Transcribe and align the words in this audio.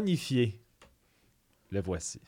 Bonifié. 0.00 0.60
Le 1.70 1.80
voici. 1.80 2.20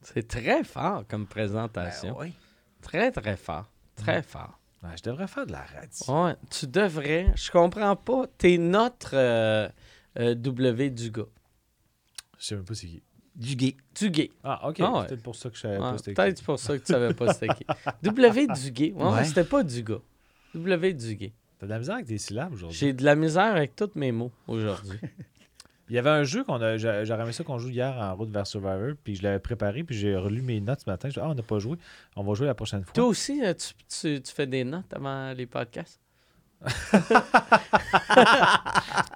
C'est 0.00 0.26
très 0.26 0.64
fort 0.64 1.04
comme 1.06 1.26
présentation. 1.26 2.14
Ben 2.14 2.20
oui. 2.28 2.32
Très, 2.80 3.12
très 3.12 3.36
fort. 3.36 3.70
Très 3.94 4.22
fort. 4.22 4.58
Ouais, 4.82 4.96
je 4.96 5.02
devrais 5.02 5.26
faire 5.28 5.44
de 5.44 5.52
la 5.52 5.64
radio. 5.64 6.24
Ouais, 6.24 6.34
tu 6.50 6.66
devrais. 6.66 7.30
Je 7.36 7.50
comprends 7.50 7.94
pas. 7.94 8.26
T'es 8.38 8.56
notre 8.56 9.10
euh, 9.14 9.68
euh, 10.18 10.34
W 10.34 10.88
Dugas. 10.88 11.26
Je 12.38 12.44
sais 12.46 12.54
même 12.54 12.64
pas 12.64 12.74
c'est 12.74 12.86
qui. 12.86 13.02
Du 13.36 13.54
gay. 13.54 13.76
Duguay. 13.94 14.30
Ah, 14.42 14.66
ok. 14.70 14.80
Ah 14.80 14.90
ouais. 15.00 15.06
Peut-être 15.08 15.22
pour 15.22 15.36
ça 15.36 15.50
que 15.50 15.56
je 15.56 15.60
savais 15.60 15.74
Ouais, 15.76 15.90
pas 15.90 15.98
c'était 15.98 16.32
qui. 16.34 16.42
pour 16.42 16.58
ça 16.58 16.78
que 16.78 16.84
tu 16.84 16.90
savais 16.92 17.12
pas 17.12 17.34
c'était 17.34 17.48
qui. 17.48 17.66
W 18.02 18.46
Duguay. 18.46 18.92
Ouais, 18.92 19.04
Ouais. 19.12 19.24
c'était 19.24 19.44
pas 19.44 19.62
Dugas. 19.62 20.00
W 20.54 20.94
Duguay. 20.94 21.34
T'as 21.58 21.66
de 21.66 21.70
la 21.70 21.78
misère 21.80 21.94
avec 21.96 22.06
des 22.06 22.16
syllabes 22.18 22.54
aujourd'hui. 22.54 22.78
J'ai 22.78 22.94
de 22.94 23.04
la 23.04 23.14
misère 23.14 23.54
avec 23.56 23.76
tous 23.76 23.90
mes 23.94 24.10
mots 24.10 24.32
aujourd'hui. 24.46 24.98
Il 25.90 25.94
y 25.94 25.98
avait 25.98 26.10
un 26.10 26.24
jeu 26.24 26.44
qu'on 26.44 26.60
a. 26.60 26.76
j'a- 26.76 27.04
J'aurais 27.04 27.22
aimé 27.22 27.32
ça 27.32 27.44
qu'on 27.44 27.58
joue 27.58 27.70
hier 27.70 27.94
en 27.96 28.14
route 28.14 28.30
vers 28.30 28.46
Survivor, 28.46 28.92
puis 29.02 29.14
je 29.16 29.22
l'avais 29.22 29.38
préparé, 29.38 29.84
puis 29.84 29.96
j'ai 29.96 30.14
relu 30.16 30.42
mes 30.42 30.60
notes 30.60 30.80
ce 30.84 30.90
matin. 30.90 31.08
Je 31.08 31.14
dis, 31.14 31.20
ah, 31.20 31.28
on 31.30 31.34
n'a 31.34 31.42
pas 31.42 31.58
joué. 31.58 31.76
On 32.16 32.22
va 32.22 32.34
jouer 32.34 32.46
la 32.46 32.54
prochaine 32.54 32.84
fois. 32.84 32.92
Toi 32.92 33.06
aussi, 33.06 33.42
euh, 33.44 33.54
tu, 33.54 33.72
tu- 33.88 34.20
tu 34.22 34.32
fais 34.32 34.46
des 34.46 34.64
notes 34.64 34.92
avant 34.92 35.32
les 35.32 35.46
podcasts? 35.46 36.00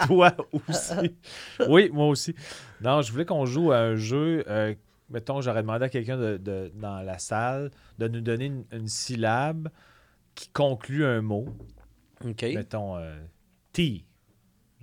Toi 0.07 0.35
aussi. 0.53 1.15
oui, 1.69 1.91
moi 1.93 2.07
aussi. 2.09 2.35
Non, 2.81 3.03
je 3.03 3.13
voulais 3.13 3.25
qu'on 3.25 3.47
joue 3.47 3.73
à 3.73 3.79
un 3.79 3.97
jeu. 3.97 4.45
euh, 4.49 4.75
mettons, 5.11 5.41
j'aurais 5.41 5.63
demandé 5.63 5.85
à 5.85 5.89
quelqu'un 5.89 6.17
de, 6.17 6.37
de- 6.37 6.73
dans 6.75 7.01
la 7.03 7.19
salle 7.19 7.71
de 7.99 8.09
nous 8.09 8.21
donner 8.21 8.47
une, 8.47 8.65
une 8.73 8.89
syllabe 8.89 9.69
qui 10.35 10.49
conclut 10.49 11.05
un 11.05 11.21
mot. 11.21 11.47
OK. 12.25 12.43
Mettons 12.43 12.97
euh, 12.97 13.15
T. 13.73 14.05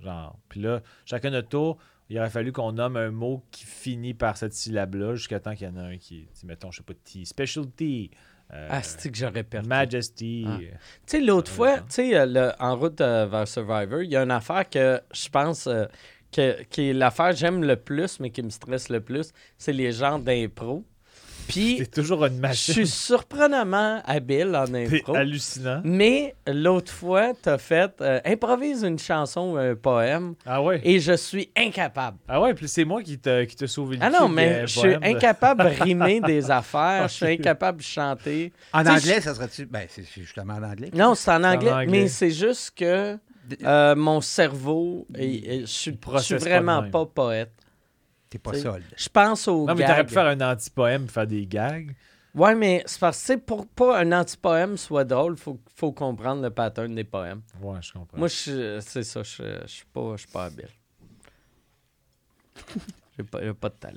Genre. 0.02 0.38
Puis 0.48 0.60
là, 0.60 0.80
chacun 1.04 1.30
notre 1.30 1.48
tour, 1.48 1.78
il 2.08 2.18
aurait 2.18 2.30
fallu 2.30 2.52
qu'on 2.52 2.72
nomme 2.72 2.96
un 2.96 3.10
mot 3.10 3.44
qui 3.50 3.64
finit 3.64 4.14
par 4.14 4.36
cette 4.36 4.52
syllabe-là 4.52 5.14
jusqu'à 5.14 5.38
temps 5.40 5.54
qu'il 5.54 5.68
y 5.68 5.70
en 5.70 5.76
a 5.76 5.82
un 5.82 5.96
qui. 5.98 6.26
Mettons, 6.44 6.70
je 6.70 6.78
sais 6.78 6.82
pas, 6.82 6.94
T. 6.94 7.24
Specialty. 7.24 8.10
euh, 8.52 8.66
Ah, 8.70 8.82
c'est 8.82 9.10
que 9.10 9.16
j'aurais 9.16 9.44
perdu. 9.44 9.68
Majesty. 9.68 10.44
Ah. 10.48 10.58
Tu 10.58 10.68
sais, 11.06 11.20
l'autre 11.20 11.50
fois, 11.52 11.78
tu 11.80 11.84
sais, 11.90 12.16
euh, 12.18 12.50
en 12.58 12.76
route 12.76 13.00
euh, 13.00 13.26
vers 13.26 13.46
Survivor, 13.46 14.02
il 14.02 14.10
y 14.10 14.16
a 14.16 14.22
une 14.22 14.30
affaire 14.32 14.68
que 14.68 15.00
je 15.12 15.28
pense 15.28 15.66
euh, 15.68 15.84
que, 16.32 16.62
qui 16.64 16.90
est 16.90 16.92
l'affaire 16.92 17.30
que 17.30 17.36
j'aime 17.36 17.62
le 17.62 17.76
plus, 17.76 18.18
mais 18.18 18.30
qui 18.30 18.42
me 18.42 18.50
stresse 18.50 18.88
le 18.88 19.00
plus, 19.00 19.32
c'est 19.56 19.72
les 19.72 19.92
gens 19.92 20.18
d'impro. 20.18 20.84
Puis, 21.50 21.76
C'est 21.80 21.90
toujours 21.90 22.24
une 22.24 22.36
je 22.36 22.40
machine. 22.40 22.74
suis 22.74 22.86
surprenamment 22.86 24.02
habile 24.06 24.54
en 24.56 24.66
C'est 24.66 24.94
impro. 24.96 25.14
hallucinant. 25.14 25.80
Mais 25.84 26.34
l'autre 26.46 26.92
fois, 26.92 27.32
tu 27.42 27.48
as 27.48 27.58
fait 27.58 27.92
euh, 28.00 28.20
improvise 28.24 28.82
une 28.82 28.98
chanson 28.98 29.52
ou 29.52 29.56
un 29.56 29.74
poème 29.74 30.34
Ah 30.46 30.62
ouais? 30.62 30.80
et 30.84 31.00
je 31.00 31.12
suis 31.12 31.50
incapable. 31.56 32.18
Ah 32.28 32.40
ouais, 32.40 32.54
puis 32.54 32.68
c'est 32.68 32.84
moi 32.84 33.02
qui 33.02 33.18
te, 33.18 33.44
qui 33.44 33.56
te 33.56 33.66
sauvé 33.66 33.96
le 33.96 34.02
Ah 34.02 34.10
non, 34.10 34.28
mais 34.28 34.48
euh, 34.62 34.66
je 34.66 34.78
suis 34.78 34.94
incapable 35.02 35.64
de 35.64 35.82
rimer 35.82 36.20
des 36.26 36.50
affaires, 36.50 37.08
je 37.08 37.14
suis 37.14 37.26
incapable 37.26 37.78
de 37.78 37.82
chanter. 37.84 38.52
En 38.72 38.86
anglais, 38.86 39.20
ça 39.20 39.34
serait-tu? 39.34 39.66
Ben, 39.66 39.86
c'est 39.88 40.04
justement 40.04 40.54
en 40.54 40.62
anglais. 40.62 40.90
Non, 40.94 41.14
c'est 41.14 41.30
en 41.30 41.44
anglais, 41.44 41.70
anglais. 41.72 41.86
mais 41.86 42.08
c'est 42.08 42.30
juste 42.30 42.72
que 42.76 43.18
euh, 43.64 43.96
mon 43.96 44.20
cerveau, 44.20 45.06
je 45.12 45.62
suis, 45.66 45.90
je 45.92 46.34
pas 46.36 46.36
vraiment 46.38 46.88
pas 46.88 47.04
poète. 47.06 47.50
T'es 48.30 48.38
pas 48.38 48.52
c'est- 48.54 48.60
solde. 48.62 48.84
Je 48.96 49.08
pense 49.08 49.46
au 49.48 49.66
Non, 49.66 49.74
mais 49.74 49.84
t'aurais 49.84 50.06
pu 50.06 50.14
faire 50.14 50.26
un 50.26 50.40
anti-poème 50.40 51.08
faire 51.08 51.26
des 51.26 51.46
gags. 51.46 51.94
Ouais, 52.32 52.54
mais 52.54 52.84
c'est 52.86 53.00
parce 53.00 53.26
que 53.26 53.34
pour 53.34 53.66
pas 53.66 53.98
un 53.98 54.12
anti-poème 54.12 54.76
soit 54.76 55.04
drôle, 55.04 55.32
il 55.36 55.40
faut, 55.40 55.58
faut 55.74 55.90
comprendre 55.90 56.40
le 56.42 56.50
pattern 56.50 56.94
des 56.94 57.02
poèmes. 57.02 57.42
Ouais, 57.60 57.78
je 57.82 57.92
comprends. 57.92 58.16
Moi, 58.18 58.28
c'est 58.28 58.80
ça, 58.80 59.22
je 59.24 59.42
je 59.62 59.66
suis 59.66 59.84
pas, 59.92 60.12
je 60.12 60.20
suis 60.22 60.28
pas 60.28 60.44
habile. 60.44 60.68
J'ai 63.16 63.24
pas, 63.24 63.40
j'ai 63.42 63.52
pas 63.54 63.68
de 63.68 63.74
talent. 63.74 63.96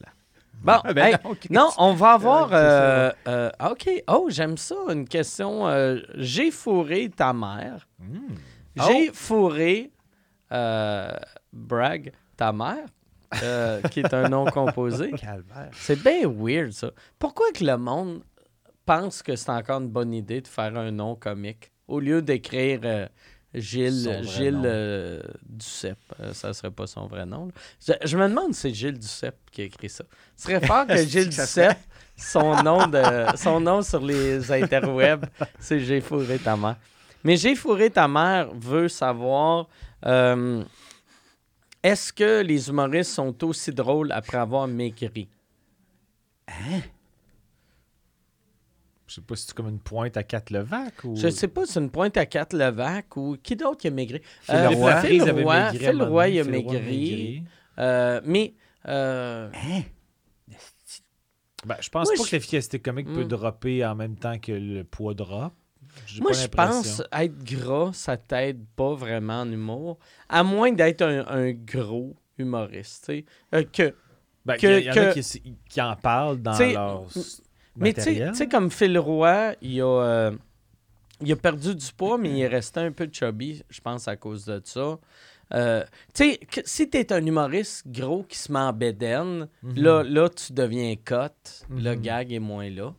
Bon, 0.56 0.80
Ah, 0.84 0.94
ben 0.94 1.06
hey, 1.08 1.16
non, 1.50 1.70
on 1.78 1.94
va 1.94 2.14
avoir. 2.14 2.50
C'est 2.50 2.56
euh, 2.56 3.12
euh, 3.28 3.50
OK. 3.72 3.90
Oh, 4.08 4.28
j'aime 4.30 4.58
ça. 4.58 4.76
Une 4.90 5.08
question. 5.08 5.68
euh, 5.68 6.00
J'ai 6.16 6.52
fourré 6.52 7.10
ta 7.10 7.34
mère. 7.34 7.88
Hmm. 8.00 8.36
J'ai 8.76 9.12
fourré. 9.14 9.92
euh, 10.52 11.12
brag, 11.52 12.12
ta 12.38 12.52
mère, 12.54 12.86
euh, 13.42 13.82
qui 13.84 14.02
est 14.02 14.14
un 14.14 14.30
nom 14.30 14.46
composé. 14.46 15.12
C'est 15.74 16.02
bien 16.02 16.28
weird, 16.28 16.72
ça. 16.72 16.92
Pourquoi 17.18 17.52
que 17.54 17.64
le 17.64 17.78
monde 17.78 18.22
pense 18.86 19.22
que 19.24 19.36
c'est 19.36 19.50
encore 19.50 19.82
une 19.82 19.90
bonne 19.90 20.14
idée 20.14 20.42
de 20.42 20.48
faire 20.48 20.76
un 20.78 20.92
nom 20.92 21.16
comique 21.16 21.72
au 21.88 22.00
lieu 22.00 22.22
d'écrire 22.22 22.82
euh, 22.84 23.08
Gilles, 23.54 24.22
Gilles 24.24 24.62
euh, 24.66 25.22
Duceppe? 25.48 25.98
Euh, 26.20 26.34
ça 26.34 26.54
serait 26.54 26.72
pas 26.72 26.88
son 26.88 27.08
vrai 27.08 27.26
nom. 27.26 27.50
Je, 27.86 27.94
je 28.04 28.18
me 28.18 28.28
demande 28.28 28.54
si 28.54 28.62
c'est 28.62 28.74
Gilles 28.74 29.00
Duceppe 29.00 29.38
qui 29.52 29.62
a 29.62 29.66
écrit 29.66 29.90
ça. 29.90 30.04
Ce 30.36 30.46
serait 30.46 30.66
fort 30.66 30.88
que 30.88 30.98
Gilles 31.06 31.30
Duceppe, 31.30 31.78
son 32.18 32.62
nom, 32.64 32.88
de, 32.88 33.02
son 33.36 33.60
nom 33.60 33.82
sur 33.82 34.02
les 34.02 34.52
interwebs, 34.52 35.26
c'est 35.60 35.80
J'ai 35.80 36.02
fourré 36.02 36.40
ta 36.40 36.56
mère. 36.56 36.78
Mais 37.24 37.38
J'ai 37.38 37.56
fourré 37.56 37.90
ta 37.90 38.08
mère 38.08 38.50
veut 38.54 38.90
savoir 38.90 39.68
est-ce 41.84 42.12
que 42.14 42.42
les 42.42 42.70
humoristes 42.70 43.12
sont 43.12 43.44
aussi 43.44 43.72
drôles 43.72 44.12
après 44.12 44.38
avoir 44.38 44.68
maigri? 44.68 45.28
Je 49.06 49.16
sais 49.16 49.22
pas 49.22 49.36
si 49.36 49.46
c'est 49.48 49.54
comme 49.54 49.70
une 49.70 49.80
pointe 49.80 50.18
à 50.18 50.24
quatre 50.24 50.50
levaques 50.50 51.04
ou. 51.04 51.16
Je 51.16 51.30
sais 51.30 51.48
pas, 51.48 51.66
c'est 51.66 51.80
une 51.80 51.92
pointe 51.92 52.18
à 52.18 52.26
quatre 52.26 52.56
Levac 52.56 53.16
ou 53.18 53.38
qui 53.42 53.56
d'autre 53.56 53.78
qui 53.78 53.88
a 53.88 53.92
maigri? 53.92 54.22
Phil 54.42 54.56
Euh, 54.56 54.70
Roy. 54.70 54.96
Phil 55.02 55.34
maigri 55.34 55.78
Phil 55.78 56.02
Roy, 56.02 56.28
il 56.30 56.40
a 56.40 56.44
maigri. 56.46 57.44
Euh, 57.78 58.22
mais 58.26 58.54
euh, 58.88 59.50
Hein? 59.54 59.82
Ben, 61.66 61.78
je 61.80 61.90
pense 61.90 62.08
Moi, 62.08 62.16
pas 62.18 62.24
je- 62.24 62.30
que 62.30 62.36
l'efficacité 62.36 62.80
comique 62.80 63.08
peut 63.14 63.24
Hmm. 63.24 63.28
dropper 63.28 63.86
en 63.86 63.96
même 63.96 64.16
temps 64.18 64.38
que 64.40 64.52
le 64.52 64.84
poids 64.84 65.14
drop. 65.14 65.54
Moi, 66.22 66.32
je 66.34 66.48
pense 66.48 67.02
être 67.12 67.44
gras, 67.44 67.92
ça 67.94 68.18
t'aide 68.18 68.64
pas 68.76 68.94
vraiment 68.94 69.42
en 69.42 69.52
humour, 69.52 69.98
à 70.30 70.44
moins 70.44 70.72
d'être 70.72 71.02
un, 71.02 71.26
un 71.28 71.52
gros 71.52 72.16
humoriste. 72.38 73.12
Euh, 73.54 73.64
que, 73.72 73.94
Ben, 74.46 74.58
que- 74.58 74.80
il 74.80 74.86
y, 74.86 74.90
en 74.90 74.94
a 74.94 75.14
que- 75.14 75.20
qui, 75.20 75.56
qui 75.70 75.82
en 75.82 75.96
parlent 75.96 76.42
dans 76.42 76.52
T'sais, 76.54 76.74
leur 76.74 77.06
mais 77.76 77.94
tu 77.94 78.02
sais- 78.34 78.48
comme 78.48 78.70
Phil 78.70 78.98
Roy, 79.00 79.56
il 79.62 79.82
a, 79.82 79.86
euh, 79.86 80.32
il 81.22 81.32
a 81.32 81.36
perdu 81.36 81.74
du 81.76 81.92
poids, 81.96 82.18
mais 82.18 82.30
il 82.30 82.42
est 82.42 82.48
resté 82.48 82.80
un 82.82 82.92
peu 82.92 83.08
chubby, 83.12 83.64
je 83.70 83.82
pense, 83.82 84.08
à 84.08 84.16
cause 84.16 84.46
de 84.46 84.62
ça. 84.64 85.00
Euh, 85.54 85.84
tu 86.14 86.24
sais, 86.32 86.40
si 86.66 86.90
t'es 86.90 87.14
un 87.14 87.24
humoriste 87.26 87.88
gros 87.88 88.24
qui 88.24 88.38
se 88.38 88.52
met 88.52 88.60
en 88.60 88.74
bédaine, 88.74 89.48
Mhm. 89.62 89.76
là, 89.76 90.04
là, 90.04 90.30
tu 90.30 90.52
deviens 90.54 90.96
cut. 90.96 91.16
Le 91.70 91.96
Mhm. 91.96 92.02
gag 92.02 92.32
est 92.34 92.40
moins 92.40 92.70
là. 92.70 92.94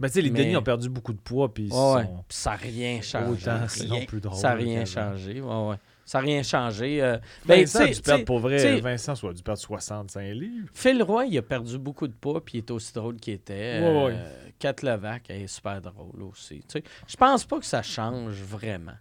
Ben, 0.00 0.08
tu 0.08 0.14
sais, 0.14 0.22
les 0.22 0.30
mais- 0.30 0.40
Denis 0.44 0.56
ont 0.56 0.62
perdu 0.62 0.88
beaucoup 0.88 1.12
de 1.12 1.20
poids, 1.20 1.52
puis 1.54 1.64
ils 1.64 1.72
Ouais, 1.72 1.94
ouais. 1.94 2.02
sont 2.04 2.24
Puis 2.28 2.36
ça 2.36 2.50
n'a 2.50 2.56
rien 2.56 3.00
changé. 3.00 3.26
autant, 3.50 3.68
sinon 3.68 3.94
Rien. 3.96 4.04
plus 4.06 4.20
drôles. 4.20 4.38
Ça 4.38 4.48
n'a 4.50 4.54
rien 4.56 4.84
changé. 4.84 5.40
Ouais, 5.40 5.68
ouais. 5.68 5.76
Ça 6.04 6.18
n'a 6.18 6.24
rien 6.26 6.42
changé. 6.42 7.02
euh, 7.02 7.16
ben, 7.46 7.60
Vincent 7.60 7.78
tu 7.78 7.84
a 7.84 7.86
sais- 7.86 7.92
dû 7.92 7.96
tu 7.96 8.02
perdre 8.02 8.18
sais, 8.20 8.24
pour 8.24 8.38
vrai. 8.40 8.80
Vincent 8.80 9.14
soit 9.14 9.32
dû 9.32 9.42
perdre 9.42 9.60
65 9.60 10.32
livres. 10.34 10.68
Phil 10.74 11.02
Roy, 11.02 11.26
il 11.26 11.38
a 11.38 11.42
perdu 11.42 11.78
beaucoup 11.78 12.06
de 12.08 12.12
poids, 12.12 12.44
puis 12.44 12.58
il 12.58 12.58
est 12.58 12.70
aussi 12.70 12.92
drôle 12.92 13.16
qu'il 13.16 13.34
était. 13.34 13.80
Ouais, 13.80 14.04
ouais. 14.06 14.12
Euh, 14.14 14.48
Kat 14.58 14.74
Levac, 14.82 15.22
elle 15.28 15.42
est 15.42 15.46
super 15.46 15.80
drôle 15.80 16.22
aussi. 16.24 16.58
Tu 16.68 16.80
sais, 16.80 16.84
je 17.06 17.16
pense 17.16 17.44
pas 17.44 17.58
que 17.58 17.64
ça 17.66 17.82
change 17.82 18.34
vraiment. 18.42 18.92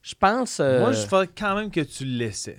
Je 0.00 0.14
pense 0.14 0.60
euh, 0.60 0.80
Moi, 0.80 0.92
je 0.92 1.06
ferais 1.06 1.26
quand 1.26 1.56
même 1.56 1.70
que 1.70 1.80
tu 1.80 2.04
le 2.04 2.16
laissais. 2.18 2.58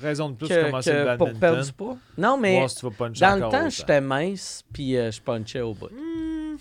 Raison 0.00 0.30
de 0.30 0.34
plus 0.36 0.48
que, 0.48 0.54
pour 0.54 0.64
commencer 0.70 0.90
que 0.90 0.96
le 1.10 1.16
pour 1.16 1.32
perdre 1.34 1.64
du 1.64 1.72
poids. 1.72 1.96
Non, 2.16 2.36
mais 2.38 2.56
voir 2.58 2.70
si 2.70 2.76
tu 2.76 2.86
vas 2.86 2.92
puncher 2.92 3.20
dans 3.20 3.34
le 3.36 3.40
temps, 3.50 3.68
j'étais 3.68 4.00
mince, 4.00 4.64
puis 4.72 4.96
euh, 4.96 5.10
je 5.10 5.20
punchais 5.20 5.60
au 5.60 5.74
bout. 5.74 5.88
Hmm, 5.88 6.56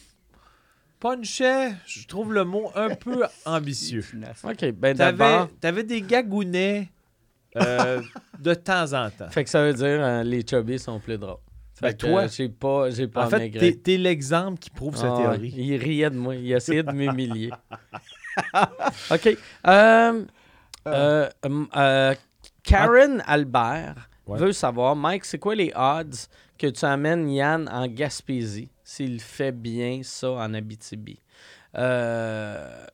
Punchait, 0.99 1.73
je 1.85 2.07
trouve 2.07 2.33
le 2.33 2.43
mot 2.43 2.71
un 2.73 2.95
peu 2.95 3.23
ambitieux. 3.45 4.03
OK, 4.43 4.71
ben 4.71 4.95
T'avais 4.97 5.17
d'abord... 5.17 5.49
avais 5.63 5.83
des 5.83 6.01
gagounets 6.01 6.89
euh, 7.55 8.01
de 8.39 8.53
temps 8.55 8.93
en 8.93 9.09
temps. 9.11 9.29
Fait 9.29 9.43
que 9.43 9.49
ça 9.49 9.61
veut 9.61 9.73
dire 9.73 9.85
euh, 10.03 10.23
les 10.23 10.41
chubbies 10.47 10.79
sont 10.79 10.99
plus 10.99 11.19
drôles. 11.19 11.37
Fait 11.75 11.87
Ben, 11.89 11.93
que, 11.93 11.97
toi- 12.07 12.21
euh, 12.23 12.27
j'ai 12.35 12.49
pas, 12.49 12.89
j'ai 12.89 13.07
pas 13.07 13.25
En 13.25 13.29
fait, 13.29 13.37
maigré. 13.37 13.73
t'es 13.73 13.79
t'es 13.79 13.97
l'exemple 13.97 14.57
qui 14.57 14.71
prouve 14.71 14.95
cette 14.95 15.05
Ah 15.13 15.17
théorie. 15.17 15.53
Il 15.55 15.75
riait 15.77 16.09
de 16.09 16.15
moi. 16.17 16.33
Il 16.35 16.51
essayait 16.51 16.81
de 16.81 16.91
m'humilier. 16.91 17.51
OK. 19.11 19.37
Euh, 19.67 20.23
euh, 20.87 21.29
hum, 21.45 21.67
euh, 21.75 22.15
Karen 22.67 23.23
Albert 23.25 24.09
Ouais. 24.27 24.39
veut 24.39 24.51
savoir, 24.51 24.95
Mike, 24.95 25.23
c'est 25.23 25.39
quoi 25.39 25.55
les 25.55 25.71
odds 25.73 26.27
que 26.57 26.67
tu 26.67 26.83
amènes 26.83 27.29
Yann 27.29 27.69
en 27.69 27.87
Gaspésie 27.87 28.69
s'il 28.83 29.21
fait 29.21 29.53
bien 29.53 30.01
ça 30.03 30.31
en 30.31 30.53
Abitibi? 30.53 31.17
Euh, 31.77 32.85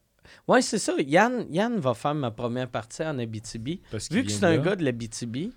ouais, 0.48 0.62
c'est 0.62 0.78
ça. 0.78 0.94
Yann, 1.00 1.48
Yann 1.50 1.80
va 1.80 1.94
faire 1.96 2.14
ma 2.14 2.30
première 2.30 2.68
partie 2.68 3.04
en 3.04 3.18
Abitibi. 3.18 3.82
Parce 3.90 4.12
Vu 4.12 4.24
que 4.24 4.32
c'est 4.32 4.46
un 4.46 4.58
gars 4.58 4.76
de 4.76 4.84
l'Abitibi, 4.84 5.52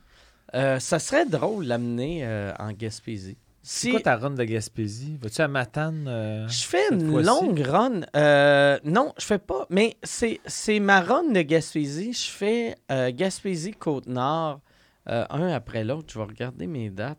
euh, 0.54 0.78
ça 0.78 0.98
serait 0.98 1.26
drôle 1.26 1.66
l'amener 1.66 2.24
euh, 2.24 2.52
en 2.58 2.72
Gaspésie. 2.72 3.36
C'est 3.68 3.90
quoi 3.90 4.00
ta 4.00 4.16
run 4.16 4.30
de 4.30 4.44
Gaspésie? 4.44 5.18
Vas-tu 5.20 5.40
à 5.42 5.48
Matane? 5.48 6.06
euh, 6.06 6.46
je 6.48 6.64
fais 6.64 6.88
une 6.92 7.20
longue 7.20 7.58
run. 7.60 8.02
Euh, 8.14 8.78
non, 8.84 9.12
je 9.18 9.24
fais 9.24 9.38
pas. 9.38 9.66
Mais 9.70 9.96
c'est 10.04 10.40
c'est 10.46 10.78
ma 10.78 11.00
run 11.00 11.32
de 11.32 11.42
Gaspésie. 11.42 12.12
Je 12.12 12.30
fais 12.30 12.76
euh, 12.92 13.10
Gaspésie, 13.12 13.72
Côte-Nord, 13.72 14.60
euh, 15.08 15.24
un 15.30 15.48
après 15.48 15.82
l'autre. 15.82 16.12
Je 16.12 16.18
vais 16.18 16.24
regarder 16.24 16.66
mes 16.68 16.90
dates. 16.90 17.18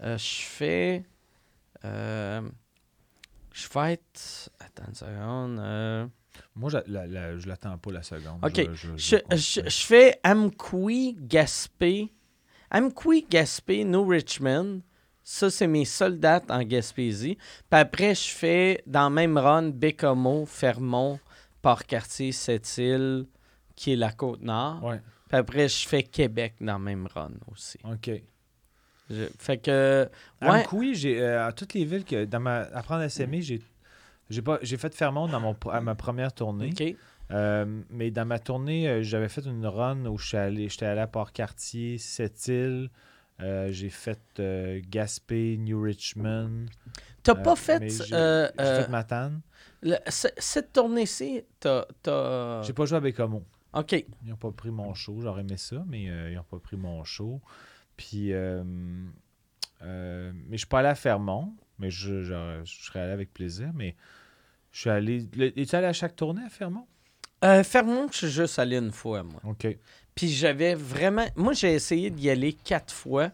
Je 0.00 0.16
fais. 0.18 1.04
je 1.82 2.40
fête. 3.52 4.50
Attends 4.60 4.84
une 4.88 4.94
seconde. 4.94 6.10
Moi, 6.56 6.70
je, 6.70 6.78
la, 6.86 7.06
la- 7.06 7.38
je 7.38 7.48
l'attends 7.48 7.78
pas 7.78 7.90
la 7.92 8.02
seconde. 8.02 8.38
Ok. 8.44 8.68
Je, 8.96 9.16
je- 9.34 9.60
fais 9.70 10.18
Amqui, 10.24 11.16
Gaspé. 11.20 12.12
Amqui, 12.70 13.26
Gaspé, 13.28 13.84
New 13.84 14.06
Richmond. 14.06 14.80
Ça, 15.26 15.48
c'est 15.50 15.66
mes 15.66 15.86
seules 15.86 16.20
dates 16.20 16.50
en 16.50 16.62
Gaspésie. 16.62 17.36
Puis 17.70 17.80
après, 17.80 18.14
je 18.14 18.28
fais 18.28 18.82
dans 18.86 19.08
le 19.08 19.14
même 19.14 19.38
run 19.38 19.70
Bécomo, 19.70 20.44
Fermont, 20.46 21.18
Port-Cartier, 21.62 22.30
Sept-Îles, 22.30 23.26
qui 23.74 23.94
est 23.94 23.96
la 23.96 24.12
Côte-Nord. 24.12 24.84
Ouais, 24.84 25.00
Puis 25.28 25.38
après, 25.38 25.66
je 25.68 25.88
fais 25.88 26.02
Québec 26.02 26.54
dans 26.60 26.76
le 26.78 26.84
même 26.84 27.06
run 27.06 27.32
aussi. 27.50 27.78
OK. 27.90 28.10
Je- 29.10 29.24
fait 29.38 29.58
que. 29.58 30.08
Ouais. 30.42 30.48
Amkoui, 30.48 30.94
j'ai 30.94 31.20
euh, 31.22 31.46
à 31.46 31.52
toutes 31.52 31.74
les 31.74 31.84
villes 31.84 32.04
que 32.04 32.24
dans 32.26 32.40
ma 32.40 32.60
apprendre 32.74 33.02
à 33.02 33.08
s'aimer, 33.08 33.42
j'ai 33.42 33.60
j'ai 34.30 34.40
pas 34.42 34.58
j'ai 34.62 34.76
fait 34.78 34.94
Fermont 34.94 35.28
dans 35.28 35.40
mon 35.40 35.54
à 35.70 35.80
ma 35.80 35.94
première 35.94 36.32
tournée. 36.32 36.70
OK. 36.78 36.96
Euh, 37.30 37.64
mais 37.90 38.10
dans 38.10 38.24
ma 38.26 38.38
tournée, 38.38 38.88
euh, 38.88 39.02
j'avais 39.02 39.28
fait 39.28 39.44
une 39.46 39.66
run 39.66 40.04
où 40.06 40.18
je 40.18 40.28
suis 40.28 40.36
allé, 40.36 40.68
j'étais 40.68 40.86
allé 40.86 41.00
à 41.00 41.06
Port-Cartier, 41.06 41.96
Sept-Îles. 41.98 42.90
Euh, 43.40 43.72
j'ai 43.72 43.90
fait 43.90 44.20
euh, 44.38 44.80
Gaspé, 44.88 45.56
New 45.58 45.80
Richmond. 45.82 46.66
T'as 47.22 47.32
Euh, 47.32 47.42
pas 47.42 47.56
fait. 47.56 47.80
J'ai 47.90 47.98
fait 48.08 48.88
Matane. 48.88 49.40
le- 49.82 49.96
cette 50.08 50.72
tournée-ci, 50.72 51.42
t'as. 51.60 52.62
J'ai 52.62 52.72
pas 52.72 52.84
joué 52.84 52.98
à 52.98 53.00
Bécomo. 53.00 53.44
OK. 53.72 53.92
Ils 53.92 54.06
n'ont 54.30 54.36
pas 54.36 54.52
pris 54.52 54.70
mon 54.70 54.94
show. 54.94 55.20
J'aurais 55.20 55.40
aimé 55.40 55.56
ça, 55.56 55.82
mais 55.88 56.04
ils 56.04 56.34
n'ont 56.36 56.44
pas 56.44 56.60
pris 56.60 56.76
mon 56.76 57.02
show. 57.02 57.40
Puis, 57.96 58.32
mais 59.80 60.32
je 60.52 60.56
suis 60.58 60.66
pas 60.66 60.78
allé 60.80 60.88
à 60.88 60.94
Fermont, 60.94 61.54
mais 61.78 61.90
je, 61.90 62.22
je, 62.22 62.60
je 62.64 62.82
serais 62.84 63.00
allé 63.00 63.12
avec 63.12 63.32
plaisir. 63.32 63.70
Mais 63.74 63.96
je 64.70 64.80
suis 64.80 64.90
allé. 64.90 65.28
Es-tu 65.56 65.74
allé 65.74 65.86
à 65.86 65.92
chaque 65.92 66.16
tournée 66.16 66.42
à 66.44 66.48
Fermont? 66.50 66.86
Euh, 67.44 67.62
Fermont, 67.62 68.06
je 68.10 68.18
suis 68.18 68.28
juste 68.30 68.58
allé 68.58 68.76
une 68.78 68.92
fois, 68.92 69.22
moi. 69.22 69.40
OK. 69.44 69.66
Puis 70.14 70.28
j'avais 70.28 70.74
vraiment. 70.74 71.26
Moi, 71.36 71.52
j'ai 71.52 71.74
essayé 71.74 72.10
d'y 72.10 72.30
aller 72.30 72.52
quatre 72.52 72.92
fois. 72.92 73.30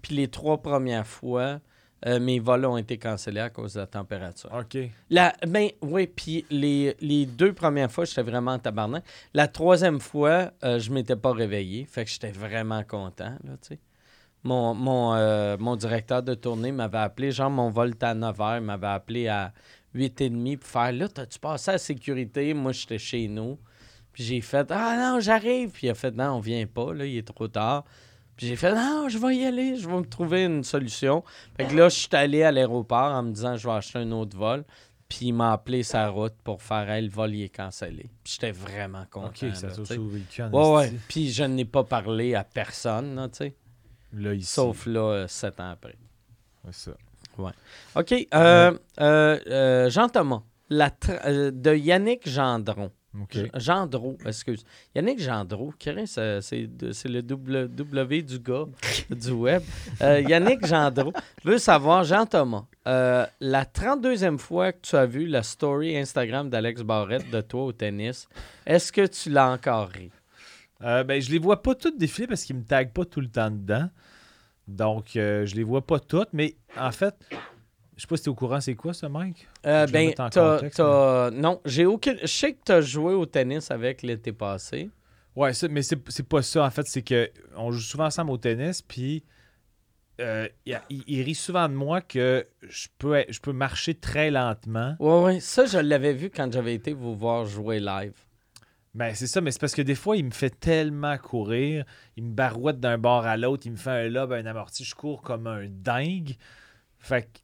Puis 0.00 0.14
les 0.16 0.28
trois 0.28 0.60
premières 0.60 1.06
fois, 1.06 1.60
euh, 2.06 2.18
mes 2.18 2.40
vols 2.40 2.64
ont 2.64 2.76
été 2.76 2.98
cancellés 2.98 3.40
à 3.40 3.50
cause 3.50 3.74
de 3.74 3.80
la 3.80 3.86
température. 3.86 4.50
OK. 4.52 4.76
La, 5.10 5.34
ben 5.46 5.68
oui, 5.80 6.08
puis 6.08 6.44
les, 6.50 6.96
les 7.00 7.26
deux 7.26 7.52
premières 7.52 7.90
fois, 7.90 8.04
j'étais 8.04 8.22
vraiment 8.22 8.52
en 8.52 8.58
tabarnak. 8.58 9.04
La 9.34 9.46
troisième 9.46 10.00
fois, 10.00 10.50
euh, 10.64 10.80
je 10.80 10.90
m'étais 10.90 11.16
pas 11.16 11.32
réveillé. 11.32 11.84
Fait 11.84 12.04
que 12.04 12.10
j'étais 12.10 12.32
vraiment 12.32 12.82
content, 12.82 13.36
là, 13.44 13.52
tu 13.60 13.68
sais. 13.68 13.78
Mon, 14.44 14.74
mon, 14.74 15.14
euh, 15.14 15.56
mon 15.56 15.76
directeur 15.76 16.20
de 16.24 16.34
tournée 16.34 16.72
m'avait 16.72 16.98
appelé, 16.98 17.30
genre 17.30 17.48
mon 17.48 17.70
vol 17.70 17.90
était 17.90 18.06
à 18.06 18.14
9h, 18.16 18.56
il 18.56 18.64
m'avait 18.64 18.88
appelé 18.88 19.28
à 19.28 19.52
8h30 19.94 20.58
pour 20.58 20.68
faire 20.68 20.90
là, 20.90 21.06
t'as-tu 21.06 21.38
passé 21.38 21.68
à 21.70 21.74
la 21.74 21.78
sécurité? 21.78 22.52
Moi, 22.52 22.72
j'étais 22.72 22.98
chez 22.98 23.28
nous. 23.28 23.56
Puis 24.12 24.24
j'ai 24.24 24.40
fait 24.40 24.66
Ah 24.70 24.96
non, 24.98 25.20
j'arrive. 25.20 25.70
Puis 25.70 25.86
il 25.86 25.90
a 25.90 25.94
fait 25.94 26.10
Non, 26.14 26.32
on 26.34 26.40
vient 26.40 26.66
pas, 26.66 26.92
là, 26.94 27.04
il 27.06 27.16
est 27.16 27.26
trop 27.26 27.48
tard. 27.48 27.84
Puis 28.36 28.46
j'ai 28.46 28.56
fait 28.56 28.74
Non, 28.74 29.08
je 29.08 29.18
vais 29.18 29.36
y 29.36 29.44
aller, 29.44 29.76
je 29.76 29.88
vais 29.88 29.96
me 29.96 30.04
trouver 30.06 30.44
une 30.44 30.64
solution. 30.64 31.22
Fait 31.56 31.66
que 31.66 31.74
là, 31.74 31.88
je 31.88 31.96
suis 31.96 32.08
allé 32.12 32.42
à 32.42 32.50
l'aéroport 32.52 33.12
en 33.12 33.22
me 33.22 33.32
disant 33.32 33.56
Je 33.56 33.66
vais 33.68 33.74
acheter 33.74 33.98
un 33.98 34.10
autre 34.12 34.36
vol. 34.36 34.64
Puis 35.08 35.26
il 35.26 35.32
m'a 35.34 35.52
appelé 35.52 35.82
sa 35.82 36.08
route 36.08 36.32
pour 36.42 36.62
faire 36.62 36.88
Hey, 36.90 37.02
le 37.04 37.10
vol 37.10 37.34
il 37.34 37.42
est 37.42 37.48
cancellé. 37.54 38.10
Puis 38.24 38.32
j'étais 38.34 38.50
vraiment 38.52 39.04
content. 39.10 39.28
OK, 39.28 39.54
ça 39.54 39.68
t'a 39.68 39.84
sauvé 39.84 40.20
le 40.20 40.24
cul 40.30 40.42
Ouais, 40.42 40.74
ouais. 40.74 40.92
Puis 41.08 41.30
je 41.32 41.44
n'ai 41.44 41.64
pas 41.66 41.84
parlé 41.84 42.34
à 42.34 42.44
personne, 42.44 43.14
là, 43.16 43.28
tu 43.28 43.36
sais. 43.38 43.54
Là, 44.14 44.32
ici. 44.34 44.46
Sauf 44.52 44.86
là, 44.86 45.00
euh, 45.00 45.26
sept 45.28 45.60
ans 45.60 45.70
après. 45.70 45.96
C'est 46.70 46.90
ça. 46.90 46.96
OK. 47.94 48.12
euh, 48.34 48.72
euh, 49.00 49.38
euh, 49.46 49.90
Jean-Thomas, 49.90 50.42
la 50.68 50.90
tra- 50.90 51.50
de 51.50 51.74
Yannick 51.74 52.28
Gendron. 52.28 52.90
OK. 53.20 53.34
G- 53.34 53.50
Gendreau, 53.56 54.16
excuse. 54.24 54.64
Yannick 54.94 55.20
Gendreau, 55.20 55.74
c'est 56.06 56.40
c'est 56.40 57.08
le 57.08 57.20
double- 57.20 57.68
W 57.68 58.22
du 58.22 58.38
gars 58.38 58.64
du 59.10 59.30
web. 59.32 59.62
Euh, 60.00 60.20
Yannick 60.20 60.64
Gendreau 60.66 61.12
veut 61.44 61.58
savoir, 61.58 62.04
Jean-Thomas, 62.04 62.64
euh, 62.86 63.26
la 63.40 63.64
32e 63.64 64.38
fois 64.38 64.72
que 64.72 64.78
tu 64.82 64.96
as 64.96 65.04
vu 65.06 65.26
la 65.26 65.42
story 65.42 65.96
Instagram 65.96 66.48
d'Alex 66.48 66.82
Barrette 66.82 67.30
de 67.30 67.40
toi 67.42 67.64
au 67.64 67.72
tennis, 67.72 68.28
est-ce 68.64 68.90
que 68.90 69.06
tu 69.06 69.28
l'as 69.30 69.50
encore 69.50 69.88
ri? 69.90 70.10
Euh, 70.82 71.04
ben, 71.04 71.20
je 71.20 71.30
les 71.30 71.38
vois 71.38 71.62
pas 71.62 71.74
toutes 71.74 71.98
défiler 71.98 72.26
parce 72.26 72.44
qu'ils 72.44 72.56
me 72.56 72.64
taguent 72.64 72.92
pas 72.92 73.04
tout 73.04 73.20
le 73.20 73.28
temps 73.28 73.50
dedans. 73.50 73.88
Donc, 74.66 75.16
euh, 75.16 75.44
je 75.44 75.54
les 75.54 75.64
vois 75.64 75.84
pas 75.86 76.00
toutes. 76.00 76.28
Mais 76.32 76.54
en 76.76 76.90
fait, 76.92 77.14
je 77.96 78.02
sais 78.02 78.06
pas 78.06 78.16
si 78.16 78.22
t'es 78.24 78.28
au 78.28 78.34
courant, 78.34 78.60
c'est 78.60 78.74
quoi 78.74 78.92
ce 78.94 79.06
mec? 79.06 79.48
Euh, 79.66 79.86
ben, 79.92 80.06
t'as- 80.30 80.58
t'as- 80.76 81.30
non, 81.30 81.60
j'ai 81.64 81.86
aucune. 81.86 82.18
Je 82.22 82.26
sais 82.26 82.52
que 82.54 82.60
tu 82.64 82.72
as 82.72 82.80
joué 82.80 83.14
au 83.14 83.26
tennis 83.26 83.70
avec 83.70 84.02
l'été 84.02 84.32
passé. 84.32 84.90
Ouais, 85.36 85.52
ça, 85.54 85.66
mais 85.68 85.82
c'est 85.82 85.98
c'est 86.10 86.28
pas 86.28 86.42
ça. 86.42 86.64
En 86.64 86.70
fait, 86.70 86.86
c'est 86.86 87.02
que 87.02 87.30
on 87.56 87.70
joue 87.72 87.80
souvent 87.80 88.06
ensemble 88.06 88.30
au 88.32 88.36
tennis, 88.38 88.82
puis 88.82 89.24
euh, 90.20 90.46
il, 90.66 90.78
il- 90.90 91.04
il 91.06 91.22
rit 91.22 91.34
souvent 91.34 91.68
de 91.68 91.74
moi 91.74 92.00
que 92.02 92.46
je 92.62 92.88
peux, 92.98 93.24
je 93.28 93.40
peux 93.40 93.52
marcher 93.52 93.94
très 93.94 94.30
lentement. 94.30 94.94
Ouais, 95.00 95.22
ouais. 95.22 95.40
Ça, 95.40 95.64
je 95.64 95.78
l'avais 95.78 96.12
vu 96.12 96.28
quand 96.30 96.52
j'avais 96.52 96.74
été 96.74 96.92
vous 96.92 97.16
voir 97.16 97.46
jouer 97.46 97.80
live. 97.80 98.12
Ben, 98.94 99.14
c'est 99.14 99.26
ça, 99.26 99.40
mais 99.40 99.50
c'est 99.50 99.60
parce 99.60 99.74
que 99.74 99.80
des 99.80 99.94
fois, 99.94 100.18
il 100.18 100.26
me 100.26 100.30
fait 100.32 100.50
tellement 100.50 101.16
courir. 101.16 101.86
Il 102.18 102.24
me 102.24 102.34
barouette 102.34 102.78
d'un 102.78 102.98
bord 102.98 103.24
à 103.24 103.38
l'autre. 103.38 103.62
Il 103.66 103.72
me 103.72 103.76
fait 103.78 103.90
un 103.90 104.08
lob, 104.08 104.32
un 104.32 104.44
amorti. 104.44 104.84
Je 104.84 104.94
cours 104.94 105.22
comme 105.22 105.46
un 105.46 105.64
dingue. 105.66 106.36
Fait 106.98 107.22
que, 107.22 107.38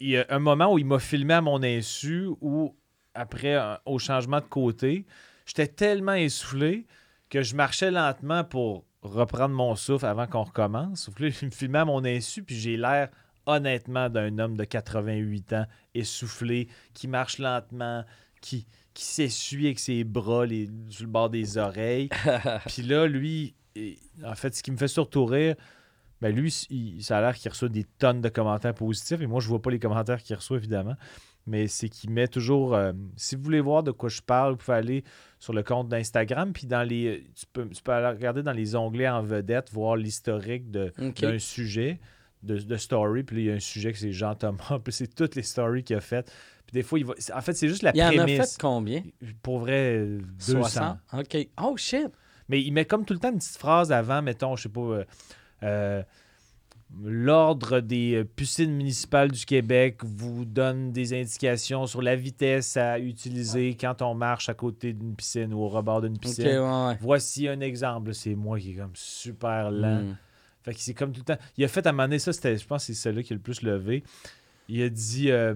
il 0.00 0.10
y 0.10 0.16
a 0.16 0.26
un 0.28 0.38
moment 0.38 0.72
où 0.72 0.78
il 0.78 0.86
m'a 0.86 0.98
filmé 0.98 1.34
à 1.34 1.40
mon 1.40 1.62
insu, 1.62 2.28
où, 2.40 2.76
après, 3.14 3.54
un- 3.54 3.78
au 3.84 3.98
changement 3.98 4.40
de 4.40 4.46
côté, 4.46 5.06
j'étais 5.46 5.66
tellement 5.66 6.14
essoufflé 6.14 6.86
que 7.30 7.42
je 7.42 7.54
marchais 7.56 7.90
lentement 7.90 8.44
pour 8.44 8.84
reprendre 9.02 9.54
mon 9.54 9.74
souffle 9.76 10.06
avant 10.06 10.26
qu'on 10.26 10.42
recommence. 10.44 11.10
Que 11.14 11.24
là, 11.24 11.30
il 11.42 11.46
me 11.46 11.50
filmait 11.50 11.78
à 11.80 11.84
mon 11.84 12.04
insu, 12.04 12.42
puis 12.42 12.56
j'ai 12.56 12.76
l'air 12.76 13.08
honnêtement 13.46 14.08
d'un 14.10 14.38
homme 14.38 14.56
de 14.56 14.64
88 14.64 15.52
ans, 15.54 15.66
essoufflé, 15.94 16.68
qui 16.94 17.08
marche 17.08 17.38
lentement, 17.38 18.04
qui, 18.40 18.66
qui 18.94 19.04
s'essuie 19.04 19.66
avec 19.66 19.78
ses 19.78 20.04
bras 20.04 20.44
les, 20.46 20.68
sur 20.90 21.04
le 21.04 21.10
bord 21.10 21.30
des 21.30 21.56
oreilles. 21.56 22.08
Puis 22.66 22.82
là, 22.82 23.06
lui, 23.06 23.54
en 24.24 24.34
fait, 24.34 24.54
ce 24.54 24.62
qui 24.62 24.70
me 24.70 24.76
fait 24.76 24.88
surtout 24.88 25.24
rire, 25.24 25.54
ben 26.20 26.34
lui, 26.34 26.50
il- 26.70 27.02
ça 27.02 27.18
a 27.18 27.20
l'air 27.20 27.34
qu'il 27.36 27.50
reçoit 27.50 27.68
des 27.68 27.84
tonnes 27.98 28.20
de 28.20 28.28
commentaires 28.28 28.74
positifs. 28.74 29.20
Et 29.20 29.26
moi, 29.26 29.40
je 29.40 29.48
vois 29.48 29.62
pas 29.62 29.70
les 29.70 29.78
commentaires 29.78 30.22
qu'il 30.22 30.34
reçoit, 30.36 30.56
évidemment. 30.56 30.94
Mais 31.46 31.66
c'est 31.66 31.88
qu'il 31.88 32.10
met 32.10 32.28
toujours. 32.28 32.74
euh, 32.74 32.92
si 33.16 33.34
vous 33.36 33.42
voulez 33.42 33.60
voir 33.60 33.82
de 33.82 33.90
quoi 33.90 34.08
je 34.10 34.20
parle, 34.20 34.52
vous 34.52 34.56
pouvez 34.58 34.76
aller 34.76 35.04
sur 35.38 35.52
le 35.54 35.62
compte 35.62 35.88
d'Instagram. 35.88 36.52
Puis 36.52 36.66
dans 36.66 36.82
les. 36.82 37.24
Tu 37.34 37.46
peux, 37.52 37.66
tu 37.68 37.82
peux 37.82 37.92
aller 37.92 38.08
regarder 38.14 38.42
dans 38.42 38.52
les 38.52 38.76
onglets 38.76 39.08
en 39.08 39.22
vedette, 39.22 39.70
voir 39.72 39.96
l'historique 39.96 40.70
d'un 40.70 41.38
sujet, 41.38 42.00
de, 42.42 42.58
de 42.58 42.76
story. 42.76 43.22
Puis 43.22 43.36
là, 43.36 43.42
il 43.42 43.46
y 43.46 43.50
a 43.50 43.54
un 43.54 43.60
sujet 43.60 43.92
que 43.92 43.98
c'est 43.98 44.12
Jean 44.12 44.34
Thomas. 44.34 44.78
Puis 44.84 44.92
c'est 44.92 45.14
toutes 45.14 45.36
les 45.36 45.42
stories 45.42 45.84
qu'il 45.84 45.96
a 45.96 46.00
faites. 46.00 46.30
Puis 46.66 46.74
des 46.74 46.82
fois, 46.82 46.98
il 46.98 47.06
va. 47.06 47.14
En 47.34 47.40
fait, 47.40 47.54
c'est 47.54 47.68
juste 47.68 47.82
la 47.82 47.92
Il 47.94 48.02
en 48.02 48.08
a 48.08 48.24
prémisse. 48.24 48.52
fait 48.56 48.60
combien? 48.60 49.02
Pour 49.42 49.60
vrai, 49.60 49.96
euh, 50.00 50.18
200. 50.46 50.52
60. 50.64 50.98
OK. 51.14 51.48
Oh, 51.62 51.76
shit. 51.78 52.08
Mais 52.50 52.60
il 52.62 52.72
met 52.72 52.84
comme 52.84 53.06
tout 53.06 53.14
le 53.14 53.20
temps 53.20 53.30
une 53.32 53.38
petite 53.38 53.56
phrase 53.56 53.90
avant, 53.90 54.20
mettons, 54.20 54.54
je 54.56 54.64
sais 54.64 54.68
pas, 54.68 54.80
euh, 54.80 55.04
l'ordre 57.04 57.80
des 57.80 58.14
euh, 58.14 58.24
piscines 58.24 58.72
municipales 58.74 59.30
du 59.30 59.44
Québec 59.44 59.98
vous 60.02 60.44
donne 60.44 60.92
des 60.92 61.12
indications 61.12 61.86
sur 61.86 62.02
la 62.02 62.16
vitesse 62.16 62.76
à 62.76 62.98
utiliser 62.98 63.76
quand 63.78 64.00
on 64.02 64.14
marche 64.14 64.48
à 64.48 64.54
côté 64.54 64.92
d'une 64.92 65.14
piscine 65.14 65.52
ou 65.52 65.58
au 65.58 65.68
rebord 65.68 66.00
d'une 66.00 66.18
piscine. 66.18 66.46
ouais, 66.46 66.58
ouais. 66.58 66.98
Voici 67.00 67.46
un 67.48 67.60
exemple. 67.60 68.14
C'est 68.14 68.34
moi 68.34 68.58
qui 68.58 68.72
est 68.72 68.76
comme 68.76 68.94
super 68.94 69.70
lent. 69.70 70.02
Hmm. 70.02 70.16
Fait 70.62 70.74
que 70.74 70.80
c'est 70.80 70.94
comme 70.94 71.12
tout 71.12 71.20
le 71.20 71.34
temps. 71.34 71.42
Il 71.56 71.64
a 71.64 71.68
fait 71.68 71.86
à 71.86 71.90
un 71.90 71.92
moment 71.92 72.04
donné, 72.04 72.18
ça, 72.18 72.32
c'était, 72.32 72.56
je 72.56 72.66
pense 72.66 72.86
que 72.86 72.92
c'est 72.92 73.00
celui 73.00 73.22
qui 73.22 73.32
a 73.32 73.36
le 73.36 73.42
plus 73.42 73.62
levé. 73.62 74.02
Il 74.68 74.82
a 74.82 74.88
dit 74.88 75.30
euh, 75.30 75.54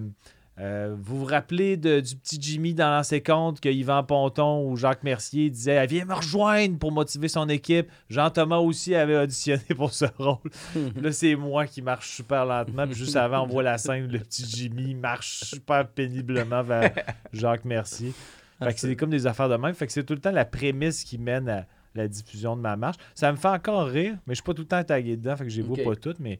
euh, 0.59 0.95
Vous 0.99 1.19
vous 1.19 1.25
rappelez 1.25 1.77
de- 1.77 1.99
du 1.99 2.15
petit 2.15 2.37
Jimmy 2.41 2.73
dans 2.73 2.89
l'ancien 2.91 3.19
compte 3.19 3.59
que 3.59 3.69
Yvan 3.69 4.03
Ponton 4.03 4.69
ou 4.69 4.75
Jacques 4.77 5.03
Mercier 5.03 5.49
disait 5.49 5.77
Ah, 5.77 5.85
Viens 5.85 6.05
me 6.05 6.13
rejoindre 6.13 6.77
pour 6.77 6.91
motiver 6.91 7.27
son 7.27 7.49
équipe. 7.49 7.87
Jean-Thomas 8.09 8.57
aussi 8.57 8.93
avait 8.95 9.17
auditionné 9.17 9.63
pour 9.75 9.93
ce 9.93 10.05
rôle. 10.17 10.37
Là, 11.01 11.11
c'est 11.11 11.35
moi 11.35 11.65
qui 11.65 11.81
marche 11.81 12.09
super 12.15 12.45
lentement. 12.45 12.85
Puis 12.85 12.95
juste 12.95 13.15
avant, 13.15 13.43
on 13.43 13.47
voit 13.47 13.63
la 13.63 13.77
scène 13.77 14.05
où 14.05 14.09
le 14.11 14.19
petit 14.19 14.45
Jimmy 14.47 14.93
marche 14.95 15.43
super 15.43 15.87
péniblement 15.87 16.61
vers 16.63 16.91
Jacques 17.33 17.65
Mercier. 17.65 18.13
Fait 18.59 18.73
que 18.73 18.79
c'est 18.79 18.95
comme 18.95 19.09
des 19.09 19.25
affaires 19.27 19.49
de 19.49 19.55
même. 19.57 19.73
Fait 19.73 19.87
que 19.87 19.91
c'est 19.91 20.03
tout 20.03 20.13
le 20.13 20.21
temps 20.21 20.31
la 20.31 20.45
prémisse 20.45 21.03
qui 21.03 21.17
mène 21.17 21.49
à 21.49 21.65
la 21.95 22.07
diffusion 22.07 22.55
de 22.55 22.61
ma 22.61 22.75
marche. 22.75 22.97
Ça 23.15 23.31
me 23.31 23.37
fait 23.37 23.47
encore 23.49 23.87
rire, 23.87 24.15
mais 24.25 24.33
je 24.33 24.35
suis 24.35 24.43
pas 24.43 24.53
tout 24.53 24.61
le 24.61 24.67
temps 24.67 24.83
tagué 24.83 25.17
dedans, 25.17 25.35
fait 25.35 25.43
que 25.43 25.49
je 25.49 25.57
les 25.57 25.61
vois 25.67 25.77
pas 25.83 25.95
toutes, 25.95 26.19
mais 26.19 26.39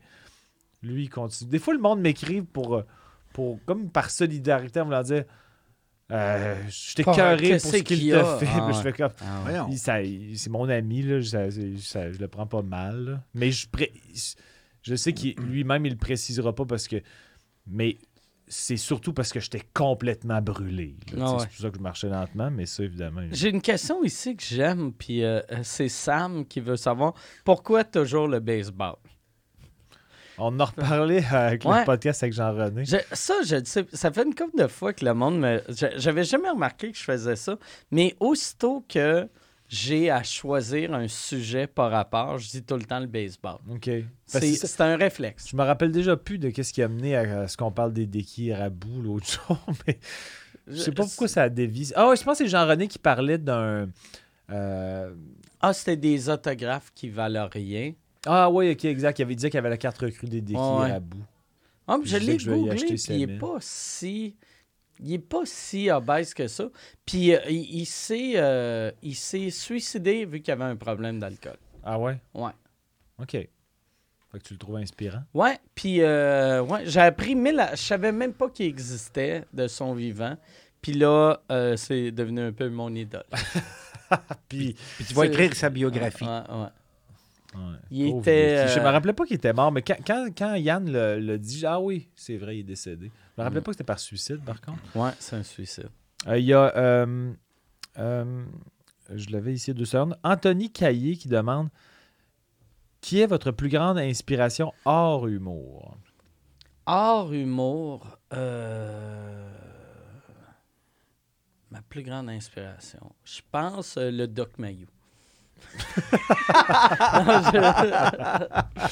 lui, 0.82 1.04
il 1.04 1.10
continue. 1.10 1.50
Des 1.50 1.60
fois, 1.60 1.74
le 1.74 1.80
monde 1.80 2.00
m'écrit 2.00 2.42
pour, 2.42 2.76
euh, 2.76 2.86
pour 3.34 3.60
comme 3.66 3.90
par 3.90 4.10
solidarité, 4.12 4.80
en 4.80 4.86
voulant 4.86 5.02
dire 5.04 5.26
Euh, 6.12 6.56
J'étais 6.70 7.04
Pas- 7.04 7.16
carré 7.16 7.52
pour 7.58 7.72
ce 7.72 7.78
qu'il 7.78 7.84
qu'il 7.86 8.04
y 8.04 8.12
te 8.12 8.16
a? 8.18 8.38
fait. 8.38 8.48
Ah 8.54 8.66
mais 8.68 8.74
je 8.78 8.82
fais 8.82 8.94
comme. 8.94 9.12
Ah 9.22 9.68
C'est 10.36 10.50
mon 10.50 10.70
ami, 10.70 11.02
là, 11.02 11.22
ça- 11.24 11.50
c'est- 11.50 11.78
ça- 11.78 12.12
je 12.12 12.20
le 12.20 12.28
prends 12.28 12.46
pas 12.46 12.62
mal. 12.62 13.06
là. 13.06 13.24
Mais 13.34 13.52
je, 13.52 13.68
pré- 13.68 13.94
je 14.84 14.96
sais 14.96 15.14
qu'il 15.14 15.34
lui-même, 15.40 15.86
il 15.86 15.94
le 15.94 15.98
précisera 15.98 16.54
pas 16.54 16.66
parce 16.66 16.88
que. 16.88 16.98
Mais 17.66 17.98
c'est 18.48 18.78
surtout 18.78 19.14
parce 19.14 19.32
que 19.32 19.40
j'étais 19.40 19.64
complètement 19.74 20.42
brûlé. 20.42 20.98
Ah 21.08 21.14
ouais. 21.14 21.40
C'est 21.40 21.48
pour 21.48 21.58
ça 21.58 21.70
que 21.72 21.78
je 21.78 21.82
marchais 21.82 22.10
lentement, 22.10 22.52
mais 22.52 22.66
ça, 22.66 22.84
évidemment. 22.84 23.22
J'ai 23.32 23.50
une 23.50 23.62
question 23.62 24.04
ici 24.04 24.36
que 24.36 24.44
j'aime, 24.44 24.92
puis 24.94 25.24
euh, 25.24 25.40
c'est 25.64 25.88
Sam 25.90 26.46
qui 26.46 26.60
veut 26.60 26.76
savoir 26.76 27.14
pourquoi 27.46 27.86
toujours 27.86 28.28
le 28.28 28.40
baseball? 28.42 28.96
On 30.38 30.60
en 30.60 30.66
reparlé 30.66 31.24
avec 31.32 31.64
Ouais. 31.66 31.80
le 31.80 31.86
podcast 31.86 32.24
avec 32.24 32.34
Jean-René. 32.34 32.86
Je- 32.86 32.98
ça, 33.12 33.34
je 33.46 33.84
ça 33.94 34.12
fait 34.12 34.24
une 34.24 34.34
couple 34.36 34.58
de 34.62 34.68
fois 34.68 34.94
que 34.94 35.06
le 35.06 35.14
monde 35.14 35.40
me. 35.40 35.62
je- 35.70 35.98
J'avais 35.98 36.24
jamais 36.24 36.50
remarqué 36.50 36.92
que 36.92 36.98
je 36.98 37.04
faisais 37.04 37.36
ça, 37.36 37.58
mais 37.92 38.16
aussitôt 38.20 38.84
que 38.90 39.28
j'ai 39.70 40.12
à 40.12 40.22
choisir 40.24 40.94
un 40.94 41.08
sujet 41.08 41.66
par 41.68 41.90
rapport, 41.90 42.38
je 42.38 42.50
dis 42.50 42.64
tout 42.64 42.76
le 42.76 42.84
temps 42.84 43.00
le 43.00 43.08
baseball. 43.08 43.58
OK. 43.72 43.90
C'est 44.28 44.82
un 44.82 44.98
réflexe. 44.98 45.48
Je 45.50 45.56
me 45.56 45.64
rappelle 45.64 45.92
déjà 45.92 46.16
plus 46.18 46.38
de 46.38 46.50
qu'est-ce 46.50 46.74
qui 46.74 46.82
a 46.84 46.88
mené 46.88 47.16
à, 47.16 47.48
ce 47.48 47.58
qu'on 47.58 47.72
parle 47.72 47.94
des 47.94 48.06
déquis 48.06 48.54
rabou 48.54 49.02
l'autre 49.02 49.26
jour, 49.48 49.58
mais 49.88 49.98
je 50.68 50.76
sais 50.78 50.92
pas 50.92 51.04
pourquoi 51.04 51.28
ça 51.28 51.44
a 51.44 51.50
dévié. 51.50 51.88
Ah 51.96 52.12
je 52.16 52.24
pense 52.24 52.38
que 52.38 52.44
c'est 52.46 52.50
Jean-René 52.50 52.88
qui 52.88 53.00
parlait 53.00 53.38
d'un... 53.40 53.88
euh, 54.52 55.14
Ah, 55.62 55.74
c'était 55.74 55.96
des 55.98 56.30
autographes 56.30 56.92
qui 56.94 57.10
valent 57.10 57.48
rien. 57.52 57.94
Ah 58.26 58.50
oui, 58.50 58.72
ok, 58.72 58.86
exact. 58.86 59.20
Il 59.20 59.24
avait 59.24 59.36
dit 59.36 59.50
qu'il 59.50 59.58
avait 59.58 59.70
la 59.70 59.78
carte 59.78 59.98
recrue 59.98 60.28
des 60.28 60.42
déquis 60.42 60.60
Ouais. 60.60 60.92
rabou. 60.92 61.18
Ah, 61.88 61.98
Je 62.04 62.18
l'ai 62.18 62.38
googlé, 62.38 62.76
puis 62.76 62.88
il 62.90 62.94
est 62.94 62.98
5000. 62.98 63.38
pas 63.40 63.58
si... 63.60 64.36
Il 65.00 65.12
est 65.14 65.20
pas 65.20 65.42
si 65.46 65.90
obèse 65.90 66.34
que 66.34 66.48
ça. 66.48 66.70
Puis 67.06 67.34
euh, 67.36 67.40
il, 67.50 67.80
il 67.82 67.86
s'est 67.86 68.34
euh, 68.36 68.92
il 69.02 69.16
s'est 69.16 69.50
suicidé 69.50 70.24
vu 70.26 70.40
qu'il 70.42 70.54
avait 70.54 70.64
un 70.64 70.76
problème 70.76 71.20
d'alcool. 71.20 71.58
Ah 71.84 71.98
ouais? 72.00 72.22
Ouais. 72.34 72.52
OK. 73.20 73.32
Fait 73.32 73.50
que 74.34 74.38
tu 74.44 74.54
le 74.54 74.60
trouves 74.60 74.78
inspirant. 74.78 75.24
Ouais, 75.34 75.58
puis 75.76 76.02
euh, 76.02 76.62
ouais, 76.62 76.84
j'ai 76.86 77.02
appris 77.02 77.36
mille... 77.36 77.60
à- 77.60 77.76
Je 77.76 77.82
savais 77.82 78.12
même 78.12 78.34
pas 78.34 78.50
qu'il 78.50 78.68
existait 78.68 79.44
de 79.52 79.68
son 79.68 79.94
vivant. 79.94 80.38
Puis 80.82 80.94
là, 80.94 81.42
euh, 81.52 81.76
c'est 81.76 82.12
devenu 82.12 82.42
un 82.42 82.52
peu 82.54 82.70
mon 82.70 82.94
idole. 82.94 83.26
Puis, 84.48 84.76
Puis 84.98 85.06
tu 85.06 85.14
vas 85.16 85.26
écrire 85.26 85.56
sa 85.56 85.70
biographie. 85.70 86.24
Ouais, 86.24 86.30
ouais. 86.50 86.68
Ouais, 87.56 87.78
Il 87.92 88.08
était. 88.20 88.68
Je 88.68 88.80
euh, 88.80 88.84
me 88.84 88.90
rappelais 88.90 89.14
pas 89.14 89.26
qu'il 89.26 89.36
était 89.36 89.54
mort, 89.54 89.72
mais 89.72 89.82
quand, 89.82 89.98
quand, 90.06 90.28
quand 90.38 90.56
Yann 90.56 90.92
le, 90.92 91.20
le 91.20 91.38
dit, 91.38 91.66
ah 91.66 91.80
oui, 91.80 92.10
c'est 92.16 92.38
vrai, 92.38 92.58
il 92.58 92.60
est 92.62 92.64
décédé. 92.64 93.12
Je 93.36 93.42
me 93.42 93.44
rappelais 93.44 93.60
Mm. 93.60 93.64
pas 93.64 93.72
que 93.72 93.74
c'était 93.76 93.84
par 93.84 94.00
suicide, 94.00 94.42
par 94.46 94.60
contre. 94.62 94.80
Ouais, 94.96 95.12
c'est 95.20 95.36
un 95.36 95.44
suicide. 95.44 95.90
Euh, 96.28 96.38
Il 96.40 96.46
y 96.46 96.54
a, 96.54 96.76
euh, 96.78 97.32
euh, 98.00 98.46
je 99.14 99.30
l'avais 99.30 99.54
ici 99.54 99.74
deux 99.74 99.86
secondes, 99.86 100.18
Anthony 100.24 100.72
Caillé 100.72 101.18
qui 101.18 101.28
demande 101.28 101.70
Qui 103.02 103.20
est 103.22 103.28
votre 103.28 103.52
plus 103.52 103.70
grande 103.70 103.98
inspiration 103.98 104.72
hors 104.86 105.28
humour? 105.28 105.98
Hors 106.86 107.34
humour, 107.34 108.18
euh, 108.34 109.50
ma 111.72 111.82
plus 111.82 112.04
grande 112.04 112.30
inspiration, 112.30 113.14
je 113.24 113.42
pense 113.52 113.98
euh, 113.98 114.12
le 114.12 114.28
Doc 114.28 114.58
Mayou. 114.58 114.88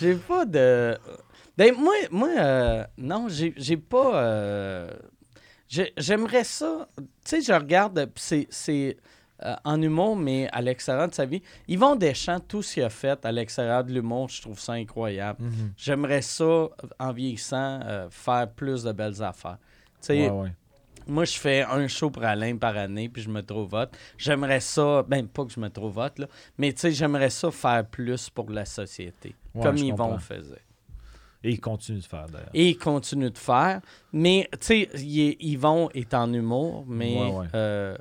J'ai 0.00 0.14
pas 0.16 0.44
de. 0.44 0.98
Ben, 1.56 1.72
moi, 1.78 1.94
moi 2.10 2.28
euh, 2.36 2.84
non, 2.98 3.28
j'ai 3.28 3.76
pas. 3.76 4.16
euh, 4.22 4.90
j'ai- 5.68 5.92
J'aimerais 5.96 6.44
ça. 6.44 6.88
Tu 6.96 7.04
sais, 7.24 7.40
je 7.42 7.52
regarde, 7.52 8.10
c'est- 8.16 8.96
euh, 9.44 9.54
en 9.64 9.80
humour, 9.82 10.16
mais 10.16 10.48
à 10.52 10.60
l'extérieur 10.62 11.08
de 11.08 11.14
sa 11.14 11.26
vie. 11.26 11.42
Yvon 11.68 11.96
Deschamps, 11.96 12.40
tout 12.40 12.62
ce 12.62 12.74
qu'il 12.74 12.82
a 12.84 12.90
fait 12.90 13.24
à 13.24 13.32
l'extérieur 13.32 13.84
de 13.84 13.92
l'humour, 13.92 14.28
je 14.28 14.42
trouve 14.42 14.58
ça 14.58 14.72
incroyable. 14.74 15.38
J'aimerais 15.76 16.22
ça, 16.22 16.68
en 16.98 17.12
vieillissant, 17.12 17.80
euh, 17.84 18.08
faire 18.10 18.48
plus 18.50 18.82
de 18.84 18.92
belles 18.92 19.22
affaires. 19.22 19.58
Tu 20.00 20.06
sais, 20.06 20.30
Ouais, 20.30 20.42
ouais. 20.42 20.52
Moi, 21.06 21.24
je 21.24 21.38
fais 21.38 21.62
un 21.62 21.86
show 21.88 22.10
pour 22.10 22.24
Alain 22.24 22.56
par 22.56 22.76
année, 22.76 23.08
puis 23.08 23.22
je 23.22 23.28
me 23.30 23.42
trouve 23.42 23.72
hot. 23.74 23.86
J'aimerais 24.18 24.60
ça, 24.60 25.02
ben 25.02 25.26
pas 25.26 25.44
que 25.44 25.52
je 25.52 25.60
me 25.60 25.68
trouve 25.70 25.98
hot, 25.98 26.08
là, 26.18 26.26
mais 26.58 26.72
tu 26.72 26.80
sais, 26.80 26.92
j'aimerais 26.92 27.30
ça 27.30 27.50
faire 27.50 27.86
plus 27.86 28.30
pour 28.30 28.50
la 28.50 28.64
société, 28.64 29.34
Ouais, 29.54 29.62
comme 29.62 29.76
Yvon 29.76 30.18
faisait. 30.18 30.62
Et 31.42 31.50
il 31.50 31.60
continue 31.60 31.98
de 31.98 32.04
faire 32.04 32.26
d'ailleurs. 32.26 32.48
Et 32.54 32.70
il 32.70 32.78
continue 32.78 33.30
de 33.30 33.36
faire. 33.36 33.80
Mais, 34.12 34.48
tu 34.52 34.58
sais, 34.66 34.88
Yvon 35.40 35.90
est 35.92 36.14
en 36.14 36.32
humour, 36.32 36.84
mais 36.88 37.16
Ouais, 37.20 37.30
ouais. 37.36 37.46
euh, 37.54 37.98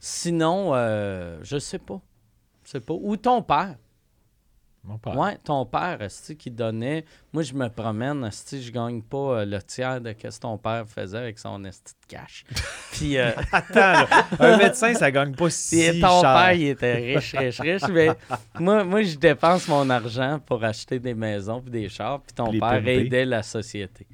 sinon, 0.00 0.72
euh, 0.74 1.38
je 1.42 1.58
sais 1.58 1.78
pas. 1.78 2.00
Je 2.64 2.70
sais 2.72 2.80
pas. 2.80 2.94
Ou 2.94 3.16
ton 3.16 3.40
père. 3.42 3.76
Mon 4.84 4.98
père. 4.98 5.16
Ouais, 5.16 5.38
ton 5.44 5.64
père, 5.64 6.02
esti, 6.02 6.36
qui 6.36 6.50
donnait. 6.50 7.04
Moi, 7.32 7.44
je 7.44 7.54
me 7.54 7.68
promène, 7.68 8.24
esti, 8.24 8.60
je 8.60 8.72
gagne 8.72 9.00
pas 9.00 9.16
euh, 9.16 9.44
le 9.44 9.62
tiers 9.62 10.00
de 10.00 10.08
ce 10.10 10.14
que 10.36 10.40
ton 10.40 10.58
père 10.58 10.84
faisait 10.88 11.18
avec 11.18 11.38
son 11.38 11.64
esti 11.64 11.92
de 12.02 12.06
cash. 12.16 12.44
Puis, 12.92 13.16
euh, 13.16 13.30
Attends, 13.52 13.74
là, 13.80 14.06
un 14.40 14.56
médecin, 14.58 14.92
ça 14.94 15.10
gagne 15.12 15.34
pas 15.36 15.50
si 15.50 15.88
puis 15.88 16.00
ton 16.00 16.20
cher. 16.20 16.34
père, 16.34 16.52
il 16.52 16.66
était 16.68 16.94
riche, 17.14 17.34
riche, 17.36 17.60
riche. 17.60 17.88
Mais 17.92 18.08
moi, 18.58 18.82
moi, 18.82 19.02
je 19.04 19.16
dépense 19.16 19.68
mon 19.68 19.88
argent 19.88 20.40
pour 20.44 20.64
acheter 20.64 20.98
des 20.98 21.14
maisons 21.14 21.60
puis 21.60 21.70
des 21.70 21.88
chars. 21.88 22.20
Puis 22.20 22.32
ton 22.34 22.50
les 22.50 22.58
père 22.58 22.86
aidait 22.86 23.24
la 23.24 23.44
société. 23.44 24.06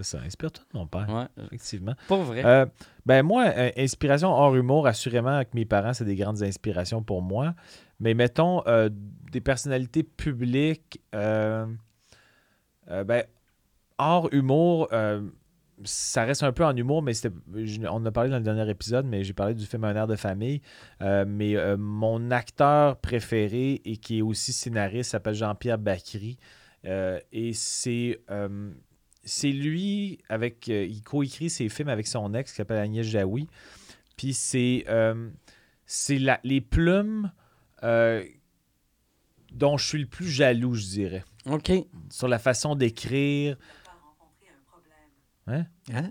Ça, 0.00 0.18
inspire-toi 0.26 0.64
de 0.72 0.78
mon 0.78 0.86
père, 0.88 1.06
Ouais, 1.08 1.44
effectivement. 1.46 1.94
pour 2.08 2.22
vrai. 2.22 2.42
Euh, 2.44 2.66
ben 3.06 3.22
moi, 3.22 3.44
euh, 3.46 3.70
inspiration 3.76 4.28
hors 4.28 4.56
humour, 4.56 4.88
assurément 4.88 5.40
que 5.44 5.50
mes 5.54 5.64
parents, 5.64 5.92
c'est 5.92 6.04
des 6.04 6.16
grandes 6.16 6.42
inspirations 6.42 7.00
pour 7.00 7.22
moi. 7.22 7.54
Mais 8.00 8.14
mettons 8.14 8.62
euh, 8.66 8.88
des 9.32 9.40
personnalités 9.40 10.02
publiques, 10.02 11.00
euh, 11.14 11.66
euh, 12.90 13.04
ben, 13.04 13.24
hors 13.98 14.32
humour, 14.32 14.88
ça 15.84 16.24
reste 16.24 16.42
un 16.42 16.52
peu 16.52 16.64
en 16.64 16.76
humour, 16.76 17.02
mais 17.02 17.12
on 17.84 17.86
en 17.86 18.06
a 18.06 18.12
parlé 18.12 18.30
dans 18.30 18.38
le 18.38 18.44
dernier 18.44 18.68
épisode, 18.68 19.06
mais 19.06 19.24
j'ai 19.24 19.32
parlé 19.32 19.54
du 19.54 19.66
film 19.66 19.84
Un 19.84 19.94
air 19.94 20.06
de 20.06 20.16
famille. 20.16 20.60
Mais 21.00 21.56
mon 21.76 22.30
acteur 22.30 22.96
préféré 22.98 23.80
et 23.84 23.96
qui 23.96 24.18
est 24.18 24.22
aussi 24.22 24.52
scénariste 24.52 25.12
s'appelle 25.12 25.34
Jean-Pierre 25.34 25.78
Bacry. 25.78 26.38
Et 26.84 27.52
c'est 27.54 28.20
c'est 29.26 29.52
lui 29.52 30.18
avec 30.28 30.68
il 30.68 31.02
coécrit 31.02 31.50
ses 31.50 31.68
films 31.68 31.88
avec 31.88 32.06
son 32.06 32.34
ex 32.34 32.50
qui 32.50 32.56
s'appelle 32.56 32.78
Agnès 32.78 33.06
Jaoui. 33.06 33.48
Puis 34.16 34.34
c'est 34.34 34.84
c'est 35.86 36.18
les 36.42 36.60
plumes 36.60 37.30
euh, 37.84 38.24
dont 39.52 39.76
je 39.76 39.86
suis 39.86 39.98
le 39.98 40.06
plus 40.06 40.28
jaloux, 40.28 40.74
je 40.74 40.86
dirais, 40.86 41.24
OK. 41.46 41.70
sur 42.10 42.28
la 42.28 42.38
façon 42.38 42.74
d'écrire. 42.74 43.56
Hein? 45.46 45.66
Hein? 45.92 46.10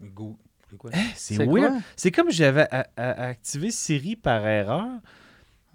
Go. 0.00 0.36
C'est 0.70 0.76
quoi? 0.76 0.90
Hein? 0.92 1.06
C'est 1.14 1.46
weird. 1.46 1.80
comme 2.14 2.30
j'avais 2.30 2.68
activé 2.96 3.70
Siri 3.70 4.16
par 4.16 4.46
erreur. 4.46 5.00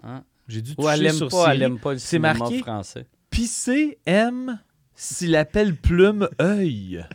Hein? 0.03 0.23
J'ai 0.47 0.61
dû 0.61 0.73
Ou 0.77 0.87
elle 0.89 0.99
toucher 0.99 1.09
aime 1.09 1.15
sur 1.15 1.29
pas, 1.29 1.53
elle 1.55 1.61
aime 1.63 1.79
pas 1.79 1.93
le 1.93 1.99
C'est 1.99 2.07
cinéma 2.17 2.33
marqué? 2.33 2.59
français. 2.59 3.07
Pisser 3.29 3.99
aime 4.05 4.59
s'il 4.95 5.35
appelle 5.35 5.75
plume 5.75 6.27
œil. 6.39 7.05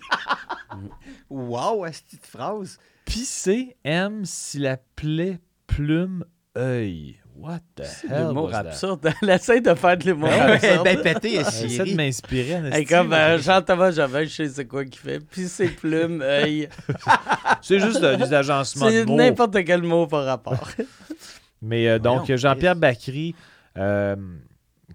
Wow, 1.31 1.87
cette 1.93 2.05
petite 2.05 2.27
phrase. 2.27 2.79
Pisser 3.05 3.77
aime 3.85 4.25
s'il 4.25 4.67
appelait 4.67 5.39
plume 5.67 6.25
œil. 6.57 7.17
What 7.39 7.61
the 7.77 7.83
C'est 7.85 8.07
hell 8.09 8.33
that? 8.51 8.59
absurde. 8.61 9.13
Elle 9.23 9.29
essaie 9.31 9.61
de 9.61 9.75
faire 9.75 9.99
de 9.99 10.05
l'humour 10.05 10.29
Elle 10.31 10.51
est 10.53 10.53
absurde. 10.55 10.85
bien 10.85 10.97
pétée, 10.97 11.39
à 11.39 11.43
Elle 11.43 11.65
essaie 11.67 11.85
de 11.85 11.95
m'inspirer. 11.95 12.61
Elle 12.73 12.87
comme 12.87 13.13
euh, 13.13 13.39
Jean-Thomas 13.39 13.91
Javel, 13.91 14.27
je 14.29 14.35
sais 14.35 14.49
c'est 14.49 14.65
quoi 14.67 14.85
qu'il 14.87 14.99
fait. 14.99 15.21
Puis 15.21 15.47
ses 15.49 15.69
plumes, 15.69 16.23
œil. 16.23 16.69
C'est 17.61 17.79
juste 17.79 18.03
euh, 18.03 18.17
des 18.17 18.33
agencements 18.33 18.87
de 18.87 18.91
C'est 18.91 19.05
mots. 19.05 19.17
n'importe 19.17 19.63
quel 19.65 19.83
mot 19.83 20.07
par 20.07 20.25
rapport. 20.25 20.71
Mais 21.63 21.89
euh, 21.89 21.99
donc, 21.99 22.35
Jean-Pierre 22.35 22.77
Bacry, 22.77 23.35
euh, 23.77 24.17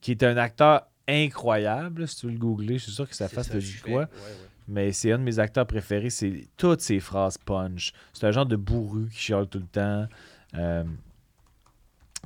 qui 0.02 0.12
est 0.12 0.24
un 0.24 0.38
acteur 0.38 0.88
incroyable, 1.08 2.08
si 2.08 2.16
tu 2.18 2.26
veux 2.26 2.32
le 2.32 2.40
googler, 2.40 2.78
je 2.80 2.84
suis 2.86 2.92
sûr 2.92 3.08
que 3.08 3.16
ça 3.16 3.28
fasse 3.28 3.54
le 3.54 3.62
quoi. 3.84 3.92
Ouais, 3.94 4.00
ouais. 4.00 4.08
Mais 4.68 4.92
c'est 4.94 5.12
un 5.12 5.20
de 5.20 5.24
mes 5.24 5.38
acteurs 5.38 5.68
préférés. 5.68 6.10
C'est 6.10 6.48
toutes 6.58 6.82
ses 6.82 7.00
phrases 7.00 7.38
punch. 7.38 7.92
C'est 8.14 8.26
un 8.26 8.32
genre 8.32 8.46
de 8.46 8.56
bourru 8.56 9.10
qui 9.10 9.20
chiale 9.20 9.48
tout 9.48 9.60
le 9.60 9.66
temps. 9.66 10.08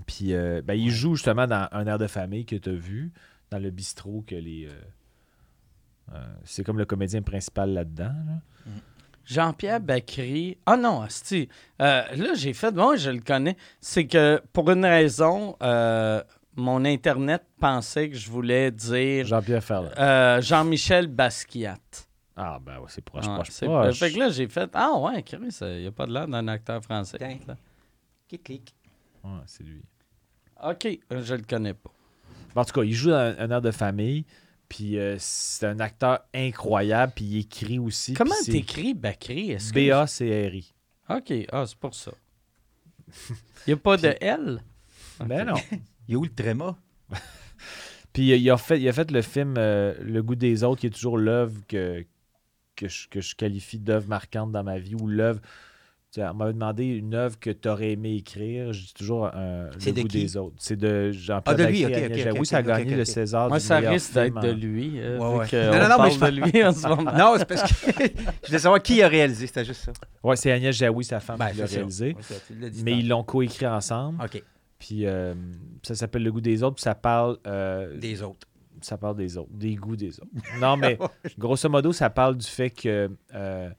Puis 0.06 0.34
euh, 0.34 0.62
ben, 0.64 0.74
il 0.76 0.92
joue 0.92 1.16
justement 1.16 1.48
dans 1.48 1.68
Un 1.72 1.86
air 1.88 1.98
de 1.98 2.08
famille 2.08 2.46
que 2.46 2.56
tu 2.56 2.70
as 2.70 2.74
vu, 2.74 3.12
dans 3.52 3.60
le 3.60 3.70
bistrot 3.72 4.24
que 4.28 4.36
les. 4.36 4.68
euh, 4.68 4.72
euh, 6.14 6.18
c'est 6.44 6.64
comme 6.64 6.78
le 6.78 6.86
comédien 6.86 7.22
principal 7.22 7.72
là-dedans. 7.74 8.14
là. 8.26 8.72
Jean-Pierre 9.26 9.80
Bacry. 9.80 10.58
Ah 10.68 10.78
non, 10.78 11.02
asti. 11.02 11.50
Euh, 11.82 12.04
là, 12.16 12.34
j'ai 12.36 12.54
fait. 12.54 12.72
Moi, 12.76 12.96
je 12.96 13.10
le 13.10 13.22
connais. 13.22 13.58
C'est 13.82 14.06
que 14.06 14.40
pour 14.54 14.70
une 14.70 14.86
raison, 14.86 15.56
euh, 15.64 16.22
mon 16.56 16.86
Internet 16.86 17.44
pensait 17.60 18.12
que 18.12 18.16
je 18.16 18.30
voulais 18.30 18.70
dire 18.70 19.26
Jean-Pierre 19.26 19.64
Ferland. 19.64 19.90
euh, 19.98 20.42
Jean-Michel 20.42 21.08
Basquiat. 21.08 21.80
Ah, 22.38 22.60
ben 22.64 22.78
ouais, 22.78 22.86
c'est 22.90 23.04
proche, 23.04 23.26
Ouais, 23.26 23.34
proche, 23.34 23.50
c'est- 23.50 23.66
proche. 23.66 23.98
Fait 23.98 24.12
que 24.12 24.20
là, 24.20 24.30
j'ai 24.30 24.48
fait 24.48 24.70
Ah 24.74 24.92
ouais, 25.00 25.24
Chris, 25.24 25.38
il 25.62 25.80
n'y 25.82 25.88
a 25.88 25.92
pas 25.92 26.06
de 26.06 26.14
l'air 26.14 26.28
d'un 26.28 26.48
acteur 26.48 26.84
français. 26.84 27.18
Tiens. 27.18 27.40
là. 27.48 27.56
Clic, 28.30 28.44
clic. 28.44 28.76
Ouais, 29.26 29.42
c'est 29.48 29.64
lui. 29.64 29.82
OK, 30.64 30.88
euh, 31.12 31.22
je 31.24 31.36
le 31.36 31.44
connais 31.44 31.74
pas. 31.74 31.92
En 32.56 32.64
tout 32.64 32.74
cas, 32.74 32.84
il 32.84 32.94
joue 32.94 33.10
dans 33.10 33.36
un 33.38 33.52
air 33.52 33.62
de 33.62 33.72
famille, 33.72 34.26
puis 34.70 34.98
euh, 34.98 35.18
c'est 35.20 35.66
un 35.66 35.80
acteur 35.80 36.20
incroyable, 36.34 37.14
puis 37.16 37.26
il 37.26 37.40
écrit 37.40 37.80
aussi. 37.80 38.14
Comment 38.14 38.36
t'écris 38.46 38.94
Bakri? 38.94 39.52
Est-ce 39.52 39.74
que... 39.74 39.80
B-A-C-R-I. 39.80 40.74
OK, 41.10 41.34
ah, 41.52 41.66
c'est 41.68 41.78
pour 41.78 41.94
ça. 41.94 42.12
Il 43.68 43.70
n'y 43.70 43.74
a 43.74 43.78
pas 43.78 43.98
de 43.98 44.16
L? 44.22 44.62
Ben 45.20 45.46
non. 45.46 45.56
Il 46.08 46.14
est 46.14 46.16
où 46.16 46.24
le 46.24 46.34
tréma? 46.34 46.76
Puis 48.14 48.32
euh, 48.32 48.38
il 48.38 48.50
a, 48.50 48.58
fait, 48.58 48.80
il 48.80 48.88
a 48.88 48.94
fait 48.94 49.12
le 49.12 49.22
film 49.22 49.56
euh, 49.58 49.94
Le 50.02 50.24
goût 50.24 50.36
des 50.36 50.64
autres, 50.64 50.82
qui 50.82 50.88
est 50.88 50.92
toujours 50.92 51.18
l'œuvre 51.18 51.60
que, 51.68 52.06
que, 52.76 52.88
je, 52.88 53.08
que 53.08 53.22
je 53.22 53.36
qualifie 53.36 53.80
d'œuvre 53.80 54.08
marquante 54.08 54.52
dans 54.52 54.64
ma 54.64 54.80
vie, 54.80 54.96
ou 54.96 55.08
l'œuvre. 55.08 55.42
On 56.18 56.34
m'avait 56.34 56.54
demandé 56.54 56.86
une 56.86 57.14
œuvre 57.14 57.38
que 57.40 57.50
tu 57.50 57.68
aurais 57.68 57.92
aimé 57.92 58.16
écrire. 58.16 58.72
Je 58.74 58.86
dis 58.86 58.94
toujours 58.94 59.30
euh, 59.36 59.70
C'est 59.80 59.90
Le 59.92 59.96
de 59.98 60.02
goût 60.04 60.08
qui? 60.08 60.22
des 60.24 60.38
autres. 60.38 60.56
C'est 60.60 60.76
de 60.76 61.12
Jean-Pierre 61.12 61.42
Ah, 61.46 61.54
de 61.56 61.64
lui, 61.66 61.84
Bacri, 61.84 61.86
ok, 61.98 62.04
Agnès 62.04 62.18
ok, 62.20 62.24
Jaoui. 62.24 62.40
ok, 62.40 62.46
ça 62.46 62.58
a 62.58 62.62
gagné 62.64 62.96
le. 62.96 63.06
César. 63.06 63.48
Moi, 63.50 63.58
du 63.60 63.64
ça 63.66 63.78
risque 63.80 64.14
d'être 64.14 64.42
de 64.42 64.52
lui, 64.52 65.00
euh, 65.00 65.18
Ouais, 65.20 65.32
vu 65.34 65.38
ouais. 65.40 65.48
qu'on 65.50 65.58
Non, 65.58 65.64
non, 65.66 65.98
non, 65.98 66.04
mais 66.04 66.18
parle 66.18 66.34
je 66.36 66.42
de 66.42 66.52
lui 66.52 66.64
en 66.64 66.72
ce 66.72 66.88
moment. 66.88 67.12
Non, 67.12 67.36
c'est 67.38 67.46
parce 67.46 67.64
que 67.64 67.92
je 68.44 68.48
voulais 68.48 68.60
savoir 68.60 68.82
qui 68.82 69.02
a 69.02 69.08
réalisé, 69.08 69.48
c'était 69.48 69.66
juste 69.66 69.82
ça. 69.82 69.92
Ouais, 70.24 70.36
c'est 70.36 70.52
Agnès 70.52 70.76
Jaoui, 70.76 71.04
sa 71.04 71.20
femme, 71.20 71.38
Ben, 71.38 71.50
qui 71.52 71.58
l'a 71.58 71.66
réalisé. 71.66 72.16
Dit 72.50 72.84
Mais 72.84 72.98
ils 73.00 73.08
l'ont 73.08 73.24
coécrit 73.24 73.68
ensemble. 73.68 74.24
OK, 74.24 74.42
Puis 74.80 75.06
euh, 75.06 75.34
ça 75.84 75.96
s'appelle 75.96 76.24
Le 76.24 76.32
goût 76.32 76.42
des 76.42 76.64
autres. 76.64 76.76
Puis 76.76 76.84
ça 76.84 76.96
parle, 76.96 77.38
euh, 77.48 77.98
des 77.98 78.22
autres. 78.24 78.48
ça 78.82 78.98
parle 78.98 79.16
des 79.18 79.38
autres, 79.38 79.50
des 79.54 79.76
goûts 79.76 79.96
des 79.96 80.20
autres. 80.20 80.30
Non, 80.62 80.78
mais 80.78 80.98
grosso 81.38 81.68
modo, 81.70 81.92
ça 81.92 82.10
parle 82.10 82.38
du 82.38 82.48
fait 82.48 82.70
que 82.70 83.10
euh, 83.34 83.70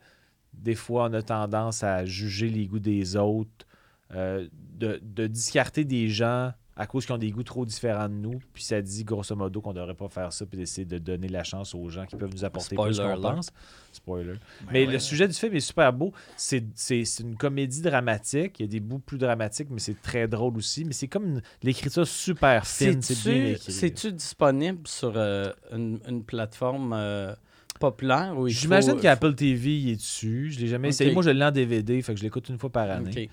des 0.57 0.75
fois, 0.75 1.09
on 1.11 1.13
a 1.13 1.23
tendance 1.23 1.83
à 1.85 2.05
juger 2.05 2.49
les 2.49 2.67
goûts 2.67 2.79
des 2.81 3.17
autres, 3.17 3.67
euh, 4.15 4.47
de, 4.79 5.01
de 5.03 5.27
discarter 5.27 5.85
des 5.85 6.09
gens 6.09 6.53
à 6.79 6.87
cause 6.87 7.07
qu'ils 7.07 7.15
ont 7.15 7.19
des 7.19 7.31
goûts 7.31 7.43
trop 7.43 7.65
différents 7.65 8.09
de 8.11 8.15
nous. 8.15 8.39
Puis 8.53 8.63
ça 8.63 8.83
dit 8.83 9.03
grosso 9.03 9.35
modo 9.35 9.63
qu'on 9.63 9.71
ne 9.73 9.77
devrait 9.79 9.95
pas 9.95 10.11
faire 10.11 10.31
ça, 10.31 10.45
puis 10.45 10.59
d'essayer 10.59 10.85
de 10.85 10.99
donner 10.99 11.29
la 11.29 11.43
chance 11.43 11.75
aux 11.75 11.89
gens 11.89 12.05
qui 12.05 12.17
peuvent 12.17 12.31
nous 12.31 12.45
apporter 12.45 12.77
plus 12.77 12.95
Spoiler 12.95 12.97
qu'on 13.15 13.23
alert. 13.23 13.35
pense. 13.37 13.51
Spoiler. 13.93 14.33
Ben 14.35 14.39
Mais 14.73 14.87
ouais. 14.87 14.93
le 14.93 14.99
sujet 14.99 15.27
du 15.27 15.33
film 15.33 15.55
est 15.55 15.61
super 15.61 15.91
beau. 15.91 16.13
C'est 16.37 16.65
c'est- 16.75 17.07
c'est 17.07 17.23
une 17.23 17.37
comédie 17.37 17.81
dramatique. 17.81 18.61
Il 18.61 18.65
y 18.65 18.69
a 18.69 18.69
des 18.69 18.81
bouts 18.81 18.99
plus 18.99 19.17
dramatiques, 19.17 19.69
mais 19.71 19.79
c'est 19.81 20.01
très 20.03 20.29
drôle 20.29 20.59
aussi. 20.59 20.85
Mais 20.85 20.93
c'est 20.93 21.09
comme 21.09 21.25
une- 21.27 21.43
l'écriture 21.63 22.07
super 22.07 22.67
fine. 22.67 23.01
C'est 23.01 23.15
bien 23.15 23.23
C'est-tu 23.25 23.49
écrit. 23.55 23.73
c'est-tu 23.73 24.13
disponible 24.13 24.87
sur 24.87 25.15
euh, 25.17 25.51
une, 25.73 25.99
une 26.07 26.25
plateforme 26.25 26.93
euh, 26.95 27.35
populaire? 27.79 28.35
où 28.37 28.47
il 28.47 28.53
J'imagine 28.53 28.93
faut- 28.93 29.01
qu'Apple 29.01 29.35
TV 29.35 29.77
il 29.79 29.91
est 29.91 29.97
dessus. 29.97 30.51
Je 30.53 30.61
l'ai 30.61 30.67
jamais 30.69 30.89
essayé. 30.89 31.13
Moi, 31.13 31.23
je 31.23 31.31
l'ai 31.31 31.45
en 31.45 31.51
DVD, 31.51 32.01
fait 32.03 32.13
que 32.15 32.19
je 32.21 32.25
l'écoute 32.25 32.49
une 32.49 32.59
fois 32.59 32.71
par 32.71 32.91
année. 32.91 33.31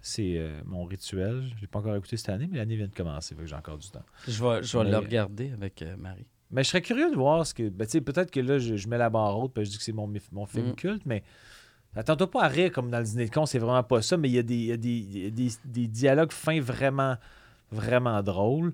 C'est 0.00 0.38
euh, 0.38 0.60
mon 0.64 0.84
rituel. 0.84 1.42
Je 1.56 1.60
l'ai 1.60 1.66
pas 1.66 1.78
encore 1.80 1.94
écouté 1.96 2.16
cette 2.16 2.30
année, 2.30 2.48
mais 2.50 2.56
l'année 2.58 2.76
vient 2.76 2.86
de 2.88 2.94
commencer, 2.94 3.34
fait 3.34 3.42
que 3.42 3.46
j'ai 3.48 3.54
encore 3.56 3.76
du 3.78 3.88
temps. 3.90 4.02
Je 4.26 4.42
vais, 4.42 4.62
je 4.62 4.78
vais 4.78 4.84
Mais- 4.84 4.90
le 4.90 4.96
regarder 4.98 5.52
avec 5.52 5.82
euh, 5.82 5.96
Marie. 5.98 6.26
Mais 6.50 6.62
je 6.62 6.68
serais 6.70 6.82
curieux 6.82 7.10
de 7.10 7.16
voir 7.16 7.46
ce 7.46 7.52
que. 7.52 7.68
Ben, 7.68 7.86
peut-être 7.86 8.30
que 8.30 8.40
là, 8.40 8.58
je, 8.58 8.76
je 8.76 8.88
mets 8.88 8.98
la 8.98 9.10
barre 9.10 9.38
haute, 9.38 9.52
puis 9.52 9.64
je 9.64 9.70
dis 9.70 9.76
que 9.78 9.82
c'est 9.82 9.92
mon, 9.92 10.10
mon 10.32 10.46
film 10.46 10.68
Mm. 10.68 10.74
culte, 10.76 11.02
mais 11.04 11.22
attends-toi 11.96 12.30
pas 12.30 12.44
à 12.44 12.48
rire 12.48 12.70
comme 12.72 12.90
dans 12.90 12.98
le 12.98 13.04
dîner 13.04 13.26
de 13.26 13.30
con, 13.30 13.44
c'est 13.44 13.58
vraiment 13.58 13.82
pas 13.82 14.00
ça, 14.02 14.16
mais 14.16 14.28
il 14.28 14.34
y 14.34 14.38
a 14.38 14.42
des, 14.42 14.56
y 14.56 14.72
a 14.72 14.76
des, 14.76 14.88
y 14.90 15.26
a 15.26 15.30
des, 15.30 15.48
des 15.64 15.86
dialogues 15.88 16.32
fins 16.32 16.60
vraiment, 16.60 17.16
vraiment 17.72 18.22
drôles. 18.22 18.72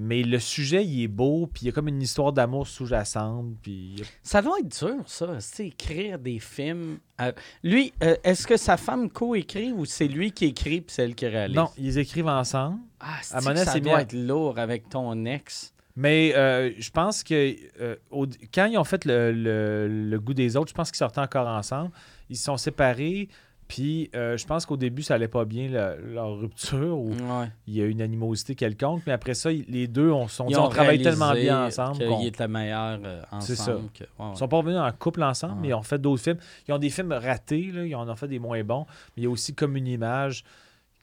Mais 0.00 0.22
le 0.22 0.38
sujet, 0.38 0.84
il 0.84 1.02
est 1.02 1.08
beau, 1.08 1.48
puis 1.52 1.62
il 1.62 1.66
y 1.66 1.68
a 1.70 1.72
comme 1.72 1.88
une 1.88 2.00
histoire 2.00 2.32
d'amour 2.32 2.68
sous-jacente, 2.68 3.54
puis 3.62 4.00
Ça 4.22 4.40
doit 4.40 4.60
être 4.60 4.78
dur, 4.78 4.94
ça, 5.06 5.40
c'est 5.40 5.66
écrire 5.66 6.18
des 6.20 6.38
films. 6.38 6.98
à- 7.18 7.32
Lui, 7.64 7.92
euh, 8.04 8.14
est-ce 8.22 8.46
que 8.46 8.56
sa 8.56 8.76
femme 8.76 9.10
co-écrit 9.10 9.72
ou 9.72 9.84
c'est 9.84 10.06
lui 10.06 10.30
qui 10.30 10.44
écrit 10.46 10.80
puis 10.82 10.94
c'est 10.94 11.02
elle 11.02 11.16
qui 11.16 11.26
réalise? 11.26 11.56
Non, 11.56 11.68
ils 11.76 11.98
écrivent 11.98 12.28
ensemble. 12.28 12.78
Ah, 13.00 13.16
À 13.32 13.40
ça 13.64 13.80
doit 13.80 14.02
être 14.02 14.12
lourd 14.12 14.58
avec 14.60 14.88
ton 14.88 15.24
ex? 15.24 15.74
Mais 15.96 16.32
euh, 16.36 16.70
je 16.78 16.90
pense 16.90 17.24
que 17.24 17.56
euh, 17.80 17.96
au- 18.12 18.26
quand 18.54 18.66
ils 18.66 18.78
ont 18.78 18.84
fait 18.84 19.04
le, 19.04 19.32
le- 19.32 19.88
le 19.88 20.20
goût 20.20 20.32
des 20.34 20.56
autres, 20.56 20.68
je 20.68 20.74
pense 20.74 20.92
qu'ils 20.92 20.98
sortaient 20.98 21.20
encore 21.20 21.48
ensemble. 21.48 21.90
Ils 22.30 22.36
se 22.36 22.44
sont 22.44 22.56
séparés. 22.56 23.28
Puis 23.68 24.08
euh, 24.14 24.38
je 24.38 24.46
pense 24.46 24.64
qu'au 24.64 24.78
début, 24.78 25.02
ça 25.02 25.14
allait 25.14 25.28
pas 25.28 25.44
bien 25.44 25.68
la- 25.68 25.94
leur 25.96 26.38
rupture 26.38 26.98
ou 26.98 27.10
Ouais. 27.10 27.50
il 27.66 27.74
y 27.74 27.82
a 27.82 27.84
une 27.84 28.00
animosité 28.00 28.54
quelconque. 28.54 29.02
Mais 29.06 29.12
après 29.12 29.34
ça, 29.34 29.50
les 29.52 29.86
deux 29.86 30.10
on, 30.10 30.26
sont 30.26 30.46
dit, 30.46 30.56
on 30.56 30.68
travaille 30.68 31.02
tellement 31.02 31.34
bien 31.34 31.66
ensemble. 31.66 31.98
qu'on- 32.06 32.18
Qu'il 32.18 32.28
était 32.28 32.48
meilleur 32.48 32.98
euh, 33.04 33.22
C'est 33.40 33.52
ensemble. 33.52 33.90
que- 33.92 34.04
ouais, 34.04 34.08
ouais. 34.20 34.30
Ils 34.34 34.38
sont 34.38 34.48
pas 34.48 34.56
revenus 34.56 34.78
en 34.78 34.90
couple 34.92 35.22
ensemble, 35.22 35.60
mais 35.60 35.68
ils 35.68 35.74
ont 35.74 35.82
fait 35.82 35.98
d'autres 35.98 36.22
films. 36.22 36.38
Ils 36.66 36.72
ont 36.72 36.78
des 36.78 36.88
films 36.88 37.12
ratés, 37.12 37.70
là, 37.70 37.84
ils 37.84 37.94
en 37.94 38.08
ont 38.08 38.16
fait 38.16 38.28
des 38.28 38.38
moins 38.38 38.64
bons. 38.64 38.86
Mais 39.16 39.22
il 39.22 39.24
y 39.24 39.26
a 39.26 39.30
aussi 39.30 39.54
comme 39.54 39.76
une 39.76 39.86
image 39.86 40.44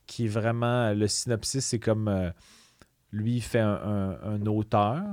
qui 0.08 0.26
est 0.26 0.30
vraiment. 0.30 0.92
Le 0.92 1.08
synopsis, 1.08 1.64
c'est 1.66 1.80
comme. 1.80 2.08
euh, 2.08 2.32
lui, 3.12 3.36
il 3.36 3.42
fait 3.42 3.60
un, 3.60 3.70
un- 3.76 4.18
un 4.24 4.46
auteur. 4.48 5.04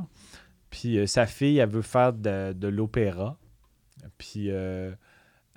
Puis 0.71 0.97
euh, 0.99 1.07
sa 1.07 1.27
fille, 1.27 1.59
elle 1.59 1.69
veut 1.69 1.83
faire 1.83 2.15
de, 2.15 2.55
de 2.55 2.69
l'opéra. 2.69 3.37
Puis 4.19 4.47
euh, 4.51 4.91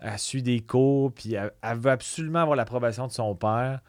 elle 0.06 0.20
suit 0.20 0.44
des 0.44 0.62
cours. 0.62 1.14
Puis 1.14 1.34
elle, 1.34 1.78
veut 1.78 1.92
absolument 1.92 2.42
avoir 2.42 2.56
l'approbation 2.56 3.08
de 3.08 3.12
son 3.12 3.36
père. 3.36 3.82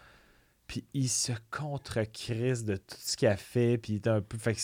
Puis 0.66 0.84
il 0.94 1.08
se 1.08 1.32
contre-crise 1.50 2.64
de 2.64 2.76
tout 2.76 2.96
ce 2.98 3.16
qu'il 3.16 3.28
a 3.28 3.36
fait. 3.36 3.78
Puis 3.78 3.94
il 3.94 3.96
est 3.96 4.08
un 4.08 4.20
peu. 4.20 4.38
Fait 4.38 4.56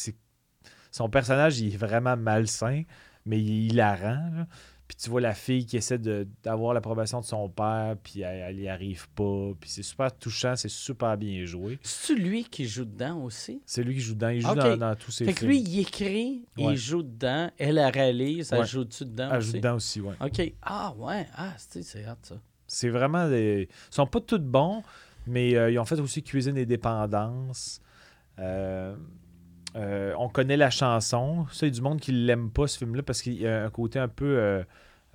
son 0.90 1.08
personnage, 1.08 1.58
il 1.60 1.74
est 1.74 1.76
vraiment 1.76 2.16
malsain 2.16 2.82
mais 3.24 3.40
il 3.40 3.78
est. 3.78 4.46
Puis 4.92 5.04
tu 5.04 5.08
vois 5.10 5.22
la 5.22 5.32
fille 5.32 5.64
qui 5.64 5.78
essaie 5.78 5.96
d'avoir 6.44 6.74
l'approbation 6.74 7.20
de 7.20 7.24
son 7.24 7.48
père, 7.48 7.96
puis 8.02 8.20
elle, 8.20 8.40
elle 8.50 8.60
y 8.60 8.68
arrive 8.68 9.08
pas. 9.10 9.52
Puis 9.58 9.70
c'est 9.70 9.82
super 9.82 10.14
touchant, 10.14 10.54
c'est 10.54 10.68
super 10.68 11.16
bien 11.16 11.46
joué. 11.46 11.78
C'est-tu 11.82 12.20
lui 12.20 12.44
qui 12.44 12.66
joue 12.66 12.84
dedans 12.84 13.22
aussi? 13.24 13.62
C'est 13.64 13.82
lui 13.82 13.94
qui 13.94 14.00
joue 14.02 14.12
dedans. 14.12 14.28
Il 14.28 14.42
joue 14.42 14.54
dans, 14.54 14.76
dans 14.76 14.94
tous 14.94 15.10
ses 15.10 15.24
Fait 15.24 15.32
que 15.32 15.38
films. 15.38 15.50
lui, 15.52 15.60
il 15.60 15.78
écrit, 15.80 16.44
Ouais. 16.58 16.74
il 16.74 16.76
joue 16.76 17.02
dedans, 17.02 17.50
elle 17.56 17.76
la 17.76 17.88
réalise, 17.88 18.52
elle 18.52 18.60
Ouais. 18.60 18.66
joue-tu 18.66 19.06
dedans 19.06 19.30
elle 19.32 19.40
joue 19.40 19.48
aussi? 19.48 19.56
dedans 19.56 19.74
aussi, 19.76 20.00
ouais. 20.02 20.14
OK. 20.20 20.52
Ah, 20.60 20.92
ouais. 20.98 21.26
Ah, 21.36 21.54
c'est 21.56 21.82
c'est 21.82 22.06
hot, 22.06 22.12
ça. 22.20 22.34
C'est 22.66 22.90
vraiment 22.90 23.26
des... 23.30 23.68
Ils 23.90 23.94
sont 23.94 24.06
pas 24.06 24.20
tous 24.20 24.38
bons, 24.40 24.82
mais 25.26 25.54
euh, 25.56 25.70
ils 25.70 25.78
ont 25.78 25.86
fait 25.86 25.98
aussi 26.00 26.22
Cuisine 26.22 26.58
et 26.58 26.66
dépendance. 26.66 27.80
Euh, 28.38 28.94
euh, 29.76 30.14
on 30.18 30.28
connaît 30.28 30.56
la 30.56 30.70
chanson. 30.70 31.46
Ça, 31.52 31.66
il 31.66 31.70
y 31.70 31.72
a 31.72 31.74
du 31.74 31.80
monde 31.82 32.00
qui 32.00 32.12
l'aime 32.12 32.50
pas, 32.50 32.66
ce 32.66 32.78
film-là, 32.78 33.02
parce 33.02 33.22
qu'il 33.22 33.34
y 33.40 33.46
a 33.46 33.64
un 33.64 33.70
côté 33.70 33.98
un 33.98 34.08
peu... 34.08 34.24
euh, 34.38 34.62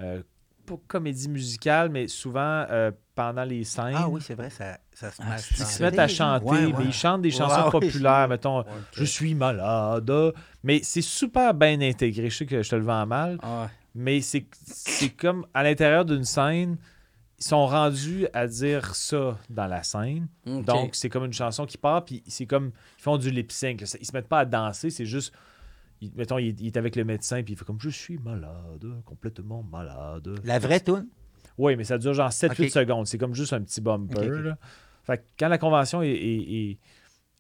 euh, 0.01 0.21
pas 0.65 0.75
comédie 0.87 1.29
musicale, 1.29 1.89
mais 1.89 2.07
souvent 2.09 2.65
euh, 2.69 2.91
pendant 3.15 3.45
les 3.45 3.63
scènes. 3.63 3.93
Ah 3.95 4.09
oui, 4.09 4.19
c'est 4.21 4.35
vrai, 4.35 4.49
ça, 4.49 4.77
ça 4.93 5.11
se 5.11 5.21
met 5.21 5.27
Ah, 5.31 5.37
Ils 5.37 5.65
se 5.65 5.81
mettent 5.81 5.97
à 5.99 6.07
chanter, 6.09 6.45
Ouais, 6.45 6.65
ouais. 6.65 6.73
mais 6.77 6.83
ils 6.85 6.91
chantent 6.93 7.21
des 7.21 7.31
chansons 7.31 7.63
ouais, 7.65 7.71
populaires, 7.71 8.27
mettons 8.27 8.65
Je 8.91 9.05
suis 9.05 9.33
malade. 9.33 10.11
Mais 10.63 10.81
c'est 10.83 11.01
super 11.01 11.53
bien 11.53 11.79
intégré. 11.79 12.29
Je 12.29 12.35
sais 12.35 12.45
que 12.45 12.61
je 12.61 12.69
te 12.69 12.75
le 12.75 12.81
vends 12.83 13.05
mal, 13.05 13.37
Ah, 13.41 13.69
mais 13.95 14.19
c'est 14.19 14.45
c'est 14.65 15.09
comme 15.11 15.45
à 15.53 15.63
l'intérieur 15.63 16.03
d'une 16.03 16.25
scène, 16.25 16.75
ils 17.39 17.43
sont 17.43 17.65
rendus 17.67 18.27
à 18.33 18.47
dire 18.47 18.95
ça 18.95 19.37
dans 19.49 19.67
la 19.67 19.83
scène. 19.83 20.27
Donc, 20.45 20.95
c'est 20.95 21.09
comme 21.09 21.25
une 21.25 21.33
chanson 21.33 21.65
qui 21.65 21.77
part, 21.77 22.03
puis 22.05 22.23
c'est 22.27 22.45
comme. 22.45 22.71
Ils 22.97 23.01
font 23.03 23.17
du 23.17 23.29
lip 23.29 23.51
sync. 23.51 23.81
Ils 23.81 24.05
se 24.05 24.11
mettent 24.13 24.27
pas 24.27 24.39
à 24.39 24.45
danser, 24.45 24.89
c'est 24.89 25.05
juste. 25.05 25.33
il- 26.01 26.11
mettons, 26.15 26.37
il, 26.37 26.59
il 26.59 26.67
est 26.67 26.77
avec 26.77 26.95
le 26.95 27.03
médecin, 27.03 27.43
puis 27.43 27.53
il 27.53 27.57
fait 27.57 27.65
comme 27.65 27.79
Je 27.79 27.89
suis 27.89 28.17
malade, 28.17 28.85
complètement 29.05 29.63
malade. 29.63 30.39
La 30.43 30.59
vraie 30.59 30.79
toune? 30.79 31.07
Oui, 31.57 31.75
mais 31.75 31.83
ça 31.83 31.97
dure 31.97 32.13
genre 32.13 32.29
7-8 32.31 32.65
Ok. 32.65 32.69
secondes. 32.69 33.07
C'est 33.07 33.17
comme 33.17 33.33
juste 33.33 33.53
un 33.53 33.61
petit 33.61 33.81
bumper. 33.81 34.29
Là. 34.29 34.57
Fait 35.03 35.17
que 35.17 35.23
quand 35.39 35.47
la 35.47 35.57
convention 35.57 36.01
est, 36.03 36.09
est- 36.11 36.53
est- 36.71 36.77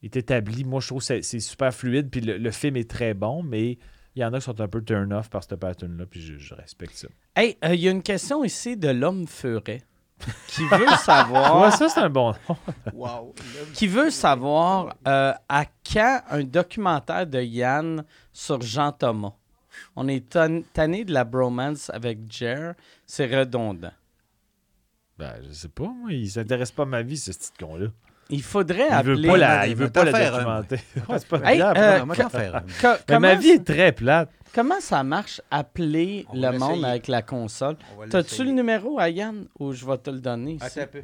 est 0.03 0.15
établie, 0.15 0.63
moi, 0.63 0.79
je 0.79 0.87
trouve 0.87 0.99
que 0.99 1.05
c'est- 1.05 1.21
c'est 1.21 1.39
super 1.39 1.71
fluide. 1.73 2.09
Puis 2.09 2.21
le, 2.21 2.37
le 2.37 2.51
film 2.51 2.77
est 2.77 2.89
très 2.89 3.13
bon, 3.13 3.43
mais 3.43 3.77
il 4.17 4.21
y 4.21 4.25
en 4.25 4.33
a 4.33 4.39
qui 4.39 4.45
sont 4.45 4.59
un 4.59 4.67
peu 4.67 4.83
turn-off 4.83 5.29
par 5.29 5.43
ce 5.43 5.53
pattern-là. 5.53 6.05
Puis 6.07 6.21
je, 6.21 6.37
je 6.39 6.53
respecte 6.55 6.95
ça. 6.95 7.07
Hey, 7.35 7.55
euh, 7.63 7.75
il 7.75 7.81
y 7.81 7.87
a 7.87 7.91
une 7.91 8.01
question 8.01 8.43
ici 8.43 8.75
de 8.75 8.89
l'homme 8.89 9.27
furet 9.27 9.83
qui 10.47 10.63
veut 10.67 10.87
savoir, 11.03 11.61
Ouais, 11.61 11.69
ça, 11.71 11.87
c'est 11.87 11.99
un 11.99 12.09
bon 12.09 12.33
nom. 12.49 12.57
Wow. 12.93 13.35
qui 13.75 13.85
veut 13.87 14.09
savoir 14.09 14.95
euh, 15.07 15.33
à 15.47 15.65
quand 15.65 16.21
un 16.31 16.43
documentaire 16.43 17.27
de 17.27 17.39
Yann 17.41 18.03
sur 18.33 18.59
Jean 18.61 18.91
Thomas? 18.91 19.33
On 19.95 20.07
est 20.07 20.27
tan- 20.27 20.63
tanné 20.73 21.05
de 21.05 21.13
la 21.13 21.23
bromance 21.23 21.91
avec 21.91 22.19
Jer, 22.31 22.73
c'est 23.05 23.27
redondant. 23.27 23.91
Ben, 25.19 25.33
je 25.47 25.53
sais 25.53 25.69
pas, 25.69 25.83
moi. 25.87 26.11
Il 26.11 26.29
s'intéresse 26.31 26.71
pas 26.71 26.83
à 26.83 26.85
ma 26.87 27.03
vie, 27.03 27.17
ce 27.17 27.31
petit 27.31 27.51
con-là. 27.59 27.87
Il 28.29 28.43
faudrait 28.43 28.87
Il 28.89 29.03
veut 29.05 29.13
appeler. 29.13 29.27
pas 29.29 29.37
la, 29.37 29.67
il 29.67 29.75
veut 29.75 29.85
veut 29.85 29.91
pas 29.91 30.03
la 30.03 30.11
faire 30.11 30.35
un, 30.35 30.37
documenter. 30.61 30.79
Ouais, 31.09 31.19
c'est 31.19 31.27
pas 31.27 31.51
Hey, 31.51 31.57
grave. 31.59 31.77
euh, 31.77 32.05
moi, 32.05 32.15
faire 32.15 32.63
Mais 33.09 33.19
ma 33.19 33.35
vie 33.35 33.49
est 33.51 33.63
très 33.65 33.91
plate. 33.93 34.29
comment 34.53 34.79
ça 34.81 35.03
marche 35.03 35.41
appeler 35.49 36.25
On 36.29 36.35
le 36.35 36.57
monde 36.57 36.83
avec 36.85 37.07
la 37.07 37.21
console? 37.21 37.77
T'as-tu 38.09 38.43
le 38.43 38.51
numéro 38.51 38.99
à 38.99 39.09
Yann 39.09 39.47
ou 39.59 39.71
je 39.71 39.85
vais 39.85 39.97
te 39.97 40.09
le 40.09 40.19
donner 40.19 40.53
ici? 40.53 40.65
Attends 40.65 40.81
un 40.81 40.87
peu. 40.87 41.03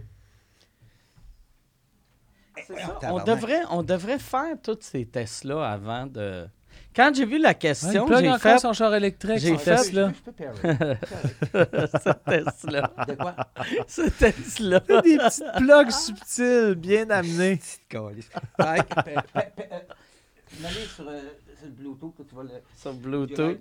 C'est 2.68 2.80
ça. 2.80 3.00
On 3.12 3.24
devrait, 3.24 3.62
on 3.72 3.84
devrait 3.84 4.20
faire 4.20 4.56
tous 4.62 4.78
ces 4.82 5.06
tests-là 5.06 5.64
avant 5.72 6.06
de. 6.06 6.46
Quand 6.96 7.12
j'ai 7.16 7.26
vu 7.26 7.40
la 7.40 7.50
Ouais, 7.50 7.56
il 7.56 7.58
question, 7.60 8.06
plug 8.06 8.20
j'ai 8.20 8.28
encore 8.30 8.40
fait 8.42 8.58
son 8.60 8.74
char 8.74 8.94
électrique, 8.94 9.38
j'ai 9.40 9.58
fait- 9.58 9.76
Tesla. 9.76 10.14
Je 10.14 10.22
peux 10.22 10.32
parer. 10.32 10.98
ce 12.04 12.14
Tesla. 12.30 12.94
De 13.08 13.16
quoi? 13.16 13.36
Ce 13.88 14.10
Tesla. 14.10 14.80
Des 14.80 15.18
petites 15.18 15.44
plugs 15.58 15.92
subtiles, 15.92 16.76
bien 16.76 17.10
amenés. 17.10 17.58
Petite. 17.58 17.82
Ouais, 18.60 18.84
pa- 18.84 19.06
euh, 19.08 19.80
M'aller 20.62 20.86
sur, 20.96 21.08
euh, 21.08 21.20
sur 21.58 21.66
le 21.66 21.72
Bluetooth, 21.72 22.14
tu 22.30 22.36
vas 22.36 22.44
le. 22.44 22.50
Sur 22.76 22.94
Bluetooth. 22.94 23.60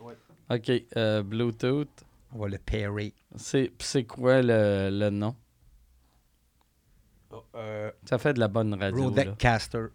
Ouais. 0.00 0.16
OK, 0.50 0.70
euh, 0.96 1.22
Bluetooth. 1.22 1.88
On 2.32 2.38
va 2.38 2.48
le 2.48 2.58
pairer. 2.58 3.12
C'est 3.36 4.04
quoi 4.06 4.40
le, 4.42 4.90
le 4.92 5.10
nom? 5.10 5.34
Oh, 7.32 7.42
euh, 7.56 7.90
Ça 8.08 8.18
fait 8.18 8.34
de 8.34 8.40
la 8.40 8.48
bonne 8.48 8.74
radio. 8.74 9.04
Rodecaster. 9.04 9.86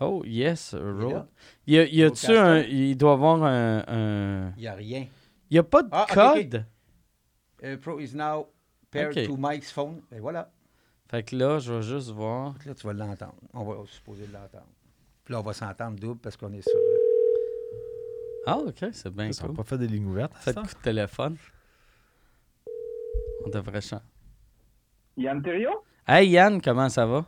Oh, 0.00 0.22
yes, 0.24 0.72
est 0.72 0.78
Rode. 0.78 1.12
là. 1.12 1.26
Y 1.66 1.78
a, 1.78 1.84
y 1.84 2.02
a-tu 2.02 2.26
Rodecaster. 2.26 2.38
un. 2.38 2.58
Il 2.62 2.96
doit 2.96 3.10
y 3.10 3.14
avoir 3.14 3.42
un. 3.44 3.84
un... 3.86 4.52
Il 4.56 4.60
n'y 4.62 4.66
a 4.66 4.74
rien. 4.74 5.06
Y 5.50 5.58
a 5.58 5.62
pas 5.62 5.82
de 5.82 5.88
Ah, 5.92 6.06
code? 6.10 6.64
Euh, 7.62 7.76
Pro 7.76 8.00
is 8.00 8.14
now 8.14 8.46
paired 8.90 9.26
to 9.26 9.36
Mike's 9.36 9.70
phone. 9.70 10.00
Et 10.10 10.18
voilà. 10.20 10.50
Fait 11.10 11.22
que 11.22 11.36
là, 11.36 11.58
je 11.58 11.72
vais 11.74 11.82
juste 11.82 12.10
voir. 12.10 12.54
Là, 12.64 12.74
tu 12.74 12.86
vas 12.86 12.92
l'entendre. 12.94 13.34
On 13.52 13.64
va 13.64 13.84
supposer 13.86 14.26
l'entendre. 14.32 14.68
Puis 15.24 15.32
là, 15.34 15.40
on 15.40 15.42
va 15.42 15.52
s'entendre 15.52 15.98
double 15.98 16.20
parce 16.20 16.36
qu'on 16.36 16.52
est 16.52 16.62
sur. 16.62 16.76
euh, 16.78 16.96
Ah, 18.46 18.56
OK, 18.58 18.84
c'est 18.92 19.12
bien 19.14 19.30
cool. 19.32 19.52
pas 19.54 19.64
fait 19.64 19.76
des 19.78 19.86
lignes 19.88 20.06
ouvertes. 20.06 20.32
Faites 20.36 20.54
ça? 20.54 20.62
coup 20.62 20.68
de 20.68 20.82
téléphone. 20.82 21.36
On 23.44 23.50
devrait 23.50 23.80
chanter. 23.80 24.04
Yann 25.16 25.42
Thériault? 25.42 25.84
Hey 26.06 26.28
Yann, 26.30 26.60
comment 26.62 26.88
ça 26.88 27.04
va? 27.06 27.26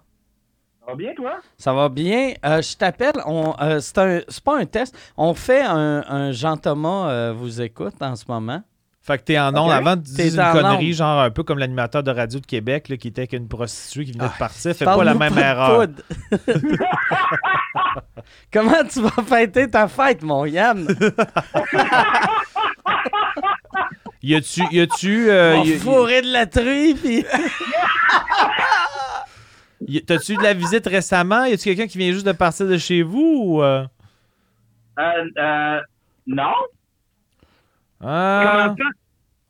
Ça 0.84 0.90
va 0.90 0.94
bien, 0.96 1.14
toi? 1.14 1.36
Ça 1.58 1.72
va 1.72 1.88
bien. 1.88 2.32
Euh, 2.44 2.60
je 2.60 2.76
t'appelle. 2.76 3.12
Euh, 3.26 3.78
c'est, 3.80 3.98
un- 3.98 4.20
c'est 4.28 4.42
pas 4.42 4.58
un 4.58 4.66
test. 4.66 4.96
On 5.16 5.32
fait 5.32 5.62
un, 5.62 6.02
un 6.08 6.32
Jean-Thomas 6.32 7.08
euh, 7.08 7.32
vous 7.36 7.60
écoute 7.60 7.94
en 8.00 8.16
ce 8.16 8.24
moment. 8.26 8.62
Fait 9.00 9.18
que 9.18 9.22
t'es 9.24 9.38
en 9.38 9.48
onde 9.56 9.70
Ok. 9.70 9.76
avant 9.76 9.96
de 9.96 10.02
dire 10.02 10.26
une 10.26 10.52
connerie, 10.52 10.88
onde. 10.88 10.92
genre 10.94 11.20
un 11.22 11.30
peu 11.30 11.42
comme 11.42 11.58
l'animateur 11.58 12.02
de 12.04 12.10
radio 12.12 12.38
de 12.40 12.46
Québec 12.46 12.88
là, 12.88 12.96
qui 12.96 13.08
était 13.08 13.22
avec 13.22 13.32
une 13.32 13.48
prostituée 13.48 14.04
qui 14.06 14.12
venait 14.12 14.24
Ah, 14.28 14.32
de 14.32 14.38
partir. 14.38 14.74
Fais 14.76 14.84
pas 14.84 15.02
la 15.04 15.14
même 15.14 15.34
de 15.34 15.40
erreur. 15.40 15.86
comment 18.52 18.84
tu 18.88 19.00
vas 19.02 19.22
fêter 19.24 19.68
ta 19.70 19.88
fête, 19.88 20.22
mon 20.22 20.44
Yann? 20.46 20.86
Y 24.24 24.36
a-tu. 24.36 24.62
Y 24.70 24.80
a-tu. 24.82 25.30
euh, 25.30 25.56
On 25.58 25.64
y 25.64 25.72
de 26.22 26.32
la 26.32 26.46
truie, 26.46 26.94
puis... 26.94 27.24
T'as-tu 30.06 30.32
eu 30.32 30.36
de 30.36 30.42
la 30.42 30.54
visite 30.54 30.86
récemment? 30.86 31.44
Y 31.44 31.52
a-tu 31.54 31.64
quelqu'un 31.64 31.86
qui 31.86 31.98
vient 31.98 32.12
juste 32.12 32.26
de 32.26 32.32
partir 32.32 32.66
de 32.66 32.78
chez 32.78 33.02
vous? 33.02 33.42
Ou, 33.44 33.62
euh? 33.62 33.84
Euh, 34.98 35.02
euh, 35.38 35.80
non? 36.26 36.52
Ah, 38.00 38.44
Comment 38.50 38.76
ça? 38.76 38.84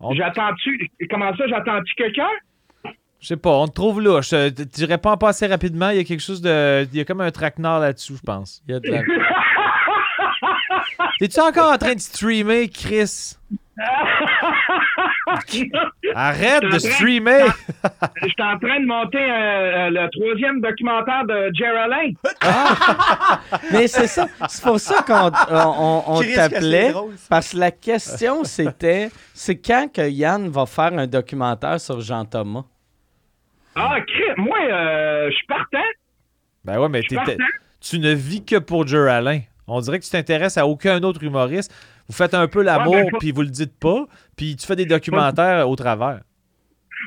On- 0.01 0.15
J'attends-tu? 0.15 0.91
Comment 1.11 1.35
ça, 1.37 1.47
j'attends-tu 1.49 1.95
quelqu'un? 1.95 2.29
je 3.21 3.27
sais 3.29 3.37
pas, 3.37 3.51
on 3.51 3.69
te 3.69 3.75
trouve 3.75 4.01
te- 4.51 4.63
tu 4.63 4.85
réponds 4.85 5.17
pas 5.17 5.29
assez 5.29 5.47
rapidement. 5.47 5.91
Il 5.91 5.99
y 5.99 6.01
a 6.01 6.05
quelque 6.05 6.21
chose 6.21 6.43
de. 6.43 6.87
Il 6.93 6.99
y 6.99 7.01
a 7.01 7.05
comme 7.05 7.21
un 7.21 7.31
traquenard 7.31 7.79
là-dessous, 7.81 8.17
je 8.17 8.23
pense. 8.23 8.63
Il 8.67 8.73
y 8.73 8.75
a 8.75 8.81
de 8.81 8.91
la... 8.91 9.03
T'es-tu 11.21 11.41
encore 11.41 11.73
en 11.73 11.79
train 11.79 11.95
de 11.95 12.01
streamer, 12.01 12.69
Chris? 12.69 13.37
Arrête 16.15 16.63
de 16.63 16.79
streamer! 16.79 17.47
Je 18.23 18.29
suis 18.29 18.43
en 18.43 18.59
train 18.59 18.81
de 18.81 18.87
monter 18.87 19.19
euh, 19.19 19.87
euh, 19.87 19.91
le 19.91 20.11
troisième 20.11 20.61
documentaire 20.61 21.25
de 21.27 21.51
Jerry 21.55 21.79
Alain. 21.79 22.13
Mais 23.73 23.87
c'est 23.87 24.07
ça. 24.07 24.27
C'est 24.49 24.63
pour 24.63 24.79
ça 24.79 25.03
qu'on 25.03 25.31
on, 25.51 26.03
on 26.07 26.21
t'appelait. 26.35 26.93
Parce 27.31 27.53
que 27.53 27.59
la 27.59 27.71
question, 27.71 28.45
c'était 28.45 29.11
c'est 29.33 29.57
quand 29.57 29.91
que 29.93 30.09
Yann 30.09 30.49
va 30.49 30.67
faire 30.67 30.93
un 30.93 31.07
documentaire 31.07 31.81
sur 31.81 32.01
Jean-Thomas? 32.01 32.65
Ah, 33.75 33.97
moi, 34.37 34.59
euh, 34.61 35.31
je 35.31 35.35
suis 35.35 35.47
partant. 35.47 35.79
Ben 36.65 36.79
ouais, 36.79 36.89
mais 36.89 37.01
tu 37.81 37.99
ne 37.99 38.13
vis 38.13 38.45
que 38.45 38.57
pour 38.59 38.87
Jer 38.87 39.09
Alain. 39.09 39.41
On 39.67 39.81
dirait 39.81 39.99
que 39.99 40.05
tu 40.05 40.11
t'intéresses 40.11 40.59
à 40.59 40.67
aucun 40.67 41.03
autre 41.03 41.23
humoriste. 41.23 41.73
Vous 42.09 42.15
faites 42.15 42.35
un 42.35 42.47
peu 42.49 42.63
l'amour, 42.63 42.93
Ouais, 42.95 43.03
ben, 43.05 43.11
faut- 43.11 43.19
puis 43.19 43.31
vous 43.33 43.43
le 43.43 43.49
dites 43.49 43.79
pas, 43.79 44.05
puis 44.37 44.57
tu 44.57 44.67
fais 44.67 44.77
des 44.77 44.87
documentaires 44.87 45.69
au 45.69 45.77
travers. 45.77 46.21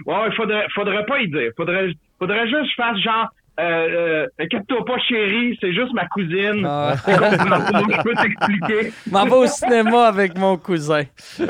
Ouais, 0.05 0.15
il 0.29 0.33
faudrait, 0.35 0.65
faudrait 0.73 1.05
pas 1.05 1.19
y 1.19 1.27
dire. 1.29 1.51
Faudrait, 1.55 1.89
faudrait 2.19 2.47
juste 2.47 2.61
que 2.63 2.67
je 2.69 2.75
fasse 2.75 2.97
genre, 2.99 3.27
euh, 3.59 3.63
euh, 3.63 4.27
inquiète-toi 4.39 4.83
pas, 4.85 4.97
chérie, 5.07 5.57
c'est 5.61 5.73
juste 5.73 5.93
ma 5.93 6.05
cousine. 6.07 6.65
Ah. 6.65 6.95
Je 7.07 8.01
peux 8.03 8.13
t'expliquer? 8.15 8.91
Je 9.07 9.11
m'en 9.11 9.23
vais 9.25 9.31
au 9.35 9.47
cinéma 9.47 10.07
avec 10.07 10.37
mon 10.37 10.57
cousin. 10.57 11.03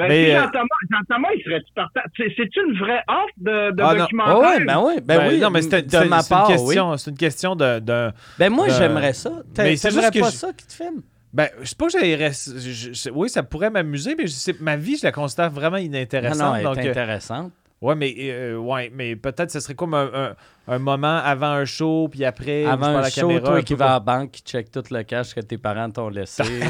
Ben, 0.00 0.08
Mais, 0.08 0.24
si 0.26 0.30
euh, 0.32 0.40
Jean-Thomas, 0.42 0.66
Jean-Thomas, 0.90 1.28
il 1.36 1.42
serait-tu 1.44 1.72
partant? 1.74 2.00
C'est- 2.16 2.32
C'est-tu 2.36 2.60
une 2.68 2.78
vraie 2.78 3.02
offre 3.08 3.34
de, 3.38 3.70
de 3.72 3.82
Ah, 3.82 3.94
non. 3.94 4.00
documentaire? 4.00 4.36
Oh, 4.36 4.40
ouais, 4.58 4.64
ben 4.64 4.82
oui, 4.84 4.94
ben, 5.02 5.18
Ben, 5.18 5.28
oui. 5.28 5.38
non, 5.40 5.50
mais 5.50 5.62
c'est 5.62 5.82
de 5.82 5.90
c'est- 5.90 6.04
ma 6.06 6.22
c'est 6.22 6.34
une 6.34 6.38
part, 6.40 6.48
oui. 6.50 6.56
question, 6.56 6.96
c'est 6.96 7.10
une 7.10 7.16
question 7.16 7.56
de, 7.56 7.78
de- 7.78 8.10
Ben 8.38 8.50
moi, 8.50 8.66
de- 8.68 8.72
j'aimerais 8.72 9.12
ça. 9.12 9.30
T'a- 9.54 9.62
Mais 9.64 9.76
c'est 9.76 9.88
T'aimerais 9.88 10.02
juste 10.04 10.14
que 10.14 10.20
pas 10.20 10.30
je- 10.30 10.36
ça 10.36 10.52
qui 10.52 10.66
te 10.66 10.72
filme? 10.72 11.02
Ben, 11.32 11.48
je 11.60 11.68
sais 11.68 11.76
pas 11.76 11.86
que 11.86 11.92
je- 11.92 13.10
Oui, 13.10 13.28
ça 13.28 13.42
pourrait 13.44 13.70
m'amuser, 13.70 14.16
mais 14.16 14.26
je 14.26 14.32
sais, 14.32 14.54
ma 14.60 14.76
vie, 14.76 14.96
je 14.96 15.04
la 15.04 15.12
considère 15.12 15.48
vraiment 15.50 15.76
Non, 15.76 15.82
inintéressante. 15.82 16.38
non, 16.40 16.54
elle 16.56 16.64
donc, 16.64 16.78
est 16.78 16.86
euh, 16.88 16.90
intéressante. 16.90 17.52
Ouais, 17.80 17.94
mais, 17.94 18.14
euh, 18.18 18.56
ouais, 18.56 18.90
mais 18.94 19.16
peut-être 19.16 19.50
ce 19.50 19.60
serait 19.60 19.74
comme 19.74 19.94
un, 19.94 20.10
un- 20.14 20.34
un 20.68 20.78
moment 20.78 21.16
avant 21.24 21.48
un 21.52 21.64
show, 21.64 22.08
puis 22.08 22.24
après, 22.24 22.64
Avant 22.64 22.86
un 22.86 23.00
la 23.00 23.10
show, 23.10 23.22
caméra. 23.28 23.40
toi 23.46 23.56
un 23.56 23.62
qui 23.62 23.74
vas 23.74 23.86
à 23.86 23.92
la 23.94 24.00
banque, 24.00 24.30
qui 24.30 24.42
check 24.42 24.70
tout 24.70 24.82
le 24.90 25.02
cash 25.02 25.34
que 25.34 25.40
tes 25.40 25.58
parents 25.58 25.90
t'ont 25.90 26.08
laissé. 26.10 26.42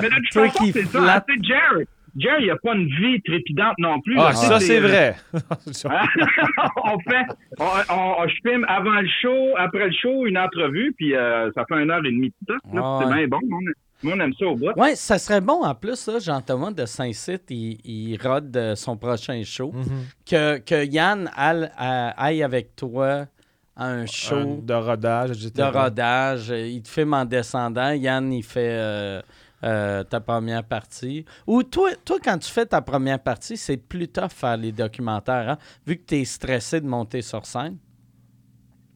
Mais 0.00 0.08
de 0.08 0.14
toute 0.16 0.30
Toi 0.32 0.48
façon, 0.48 0.64
c'est 0.72 0.84
ça. 0.86 1.24
sais, 1.28 1.34
Jerry, 1.42 1.84
Jerry, 2.18 2.44
il 2.44 2.50
a 2.50 2.56
pas 2.56 2.74
une 2.74 2.86
vie 2.88 3.20
trépidante 3.22 3.74
non 3.78 4.00
plus. 4.00 4.16
Ah, 4.18 4.28
là. 4.28 4.32
ça, 4.34 4.60
c'est 4.60 4.80
vrai. 4.80 5.16
on 5.32 6.98
fait, 7.00 7.26
on, 7.58 7.64
on- 7.94 8.28
je 8.28 8.34
filme 8.48 8.64
avant 8.68 9.00
le 9.00 9.08
show, 9.22 9.54
après 9.58 9.86
le 9.86 9.92
show, 9.92 10.26
une 10.26 10.38
entrevue, 10.38 10.92
puis 10.96 11.14
euh, 11.14 11.50
ça 11.54 11.64
fait 11.68 11.82
une 11.82 11.90
heure 11.90 12.04
et 12.04 12.10
demie 12.10 12.32
de 12.48 12.54
temps. 12.54 12.60
là, 12.74 12.80
Ouais. 12.98 13.04
C'est 13.04 13.14
bien 13.14 13.28
bon. 13.28 13.38
On- 13.50 13.60
moi, 14.02 14.14
on 14.16 14.20
aime 14.20 14.32
ça 14.38 14.46
au 14.46 14.56
bout. 14.56 14.72
Ouais, 14.76 14.94
ça 14.94 15.18
serait 15.18 15.40
bon 15.40 15.64
en 15.64 15.74
plus, 15.74 16.08
Jean-Thomas 16.20 16.70
de 16.72 16.84
Saint-Cyte, 16.86 17.44
il, 17.50 17.78
il 17.84 18.18
rode 18.22 18.56
euh, 18.56 18.74
son 18.76 18.96
prochain 18.96 19.42
show. 19.44 19.72
Mhm. 19.72 19.84
Que, 20.28 20.58
que 20.58 20.84
Yann 20.84 21.30
aille, 21.34 21.70
à- 21.76 22.10
aille 22.22 22.42
avec 22.42 22.76
toi 22.76 23.26
à 23.74 23.86
un 23.86 24.02
Un- 24.02 24.06
show 24.06 24.60
de 24.62 24.74
rodage, 24.74 25.30
etc. 25.32 25.50
de 25.56 25.62
rodage. 25.78 26.50
euh, 26.50 26.66
Il 26.66 26.82
te 26.82 26.88
filme 26.88 27.14
en 27.14 27.24
descendant. 27.24 27.90
Yann, 27.92 28.32
il 28.32 28.42
fait 28.42 28.70
euh, 28.72 29.20
euh, 29.64 30.04
ta 30.04 30.20
première 30.20 30.64
partie. 30.64 31.24
Ou 31.46 31.62
toi, 31.62 31.90
toi, 32.04 32.18
quand 32.22 32.38
tu 32.38 32.50
fais 32.50 32.66
ta 32.66 32.80
première 32.82 33.18
partie, 33.18 33.56
c'est 33.56 33.76
plus 33.78 34.08
tough 34.08 34.30
faire 34.30 34.56
les 34.56 34.72
documentaires, 34.72 35.50
hein, 35.50 35.58
vu 35.86 35.96
que 35.96 36.04
tu 36.06 36.16
es 36.16 36.24
stressé 36.24 36.80
de 36.80 36.86
monter 36.86 37.22
sur 37.22 37.44
scène? 37.46 37.76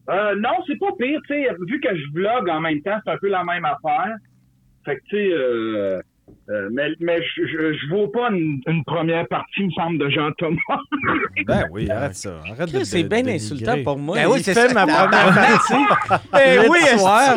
Euh, 0.09 0.35
non, 0.39 0.49
c'est 0.67 0.77
pas 0.79 0.91
pire. 0.97 1.19
tu 1.27 1.33
sais, 1.33 1.47
Vu 1.67 1.79
que 1.79 1.89
je 1.95 2.11
vlog 2.13 2.49
en 2.49 2.59
même 2.59 2.81
temps, 2.81 2.99
c'est 3.05 3.11
un 3.11 3.17
peu 3.17 3.29
la 3.29 3.43
même 3.43 3.65
affaire. 3.65 4.15
Fait 4.85 4.95
que, 4.97 5.01
tu 5.09 5.15
sais, 5.17 5.31
euh, 5.33 6.01
euh, 6.49 6.69
mais, 6.71 6.87
mais 6.99 7.19
je, 7.21 7.45
je, 7.45 7.73
je 7.73 7.89
vaux 7.89 8.07
pas 8.07 8.29
une, 8.31 8.61
une 8.67 8.83
première 8.83 9.27
partie, 9.27 9.59
il 9.61 9.67
me 9.67 9.71
semble, 9.71 9.97
de 9.99 10.09
Jean-Thomas. 10.09 10.57
Ben 11.45 11.65
oui, 11.71 11.89
arrête 11.89 12.15
ça. 12.15 12.41
Arrête 12.49 12.71
de, 12.71 12.77
Chris, 12.77 12.85
C'est 12.85 13.03
bien 13.03 13.21
de 13.23 13.29
insultant 13.29 13.83
pour 13.83 13.97
moi. 13.97 14.15
Ben 14.15 14.27
oui, 14.27 14.41
c'est 14.43 14.53
fait 14.53 14.69
ça. 14.69 14.73
ma 14.73 14.85
première 14.85 15.09
partie. 15.33 16.19
Ben 16.31 16.65
oui, 16.69 16.77
est-ce 16.83 16.97
soirs. 16.97 17.35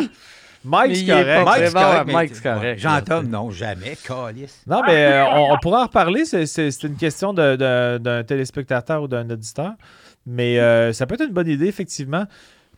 Mike, 0.67 0.89
Mais 0.89 0.95
c'est 0.95 1.01
il 1.01 1.09
est 1.11 1.13
correct. 1.43 1.73
pas- 1.73 2.03
Mike, 2.05 2.15
Ouais, 2.15 2.29
c'est 2.33 2.43
correct. 2.43 2.79
Jean-Tom, 2.79 3.27
non, 3.27 3.51
jamais. 3.51 3.95
Calice. 4.07 4.63
Non, 4.65 4.81
mais 4.87 5.05
euh, 5.05 5.25
on, 5.27 5.53
on 5.53 5.57
pourra 5.59 5.81
en 5.81 5.85
reparler. 5.85 6.25
C'est, 6.25 6.83
une 6.83 6.95
question 6.97 7.33
de- 7.33 7.55
de- 7.55 7.97
d'un 7.99 8.23
téléspectateur 8.23 9.03
ou 9.03 9.07
d'un 9.07 9.29
auditeur. 9.29 9.73
Mais 10.25 10.57
euh, 10.59 10.91
ça 10.91 11.05
peut 11.05 11.13
être 11.13 11.27
une 11.27 11.33
bonne 11.33 11.47
idée, 11.49 11.67
effectivement. 11.67 12.25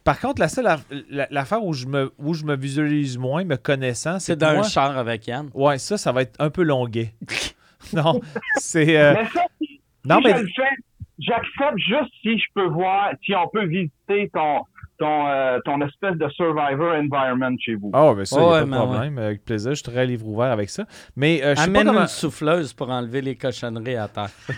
Par 0.08 0.20
contre, 0.22 0.40
la 0.42 0.48
seule 0.48 0.68
aff- 0.68 0.86
la- 1.10 1.28
l'affaire 1.32 1.62
où 1.66 1.74
je 1.74 1.86
me 1.86 2.14
où 2.18 2.34
je 2.34 2.46
me 2.46 2.56
visualise 2.56 3.18
moins, 3.18 3.44
me 3.44 3.58
connaissant, 3.58 4.20
c'est 4.20 4.38
dans 4.38 4.48
un 4.48 4.54
moi- 4.56 4.64
char 4.64 4.98
avec 4.98 5.28
Yann. 5.28 5.50
Ouais, 5.54 5.78
ça, 5.78 5.98
ça 5.98 6.14
va 6.14 6.22
être 6.22 6.36
un 6.40 6.50
peu 6.50 6.64
longuet. 6.64 7.14
non, 7.94 8.22
c'est. 8.56 8.98
euh, 8.98 9.14
mais 9.16 9.26
ça, 9.28 9.42
si 9.62 9.82
non, 10.06 10.20
je 10.24 10.28
mais. 10.30 10.40
le 10.42 10.48
fais, 10.56 10.76
j'accepte 11.20 11.78
juste 11.78 12.14
si 12.22 12.38
je 12.40 12.46
peux 12.56 12.68
voir, 12.68 13.10
si 13.26 13.36
on 13.36 13.50
peut 13.50 13.66
visiter 13.66 14.30
ton, 14.34 14.62
ton, 14.98 15.28
euh, 15.28 15.60
ton 15.66 15.82
espèce 15.82 16.16
de 16.16 16.30
survivor 16.30 16.94
environment 16.96 17.58
chez 17.60 17.76
vous. 17.76 17.92
Oh, 17.94 18.14
ben 18.16 18.24
ça, 18.24 18.38
Ouais, 18.38 18.58
a 18.60 18.60
pas 18.62 18.66
de 18.66 18.72
problème. 18.72 19.18
Avec 19.18 19.44
plaisir, 19.44 19.76
je 19.76 19.84
serai 19.84 20.06
livre 20.08 20.26
ouvert 20.28 20.52
avec 20.54 20.70
ça. 20.70 20.86
Mais 21.18 21.44
euh, 21.44 21.52
je 21.52 21.56
pas 21.58 21.64
Amène 21.64 21.88
comment. 21.88 22.02
une 22.04 22.08
souffleuse 22.08 22.72
pour 22.74 22.90
enlever 22.90 23.20
les 23.22 23.36
cochonneries 23.36 23.98
à 23.98 24.08
terre. 24.08 24.30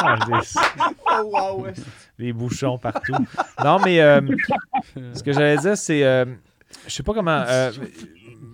Ah, 0.00 0.16
des- 0.26 1.72
Les 2.18 2.32
bouchons 2.32 2.78
partout. 2.78 3.14
Non, 3.64 3.78
mais 3.84 4.00
euh, 4.00 4.20
ce 5.14 5.22
que 5.22 5.32
j'allais 5.32 5.56
dire, 5.58 5.76
c'est. 5.76 6.02
euh, 6.04 6.24
je 6.86 6.92
sais 6.92 7.02
pas 7.02 7.14
comment. 7.14 7.44
euh, 7.46 7.70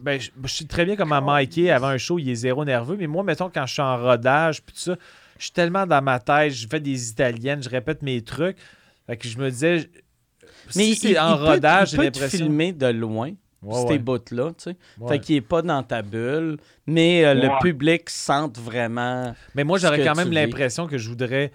ben, 0.02 0.20
je, 0.20 0.30
je 0.44 0.52
sais 0.52 0.64
très 0.66 0.84
bien 0.84 0.96
comment 0.96 1.22
Mikey, 1.22 1.70
avant 1.70 1.88
un 1.88 1.98
show, 1.98 2.18
il 2.18 2.28
est 2.28 2.34
zéro 2.34 2.64
nerveux. 2.64 2.96
Mais 2.98 3.06
moi, 3.06 3.22
mettons, 3.24 3.50
quand 3.52 3.64
je 3.66 3.72
suis 3.72 3.82
en 3.82 3.96
rodage, 3.96 4.62
puis 4.62 4.74
tout 4.74 4.80
ça, 4.80 4.96
je 5.38 5.44
suis 5.44 5.52
tellement 5.52 5.86
dans 5.86 6.02
ma 6.02 6.18
tête, 6.20 6.52
je 6.52 6.66
fais 6.68 6.80
des 6.80 7.08
italiennes, 7.10 7.62
je 7.62 7.70
répète 7.70 8.02
mes 8.02 8.20
trucs. 8.22 8.56
Fait 9.06 9.16
que 9.16 9.26
je 9.26 9.38
me 9.38 9.50
disais, 9.50 9.88
Mais 10.76 10.82
si 10.82 10.94
c'est 10.96 11.18
en 11.18 11.34
il 11.34 11.38
peut- 11.38 11.44
rodage, 11.44 11.88
il 11.88 11.90
j'ai 11.92 11.96
peut 11.96 12.10
te 12.10 12.18
l'impression. 12.18 12.44
filmer 12.46 12.72
de 12.72 12.86
loin, 12.86 13.30
Ouais, 13.62 13.80
ces 13.80 13.84
ouais. 13.94 13.98
bouts-là, 13.98 14.50
tu 14.50 14.64
sais. 14.64 14.76
Ouais. 14.98 15.08
Fait 15.08 15.18
qu'il 15.20 15.36
est 15.36 15.40
pas 15.40 15.62
dans 15.62 15.82
ta 15.82 16.02
bulle, 16.02 16.58
mais 16.86 17.24
euh, 17.24 17.32
le 17.32 17.48
public 17.62 18.10
sente 18.10 18.58
vraiment... 18.58 19.34
Mais 19.54 19.64
moi, 19.64 19.78
j'aurais 19.78 20.04
quand 20.04 20.14
même 20.16 20.30
l'impression 20.32 20.86
que 20.86 20.98
je 20.98 21.08
voudrais 21.08 21.50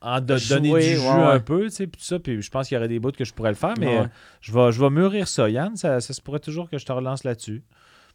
en 0.00 0.20
de- 0.20 0.36
Jouer, 0.36 0.56
donner 0.56 0.68
du 0.70 0.98
ouais, 1.00 1.06
ouais. 1.06 1.24
un 1.32 1.40
peu, 1.40 1.64
tu 1.64 1.70
sais, 1.70 1.86
puis 1.86 1.98
tout 2.00 2.04
ça. 2.06 2.18
Puis 2.18 2.40
je 2.42 2.50
pense 2.50 2.68
qu'il 2.68 2.74
y 2.74 2.78
aurait 2.78 2.88
des 2.88 2.98
bouts 2.98 3.12
que 3.12 3.24
je 3.24 3.32
pourrais 3.34 3.50
le 3.50 3.56
faire, 3.56 3.74
mais 3.78 3.86
Ouais. 3.86 3.98
euh, 4.00 4.06
je, 4.40 4.52
vais, 4.52 4.72
je 4.72 4.80
vais 4.80 4.90
mûrir 4.90 5.26
ça. 5.28 5.48
Yann, 5.48 5.76
ça, 5.76 6.00
ça 6.00 6.12
se 6.12 6.20
pourrait 6.20 6.40
toujours 6.40 6.68
que 6.70 6.78
je 6.78 6.84
te 6.86 6.92
relance 6.92 7.24
là-dessus. 7.24 7.62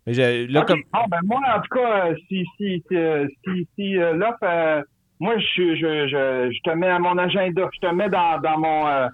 Mais 0.07 0.13
là, 0.47 0.61
Ok. 0.61 0.67
comme. 0.67 0.81
Ben 1.09 1.19
moi, 1.23 1.39
en 1.55 1.61
tout 1.61 1.77
cas, 1.79 2.07
euh, 2.07 2.15
si, 2.27 2.43
si, 2.57 2.83
si, 2.89 2.95
euh, 2.95 3.27
si, 3.45 3.67
si 3.75 3.97
euh, 3.97 4.13
l'offre, 4.13 4.37
euh, 4.43 4.81
moi, 5.19 5.35
je, 5.37 5.75
je, 5.75 6.07
je, 6.07 6.51
je 6.51 6.61
te 6.63 6.75
mets 6.75 6.87
à 6.89 6.97
mon 6.97 7.17
agenda, 7.17 7.69
je 7.73 7.79
te 7.87 7.93
mets 7.93 8.09
dans, 8.09 8.39
dans 8.41 8.57
mon, 8.57 8.87
euh, 8.87 9.07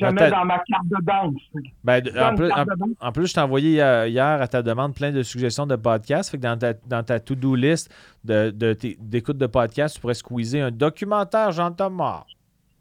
je 0.00 0.06
te 0.06 0.12
mets 0.12 0.30
dans 0.30 0.44
ma 0.44 0.58
carte 0.58 0.86
de 0.86 1.04
danse. 1.04 1.34
ben, 1.84 2.00
de- 2.00 2.10
en, 2.18 2.34
plus, 2.34 2.50
en- 2.52 2.64
de 2.64 2.74
danse. 2.78 2.88
en 3.00 3.12
plus, 3.12 3.26
je 3.28 3.34
t'ai 3.34 3.40
envoyé 3.40 3.70
hier, 3.72 4.40
à 4.42 4.48
ta 4.48 4.62
demande 4.62 4.94
plein 4.94 5.10
de 5.12 5.22
suggestions 5.22 5.66
de 5.66 5.76
podcasts. 5.76 6.30
Fait 6.30 6.38
que 6.38 6.42
dans 6.42 6.58
ta, 6.58 6.72
dans 6.86 7.02
ta 7.02 7.20
to-do 7.20 7.54
list 7.54 7.92
de, 8.24 8.50
de, 8.50 8.76
d'écoute 9.00 9.38
de 9.38 9.46
podcasts, 9.46 9.94
tu 9.96 10.00
pourrais 10.00 10.14
squeezer 10.14 10.62
un 10.62 10.70
documentaire 10.70 11.52
Jean-Thomas. 11.52 12.24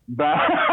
Ben, 0.08 0.34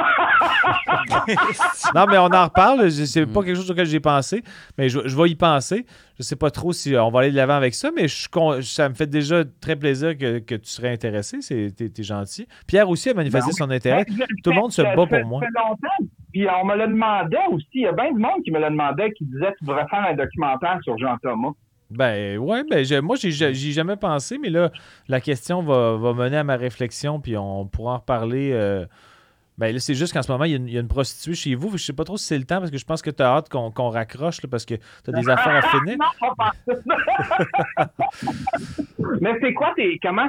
Non, 1.94 2.06
mais 2.08 2.18
on 2.18 2.26
en 2.26 2.44
reparle. 2.44 2.90
C'est 2.90 3.26
pas 3.26 3.42
quelque 3.42 3.56
chose 3.56 3.70
auquel 3.70 3.86
j'ai 3.86 4.00
pensé, 4.00 4.42
mais 4.76 4.88
je, 4.88 5.00
je 5.06 5.16
vais 5.16 5.30
y 5.30 5.34
penser. 5.34 5.86
Je 6.18 6.22
sais 6.22 6.36
pas 6.36 6.50
trop 6.50 6.72
si 6.72 6.96
on 6.96 7.10
va 7.10 7.20
aller 7.20 7.30
de 7.30 7.36
l'avant 7.36 7.54
avec 7.54 7.74
ça, 7.74 7.90
mais 7.94 8.08
je 8.08 8.28
ça 8.62 8.88
me 8.88 8.94
fait 8.94 9.06
déjà 9.06 9.44
très 9.60 9.76
plaisir 9.76 10.16
que, 10.18 10.38
que 10.40 10.54
tu 10.56 10.68
serais 10.68 10.92
intéressé. 10.92 11.38
C'est, 11.40 11.72
t'es, 11.76 11.88
t'es 11.88 12.02
gentil. 12.02 12.46
Pierre 12.66 12.88
aussi 12.88 13.10
a 13.10 13.14
manifesté 13.14 13.50
Ben 13.50 13.56
son 13.66 13.70
intérêt. 13.70 14.04
ben, 14.08 14.26
Tout 14.42 14.50
le 14.50 14.56
monde 14.56 14.72
se 14.72 14.82
bat 14.82 14.94
pour 15.06 15.24
moi. 15.26 15.40
Ça 15.40 15.46
fait 15.46 15.68
longtemps. 15.68 16.10
Puis 16.32 16.46
on 16.48 16.64
me 16.66 16.76
le 16.76 16.88
demandait 16.88 17.36
aussi. 17.52 17.66
Il 17.74 17.82
y 17.82 17.86
a 17.86 17.92
bien 17.92 18.12
du 18.12 18.18
monde 18.18 18.42
qui 18.44 18.50
me 18.50 18.58
le 18.58 18.70
demandait, 18.70 19.12
qui 19.12 19.24
disait 19.24 19.52
tu 19.58 19.64
devrais 19.64 19.86
faire 19.88 20.04
un 20.10 20.14
documentaire 20.14 20.78
sur 20.82 20.98
Jean-Thomas. 20.98 21.50
Ben 21.90 22.36
ouais, 22.38 22.64
ben 22.68 22.84
je- 22.84 23.00
moi 23.00 23.16
j'ai, 23.16 23.30
jamais 23.54 23.96
pensé, 23.96 24.36
mais 24.36 24.50
là, 24.50 24.70
la 25.08 25.22
question 25.22 25.62
va, 25.62 25.96
va 25.96 26.12
mener 26.12 26.36
à 26.36 26.44
ma 26.44 26.56
réflexion, 26.56 27.18
puis 27.18 27.34
on 27.38 27.66
pourra 27.66 27.94
en 27.94 27.98
reparler. 27.98 28.50
euh, 28.52 28.84
Ben 29.58 29.72
là, 29.72 29.80
c'est 29.80 29.94
juste 29.94 30.12
qu'en 30.12 30.22
ce 30.22 30.30
moment, 30.30 30.44
il 30.44 30.52
y, 30.52 30.54
a 30.54 30.56
une, 30.56 30.68
il 30.68 30.74
y 30.74 30.76
a 30.76 30.80
une 30.80 30.88
prostituée 30.88 31.34
chez 31.34 31.54
vous. 31.56 31.76
Je 31.76 31.82
sais 31.82 31.92
pas 31.92 32.04
trop 32.04 32.16
si 32.16 32.24
c'est 32.24 32.38
le 32.38 32.44
temps, 32.44 32.60
parce 32.60 32.70
que 32.70 32.78
je 32.78 32.84
pense 32.84 33.02
que 33.02 33.10
tu 33.10 33.22
as 33.24 33.26
hâte 33.26 33.48
qu'on, 33.48 33.90
raccroche, 33.90 34.40
là, 34.40 34.48
parce 34.48 34.64
que 34.64 34.74
tu 34.76 35.10
as 35.10 35.12
des 35.12 35.28
affaires 35.28 35.56
à 35.56 35.62
finir. 35.62 35.96
Non, 36.22 36.34
pas 36.36 36.52
Mais 39.20 39.36
c'est 39.40 39.52
quoi, 39.54 39.72
t'es, 39.74 39.98
comment, 40.00 40.28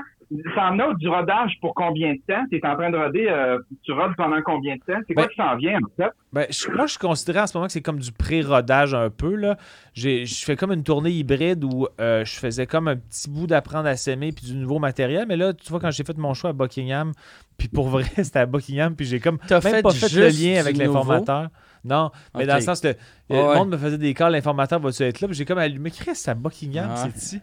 t'en 0.56 0.78
as 0.80 0.94
du 0.96 1.08
rodage 1.10 1.58
pour 1.62 1.74
combien 1.74 2.14
de 2.14 2.20
temps? 2.28 2.44
T'es 2.52 2.60
en 2.66 2.76
train 2.76 2.90
de 2.90 2.98
roder, 2.98 3.28
euh, 3.30 3.58
tu 3.84 3.92
rodes 3.92 4.16
pendant 4.16 4.42
combien 4.44 4.76
de 4.76 4.82
temps? 4.82 5.00
C'est 5.08 5.14
quoi 5.14 5.24
Ben- 5.24 5.30
qui 5.30 5.36
s'en 5.36 5.56
vient, 5.56 5.78
en 5.80 6.04
fait? 6.04 6.12
Ben, 6.32 6.46
je- 6.50 6.70
moi, 6.72 6.86
je 6.86 6.98
considérais 7.00 7.42
en 7.42 7.48
ce 7.48 7.58
moment 7.58 7.66
que 7.68 7.74
c'est 7.74 7.82
comme 7.82 8.00
du 8.00 8.12
pré-rodage 8.12 8.94
un 8.94 9.10
peu. 9.10 9.36
Là. 9.36 9.58
J'ai, 9.94 10.26
je 10.26 10.46
fais 10.46 10.56
comme 10.56 10.72
une 10.72 10.84
tournée 10.84 11.10
hybride 11.12 11.64
où 11.64 11.88
euh, 12.00 12.24
je 12.24 12.38
faisais 12.38 12.68
comme 12.68 12.88
un 12.88 12.96
petit 12.98 13.30
bout 13.30 13.48
d'apprendre 13.48 13.88
à 13.88 13.96
s'aimer 13.96 14.32
puis 14.32 14.46
du 14.46 14.56
nouveau 14.56 14.78
matériel. 14.80 15.26
Mais 15.28 15.38
là, 15.38 15.54
tu 15.54 15.70
vois, 15.72 15.80
quand 15.80 15.92
j'ai 15.92 16.04
fait 16.04 16.18
mon 16.18 16.34
choix 16.36 16.52
à 16.52 16.54
Buckingham, 16.54 17.12
puis 17.58 17.68
pour 17.68 17.88
vrai, 17.90 18.04
c'était 18.24 18.40
à 18.40 18.46
Buckingham, 18.46 18.96
puis 18.96 19.06
j'ai 19.08 19.20
comme 19.20 19.40
T'as 19.48 19.60
même 19.64 19.74
fait 19.76 19.82
pas 19.82 19.92
fait 19.92 20.14
le 20.16 20.28
lien 20.28 20.60
avec 20.60 20.78
l'informateur. 20.78 21.50
Non, 21.90 22.12
mais 22.36 22.46
dans 22.46 22.56
le 22.56 22.62
sens 22.62 22.80
que 22.82 22.88
euh, 22.90 22.94
le 23.30 23.36
ouais. 23.36 23.56
monde 23.56 23.70
me 23.72 23.78
faisait 23.78 23.98
des 23.98 24.14
calls, 24.14 24.32
l'informateur 24.32 24.80
va-tu 24.80 25.04
être 25.04 25.20
là? 25.22 25.28
Puis 25.28 25.36
j'ai 25.38 25.46
comme 25.46 25.58
allumé, 25.58 25.92
Chris, 25.92 26.22
à 26.28 26.34
Buckingham, 26.36 26.90
Ouais. 26.92 26.96
c'est 27.16 27.18
ici. 27.18 27.42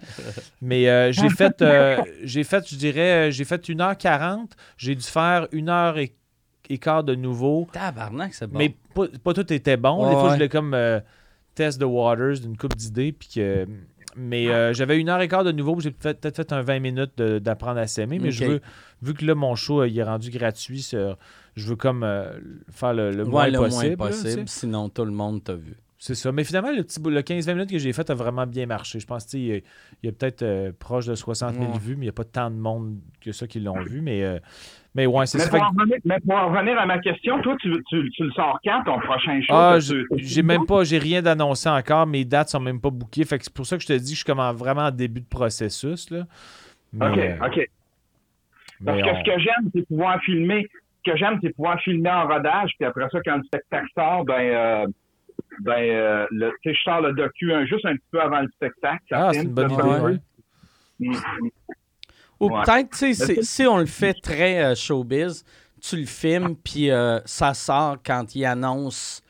Mais 0.62 0.88
euh, 0.88 1.12
j'ai 1.12 1.28
fait, 1.36 1.60
euh, 1.62 1.98
j'ai 2.22 2.44
fait, 2.44 2.68
je 2.68 2.76
dirais, 2.76 3.30
j'ai 3.32 3.44
fait 3.44 3.62
1h40. 3.68 4.50
J'ai 4.76 4.94
dû 4.94 5.02
faire 5.02 5.48
une 5.52 5.68
heure 5.68 5.98
et, 5.98 6.14
et 6.68 6.78
quart 6.78 7.04
de 7.04 7.14
nouveau. 7.14 7.66
Tabarnak, 7.72 8.34
c'est 8.34 8.46
bon. 8.46 8.58
Mais 8.58 8.74
pas, 8.94 9.06
pas 9.22 9.34
tout 9.34 9.52
était 9.52 9.76
bon. 9.76 10.02
Ouais, 10.04 10.08
Des 10.10 10.14
fois, 10.14 10.22
ouais. 10.24 10.28
je 10.30 10.34
voulais 10.34 10.48
comme 10.48 10.74
euh, 10.74 11.00
test 11.54 11.80
the 11.80 11.84
waters 11.84 12.40
d'une 12.40 12.56
coupe 12.56 12.76
d'idées. 12.76 13.12
Puis 13.12 13.28
que, 13.34 13.66
mais 14.16 14.48
euh, 14.48 14.72
j'avais 14.72 14.98
une 14.98 15.08
heure 15.08 15.20
et 15.20 15.28
quart 15.28 15.44
de 15.44 15.52
nouveau. 15.52 15.78
J'ai 15.80 15.90
peut-être 15.90 16.34
fait 16.36 16.52
un 16.52 16.62
20 16.62 16.78
minutes 16.80 17.12
de- 17.18 17.38
d'apprendre 17.38 17.78
à 17.80 17.86
s'aimer. 17.86 18.18
Mais 18.18 18.30
je 18.30 18.44
veux, 18.44 18.60
vu 19.02 19.12
que 19.14 19.24
là, 19.26 19.34
mon 19.34 19.54
show 19.54 19.84
il 19.84 19.98
est 19.98 20.02
rendu 20.02 20.30
gratuit, 20.30 20.82
sur- 20.82 21.18
je 21.56 21.68
veux 21.68 21.76
comme 21.76 22.02
euh, 22.04 22.38
faire 22.70 22.94
le, 22.94 23.10
le 23.10 23.24
Ouais, 23.24 23.30
moins 23.30 23.46
le 23.48 23.58
possible. 23.58 23.96
moins 23.96 24.06
là, 24.08 24.12
possible, 24.12 24.42
sinon 24.48 24.88
tout 24.88 25.04
le 25.04 25.10
monde 25.12 25.42
t'a 25.42 25.54
vu. 25.54 25.74
C'est 25.98 26.14
ça. 26.14 26.30
Mais 26.30 26.44
finalement, 26.44 26.70
le, 26.70 26.82
petit 26.84 27.00
bout- 27.00 27.08
le 27.10 27.22
15-20 27.22 27.54
minutes 27.54 27.70
que 27.70 27.78
j'ai 27.78 27.92
fait 27.94 28.08
a 28.10 28.14
vraiment 28.14 28.46
bien 28.46 28.66
marché. 28.66 29.00
Je 29.00 29.06
pense 29.06 29.24
qu'il 29.24 29.40
y 30.02 30.08
a, 30.08 30.12
peut-être 30.12 30.42
euh, 30.42 30.70
proche 30.78 31.06
de 31.06 31.14
60 31.14 31.54
000 31.54 31.64
Ouais. 31.72 31.78
vues, 31.78 31.96
mais 31.96 32.00
il 32.02 32.04
n'y 32.04 32.08
a 32.10 32.12
pas 32.12 32.24
tant 32.24 32.50
de 32.50 32.56
monde 32.56 32.98
que 33.20 33.32
ça 33.32 33.46
qui 33.46 33.60
l'ont 33.60 33.82
vu. 33.82 34.02
Mais, 34.02 34.22
euh, 34.22 34.38
mais 34.94 35.06
ouais, 35.06 35.24
c'est 35.24 35.38
ça. 35.38 35.48
pour, 35.48 35.58
Fait 35.58 35.64
revenir, 35.64 35.96
mais 36.04 36.20
pour 36.20 36.34
en 36.36 36.50
revenir 36.52 36.78
à 36.78 36.84
ma 36.84 36.98
question, 36.98 37.40
toi, 37.40 37.56
tu, 37.62 37.72
tu, 37.88 38.10
tu 38.10 38.24
le 38.24 38.30
sors 38.32 38.58
quand, 38.62 38.82
ton 38.84 39.00
prochain 39.00 39.40
show? 39.40 39.54
Ah, 39.54 39.78
j'ai- 39.80 40.42
même 40.42 40.66
pas, 40.66 40.84
j'ai 40.84 40.98
rien 40.98 41.22
d'annoncé 41.22 41.70
encore. 41.70 42.06
Mes 42.06 42.26
dates 42.26 42.50
sont 42.50 42.60
même 42.60 42.80
pas 42.80 42.90
bookées. 42.90 43.24
Fait 43.24 43.38
que 43.38 43.44
c'est 43.44 43.54
pour 43.54 43.64
ça 43.66 43.76
que 43.78 43.82
je 43.82 43.88
te 43.88 43.92
dis 43.94 44.00
que 44.04 44.10
je 44.10 44.14
suis 44.16 44.24
comme 44.24 44.38
en- 44.38 44.52
vraiment 44.52 44.82
en 44.82 44.90
début 44.90 45.22
de 45.22 45.26
processus. 45.28 46.10
Là. 46.10 46.26
Mais, 46.92 47.06
OK, 47.10 47.18
euh, 47.18 47.36
OK. 47.46 47.70
Parce 48.84 49.00
que 49.00 49.06
on- 49.08 49.18
ce 49.18 49.24
que 49.24 49.38
j'aime, 49.40 49.70
c'est 49.74 49.86
pouvoir 49.88 50.20
filmer. 50.20 50.68
Ce 51.06 51.10
que 51.12 51.16
j'aime, 51.16 51.38
c'est 51.42 51.50
pouvoir 51.50 51.80
filmer 51.80 52.10
en 52.10 52.26
rodage, 52.26 52.72
puis 52.78 52.86
après 52.86 53.08
ça, 53.10 53.18
quand 53.24 53.36
le 53.36 53.44
spectacle 53.44 53.86
sort, 53.96 54.24
ben, 54.24 54.34
euh, 54.40 54.86
ben, 55.60 55.72
euh, 55.72 56.26
le, 56.30 56.50
tu 56.62 56.70
sais, 56.70 56.74
je 56.76 56.82
sors 56.82 57.00
le 57.00 57.12
docu 57.12 57.52
un, 57.52 57.64
juste 57.64 57.84
un 57.86 57.94
petit 57.94 58.06
peu 58.10 58.20
avant 58.20 58.40
le 58.40 58.48
spectacle. 58.48 59.02
ça 59.08 59.28
Ah, 59.28 59.32
c'est 59.32 59.42
une 59.42 59.50
bonne 59.50 59.70
idée. 59.70 60.18
Mm, 60.98 61.10
mm. 61.12 61.16
Ou 62.40 62.50
Ouais. 62.50 62.62
peut-être, 62.64 62.90
tu 62.90 63.14
sais, 63.14 63.42
si- 63.42 63.66
on 63.66 63.78
le 63.78 63.86
fait 63.86 64.14
très 64.14 64.62
euh, 64.64 64.74
showbiz, 64.74 65.44
tu 65.80 65.96
le 65.96 66.06
filmes, 66.06 66.56
puis 66.56 66.90
euh, 66.90 67.20
ça 67.24 67.54
sort 67.54 67.96
quand 68.04 68.34
il 68.34 68.44
annonce 68.44 69.22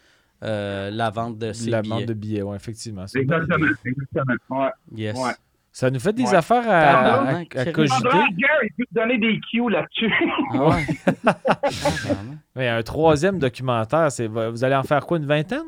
euh, 0.42 0.90
la 0.90 1.10
vente 1.10 1.38
de 1.38 1.52
ses 1.52 1.70
La 1.70 1.82
billets. 1.82 1.94
vente 1.94 2.06
de 2.06 2.14
billets, 2.14 2.42
ouais, 2.42 2.56
effectivement. 2.56 3.04
Exactement, 3.14 3.66
exactement. 3.84 4.64
Ouais. 4.64 4.70
Yes. 4.94 5.16
Ouais. 5.18 5.32
Ça 5.78 5.90
nous 5.90 6.00
fait 6.00 6.14
des 6.14 6.22
Ouais. 6.24 6.34
affaires 6.36 6.64
à, 6.70 6.78
à, 6.78 7.36
à 7.40 7.44
Thierry. 7.44 7.72
cogiter. 7.72 8.08
Gare, 8.08 8.62
il 8.64 8.70
peut 8.78 8.84
te 8.86 8.94
donner 8.94 9.18
des 9.18 9.38
cues 9.40 9.68
là-dessus. 9.68 10.10
Ah 10.54 10.68
ouais. 10.68 10.86
Mais 12.56 12.68
un 12.68 12.82
troisième 12.82 13.38
documentaire, 13.38 14.10
c'est, 14.10 14.26
vous 14.26 14.64
allez 14.64 14.74
en 14.74 14.84
faire 14.84 15.04
quoi, 15.04 15.18
une 15.18 15.26
vingtaine? 15.26 15.66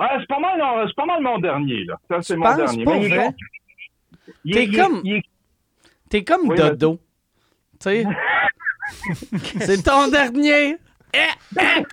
Ah, 0.00 0.16
c'est 0.18 0.26
pas 0.26 0.40
mal, 0.40 0.58
non, 0.58 0.84
c'est 0.88 0.96
pas 0.96 1.06
mal 1.06 1.22
mon 1.22 1.38
dernier, 1.38 1.84
là. 1.84 1.94
Ça, 2.10 2.16
c'est 2.22 2.34
Tu 2.34 2.40
mon 2.40 2.56
dernier. 2.56 2.84
pas 2.84 2.94
Mais 2.98 3.08
vrai? 3.08 3.30
Il 4.44 4.54
T'es 4.54 4.64
il 4.64 4.76
comme- 4.76 5.00
il 5.04 5.22
T'es 6.10 6.24
comme 6.24 6.48
Oui, 6.48 6.56
Dodo. 6.56 6.98
Tu 7.80 7.88
sais? 7.90 8.04
C'est 9.60 9.80
ton 9.84 10.08
dernier. 10.08 10.76
Eh, 11.14 11.18
eh, 11.56 11.60
eh. 11.60 11.84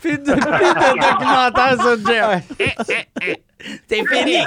Puis 0.00 0.12
de, 0.18 0.24
de 0.24 1.00
documentaire 1.00 1.82
sur 1.82 1.98
Jeff. 2.06 3.43
Eh, 3.66 3.70
eh, 3.72 3.72
eh. 3.72 3.78
C'est 3.88 4.06
fini. 4.06 4.38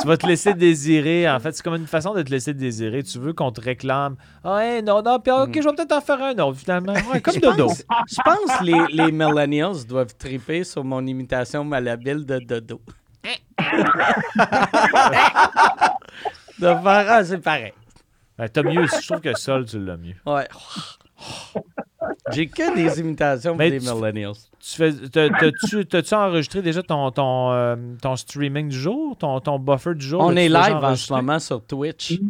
Tu 0.00 0.06
vas 0.06 0.16
te 0.16 0.26
laisser 0.26 0.54
désirer. 0.54 1.28
En 1.28 1.38
fait, 1.40 1.52
c'est 1.52 1.62
comme 1.62 1.74
une 1.74 1.86
façon 1.86 2.14
de 2.14 2.22
te 2.22 2.30
laisser 2.30 2.54
désirer. 2.54 3.02
Tu 3.02 3.18
veux 3.18 3.34
qu'on 3.34 3.52
te 3.52 3.60
réclame. 3.60 4.16
Ah, 4.42 4.54
ouais, 4.56 4.80
non, 4.80 5.02
non, 5.02 5.20
puis 5.20 5.30
ok, 5.30 5.50
je 5.54 5.60
vais 5.68 5.74
peut-être 5.74 5.92
en 5.92 6.00
faire 6.00 6.22
un 6.22 6.38
autre, 6.38 6.58
finalement. 6.58 6.94
Ouais, 7.12 7.20
comme 7.20 7.36
Dodo. 7.36 7.68
je 7.68 8.16
pense 8.24 8.58
que 8.58 8.64
les, 8.64 8.86
les 9.04 9.12
millennials 9.12 9.84
doivent 9.86 10.16
triper 10.16 10.64
sur 10.64 10.84
mon 10.84 11.06
imitation 11.06 11.64
malhabile 11.64 12.24
de 12.24 12.38
Dodo. 12.38 12.80
de 16.58 16.58
faire, 16.58 16.80
ah, 16.86 17.24
c'est 17.24 17.38
pareil. 17.38 17.72
Ben, 18.40 18.48
t'as 18.48 18.62
mieux. 18.62 18.86
Je 18.86 19.06
trouve 19.06 19.20
que 19.20 19.36
Sol, 19.38 19.66
tu 19.66 19.78
l'as 19.78 19.96
mieux. 19.98 20.14
Ouais. 20.26 20.46
J'ai 22.32 22.46
que 22.46 22.74
des 22.74 23.00
imitations 23.00 23.50
pour 23.52 23.58
Mais 23.58 23.70
des 23.70 23.80
tu- 23.80 23.92
millennials. 23.92 24.32
Tu 24.60 24.76
fais, 24.76 24.92
t'as-tu, 24.92 25.84
t'as-tu 25.86 26.14
enregistré 26.14 26.62
déjà 26.62 26.82
ton, 26.82 27.10
ton, 27.10 27.52
euh, 27.52 27.76
ton 28.00 28.16
streaming 28.16 28.68
du 28.70 28.78
jour, 28.78 29.16
ton, 29.18 29.40
ton 29.40 29.58
buffer 29.58 29.94
du 29.94 30.06
jour? 30.06 30.22
On 30.22 30.34
est 30.36 30.48
live 30.48 30.76
en 30.82 30.96
ce 30.96 31.12
moment 31.12 31.38
sur 31.38 31.64
Twitch. 31.66 32.12
Euh, 32.12 32.22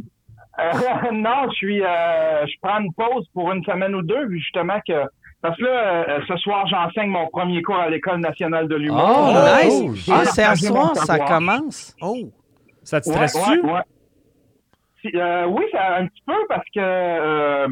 non, 1.12 1.48
je 1.50 1.54
suis, 1.56 1.82
euh, 1.82 2.46
je 2.46 2.52
prends 2.60 2.80
une 2.80 2.92
pause 2.92 3.26
pour 3.32 3.52
une 3.52 3.62
semaine 3.64 3.94
ou 3.94 4.02
deux, 4.02 4.26
vu 4.26 4.40
justement 4.40 4.78
que, 4.86 5.04
parce 5.42 5.56
que 5.56 5.62
là, 5.64 6.04
euh, 6.08 6.20
ce 6.26 6.36
soir, 6.38 6.66
j'enseigne 6.66 7.10
mon 7.10 7.28
premier 7.28 7.62
cours 7.62 7.76
à 7.76 7.88
l'École 7.88 8.18
nationale 8.20 8.66
de 8.68 8.74
l'humour. 8.76 9.00
Oh, 9.02 9.32
Euh, 9.36 9.62
nice! 9.62 10.04
cool. 10.04 10.14
Ah, 10.14 10.24
c'est 10.24 10.44
à 10.44 10.56
soir, 10.56 10.96
ça 10.96 11.18
commence. 11.20 11.94
Oh! 12.00 12.16
Ça 12.82 13.00
te 13.00 13.08
stresse-tu? 13.10 13.60
ouais, 13.60 13.80
euh, 15.14 15.46
oui, 15.46 15.64
ça, 15.72 15.96
un 15.98 16.06
petit 16.06 16.22
peu 16.26 16.34
parce 16.48 16.64
que 16.74 16.80
euh, 16.80 17.68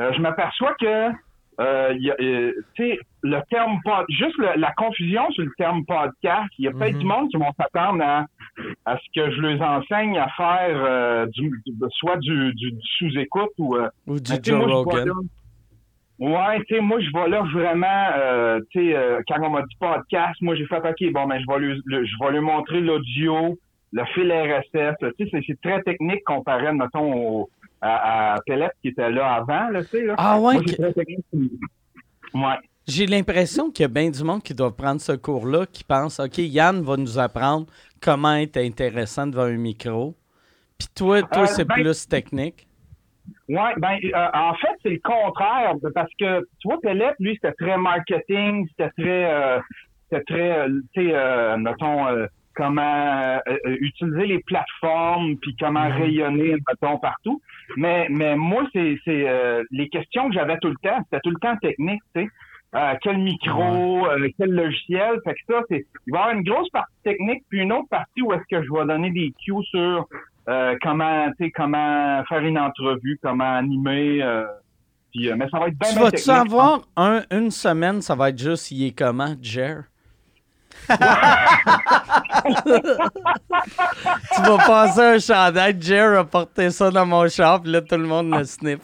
euh, 0.00 0.12
je 0.12 0.20
m'aperçois 0.20 0.74
que 0.80 1.10
y 1.58 2.10
a, 2.10 2.16
tu 2.16 2.54
sais, 2.76 2.98
le 3.22 3.40
terme 3.50 3.78
pod, 3.84 4.04
juste 4.10 4.36
le- 4.38 4.58
la 4.60 4.72
confusion 4.76 5.30
sur 5.30 5.44
le 5.44 5.52
terme 5.56 5.84
podcast, 5.86 6.48
il 6.58 6.66
y 6.66 6.68
a 6.68 6.72
peut-être 6.72 6.94
Mhm. 6.94 7.00
du 7.00 7.06
monde 7.06 7.28
qui 7.30 7.38
vont 7.38 7.52
s'attendre 7.58 8.02
à, 8.04 8.26
à 8.84 8.98
ce 8.98 9.04
que 9.14 9.30
je 9.34 9.40
leur 9.40 9.60
enseigne 9.62 10.18
à 10.18 10.28
faire 10.36 11.26
du, 11.28 11.50
soit 11.98 12.16
du, 12.18 12.52
du, 12.54 12.72
du 12.72 12.80
sous-écoute 12.98 13.50
ou 13.58 13.76
Ou 14.06 14.20
du 14.20 14.30
sais, 14.32 14.40
Joe 14.42 14.58
moi, 14.66 14.66
Rogan. 14.76 15.08
Ouais, 16.18 16.58
tu 16.66 16.74
sais, 16.74 16.80
moi, 16.80 16.98
je 17.00 17.10
vais 17.12 17.28
là 17.28 17.42
vraiment, 17.52 18.08
euh, 18.16 18.60
tu 18.70 18.80
sais, 18.86 18.96
euh, 18.96 19.20
quand 19.28 19.36
on 19.42 19.50
m'a 19.50 19.60
dit 19.62 19.76
podcast, 19.78 20.40
moi, 20.40 20.54
j'ai 20.56 20.64
fait, 20.66 20.76
OK, 20.78 21.12
bon, 21.12 21.26
ben, 21.26 21.38
je 21.38 21.46
vais 21.52 21.58
lui, 21.60 21.82
le- 21.84 22.04
je 22.06 22.12
vais 22.20 22.32
lui 22.32 22.40
montrer 22.40 22.80
l'audio 22.80 23.58
le 23.92 24.04
fil 24.14 24.30
RSS. 24.32 24.96
Tu 25.18 25.28
sais, 25.30 25.40
c'est- 25.46 25.60
très 25.62 25.82
technique 25.82 26.24
comparé, 26.24 26.72
mettons, 26.72 27.12
au, 27.42 27.50
à, 27.80 28.34
à 28.34 28.40
Pellet 28.46 28.70
qui 28.82 28.88
était 28.88 29.10
là 29.10 29.34
avant, 29.34 29.68
là, 29.70 29.82
tu 29.84 29.90
sais. 29.90 30.04
Là. 30.04 30.14
Ah 30.18 30.38
ouais, 30.40 30.54
Moi, 30.54 30.62
que-. 30.64 31.38
Ouais. 32.34 32.56
J'ai 32.86 33.06
l'impression 33.06 33.70
qu'il 33.70 33.82
y 33.82 33.86
a 33.86 33.88
bien 33.88 34.10
du 34.10 34.22
monde 34.22 34.42
qui 34.42 34.54
doit 34.54 34.74
prendre 34.74 35.00
ce 35.00 35.12
cours-là, 35.12 35.66
qui 35.66 35.82
pense, 35.82 36.20
OK, 36.20 36.38
Yann 36.38 36.82
va 36.82 36.96
nous 36.96 37.18
apprendre 37.18 37.66
comment 38.00 38.34
être 38.34 38.58
intéressant 38.58 39.26
devant 39.26 39.42
un 39.44 39.56
micro. 39.56 40.14
Puis 40.78 40.88
toi, 40.94 41.22
toi 41.22 41.42
Euh, 41.42 41.46
c'est 41.46 41.64
ben- 41.64 41.74
plus 41.74 42.06
technique. 42.06 42.66
Ouais, 43.48 43.72
ben 43.78 43.96
euh, 44.14 44.28
en 44.34 44.54
fait, 44.54 44.68
c'est 44.82 44.90
le 44.90 45.00
contraire 45.02 45.74
parce 45.94 46.10
que 46.18 46.40
tu 46.60 46.68
vois 46.68 46.80
Pellet, 46.80 47.12
lui, 47.18 47.34
c'était 47.40 47.54
très 47.54 47.76
marketing, 47.76 48.68
c'était 48.68 48.90
très 48.90 49.32
euh, 49.32 49.58
c'était 50.10 50.22
très 50.24 50.58
euh, 50.60 50.80
tu 50.94 51.08
sais 51.10 51.56
mettons 51.56 52.06
comment 52.56 52.82
euh, 52.82 53.38
euh, 53.66 53.76
utiliser 53.80 54.26
les 54.26 54.38
plateformes 54.40 55.36
puis 55.36 55.54
comment 55.60 55.88
rayonner 55.88 56.56
mettons 56.68 56.98
partout. 56.98 57.40
Mais 57.76 58.06
mais 58.10 58.34
moi 58.36 58.66
c'est 58.72 58.98
c'est 59.04 59.28
euh, 59.28 59.62
les 59.70 59.88
questions 59.88 60.28
que 60.28 60.34
j'avais 60.34 60.58
tout 60.58 60.68
le 60.68 60.76
temps, 60.82 60.98
c'était 61.04 61.20
tout 61.22 61.30
le 61.30 61.38
temps 61.40 61.56
technique, 61.58 62.02
tu 62.14 62.22
sais. 62.22 62.28
Euh, 62.74 62.94
quel 63.00 63.18
micro, 63.18 64.06
euh, 64.08 64.28
quel 64.36 64.50
logiciel, 64.50 65.20
fait 65.24 65.34
que 65.34 65.40
ça 65.48 65.62
c'est 65.68 65.86
il 66.06 66.12
va 66.12 66.18
y 66.18 66.22
avoir 66.22 66.36
une 66.36 66.42
grosse 66.44 66.68
partie 66.70 66.92
technique 67.04 67.42
puis 67.48 67.60
une 67.60 67.72
autre 67.72 67.88
partie 67.88 68.22
où 68.22 68.32
est-ce 68.32 68.42
que 68.50 68.62
je 68.64 68.70
vais 68.72 68.86
donner 68.86 69.10
des 69.10 69.32
cues 69.44 69.64
sur 69.70 70.06
euh, 70.48 70.76
comment, 70.82 71.28
tu 71.38 71.44
sais, 71.46 71.50
comment 71.50 72.22
faire 72.28 72.40
une 72.44 72.58
entrevue, 72.58 73.18
comment 73.22 73.56
animer. 73.56 74.22
euh, 74.22 74.46
puis, 75.12 75.28
euh, 75.30 75.36
mais 75.36 75.48
ça 75.50 75.58
va 75.58 75.68
être 75.68 75.78
bien, 75.78 75.90
Tu 75.90 75.94
bien 75.94 76.04
vas-tu 76.04 76.24
technique. 76.26 76.28
avoir 76.28 76.82
un, 76.96 77.22
une 77.30 77.50
semaine, 77.50 78.00
ça 78.02 78.14
va 78.14 78.28
être 78.30 78.38
juste, 78.38 78.70
il 78.70 78.86
est 78.86 78.92
comment, 78.96 79.34
Jer? 79.40 79.84
tu 84.34 84.42
vas 84.42 84.58
passer 84.66 85.00
un 85.00 85.18
chandail, 85.18 85.76
Jer 85.80 86.18
a 86.18 86.24
porté 86.24 86.70
ça 86.70 86.90
dans 86.90 87.06
mon 87.06 87.28
shop, 87.28 87.60
là, 87.64 87.80
tout 87.80 87.96
le 87.96 88.06
monde 88.06 88.30
le 88.34 88.44
sniff. 88.44 88.80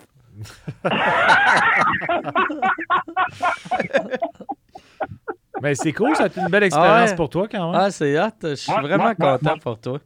Mais 5.62 5.74
c'est 5.76 5.92
cool, 5.92 6.16
ça 6.16 6.24
a 6.24 6.26
été 6.26 6.40
une 6.40 6.48
belle 6.48 6.64
expérience 6.64 7.10
ouais. 7.10 7.16
pour 7.16 7.28
toi 7.28 7.46
quand 7.50 7.70
même. 7.72 7.80
Ah, 7.80 7.90
c'est 7.90 8.18
hot. 8.18 8.30
Je 8.42 8.54
suis 8.54 8.72
Ouais, 8.72 8.80
vraiment 8.82 9.14
content 9.14 9.52
ouais. 9.52 9.60
pour 9.62 9.78
toi. 9.78 9.98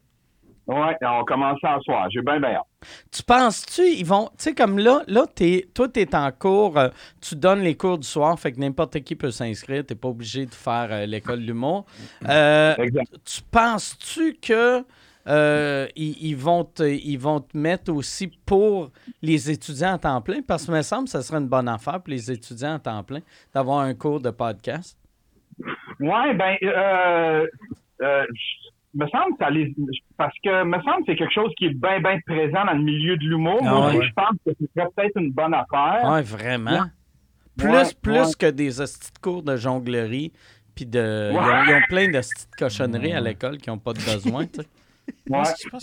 Ouais, 0.66 0.96
on 1.02 1.24
commence 1.24 1.61
à 1.62 1.79
soir. 1.81 2.09
J'ai 2.11 2.22
bien, 2.22 2.40
bien 2.40 2.55
hâte. 2.57 2.66
Tu 3.12 3.22
penses-tu, 3.22 3.83
ils 3.83 4.05
vont. 4.05 4.26
Tu 4.37 4.44
sais, 4.44 4.55
comme 4.55 4.79
là, 4.79 5.02
là 5.07 5.24
t'es, 5.33 5.68
toi, 5.72 5.88
tu 5.88 6.00
es 6.00 6.14
en 6.14 6.31
cours, 6.33 6.76
euh, 6.79 6.88
tu 7.20 7.37
donnes 7.37 7.61
les 7.61 7.76
cours 7.76 7.98
du 7.98 8.07
soir, 8.07 8.38
fait 8.38 8.52
que 8.52 8.59
n'importe 8.59 9.00
qui 9.00 9.14
peut 9.14 9.31
s'inscrire, 9.31 9.85
tu 9.87 9.94
pas 9.94 10.09
obligé 10.09 10.44
de 10.46 10.55
faire 10.55 10.88
euh, 10.90 11.07
l'école 11.07 11.40
de 11.42 11.46
l'humour. 11.46 11.87
Euh, 12.29 12.74
Exact. 12.79 13.12
tu 13.24 13.42
penses-tu 13.50 14.35
que. 14.42 14.85
euh, 15.29 15.87
ils, 15.96 16.16
ils 16.31 16.37
vont 16.37 16.64
te, 16.64 16.83
ils 16.85 17.16
vont 17.18 17.40
te 17.40 17.57
mettre 17.57 17.92
aussi 17.92 18.29
pour 18.29 18.90
les 19.22 19.50
étudiants 19.50 19.94
à 19.94 19.98
temps 19.98 20.20
plein? 20.20 20.40
Parce 20.46 20.66
que 20.66 20.72
me 20.72 20.83
semble 20.83 21.05
que 21.05 21.11
ce 21.11 21.20
serait 21.20 21.38
une 21.38 21.48
bonne 21.48 21.68
affaire 21.68 22.00
pour 22.00 22.11
les 22.11 22.31
étudiants 22.31 22.74
à 22.74 22.79
temps 22.79 23.02
plein 23.02 23.20
d'avoir 23.52 23.81
un 23.81 23.94
cours 23.94 24.20
de 24.20 24.31
podcast. 24.31 24.96
Ouais, 26.00 26.35
ben, 26.35 26.57
euh, 26.62 27.46
me 28.97 29.07
semble 29.09 29.33
que 29.33 29.45
ça 29.45 29.51
les, 29.51 29.75
parce 30.17 30.35
que 30.43 30.65
me 30.65 30.81
semble 30.83 30.99
que 30.99 31.13
c'est 31.13 31.17
quelque 31.17 31.35
chose 31.35 31.53
qui 31.57 31.67
est 31.67 31.75
bien, 31.75 32.01
bien 32.01 32.19
présent 32.27 32.65
dans 32.65 32.73
le 32.73 32.83
milieu 32.83 33.17
de 33.17 33.25
l'humour. 33.25 33.59
Ah 33.63 33.71
Moi 33.71 33.87
ouais. 33.89 33.97
aussi, 33.99 34.09
je 34.09 34.13
pense 34.15 34.37
que 34.47 34.53
ce 34.59 34.67
serait 34.75 34.89
peut-être 34.97 35.17
une 35.21 35.33
bonne 35.33 35.55
affaire. 35.55 36.11
Ouais, 36.11 36.23
vraiment. 36.23 36.85
Plus, 37.59 37.69
Ouais, 37.69 37.83
plus 38.03 38.37
que 38.37 38.51
des 38.51 38.81
hosties 38.81 39.13
de 39.13 39.19
cours 39.19 39.43
de 39.43 39.57
jonglerie. 39.57 40.33
Puis 40.75 40.85
de. 40.85 41.31
Ils, 41.33 41.37
ont, 41.39 41.65
ils 41.69 41.75
ont 41.75 41.87
plein 41.89 42.07
de 42.09 42.19
petites 42.19 42.55
cochonneries 42.59 43.15
à 43.15 43.21
l'école 43.21 43.57
qui 43.59 43.71
n'ont 43.71 43.79
pas 43.79 43.95
de 43.95 43.99
besoin, 43.99 44.45
tu 44.47 44.61
sais. 44.61 44.69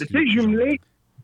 Quelque 0.05 0.29
jumelé, 0.29 0.79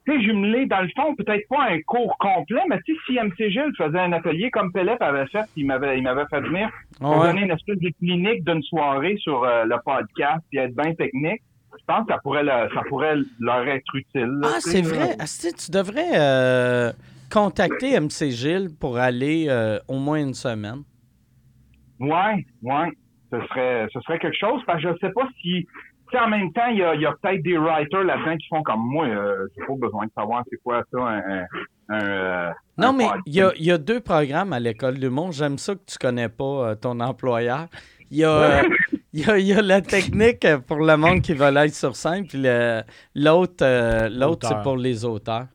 jumelé, 0.08 0.66
dans 0.66 0.82
le 0.82 0.90
fond, 0.96 1.16
peut-être 1.16 1.48
pas 1.48 1.70
un 1.70 1.80
cours 1.82 2.18
complet, 2.18 2.62
mais 2.70 2.80
tu 2.86 2.96
sais, 2.96 3.00
si 3.06 3.14
MC 3.20 3.50
Gilles 3.52 3.74
faisait 3.78 4.00
un 4.00 4.14
atelier 4.14 4.50
comme 4.50 4.72
Pelep 4.72 5.02
avait 5.02 5.28
fait, 5.28 5.46
il 5.56 5.68
m'avait, 5.68 5.98
il 5.98 6.04
m'avait 6.04 6.26
fait 6.30 6.42
venir 6.42 6.70
pour 7.00 7.22
donner 7.22 7.42
une 7.42 7.52
espèce 7.52 7.78
de 7.78 7.90
clinique 8.00 8.44
d'une 8.44 8.64
soirée 8.64 9.18
sur 9.18 9.44
euh, 9.44 9.66
le 9.66 9.76
podcast 9.86 10.44
puis 10.50 10.60
être 10.60 10.76
bien 10.76 10.94
technique, 10.96 11.42
je 11.78 11.84
pense 11.86 12.06
que 12.08 12.14
ça 12.14 12.20
pourrait, 12.24 12.44
le- 12.44 12.74
ça 12.74 12.82
pourrait 12.90 13.16
leur 13.40 13.68
être 13.68 13.96
utile. 13.96 14.26
là, 14.42 14.48
Ah, 14.56 14.58
c'est 14.60 14.82
vrai. 14.82 15.16
Asti, 15.20 15.54
tu 15.54 15.72
devrais 15.72 16.12
euh, 16.16 16.92
contacter 17.32 18.00
MC 18.00 18.32
Gilles 18.32 18.70
pour 18.80 18.98
aller 18.98 19.48
euh, 19.50 19.80
au 19.88 19.98
moins 20.00 20.20
une 20.20 20.34
semaine. 20.34 20.84
Ouais, 22.00 22.46
ouais. 22.64 22.92
Ce 23.32 23.40
serait, 23.48 23.88
ce 23.94 24.00
serait 24.02 24.18
quelque 24.20 24.38
chose, 24.40 24.62
parce 24.66 24.82
que 24.82 24.90
je 24.90 24.98
sais 25.00 25.12
pas 25.14 25.28
si, 25.42 25.68
en 26.20 26.28
même 26.30 26.52
temps, 26.54 26.66
il 26.72 26.78
y 26.80 26.84
a, 26.84 26.94
peut-être 27.22 27.44
des 27.44 27.58
writers 27.58 28.04
là-dedans 28.04 28.38
qui 28.38 28.48
font 28.48 28.64
comme 28.64 28.82
moi, 28.82 29.06
euh, 29.06 29.48
j'ai 29.56 29.66
pas 29.68 29.74
besoin 29.80 30.06
de 30.08 30.12
savoir 30.18 30.44
c'est 30.50 30.58
quoi 30.64 30.82
ça, 30.92 30.98
un, 31.00 31.46
euh, 31.92 32.50
Non, 32.78 32.88
un 32.90 32.94
mais 32.94 33.06
il 33.28 33.36
y 33.36 33.42
a, 33.42 33.52
y 33.60 33.70
a 33.72 33.78
deux 33.78 34.00
programmes 34.00 34.54
à 34.54 34.60
l'école 34.60 34.98
du 34.98 35.10
monde. 35.10 35.34
J'aime 35.34 35.60
ça 35.60 35.76
que 35.76 35.82
tu 35.86 35.98
connais 36.00 36.30
pas 36.30 36.76
ton 36.78 37.00
employeur. 37.00 37.68
Il 38.10 38.18
y, 38.18 38.24
a, 38.24 38.64
il, 39.14 39.26
y 39.26 39.30
a, 39.30 39.38
il 39.38 39.46
y 39.48 39.54
a 39.54 39.62
la 39.62 39.82
technique 39.82 40.46
pour 40.68 40.78
le 40.80 40.96
monde 40.98 41.22
qui 41.22 41.34
veut 41.34 41.56
être 41.58 41.74
sur 41.76 41.96
scène, 41.96 42.28
puis 42.28 42.40
le- 42.42 42.84
l'autre, 43.16 43.64
euh, 43.64 44.10
l'autre 44.10 44.48
c'est 44.48 44.62
pour 44.62 44.78
les 44.78 45.04
auteurs. 45.06 45.48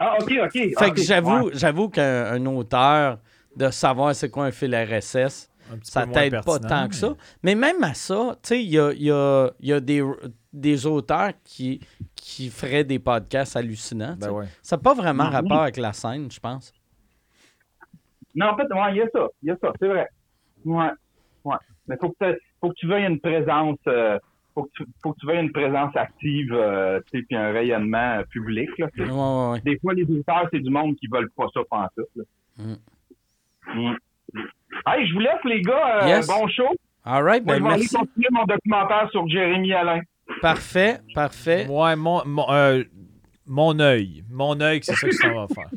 Ah, 0.00 0.16
ok, 0.20 0.32
ok. 0.44 0.52
Fait 0.52 0.74
ok, 0.88 0.94
que 0.94 1.02
j'avoue, 1.02 1.46
ouais. 1.46 1.52
j'avoue 1.54 1.88
qu'un 1.88 2.32
un 2.32 2.46
auteur, 2.46 3.18
de 3.54 3.68
savoir 3.70 4.14
c'est 4.14 4.30
quoi 4.30 4.46
un 4.46 4.50
fil 4.50 4.74
RSS, 4.74 5.50
ça 5.82 6.06
t'aide 6.06 6.42
pas 6.44 6.58
tant 6.58 6.88
que 6.88 6.94
ça. 6.94 7.08
mais- 7.42 7.54
Mais 7.54 7.72
même 7.72 7.82
à 7.84 7.92
ça, 7.94 8.36
tu 8.42 8.48
sais, 8.48 8.64
il 8.64 8.70
y 8.70 8.78
a, 8.78 8.92
il 8.92 9.02
y 9.02 9.10
a- 9.10 9.50
il 9.60 9.68
y 9.68 9.72
a 9.74 9.80
des, 9.80 10.02
des 10.52 10.86
auteurs 10.86 11.32
qui, 11.44 11.80
qui 12.14 12.48
feraient 12.48 12.84
des 12.84 12.98
podcasts 12.98 13.56
hallucinants. 13.56 14.16
Ben 14.18 14.30
ouais. 14.30 14.46
Ça 14.62 14.76
n'a 14.76 14.82
pas 14.82 14.94
vraiment 14.94 15.24
Mhm. 15.24 15.30
rapport 15.32 15.62
avec 15.62 15.76
la 15.76 15.92
scène, 15.92 16.30
je 16.30 16.40
pense. 16.40 16.72
Non, 18.34 18.46
en 18.46 18.56
fait, 18.56 18.62
ouais, 18.72 18.92
il 18.92 18.96
y 18.96 19.02
a 19.02 19.06
ça, 19.12 19.26
il 19.42 19.48
y 19.48 19.50
a 19.50 19.56
ça, 19.60 19.72
c'est 19.78 19.88
vrai. 19.88 20.08
Ouais, 20.64 20.88
ouais. 21.44 21.56
Mais 21.88 21.96
faut 22.00 22.10
que, 22.18 22.38
faut 22.60 22.68
que 22.70 22.74
tu 22.74 22.86
veuilles 22.86 23.06
une 23.06 23.20
présence, 23.20 23.78
euh, 23.88 24.18
faut, 24.54 24.64
que 24.64 24.70
tu, 24.76 24.84
faut 25.02 25.12
que 25.12 25.18
tu 25.20 25.26
veuilles 25.26 25.44
une 25.44 25.52
présence 25.52 25.94
active, 25.96 26.52
euh, 26.52 27.00
tu 27.10 27.18
sais, 27.18 27.24
puis 27.26 27.36
un 27.36 27.52
rayonnement 27.52 28.18
euh, 28.18 28.22
public, 28.30 28.70
là, 28.78 28.88
tu 28.96 29.04
sais. 29.04 29.10
Ouais, 29.10 29.18
ouais, 29.18 29.50
ouais. 29.52 29.60
Des 29.64 29.78
fois, 29.78 29.94
les 29.94 30.04
auteurs, 30.04 30.48
c'est 30.52 30.60
du 30.60 30.70
monde 30.70 30.96
qui 30.96 31.06
veulent 31.08 31.30
pas 31.36 31.46
ça 31.52 31.60
pendant 31.68 31.88
tout. 31.96 32.04
Là. 32.16 32.24
Mm. 32.58 32.76
Mm. 33.74 33.96
Hey, 34.86 35.06
je 35.06 35.12
vous 35.14 35.20
laisse, 35.20 35.44
les 35.44 35.62
gars. 35.62 36.02
Euh, 36.02 36.08
Yes. 36.08 36.26
Bon 36.26 36.46
show. 36.48 36.68
All 37.04 37.24
right, 37.24 37.44
Moi, 37.44 37.58
ben 37.58 37.58
je 37.58 37.68
vais 37.68 37.74
aller 37.74 37.86
continuer 37.86 38.28
mon 38.30 38.44
documentaire 38.44 39.08
sur 39.10 39.26
Jérémy 39.28 39.72
Alain. 39.72 40.00
Parfait, 40.40 41.00
parfait. 41.14 41.66
Ouais, 41.68 41.96
mon, 41.96 42.22
mon, 42.24 42.50
euh, 42.50 42.84
mon 43.46 43.78
œil. 43.80 44.22
Mon 44.30 44.60
œil, 44.60 44.80
c'est 44.82 44.94
ça 44.94 45.08
que 45.08 45.14
ça 45.14 45.28
va 45.32 45.46
faire. 45.48 45.68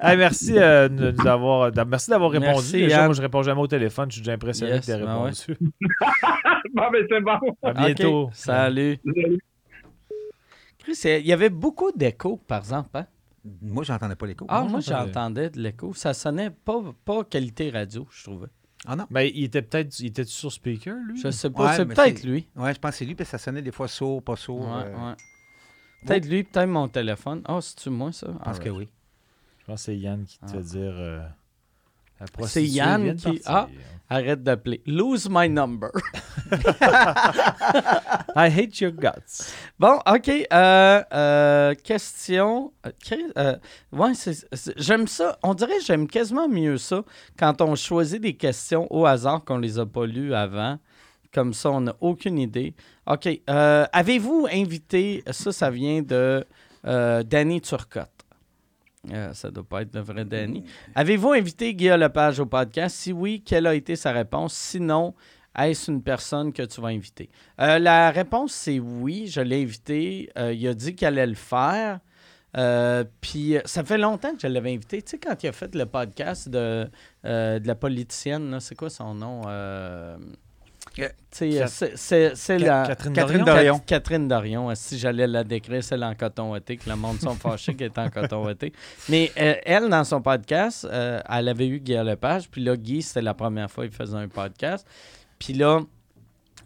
Hey, 0.00 0.16
merci 0.16 0.58
euh, 0.58 0.88
de 0.88 1.10
nous 1.10 1.26
avoir, 1.26 1.70
merci 1.86 2.10
d'avoir 2.10 2.30
répondu. 2.30 2.50
Merci, 2.52 2.72
Déjà, 2.72 3.04
moi, 3.04 3.14
je 3.14 3.22
réponds 3.22 3.42
jamais 3.42 3.60
au 3.60 3.66
téléphone. 3.66 4.10
Je 4.10 4.14
suis 4.14 4.22
déjà 4.22 4.32
impressionné 4.32 4.72
Yes, 4.72 4.80
que 4.80 4.86
tu 4.86 4.92
aies 4.92 4.98
ben 4.98 5.22
répondu. 5.22 5.58
bon, 6.74 6.82
ben, 6.92 7.06
c'est 7.08 7.20
bon. 7.20 7.38
À 7.62 7.72
bientôt. 7.72 8.30
Salut. 8.32 8.98
Chris, 10.78 10.98
il 11.04 11.26
y 11.26 11.32
avait 11.32 11.50
beaucoup 11.50 11.92
d'écho, 11.92 12.36
par 12.36 12.58
exemple. 12.58 12.90
Hein? 12.94 13.06
Moi, 13.62 13.84
j'entendais 13.84 14.16
pas 14.16 14.26
l'écho. 14.26 14.46
Ah, 14.48 14.62
Moi, 14.62 14.70
moi, 14.70 14.80
j'entendais. 14.80 15.50
de 15.50 15.60
l'écho. 15.60 15.92
Ça 15.94 16.14
sonnait 16.14 16.50
pas, 16.50 16.80
pas 17.04 17.24
qualité 17.24 17.70
radio, 17.70 18.06
je 18.10 18.24
trouvais. 18.24 18.48
Ah 18.86 18.96
non. 18.96 19.06
Mais 19.10 19.30
il 19.34 19.44
était 19.44 19.60
peut-être 19.60 20.00
il 20.00 20.06
était 20.06 20.24
sur 20.24 20.50
speaker, 20.50 20.96
lui? 21.06 21.20
Je 21.20 21.30
sais 21.30 21.50
pas. 21.50 21.64
Ouais, 21.66 21.76
c'est 21.76 21.84
mais 21.84 21.94
peut-être 21.94 22.22
lui. 22.22 22.48
Ouais, 22.56 22.72
je 22.72 22.78
pense 22.78 22.92
que 22.92 22.96
c'est 22.98 23.04
lui, 23.04 23.14
parce 23.14 23.30
que 23.30 23.38
ça 23.38 23.44
sonnait 23.44 23.60
des 23.60 23.72
fois 23.72 23.88
sourd, 23.88 24.22
pas 24.22 24.36
sourd. 24.36 24.62
Ouais, 24.62 24.84
euh, 24.86 25.10
ouais. 25.10 25.14
Peut-être 26.06 26.26
lui, 26.26 26.44
peut-être 26.44 26.68
mon 26.68 26.88
téléphone. 26.88 27.42
Ah, 27.46 27.58
c'est-tu 27.60 27.90
moi, 27.90 28.12
ça? 28.12 28.26
Je 28.32 28.38
pense 28.44 28.58
que 28.58 28.68
oui. 28.70 28.88
Je 29.60 29.64
pense 29.66 29.80
que 29.80 29.84
c'est 29.84 29.96
Yann 29.96 30.24
qui 30.24 30.38
te 30.38 30.44
Ah. 30.46 30.48
fait 30.48 30.60
dire. 30.62 30.92
euh, 30.94 31.18
la 32.18 32.26
C'est 32.26 32.32
prostituée 32.32 32.64
Yann 32.66 33.16
qui- 33.16 33.38
partir. 33.40 33.68
Arrête 34.12 34.42
d'appeler. 34.42 34.82
Lose 34.86 35.28
my 35.30 35.48
number. 35.48 35.90
I 38.36 38.48
hate 38.48 38.80
your 38.80 38.90
guts. 38.92 39.52
Bon, 39.78 40.00
OK. 40.06 40.28
euh, 40.52 41.02
euh, 41.12 41.74
question. 41.74 42.72
ouais, 43.92 44.14
c'est- 44.14 44.46
c'est- 44.52 44.74
j'aime 44.76 45.06
ça. 45.06 45.38
On 45.42 45.54
dirait 45.54 45.78
que 45.78 45.84
j'aime 45.84 46.08
quasiment 46.08 46.48
mieux 46.48 46.76
ça 46.78 47.04
quand 47.38 47.60
on 47.60 47.74
choisit 47.76 48.20
des 48.20 48.34
questions 48.36 48.86
au 48.92 49.06
hasard 49.06 49.44
qu'on 49.44 49.58
les 49.58 49.78
a 49.78 49.86
pas 49.86 50.06
lues 50.06 50.34
avant. 50.34 50.78
Comme 51.32 51.54
ça, 51.54 51.70
on 51.70 51.82
n'a 51.82 51.94
aucune 52.00 52.38
idée. 52.38 52.74
OK. 53.06 53.28
euh, 53.48 53.86
Avez-vous 53.92 54.48
invité. 54.52 55.22
Ça, 55.30 55.52
ça 55.52 55.70
vient 55.70 56.02
de 56.02 56.44
euh, 56.86 57.22
Danny 57.22 57.60
Turcotte. 57.60 58.10
Euh, 59.12 59.32
ça 59.32 59.50
doit 59.50 59.64
pas 59.64 59.82
être 59.82 59.94
le 59.94 60.00
vrai 60.00 60.24
Danny. 60.24 60.64
Avez-vous 60.94 61.30
invité 61.32 61.74
Guillaume 61.74 62.00
Lepage 62.00 62.40
au 62.40 62.46
podcast? 62.46 62.96
Si 62.96 63.12
oui, 63.12 63.42
quelle 63.46 63.66
a 63.66 63.74
été 63.74 63.96
sa 63.96 64.12
réponse? 64.12 64.54
Sinon, 64.54 65.14
est-ce 65.56 65.90
une 65.90 66.02
personne 66.02 66.52
que 66.52 66.62
tu 66.64 66.80
vas 66.80 66.88
inviter? 66.88 67.30
Euh, 67.60 67.78
la 67.78 68.10
réponse, 68.10 68.52
c'est 68.52 68.78
oui. 68.80 69.28
Je 69.28 69.40
l'ai 69.40 69.62
invité. 69.62 70.30
Euh, 70.36 70.52
il 70.52 70.66
a 70.66 70.74
dit 70.74 70.94
qu'il 70.96 71.06
allait 71.06 71.26
le 71.26 71.34
faire. 71.34 72.00
Puis 73.20 73.54
ça 73.64 73.84
fait 73.84 73.98
longtemps 73.98 74.34
que 74.34 74.40
je 74.42 74.48
l'avais 74.48 74.74
invité. 74.74 75.00
Tu 75.00 75.10
sais, 75.12 75.18
quand 75.18 75.40
il 75.44 75.46
a 75.46 75.52
fait 75.52 75.72
le 75.76 75.86
podcast 75.86 76.48
de, 76.48 76.90
de 77.22 77.66
la 77.66 77.74
politicienne, 77.76 78.58
c'est 78.58 78.74
quoi 78.74 78.90
son 78.90 79.14
nom? 79.14 79.42
C'est- 81.30 82.58
la... 82.58 82.86
Catherine 82.86 83.12
Catherine 83.12 83.44
Dorion? 83.44 83.44
Dorion. 83.44 83.78
Cat- 83.78 83.84
Catherine 83.86 84.28
Dorion, 84.28 84.70
euh, 84.70 84.74
si 84.74 84.98
j'allais 84.98 85.26
la 85.26 85.44
décrire, 85.44 85.82
celle 85.82 86.04
en 86.04 86.14
coton 86.14 86.52
ouaté, 86.52 86.76
que 86.76 86.88
le 86.88 86.96
monde 86.96 87.20
sont 87.20 87.34
fâchés 87.34 87.74
qu'elle 87.74 87.92
est 87.92 87.98
en 87.98 88.08
coton 88.10 88.44
ouaté. 88.44 88.72
Mais 89.08 89.30
euh, 89.38 89.54
elle, 89.64 89.88
dans 89.88 90.04
son 90.04 90.20
podcast, 90.22 90.86
euh, 90.90 91.20
elle 91.28 91.48
avait 91.48 91.66
eu 91.68 91.80
Guy 91.80 91.94
Lepage, 91.94 92.48
puis 92.50 92.62
là, 92.62 92.76
Guy, 92.76 93.02
c'était 93.02 93.22
la 93.22 93.34
première 93.34 93.70
fois 93.70 93.86
qu'il 93.86 93.96
faisait 93.96 94.16
un 94.16 94.28
podcast. 94.28 94.86
Puis 95.38 95.52
là, 95.54 95.80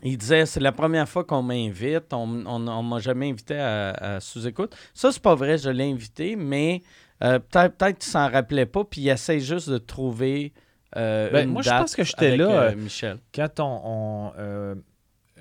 il 0.03 0.19
disait, 0.19 0.45
c'est 0.47 0.61
la 0.61 0.73
première 0.73 1.09
fois 1.09 1.25
qu'on 1.25 1.43
m'invite, 1.43 2.13
on, 2.13 2.45
on 2.47 2.83
m'a 2.83 2.99
jamais 2.99 3.31
invité 3.31 3.59
à, 3.59 3.91
à 3.91 4.21
sous-écoute. 4.21 4.77
Ça, 4.93 5.13
c'est 5.13 5.23
pas 5.23 5.35
vrai, 5.35 5.57
je 5.59 5.71
l'ai 5.71 5.91
invité, 5.91 6.37
mais 6.37 6.83
euh, 7.23 7.39
peut-être 7.39 7.77
peut 7.77 7.93
qu'il 7.93 8.11
s'en 8.11 8.31
rappelait 8.31 8.67
pas, 8.67 8.85
puis 8.85 9.03
il 9.03 9.09
essaie 9.09 9.41
juste 9.41 9.71
de 9.71 9.79
trouver 9.79 10.53
euh, 10.97 11.31
Ben, 11.31 11.49
moi, 11.49 11.63
je 11.63 11.71
pense 11.71 11.95
que 11.97 12.05
j'étais 12.05 12.37
là, 12.37 12.45
euh, 12.51 12.71
euh, 12.71 12.77
Michel. 12.77 13.19
Quand 13.35 13.61
on. 13.61 13.81
on, 13.85 14.75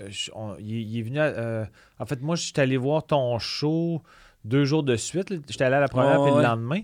je- 0.08 0.32
on- 0.34 0.56
il, 0.60 0.98
est 1.00 1.02
venu. 1.04 1.20
à- 1.20 1.68
en 2.00 2.06
fait, 2.06 2.22
moi, 2.22 2.36
j'étais 2.36 2.62
allé 2.62 2.78
voir 2.78 3.06
ton 3.06 3.38
show 3.40 4.02
deux 4.46 4.66
jours 4.66 4.84
de 4.84 4.96
suite. 4.96 5.34
J'étais 5.50 5.64
allé 5.66 5.76
à 5.76 5.80
la 5.82 5.88
première 5.88 6.20
Ouais, 6.22 6.28
puis 6.28 6.36
ouais. 6.36 6.42
le 6.44 6.48
lendemain. 6.48 6.82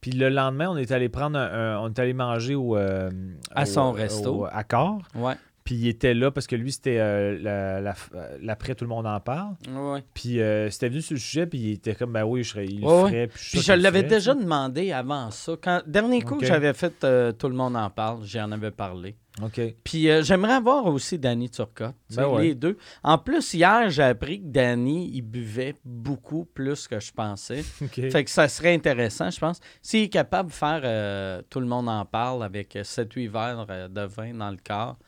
Puis 0.00 0.12
le 0.12 0.28
lendemain, 0.30 0.68
on 0.70 0.76
est 0.76 0.92
allé 0.92 1.08
prendre 1.08 1.38
un, 1.38 1.42
un- 1.76 1.78
on 1.80 1.88
est 1.88 1.98
allé 1.98 2.12
manger 2.14 2.54
au 2.54 2.76
euh, 2.76 3.10
À 3.54 3.62
au- 3.62 3.66
son 3.66 3.92
resto. 3.92 4.42
au 4.42 4.44
Accor. 4.50 4.98
Ouais. 5.14 5.34
Puis 5.64 5.74
il 5.74 5.88
était 5.88 6.14
là 6.14 6.30
parce 6.30 6.46
que 6.46 6.56
lui, 6.56 6.72
c'était 6.72 6.98
euh, 6.98 7.38
la- 7.40 7.80
la- 7.80 7.94
l'après, 8.40 8.74
tout 8.74 8.84
le 8.84 8.88
monde 8.88 9.06
en 9.06 9.20
parle. 9.20 9.54
Ouais. 9.70 10.02
Puis 10.14 10.40
euh, 10.40 10.68
c'était 10.70 10.88
venu 10.88 11.02
sur 11.02 11.14
le 11.14 11.20
sujet, 11.20 11.46
puis 11.46 11.58
il 11.58 11.72
était 11.72 11.94
comme, 11.94 12.12
ben 12.12 12.24
oui, 12.24 12.42
je 12.42 12.50
serais, 12.50 12.66
il 12.66 12.80
le 12.80 12.86
Ouais, 12.86 13.02
ferait. 13.10 13.26
Puis, 13.28 13.60
je 13.60 13.72
l'avais 13.72 14.02
déjà 14.02 14.34
demandé 14.34 14.90
avant 14.92 15.30
ça. 15.30 15.52
Quand, 15.62 15.82
dernier 15.86 16.22
coup 16.22 16.36
que 16.36 16.46
j'avais 16.46 16.72
fait 16.72 17.04
euh, 17.04 17.32
Tout 17.32 17.48
le 17.48 17.54
monde 17.54 17.76
en 17.76 17.90
parle, 17.90 18.24
j'en 18.24 18.50
avais 18.52 18.70
parlé. 18.70 19.16
OK. 19.42 19.60
Puis 19.84 20.10
euh, 20.10 20.22
j'aimerais 20.22 20.54
avoir 20.54 20.86
aussi 20.86 21.18
Danny 21.18 21.48
Turcotte. 21.48 21.94
Ben 22.14 22.26
ouais. 22.26 22.42
Les 22.42 22.54
deux. 22.54 22.76
En 23.02 23.16
plus, 23.16 23.54
hier, 23.54 23.88
j'ai 23.88 24.02
appris 24.02 24.40
que 24.40 24.46
Danny, 24.46 25.08
il 25.14 25.22
buvait 25.22 25.76
beaucoup 25.84 26.44
plus 26.46 26.88
que 26.88 26.98
je 26.98 27.12
pensais. 27.12 27.62
OK. 27.82 28.10
Fait 28.10 28.24
que 28.24 28.30
ça 28.30 28.48
serait 28.48 28.74
intéressant, 28.74 29.30
je 29.30 29.38
pense. 29.38 29.60
S'il 29.82 30.04
est 30.04 30.08
capable 30.08 30.48
de 30.50 30.54
faire 30.54 30.80
euh, 30.84 31.42
Tout 31.48 31.60
le 31.60 31.66
monde 31.66 31.88
en 31.88 32.04
parle 32.04 32.42
avec 32.42 32.74
7-8 32.74 33.28
verres 33.30 33.66
euh, 33.70 33.88
de 33.88 34.00
vin 34.02 34.34
dans 34.34 34.50
le 34.50 34.58
corps. 34.66 34.98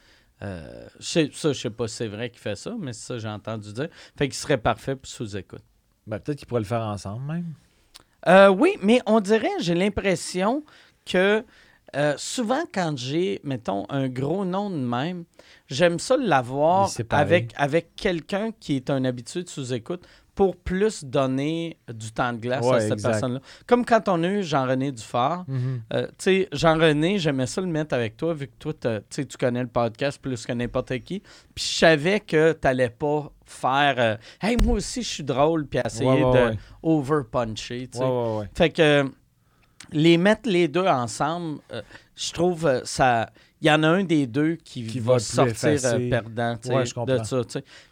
Euh, 0.43 0.87
ça, 0.99 1.23
je 1.53 1.53
sais 1.53 1.71
pas 1.71 1.89
si 1.89 1.97
c'est 1.97 2.09
vrai 2.09 2.31
qu'il 2.31 2.41
fait 2.41 2.57
ça, 2.57 2.75
mais 2.79 2.93
ça 2.93 3.19
j'ai 3.19 3.29
entendu 3.29 3.73
dire. 3.73 3.89
Fait 4.17 4.29
qu'il 4.29 4.35
serait 4.35 4.59
parfait 4.59 4.97
pour 4.97 5.07
sous-écoute. 5.07 5.63
Ben, 6.07 6.19
peut-être 6.19 6.39
qu'ils 6.39 6.49
pourraient 6.49 6.61
le 6.61 6.67
faire 6.67 6.83
ensemble, 6.83 7.25
même. 7.27 7.55
Euh, 8.27 8.49
oui, 8.49 8.77
mais 8.83 9.01
on 9.07 9.21
dirait, 9.21 9.51
j'ai 9.61 9.75
l'impression 9.75 10.65
que 11.05 11.45
euh, 11.95 12.15
souvent 12.17 12.63
quand 12.73 12.97
j'ai, 12.97 13.41
mettons, 13.45 13.85
un 13.89 14.09
gros 14.09 14.45
nom 14.45 14.71
de 14.71 14.77
même, 14.77 15.25
j'aime 15.69 15.99
ça 15.99 16.17
l'avoir 16.17 16.91
avec, 17.11 17.53
avec 17.57 17.95
quelqu'un 17.97 18.51
qui 18.59 18.77
est 18.77 18.91
un 18.91 19.05
habitué 19.05 19.43
de 19.43 19.49
sous-écoute 19.49 20.03
pour 20.35 20.57
plus 20.57 21.05
donner 21.05 21.77
du 21.93 22.11
temps 22.11 22.33
de 22.33 22.39
glace 22.39 22.67
à 22.67 22.81
cette 22.81 23.03
personne-là. 23.03 23.41
Comme 23.67 23.85
quand 23.85 24.09
on 24.09 24.23
a 24.23 24.29
eu 24.29 24.43
Jean-René 24.43 24.91
Dufort. 24.93 25.45
Euh, 25.93 26.07
tu 26.07 26.13
sais, 26.19 26.49
Jean-René, 26.53 27.19
j'aimais 27.19 27.47
ça 27.47 27.61
le 27.61 27.67
mettre 27.67 27.95
avec 27.95 28.17
toi, 28.17 28.33
vu 28.33 28.47
que 28.47 28.53
toi, 28.59 28.73
tu 29.11 29.27
connais 29.39 29.63
le 29.63 29.69
podcast 29.69 30.19
plus 30.21 30.47
que 30.47 30.53
n'importe 30.53 30.99
qui. 31.01 31.21
Puis 31.55 31.65
je 31.65 31.79
savais 31.79 32.21
que 32.21 32.53
tu 32.53 32.59
n'allais 32.65 32.89
pas 32.91 33.31
faire 33.45 33.95
euh, 33.99 34.17
Hey, 34.41 34.57
moi 34.63 34.77
aussi, 34.77 35.03
je 35.03 35.09
suis 35.09 35.25
drôle, 35.25 35.67
puis 35.67 35.81
essayer 35.85 36.09
Ouais, 36.09 36.25
ouais, 36.25 36.51
de 36.53 36.57
over-puncher. 36.83 37.91
Fait 38.55 38.71
que 38.71 39.05
les 39.93 40.17
mettre 40.17 40.49
les 40.49 40.69
deux 40.69 40.87
ensemble, 40.87 41.61
euh, 41.73 41.83
je 42.17 42.33
trouve 42.33 42.83
ça. 42.85 43.31
Il 43.61 43.69
y 43.69 43.71
en 43.71 43.83
a 43.83 43.89
un 43.89 44.05
des 44.05 44.27
deux 44.27 44.57
qui, 44.57 44.87
Qui 44.87 44.99
va 44.99 45.15
va 45.15 45.19
sortir 45.21 45.79
perdant 46.11 46.57
de 47.07 47.23
ça. 47.23 47.43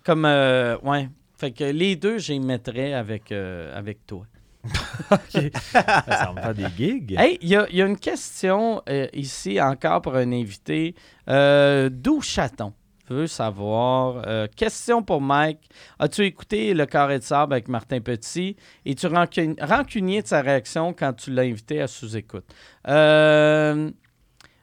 Comme, 0.04 0.24
euh, 0.24 0.76
ouais. 0.78 1.08
Fait 1.40 1.52
que 1.52 1.64
les 1.64 1.96
deux, 1.96 2.18
les 2.28 2.38
mettrais 2.38 2.92
avec, 2.92 3.32
euh, 3.32 3.74
avec 3.74 4.06
toi. 4.06 4.26
Ça 5.30 6.32
me 6.34 6.40
faire 6.40 6.54
des 6.54 6.66
gigs. 6.76 7.14
Hey, 7.18 7.38
il 7.40 7.48
y, 7.48 7.56
a- 7.56 7.66
il 7.70 7.76
y 7.76 7.82
a 7.82 7.86
une 7.86 7.96
question 7.98 8.82
euh, 8.90 9.06
ici 9.14 9.58
encore 9.58 10.02
pour 10.02 10.16
un 10.16 10.30
invité. 10.32 10.94
Euh, 11.30 11.88
D'où 11.90 12.20
chaton? 12.20 12.74
veut 13.08 13.26
savoir. 13.26 14.22
euh, 14.26 14.46
question 14.54 15.02
pour 15.02 15.20
Mike. 15.20 15.68
As-tu 15.98 16.24
écouté 16.26 16.74
Le 16.74 16.86
Carré 16.86 17.18
de 17.18 17.24
sable 17.24 17.54
avec 17.54 17.66
Martin 17.68 18.00
Petit? 18.00 18.54
Es-tu 18.86 19.06
rancun- 19.08 19.56
rancunier 19.60 20.22
de 20.22 20.28
sa 20.28 20.42
réaction 20.42 20.92
quand 20.92 21.14
tu 21.14 21.32
l'as 21.32 21.42
invité 21.42 21.80
à 21.80 21.88
sous-écoute? 21.88 22.44
Euh, 22.86 23.90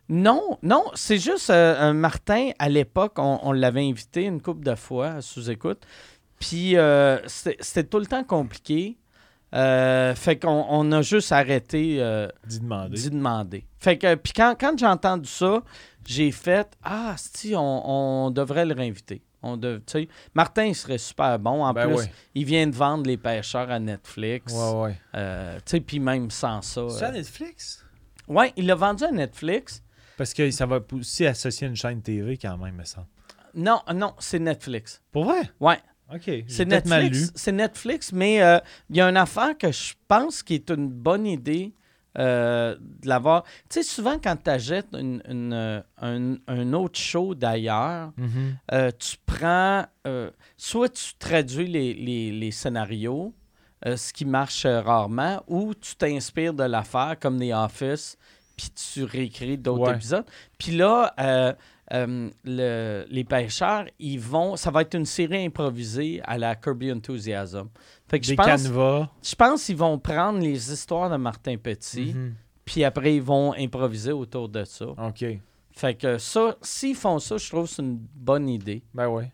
non, 0.09 0.57
non, 0.63 0.85
c'est 0.93 1.17
juste 1.17 1.49
euh, 1.49 1.91
Martin, 1.91 2.51
à 2.59 2.69
l'époque, 2.69 3.15
on, 3.17 3.39
on 3.43 3.51
l'avait 3.51 3.85
invité 3.89 4.23
une 4.23 4.41
couple 4.41 4.63
de 4.63 4.75
fois 4.75 5.07
à 5.07 5.21
sous-écoute. 5.21 5.81
Puis 6.39 6.77
euh, 6.77 7.19
c'était 7.27 7.83
tout 7.83 7.99
le 7.99 8.05
temps 8.05 8.23
compliqué. 8.23 8.97
Euh, 9.55 10.13
fait 10.13 10.37
qu'on 10.37 10.65
on 10.69 10.91
a 10.91 11.01
juste 11.01 11.31
arrêté 11.31 11.97
euh, 12.01 12.27
D'y 12.45 12.59
demander. 12.59 12.95
d'y 12.97 13.09
demander. 13.09 13.65
Fait 13.79 13.97
que, 13.97 14.15
puis 14.15 14.33
quand, 14.33 14.55
quand 14.59 14.77
j'ai 14.77 14.85
entendu 14.85 15.29
ça, 15.29 15.61
j'ai 16.05 16.31
fait 16.31 16.67
Ah, 16.83 17.15
si, 17.17 17.55
on, 17.55 18.25
on 18.25 18.29
devrait 18.29 18.65
le 18.65 18.73
réinviter. 18.73 19.21
On 19.41 19.55
dev- 19.55 19.79
tu 19.85 19.91
sais, 20.01 20.07
Martin, 20.33 20.65
il 20.65 20.75
serait 20.75 20.97
super 20.97 21.39
bon. 21.39 21.63
En 21.63 21.71
Ben 21.71 21.87
plus, 21.87 21.95
ouais. 21.95 22.11
il 22.35 22.43
vient 22.43 22.67
de 22.67 22.75
vendre 22.75 23.05
les 23.07 23.15
pêcheurs 23.17 23.71
à 23.71 23.79
Netflix. 23.79 24.51
Ouais, 24.53 24.81
ouais. 24.81 24.95
Euh, 25.15 25.55
tu 25.57 25.61
sais, 25.71 25.79
puis 25.79 25.99
même 25.99 26.29
sans 26.29 26.61
ça. 26.61 26.89
C'est 26.89 27.05
à 27.05 27.11
Netflix? 27.11 27.85
ouais, 28.27 28.51
il 28.57 28.65
l'a 28.65 28.75
vendu 28.75 29.05
à 29.05 29.11
Netflix. 29.11 29.81
Parce 30.17 30.33
que 30.33 30.51
ça 30.51 30.65
va 30.65 30.79
aussi 30.91 31.25
associer 31.25 31.67
une 31.67 31.75
chaîne 31.75 32.01
TV 32.01 32.37
quand 32.37 32.57
même, 32.57 32.75
me 32.75 32.83
semble. 32.83 33.07
Non, 33.53 33.79
non, 33.95 34.13
c'est 34.19 34.39
Netflix. 34.39 35.01
Pour 35.11 35.23
vrai? 35.25 35.49
Ouais. 35.61 35.77
C'est. 36.47 36.65
Netflix, 36.65 37.31
c'est 37.35 37.51
Netflix, 37.51 38.11
mais 38.13 38.41
euh, 38.41 38.59
il 38.89 38.95
y 38.97 39.01
a 39.01 39.09
une 39.09 39.17
affaire 39.17 39.57
que 39.57 39.71
je 39.71 39.93
pense 40.07 40.41
qui 40.43 40.53
est 40.55 40.69
une 40.69 40.89
bonne 40.89 41.25
idée 41.25 41.73
euh, 42.17 42.75
de 42.79 43.07
l'avoir. 43.07 43.43
Tu 43.43 43.49
sais, 43.69 43.83
souvent 43.83 44.17
quand 44.17 44.35
tu 44.43 44.49
achètes 44.49 44.87
une- 44.93 45.21
une, 45.29 45.53
euh, 45.53 45.81
un, 46.47 46.73
autre 46.73 46.97
show 46.99 47.35
d'ailleurs, 47.35 48.11
Mhm. 48.17 48.57
euh, 48.71 48.91
tu 48.97 49.17
prends, 49.25 49.85
soit 50.57 50.89
tu 50.89 51.13
traduis 51.19 51.67
les, 51.67 51.93
les- 51.93 52.31
les 52.31 52.51
scénarios, 52.51 53.35
ce 53.85 54.11
qui 54.13 54.25
marche 54.25 54.65
rarement, 54.65 55.43
ou 55.47 55.75
tu 55.75 55.95
t'inspires 55.95 56.53
de 56.55 56.63
l'affaire 56.63 57.15
comme 57.19 57.39
The 57.39 57.51
Office, 57.53 58.17
puis 58.55 58.69
tu 58.71 59.03
réécris 59.03 59.57
d'autres 59.57 59.83
Ouais. 59.89 59.93
épisodes. 59.95 60.25
Puis 60.57 60.71
là, 60.71 61.13
euh, 61.93 62.29
le- 62.43 63.05
les 63.09 63.23
pêcheurs, 63.23 63.85
ils 63.99 64.19
vont, 64.19 64.55
ça 64.55 64.71
va 64.71 64.81
être 64.81 64.95
une 64.95 65.05
série 65.05 65.45
improvisée 65.45 66.21
à 66.23 66.37
la 66.37 66.55
Kirby 66.55 66.91
Enthusiasm. 66.91 67.67
Fait 68.09 68.19
que 68.19 68.25
je 68.25 68.31
Des 68.31 68.35
pense, 68.35 68.45
canevas. 68.45 69.09
je 69.23 69.35
pense 69.35 69.65
qu'ils 69.65 69.77
vont 69.77 69.97
prendre 69.99 70.39
les 70.39 70.71
histoires 70.71 71.09
de 71.09 71.15
Martin 71.17 71.55
Petit, 71.57 72.13
Mhm. 72.13 72.35
puis 72.65 72.83
après 72.83 73.15
ils 73.15 73.21
vont 73.21 73.53
improviser 73.53 74.11
autour 74.11 74.49
de 74.49 74.63
ça. 74.65 74.85
OK. 74.87 75.25
Fait 75.71 75.93
que 75.95 76.17
ça, 76.17 76.55
s'ils 76.61 76.95
font 76.95 77.19
ça, 77.19 77.37
je 77.37 77.47
trouve 77.49 77.65
que 77.67 77.69
c'est 77.75 77.81
une 77.83 77.97
bonne 78.15 78.49
idée. 78.49 78.81
Ben 78.93 79.07
ouais. 79.09 79.31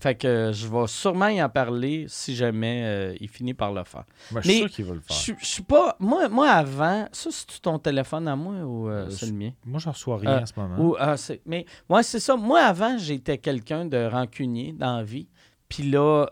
Fait 0.00 0.16
que 0.16 0.26
euh, 0.26 0.52
je 0.52 0.66
vais 0.66 0.86
sûrement 0.86 1.28
y 1.28 1.40
en 1.42 1.48
parler 1.48 2.06
si 2.08 2.34
jamais 2.34 2.82
euh, 2.84 3.14
il 3.20 3.28
finit 3.28 3.54
par 3.54 3.72
le 3.72 3.84
faire. 3.84 4.04
Ben, 4.32 4.40
je 4.42 4.48
suis 4.50 4.58
sûr 4.58 4.70
qu'il 4.70 4.84
va 4.86 4.94
le 4.94 5.00
Je 5.08 5.14
faire. 5.14 5.36
je 5.38 5.46
suis 5.46 5.62
pas. 5.62 5.96
Moi, 6.00 6.28
moi 6.28 6.50
avant, 6.50 7.08
ça, 7.12 7.30
c'est 7.30 7.60
ton 7.62 7.78
téléphone 7.78 8.26
à 8.28 8.34
moi 8.36 8.54
ou 8.64 8.88
euh, 8.88 9.08
c'est 9.08 9.26
le 9.26 9.32
mien? 9.32 9.52
Moi, 9.64 9.78
j'en 9.78 9.92
reçois 9.92 10.18
rien 10.18 10.30
Euh, 10.32 10.40
en 10.42 10.46
ce 10.46 10.52
moment. 10.58 10.76
Ou, 10.78 10.96
ah, 10.98 11.14
mais 11.46 11.64
moi, 11.88 12.02
c'est 12.02 12.20
ça. 12.20 12.36
Moi, 12.36 12.60
avant, 12.60 12.98
j'étais 12.98 13.38
quelqu'un 13.38 13.84
de 13.86 14.04
rancunier 14.06 14.72
dans 14.72 14.96
la 14.98 15.04
vie. 15.04 15.28
Puis 15.68 15.84
là, 15.84 16.26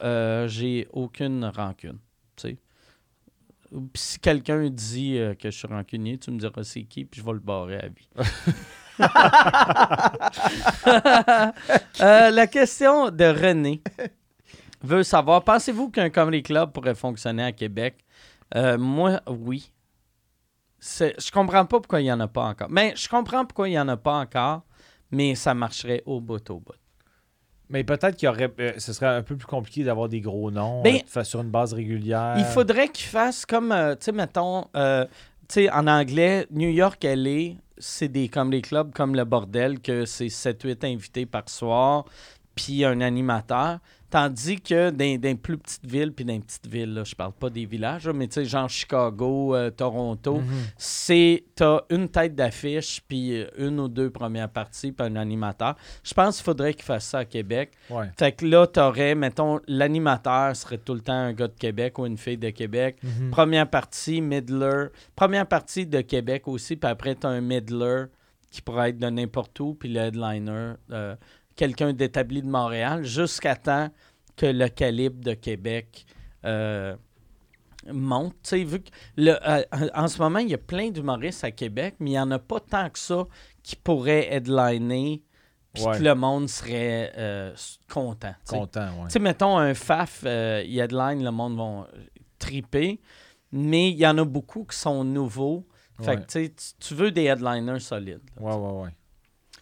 j'ai 0.49 0.89
aucune 0.93 1.45
rancune. 1.45 1.99
Tu 2.37 2.49
sais. 2.49 2.57
Puis 3.71 4.03
si 4.03 4.19
quelqu'un 4.19 4.69
dit 4.69 5.19
que 5.39 5.51
je 5.51 5.57
suis 5.57 5.69
rancunier, 5.69 6.19
tu 6.19 6.31
me 6.31 6.39
diras 6.39 6.63
c'est 6.63 6.83
qui, 6.85 7.05
puis 7.05 7.21
je 7.21 7.25
vais 7.27 7.33
le 7.33 7.39
barrer 7.39 7.79
à 7.79 7.89
vie. 7.89 8.09
Euh, 12.01 12.31
la 12.31 12.47
question 12.47 13.11
de 13.11 13.25
René 13.25 13.81
veut 14.83 15.03
savoir 15.03 15.45
pensez-vous 15.45 15.91
qu'un 15.91 16.11
comedy 16.11 16.43
club 16.43 16.73
pourrait 16.73 16.95
fonctionner 16.95 17.45
à 17.45 17.53
Québec? 17.53 17.97
Euh, 18.55 18.79
Moi, 18.79 19.21
oui. 19.29 19.71
Je 20.81 21.31
comprends 21.31 21.65
pas 21.65 21.79
pourquoi 21.79 22.01
il 22.01 22.05
n'y 22.05 22.13
en 22.13 22.19
a 22.21 22.27
pas 22.29 22.45
encore. 22.45 22.69
Mais 22.71 22.93
je 22.97 23.09
comprends 23.09 23.45
pourquoi 23.45 23.69
il 23.69 23.73
n'y 23.73 23.79
en 23.79 23.89
a 23.89 23.97
pas 23.97 24.15
encore, 24.15 24.63
mais 25.13 25.35
ça 25.37 25.55
marcherait 25.55 26.03
au 26.07 26.21
bout 26.21 26.51
au 26.51 26.59
bout. 26.59 26.73
Mais 27.69 27.85
peut-être 27.85 28.17
qu'il 28.17 28.27
y 28.27 28.29
aurait. 28.29 28.53
euh, 28.59 28.73
ce 28.79 28.93
serait 28.93 29.07
un 29.07 29.23
peu 29.23 29.37
plus 29.37 29.47
compliqué 29.47 29.85
d'avoir 29.85 30.09
des 30.09 30.21
gros 30.21 30.51
noms 30.51 30.83
Ben, 30.83 30.99
euh, 31.17 31.25
sur 31.25 31.41
une 31.41 31.51
base 31.51 31.73
régulière. 31.73 32.35
Il 32.39 32.45
faudrait 32.45 32.89
qu'il 32.89 33.07
fasse 33.07 33.47
comme, 33.47 33.71
euh, 33.73 33.95
tu 33.95 34.07
sais, 34.07 34.13
mettons, 34.13 34.65
tu 34.75 35.09
sais, 35.49 35.71
en 35.71 35.87
anglais, 35.87 36.47
New 36.51 36.69
York, 36.69 37.03
LA, 37.05 37.55
c'est 37.83 38.09
des 38.09 38.29
comedy 38.29 38.63
clubs 38.63 38.93
comme 38.93 39.15
le 39.15 39.25
bordel, 39.25 39.81
que 39.81 40.07
c'est 40.07 40.29
7-8 40.29 40.87
invités 40.87 41.27
par 41.27 41.49
soir. 41.49 42.05
puis 42.55 42.85
un 42.85 43.01
animateur. 43.01 43.79
Tandis 44.13 44.61
que 44.61 44.91
dans, 44.91 45.23
les 45.23 45.35
plus 45.37 45.57
petites 45.57 45.87
villes, 45.87 46.13
puis 46.13 46.23
dans 46.27 46.35
les 46.35 46.41
petites 46.41 46.67
villes, 46.67 46.93
là, 46.93 47.03
je 47.03 47.15
parle 47.15 47.33
pas 47.33 47.49
des 47.49 47.65
villages, 47.65 48.07
là, 48.07 48.13
mais 48.13 48.29
tu 48.29 48.35
sais, 48.35 48.45
genre 48.45 48.69
Chicago, 48.69 49.55
euh, 49.57 49.71
Toronto, 49.71 50.35
Mhm. 50.37 50.45
c'est 50.77 51.45
t'as 51.55 51.81
une 51.89 52.11
tête 52.11 52.35
d'affiche, 52.35 53.01
puis 53.09 53.43
une 53.57 53.81
ou 53.81 53.89
deux 53.89 54.11
premières 54.11 54.51
parties, 54.51 54.93
puis 54.93 55.07
un 55.07 55.17
animateur. 55.17 55.77
Je 56.05 56.13
pense 56.13 56.37
qu'il 56.37 56.45
faudrait 56.45 56.75
qu'ils 56.75 56.85
fassent 56.85 57.07
ça 57.07 57.21
à 57.21 57.25
Québec. 57.25 57.73
Ouais. 57.89 58.11
Fait 58.19 58.33
que 58.33 58.45
là, 58.45 58.67
t'aurais, 58.67 59.15
mettons, 59.15 59.61
l'animateur 59.67 60.55
serait 60.57 60.77
tout 60.77 60.93
le 60.93 61.01
temps 61.01 61.13
un 61.15 61.33
gars 61.33 61.49
de 61.49 61.59
Québec 61.59 61.99
ou 61.99 62.05
une 62.05 62.19
fille 62.19 62.37
de 62.37 62.51
Québec. 62.51 62.99
Mhm. 63.03 63.31
Première 63.31 63.71
partie, 63.71 64.21
middler. 64.21 64.89
Première 65.17 65.47
partie 65.47 65.87
de 65.87 66.03
Québec 66.03 66.49
aussi, 66.49 66.77
puis 66.77 66.91
après, 66.91 67.15
t'as 67.15 67.31
un 67.31 67.41
middler 67.41 68.05
qui 68.51 68.61
pourrait 68.61 68.91
être 68.91 68.99
de 68.99 69.07
n'importe 69.09 69.59
où, 69.61 69.73
puis 69.73 69.89
le 69.89 70.01
headliner, 70.01 70.73
euh, 70.91 71.17
quelqu'un 71.63 71.93
d'établi 71.93 72.43
de 72.43 72.49
Montréal, 72.49 73.05
jusqu'à 73.05 73.55
temps 73.55 73.89
que 74.37 74.47
le 74.47 74.67
calibre 74.69 75.23
de 75.23 75.35
Québec 75.35 76.05
euh, 76.45 76.97
monte. 77.93 78.53
Vu 78.53 78.81
que 78.81 78.91
le- 79.17 79.39
euh, 79.49 79.63
en 79.95 80.09
ce 80.09 80.19
moment, 80.19 80.41
il 80.41 80.49
y 80.49 80.55
a 80.55 80.59
plein 80.59 80.91
d'humoristes 80.91 81.45
à 81.45 81.53
Québec, 81.53 81.95
mais 82.01 82.11
il 82.11 82.13
n'y 82.15 82.19
en 82.19 82.33
a 82.33 82.41
pas 82.41 82.59
tant 82.59 82.91
que 82.91 82.99
ça 82.99 83.27
qui 83.63 83.77
pourraient 83.77 84.27
headliner, 84.35 85.23
puis 85.73 85.85
Ouais. 85.85 85.99
que 85.99 86.03
le 86.03 86.15
monde 86.17 86.49
serait 86.49 87.13
euh, 87.17 87.55
content. 87.89 88.35
Content, 88.49 88.89
ouais. 88.99 89.05
Tu 89.07 89.11
sais, 89.13 89.19
mettons 89.21 89.57
un 89.57 89.73
FAF, 89.75 90.23
il 90.25 90.79
headline, 90.79 91.23
le 91.23 91.31
monde 91.31 91.57
va 91.57 91.87
triper, 92.41 93.01
mais 93.53 93.91
il 93.91 93.97
y 93.99 94.07
en 94.07 94.19
a 94.19 94.25
beaucoup 94.25 94.65
qui 94.65 94.77
sont 94.77 95.05
nouveaux. 95.05 95.65
Fait 96.03 96.17
Ouais. 96.17 96.27
que 96.27 96.49
tu 96.81 96.95
veux 96.95 97.13
des 97.13 97.25
headliners 97.27 97.79
solides. 97.79 98.23
là. 98.41 98.43
Ouais, 98.43 98.55
ouais, 98.57 98.83
ouais. 98.83 98.91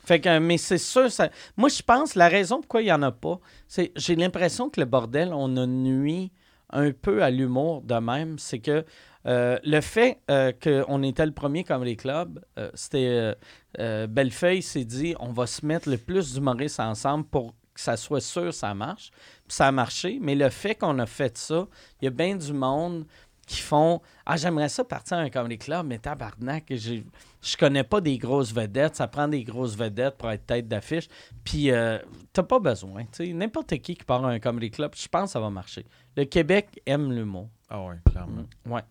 Fait 0.05 0.21
que, 0.21 0.39
mais 0.39 0.59
c'est 0.59 0.79
sûr, 0.79 1.11
ça... 1.11 1.31
moi 1.57 1.69
je 1.69 1.83
pense, 1.83 2.15
la 2.15 2.29
raison 2.29 2.57
pourquoi 2.61 2.83
il 2.83 2.87
n'y 2.87 2.93
en 2.93 3.03
a 3.03 3.13
pas, 3.13 3.39
c'est 3.69 3.93
j'ai 3.97 4.17
l'impression 4.17 4.71
que 4.71 4.81
le 4.81 4.87
bordel, 4.87 5.33
on 5.33 5.57
a 5.57 5.67
nuit 5.67 6.33
un 6.73 6.93
peu 6.93 7.23
à 7.23 7.31
l'humour 7.31 7.83
de 7.83 7.95
même. 7.95 8.39
C'est 8.39 8.61
que 8.61 8.85
euh, 9.27 9.59
le 9.65 9.81
fait 9.81 10.21
euh, 10.31 10.53
qu'on 10.53 11.03
était 11.03 11.27
le 11.27 11.33
premier 11.33 11.65
comme 11.65 11.85
les 11.85 11.97
clubs, 11.97 12.41
euh, 12.59 12.71
c'était. 12.75 13.35
Bellefeuille 13.79 14.63
s'est 14.63 14.85
dit 14.85 15.15
on 15.21 15.33
va 15.33 15.47
se 15.47 15.65
mettre 15.65 15.89
le 15.89 15.97
plus 15.97 16.35
d'humoristes 16.35 16.81
ensemble 16.81 17.25
pour 17.25 17.55
que 17.73 17.81
ça 17.81 17.97
soit 17.97 18.21
sûr 18.21 18.53
ça 18.53 18.75
marche. 18.75 19.13
Puis 19.47 19.57
ça 19.57 19.69
a 19.69 19.73
marché. 19.73 20.19
Mais 20.21 20.35
le 20.35 20.49
fait 20.49 20.75
qu'on 20.75 20.99
a 20.99 21.07
fait 21.07 21.39
ça, 21.39 21.69
il 22.01 22.07
y 22.07 22.09
a 22.09 22.11
bien 22.11 22.35
du 22.35 22.53
monde 22.53 23.07
qui 23.51 23.61
font 23.61 24.01
Ah, 24.27 24.37
j'aimerais 24.37 24.69
ça 24.69 24.85
partir 24.85 25.17
à 25.17 25.21
un 25.23 25.29
comedy 25.31 25.59
club, 25.59 25.85
mais 25.87 25.99
tabarnak, 25.99 26.67
j'ai- 26.71 27.05
je 27.43 27.57
connais 27.57 27.83
pas 27.83 28.01
des 28.01 28.17
grosses 28.17 28.53
vedettes. 28.55 28.95
Ça 28.95 29.09
prend 29.09 29.27
des 29.27 29.43
grosses 29.43 29.77
vedettes 29.77 30.17
pour 30.19 30.31
être 30.31 30.47
tête 30.47 30.69
d'affiche. 30.69 31.09
Puis, 31.43 31.73
euh, 31.73 31.99
t'as 32.33 32.45
pas 32.45 32.61
besoin. 32.61 33.07
N'importe 33.19 33.71
qui 33.79 33.97
qui 33.97 34.05
part 34.05 34.25
à 34.25 34.31
un 34.31 34.39
comedy 34.39 34.71
club, 34.71 34.93
je 34.97 35.09
pense 35.09 35.25
que 35.25 35.31
ça 35.33 35.41
va 35.41 35.51
marcher. 35.51 35.85
Le 36.17 36.25
Québec 36.27 36.81
aime 36.87 37.13
l'humour. 37.13 37.49
Ah 37.69 37.83
ouais, 37.83 37.97
clairement. 38.09 38.45
Ouais. 38.67 38.83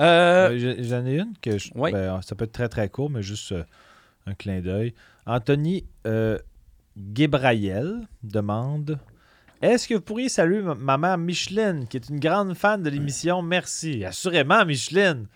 Euh, 0.00 0.48
Euh, 0.50 0.58
j'ai- 0.58 0.82
J'en 0.82 1.06
ai 1.06 1.20
une 1.20 1.34
que 1.40 1.56
je- 1.56 1.70
Oui. 1.76 1.92
ben, 1.92 2.20
ça 2.22 2.34
peut 2.34 2.44
être 2.46 2.52
très 2.52 2.68
très 2.68 2.88
court, 2.88 3.10
mais 3.10 3.22
juste 3.22 3.52
euh, 3.52 3.62
un 4.26 4.34
clin 4.34 4.60
d'œil. 4.60 4.94
Anthony 5.26 5.84
euh, 6.08 6.38
Guébraïel 6.96 8.08
demande 8.24 8.98
Est-ce 9.60 9.88
que 9.88 9.94
vous 9.94 10.00
pourriez 10.00 10.28
saluer 10.28 10.60
ma, 10.60 10.74
ma 10.74 10.98
mère 10.98 11.18
Micheline, 11.18 11.86
qui 11.88 11.96
est 11.96 12.08
une 12.08 12.20
grande 12.20 12.54
fan 12.54 12.82
de 12.82 12.90
l'émission? 12.90 13.42
Merci. 13.42 14.04
Assurément, 14.04 14.64
Micheline. 14.64 15.26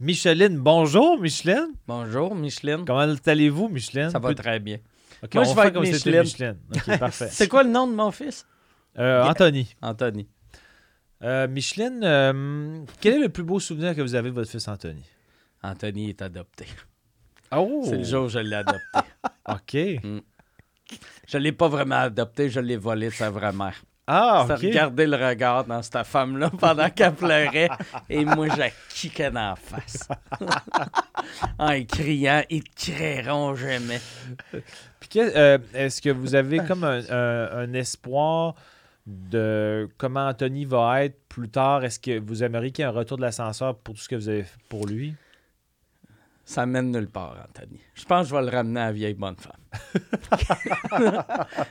Micheline, 0.00 0.58
bonjour, 0.58 1.18
Micheline. 1.18 1.72
bonjour, 1.86 2.34
Micheline. 2.34 2.84
Comment 2.86 3.14
allez-vous, 3.26 3.68
Micheline? 3.68 4.10
Ça 4.10 4.18
va 4.18 4.34
très 4.34 4.58
bien. 4.58 4.78
Moi, 5.34 5.42
on 5.42 5.50
je 5.50 5.60
vais 5.60 5.72
comme 5.72 5.82
Micheline. 5.82 6.22
Micheline. 6.22 6.56
Parfait. 6.98 7.28
C'est 7.30 7.48
quoi 7.48 7.62
le 7.62 7.70
nom 7.70 7.86
de 7.86 7.94
mon 7.94 8.10
fils? 8.10 8.46
Euh, 8.98 9.24
Anthony. 9.24 9.74
Anthony. 9.82 10.28
Euh, 11.22 11.48
Micheline, 11.48 12.00
euh, 12.02 12.84
quel 13.00 13.14
est 13.14 13.18
le 13.18 13.28
plus 13.28 13.42
beau 13.42 13.60
souvenir 13.60 13.94
que 13.94 14.00
vous 14.00 14.14
avez 14.14 14.30
de 14.30 14.34
votre 14.34 14.50
fils 14.50 14.66
Anthony? 14.68 15.04
Anthony 15.62 16.08
est 16.08 16.22
adopté. 16.22 16.66
Oh! 17.54 17.82
C'est 17.84 17.98
le 17.98 18.04
jour 18.04 18.24
où 18.24 18.28
je 18.28 18.38
l'ai 18.38 18.56
adopté. 18.56 19.00
OK. 19.48 20.22
Je 21.26 21.38
l'ai 21.38 21.52
pas 21.52 21.68
vraiment 21.68 21.96
adopté, 22.00 22.48
je 22.50 22.60
l'ai 22.60 22.76
volé 22.76 23.08
de 23.08 23.14
sa 23.14 23.30
vraie 23.30 23.52
mère. 23.52 23.74
Ah, 24.06 24.44
Ça 24.48 24.56
regardait 24.68 25.06
le 25.06 25.16
regard 25.16 25.64
dans 25.64 25.80
cette 25.82 26.02
femme-là 26.04 26.50
pendant 26.58 26.90
qu'elle 26.90 27.14
pleurait 27.14 27.68
et 28.08 28.24
moi, 28.24 28.48
je 28.48 28.58
la 28.58 28.70
kickais 28.88 29.30
dans 29.30 29.50
la 29.50 29.56
face. 29.56 30.08
en 31.58 31.84
criant, 31.84 32.42
ils 32.50 32.64
te 32.64 32.90
créeront 32.92 33.54
jamais. 33.54 34.00
Puis 34.98 35.20
euh, 35.20 35.58
est-ce 35.74 36.00
que 36.02 36.10
vous 36.10 36.34
avez 36.34 36.58
comme 36.58 36.82
un, 36.84 37.00
un- 37.08 37.58
un 37.58 37.72
espoir 37.74 38.54
de 39.06 39.88
comment 39.96 40.26
Anthony 40.28 40.64
va 40.64 41.04
être 41.04 41.28
plus 41.28 41.48
tard? 41.48 41.84
Est-ce 41.84 42.00
que 42.00 42.18
vous 42.18 42.42
aimeriez 42.42 42.72
qu'il 42.72 42.82
y 42.82 42.86
ait 42.86 42.90
un 42.90 42.94
retour 42.94 43.16
de 43.16 43.22
l'ascenseur 43.22 43.76
pour 43.76 43.94
tout 43.94 44.00
ce 44.00 44.08
que 44.08 44.16
vous 44.16 44.28
avez 44.28 44.42
fait 44.42 44.58
pour 44.68 44.86
lui? 44.86 45.14
Ça 46.50 46.66
mène 46.66 46.90
nulle 46.90 47.08
part, 47.08 47.36
Anthony. 47.48 47.78
Je 47.94 48.04
pense 48.04 48.22
que 48.28 48.30
je 48.30 48.34
vais 48.34 48.50
le 48.50 48.56
ramener 48.56 48.80
à 48.80 48.86
la 48.86 48.92
vieille 48.92 49.14
bonne 49.14 49.36
femme. 49.36 49.52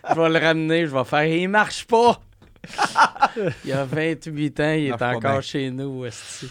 je 0.09 0.15
vais 0.21 0.29
le 0.29 0.39
ramener, 0.39 0.85
je 0.87 0.95
vais 0.95 1.03
faire 1.03 1.25
«Il 1.25 1.49
marche 1.49 1.85
pas!» 1.85 2.21
Il 3.65 3.73
a 3.73 3.83
28 3.83 4.59
ans, 4.61 4.71
il 4.71 4.87
est 4.87 4.93
encore 4.93 5.19
bien. 5.19 5.41
chez 5.41 5.69
nous. 5.69 6.05
esti. 6.05 6.47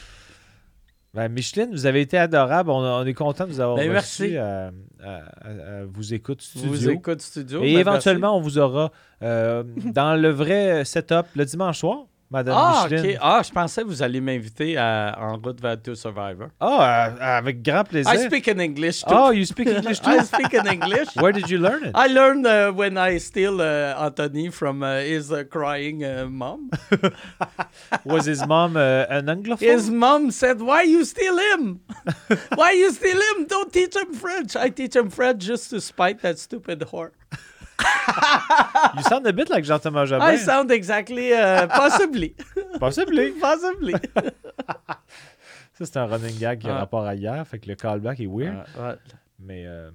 Ben, 1.14 1.28
Micheline, 1.30 1.70
vous 1.72 1.86
avez 1.86 2.02
été 2.02 2.18
adorable. 2.18 2.68
On, 2.70 2.80
on 2.84 3.06
est 3.06 3.14
content 3.14 3.46
de 3.46 3.52
vous 3.52 3.60
avoir 3.60 3.78
Ben, 3.78 3.96
reçu 3.96 4.24
merci. 4.24 4.36
à, 4.36 4.66
à- 5.02 5.08
à- 5.40 5.78
à 5.80 5.84
vous 5.86 6.12
écoute 6.12 6.42
studio. 6.42 6.68
Vous 6.68 6.90
écoute 6.90 7.22
studio. 7.22 7.62
Et 7.62 7.72
ben, 7.74 7.80
éventuellement, 7.80 8.36
on 8.36 8.40
vous 8.42 8.58
aura 8.58 8.92
euh, 9.22 9.64
dans 9.94 10.20
le 10.20 10.28
vrai 10.28 10.84
setup 10.84 11.24
le 11.34 11.46
dimanche 11.46 11.78
soir, 11.78 12.04
Madame 12.30 12.54
Ah, 12.58 12.86
Micheline. 12.90 13.10
OK. 13.16 13.18
Ah, 13.22 13.42
je 13.42 13.50
pensais 13.52 13.82
que 13.82 13.86
vous 13.88 14.02
alliez 14.02 14.20
m'inviter 14.20 14.76
à- 14.76 15.16
en 15.18 15.38
route 15.38 15.60
vers 15.62 15.80
To 15.80 15.94
Survivor. 15.94 16.48
Ah, 16.60 17.08
euh, 17.08 17.38
avec 17.38 17.62
grand 17.62 17.84
plaisir. 17.84 18.12
I 18.12 18.18
speak 18.26 18.48
in 18.48 18.58
English 18.60 19.00
too. 19.02 19.14
Oh, 19.16 19.30
you 19.30 19.46
speak 19.46 19.68
English 19.68 20.00
too? 20.00 20.10
I 20.20 20.24
speak 20.24 20.52
in 20.52 20.66
English. 20.66 21.08
Where 21.16 21.32
did 21.32 21.48
you 21.48 21.56
learn 21.58 21.84
it? 21.86 21.92
I 21.94 22.06
learned 22.08 22.46
uh, 22.46 22.70
when 22.72 22.98
I 22.98 23.16
steal 23.18 23.62
uh, 23.62 23.94
Anthony 24.04 24.50
from 24.50 24.82
uh, 24.82 24.98
his 25.00 25.32
uh, 25.32 25.44
crying 25.48 26.04
uh, 26.04 26.26
mom. 26.28 26.68
Was 28.04 28.26
his 28.26 28.46
mom 28.46 28.76
uh, 28.76 29.06
an 29.08 29.26
anglophone? 29.26 29.60
His 29.60 29.88
mom 29.90 30.30
said, 30.30 30.60
"Why 30.60 30.82
you 30.82 31.04
steal 31.06 31.38
him? 31.38 31.80
Why 32.54 32.72
you 32.72 32.92
steal 32.92 33.16
him? 33.30 33.46
Don't 33.46 33.72
teach 33.72 33.96
him 33.96 34.12
French. 34.12 34.54
I 34.54 34.68
teach 34.68 34.94
him 34.94 35.08
French 35.08 35.44
just 35.46 35.70
to 35.70 35.80
spite 35.80 36.20
that 36.20 36.38
stupid 36.38 36.80
whore." 36.92 37.12
You 38.96 39.02
sound 39.02 39.26
a 39.26 39.32
bit 39.32 39.48
like 39.50 39.64
Jean-Thomas 39.64 40.06
Jobin. 40.06 40.24
I 40.34 40.36
sound 40.38 40.70
exactly, 40.70 41.32
uh, 41.32 41.66
possibly, 41.68 42.34
Possibly. 42.80 43.30
possibly. 43.40 43.94
Ça, 45.74 45.84
c'est 45.86 45.96
un 45.96 46.06
running 46.06 46.36
gag 46.38 46.58
qui 46.60 46.66
a 46.68 46.72
Ouais. 46.72 46.78
rapport 46.78 47.06
à 47.06 47.14
hier. 47.14 47.46
Fait 47.46 47.58
que 47.60 47.68
le 47.68 47.76
callback 47.76 48.18
est 48.20 48.26
weird. 48.26 48.56
Ouais. 48.78 48.94
Mais 49.38 49.64
euh, 49.66 49.90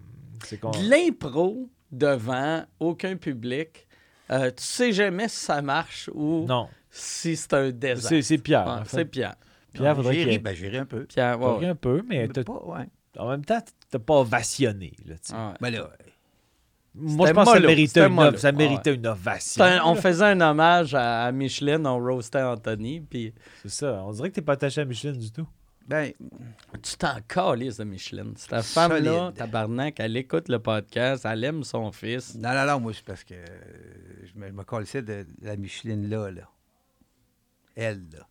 c'est 0.46 0.58
con. 0.58 0.72
L'impro 0.82 1.70
devant 1.92 2.64
aucun 2.80 3.18
public, 3.18 3.88
euh, 4.32 4.50
tu 4.52 4.64
sais 4.64 4.94
jamais 4.94 5.28
si 5.28 5.38
ça 5.44 5.62
marche 5.62 6.10
ou 6.14 6.46
Non. 6.48 6.70
si 6.90 7.36
c'est 7.36 7.54
un 7.54 7.70
désastre. 7.72 8.10
C'est 8.10 8.22
c'est 8.22 8.38
Pierre. 8.38 8.66
Ouais, 8.66 8.72
en 8.74 8.86
fait. 8.86 8.98
c'est 8.98 9.06
Pierre. 9.06 9.36
Pierre, 9.74 9.96
faudrait 9.96 10.14
J'ai 10.14 10.24
ri, 10.24 10.38
ben, 10.40 10.56
j'ai 10.56 10.70
ri 10.70 10.78
un 10.78 10.86
peu. 10.86 11.04
Pierre, 11.06 11.42
ouais, 11.42 11.58
ri 11.58 11.66
un 11.68 11.76
peu, 11.76 12.02
mais 12.08 12.28
Mais 12.28 12.28
t'as- 12.30 12.44
pas, 12.44 12.62
ouais. 12.64 12.86
en 13.18 13.30
même 13.30 13.44
temps, 13.44 13.60
t'as 13.90 14.00
pas 14.00 14.16
ovationné. 14.20 14.94
Là, 15.06 15.16
tu 15.16 15.20
sais. 15.24 15.34
Ouais. 15.34 15.54
Ben 15.60 15.70
là, 15.74 15.90
Moi, 16.96 17.28
je 17.28 17.34
pense 17.34 17.48
que 17.52 17.60
ça 17.60 17.66
méritait, 17.68 18.06
une, 18.08 18.38
ça 18.38 18.52
méritait 18.52 18.91
Ouais. 18.91 18.96
une 18.98 19.08
ovation. 19.08 19.64
Un- 19.64 19.84
on 19.86 19.96
faisait 19.96 20.26
un 20.26 20.41
hommage 20.41 20.94
à, 20.94 21.26
à 21.26 21.32
Micheline, 21.32 21.88
on 21.88 21.98
roastait 21.98 22.41
Anthony, 22.44 23.02
puis 23.02 23.34
C'est 23.64 23.70
ça. 23.72 24.04
On 24.06 24.12
dirait 24.12 24.30
que 24.30 24.36
t'es 24.36 24.41
pas 24.44 24.54
attaché 24.54 24.82
à 24.82 24.86
Micheline 24.86 25.18
du 25.18 25.32
tout. 25.32 25.48
ben, 25.88 26.12
tu 26.82 26.96
t'en 26.98 27.18
calisses 27.28 27.78
de 27.78 27.84
Micheline. 27.84 28.34
Cette 28.38 28.62
femme-là, 28.64 29.32
tabarnak, 29.36 30.00
elle 30.00 30.16
écoute 30.18 30.50
le 30.50 30.60
podcast, 30.60 31.26
elle 31.26 31.44
aime 31.44 31.64
son 31.64 31.91
fils. 31.91 32.36
non, 32.36 32.54
non, 32.54 32.66
non, 32.68 32.80
moi, 32.80 32.94
c'est 32.94 33.04
parce 33.04 33.24
que 33.24 33.34
euh, 33.34 33.46
je 34.32 34.39
me, 34.39 34.48
je 34.48 34.54
me 34.54 34.64
colissais 34.64 35.02
de 35.02 35.26
la 35.41 35.56
Micheline 35.58 36.08
là, 36.10 36.30
là. 36.30 36.48
Elle, 37.76 38.04
là. 38.14 38.28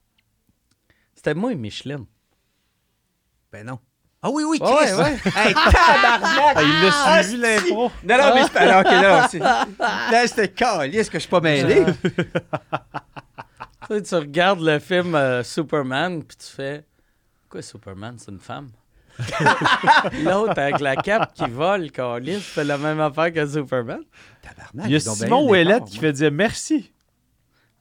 C'était 1.14 1.34
moi, 1.34 1.52
Micheline. 1.56 2.06
Ben 3.50 3.66
non. 3.66 3.78
Ah 4.24 4.30
oui, 4.30 4.44
oui, 4.44 4.58
Ouais, 4.60 4.68
Chris! 4.86 4.94
ouais. 4.94 5.18
Hey, 5.36 5.52
tabarnak! 5.54 6.54
Ah, 6.56 6.62
il 6.62 6.82
l'a 6.84 6.90
Ah, 7.06 7.22
suivi, 7.22 7.40
l'impro. 7.42 7.90
Non, 8.04 8.18
non, 8.18 8.34
mais 8.34 8.42
c'est 8.44 8.52
pas... 8.52 8.60
alors, 8.60 8.80
OK, 8.80 9.02
là, 9.02 9.28
c'est... 9.28 9.38
Là, 9.40 10.26
c'était 10.28 10.48
calice 10.48 11.08
que 11.10 11.14
je 11.18 11.22
suis 11.22 11.30
pas 11.30 11.40
mêlé. 11.40 11.84
Tu 13.88 13.96
sais, 13.96 14.02
tu 14.02 14.14
regardes 14.14 14.60
le 14.60 14.78
film 14.78 15.16
euh, 15.16 15.42
Superman, 15.42 16.22
puis 16.22 16.36
tu 16.36 16.46
fais 16.46 16.84
Quoi, 17.48 17.62
Superman, 17.62 18.14
c'est 18.16 18.30
une 18.30 18.38
femme? 18.38 18.70
L'autre 20.24 20.56
avec 20.58 20.78
la 20.80 20.94
cape 20.96 21.34
qui 21.34 21.50
vole, 21.50 21.90
Calis, 21.90 22.40
fait 22.40 22.62
la 22.64 22.78
même 22.78 23.00
affaire 23.00 23.32
que 23.32 23.44
Superman. 23.44 24.00
Tabarnak, 24.40 24.86
Il 24.86 24.92
y 24.92 24.96
a 24.96 25.00
Simon 25.00 25.48
Ouellette 25.48 25.84
qui 25.86 25.98
fait 25.98 26.12
dire 26.12 26.30
merci. 26.32 26.92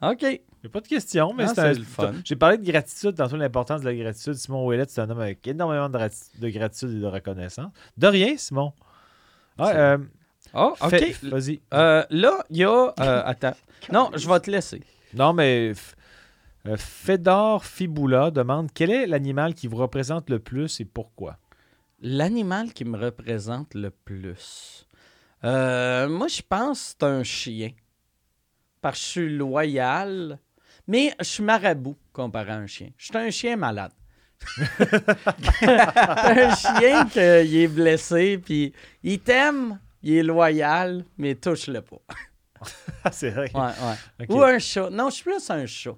OK. 0.02 0.26
Il 0.64 0.68
n'y 0.68 0.70
a 0.70 0.74
pas 0.74 0.82
de 0.82 0.88
question, 0.88 1.34
mais 1.34 1.46
Ah, 1.46 1.54
c'est 1.56 1.74
le 1.74 1.84
fun. 1.84 2.14
J'ai 2.24 2.36
parlé 2.36 2.58
de 2.58 2.64
gratitude, 2.70 3.16
tantôt 3.16 3.36
l'importance 3.36 3.82
de 3.82 3.86
la 3.90 3.96
gratitude. 3.96 4.36
Simon 4.36 4.66
Ouellette, 4.68 4.92
c'est 4.92 5.02
un 5.02 5.10
homme 5.10 5.20
avec 5.20 5.46
énormément 5.48 5.90
de, 5.90 5.98
grati- 5.98 6.40
de 6.40 6.50
gratitude 6.50 6.92
et 6.92 7.00
de 7.00 7.06
reconnaissance. 7.08 7.72
De 7.98 8.08
rien, 8.08 8.38
Simon. 8.38 8.74
Euh, 9.60 9.98
Oh, 10.54 10.76
OK. 10.82 11.16
Vas-y. 11.24 11.62
Euh, 11.74 12.04
là, 12.10 12.44
il 12.50 12.58
y 12.58 12.64
a... 12.66 12.70
euh, 13.00 13.22
attends. 13.26 13.56
Non, 13.92 14.12
je 14.16 14.28
vais 14.28 14.40
te 14.42 14.52
laisser. 14.52 14.84
Non, 15.14 15.32
mais 15.34 15.72
Fedor 16.78 17.66
Fibula 17.66 18.32
demande 18.32 18.70
quel 18.74 18.92
est 18.92 19.08
l'animal 19.08 19.54
qui 19.56 19.68
vous 19.68 19.78
représente 19.78 20.30
le 20.30 20.40
plus 20.40 20.80
et 20.80 20.86
pourquoi? 20.86 21.38
L'animal 22.02 22.74
qui 22.74 22.86
me 22.86 22.98
représente 22.98 23.74
le 23.74 23.90
plus. 23.92 24.88
Euh, 25.44 26.08
moi, 26.10 26.28
je 26.28 26.42
pense 26.48 26.80
que 26.80 26.96
c'est 27.00 27.04
un 27.06 27.24
chien. 27.24 27.72
Parce 28.82 28.98
que 29.00 29.04
je 29.06 29.10
suis 29.10 29.38
loyal. 29.38 30.38
Mais 30.88 31.14
je 31.20 31.26
suis 31.26 31.44
marabout 31.44 31.96
comparé 32.12 32.52
à 32.52 32.56
un 32.58 32.68
chien. 32.68 32.90
Je 32.98 33.06
suis 33.06 33.18
un 33.18 33.30
chien 33.30 33.56
malade. 33.56 33.92
un 35.62 36.56
chien 36.56 37.08
qui 37.10 37.20
est 37.20 37.68
blessé, 37.68 38.38
puis 38.38 38.74
il 39.04 39.20
t'aime, 39.20 39.80
il 40.02 40.14
est 40.16 40.24
loyal, 40.24 41.06
mais 41.18 41.36
touche-le 41.36 41.82
pas. 41.82 41.98
Ah, 43.04 43.12
c'est 43.12 43.32
vrai. 43.32 43.50
Ouais, 43.56 43.62
ouais. 43.62 43.96
Ok. 44.26 44.30
Ou 44.30 44.44
un 44.44 44.60
chat. 44.60 44.92
Non, 44.92 45.10
je 45.10 45.16
suis 45.16 45.24
plus 45.24 45.50
un 45.50 45.66
chat. 45.66 45.90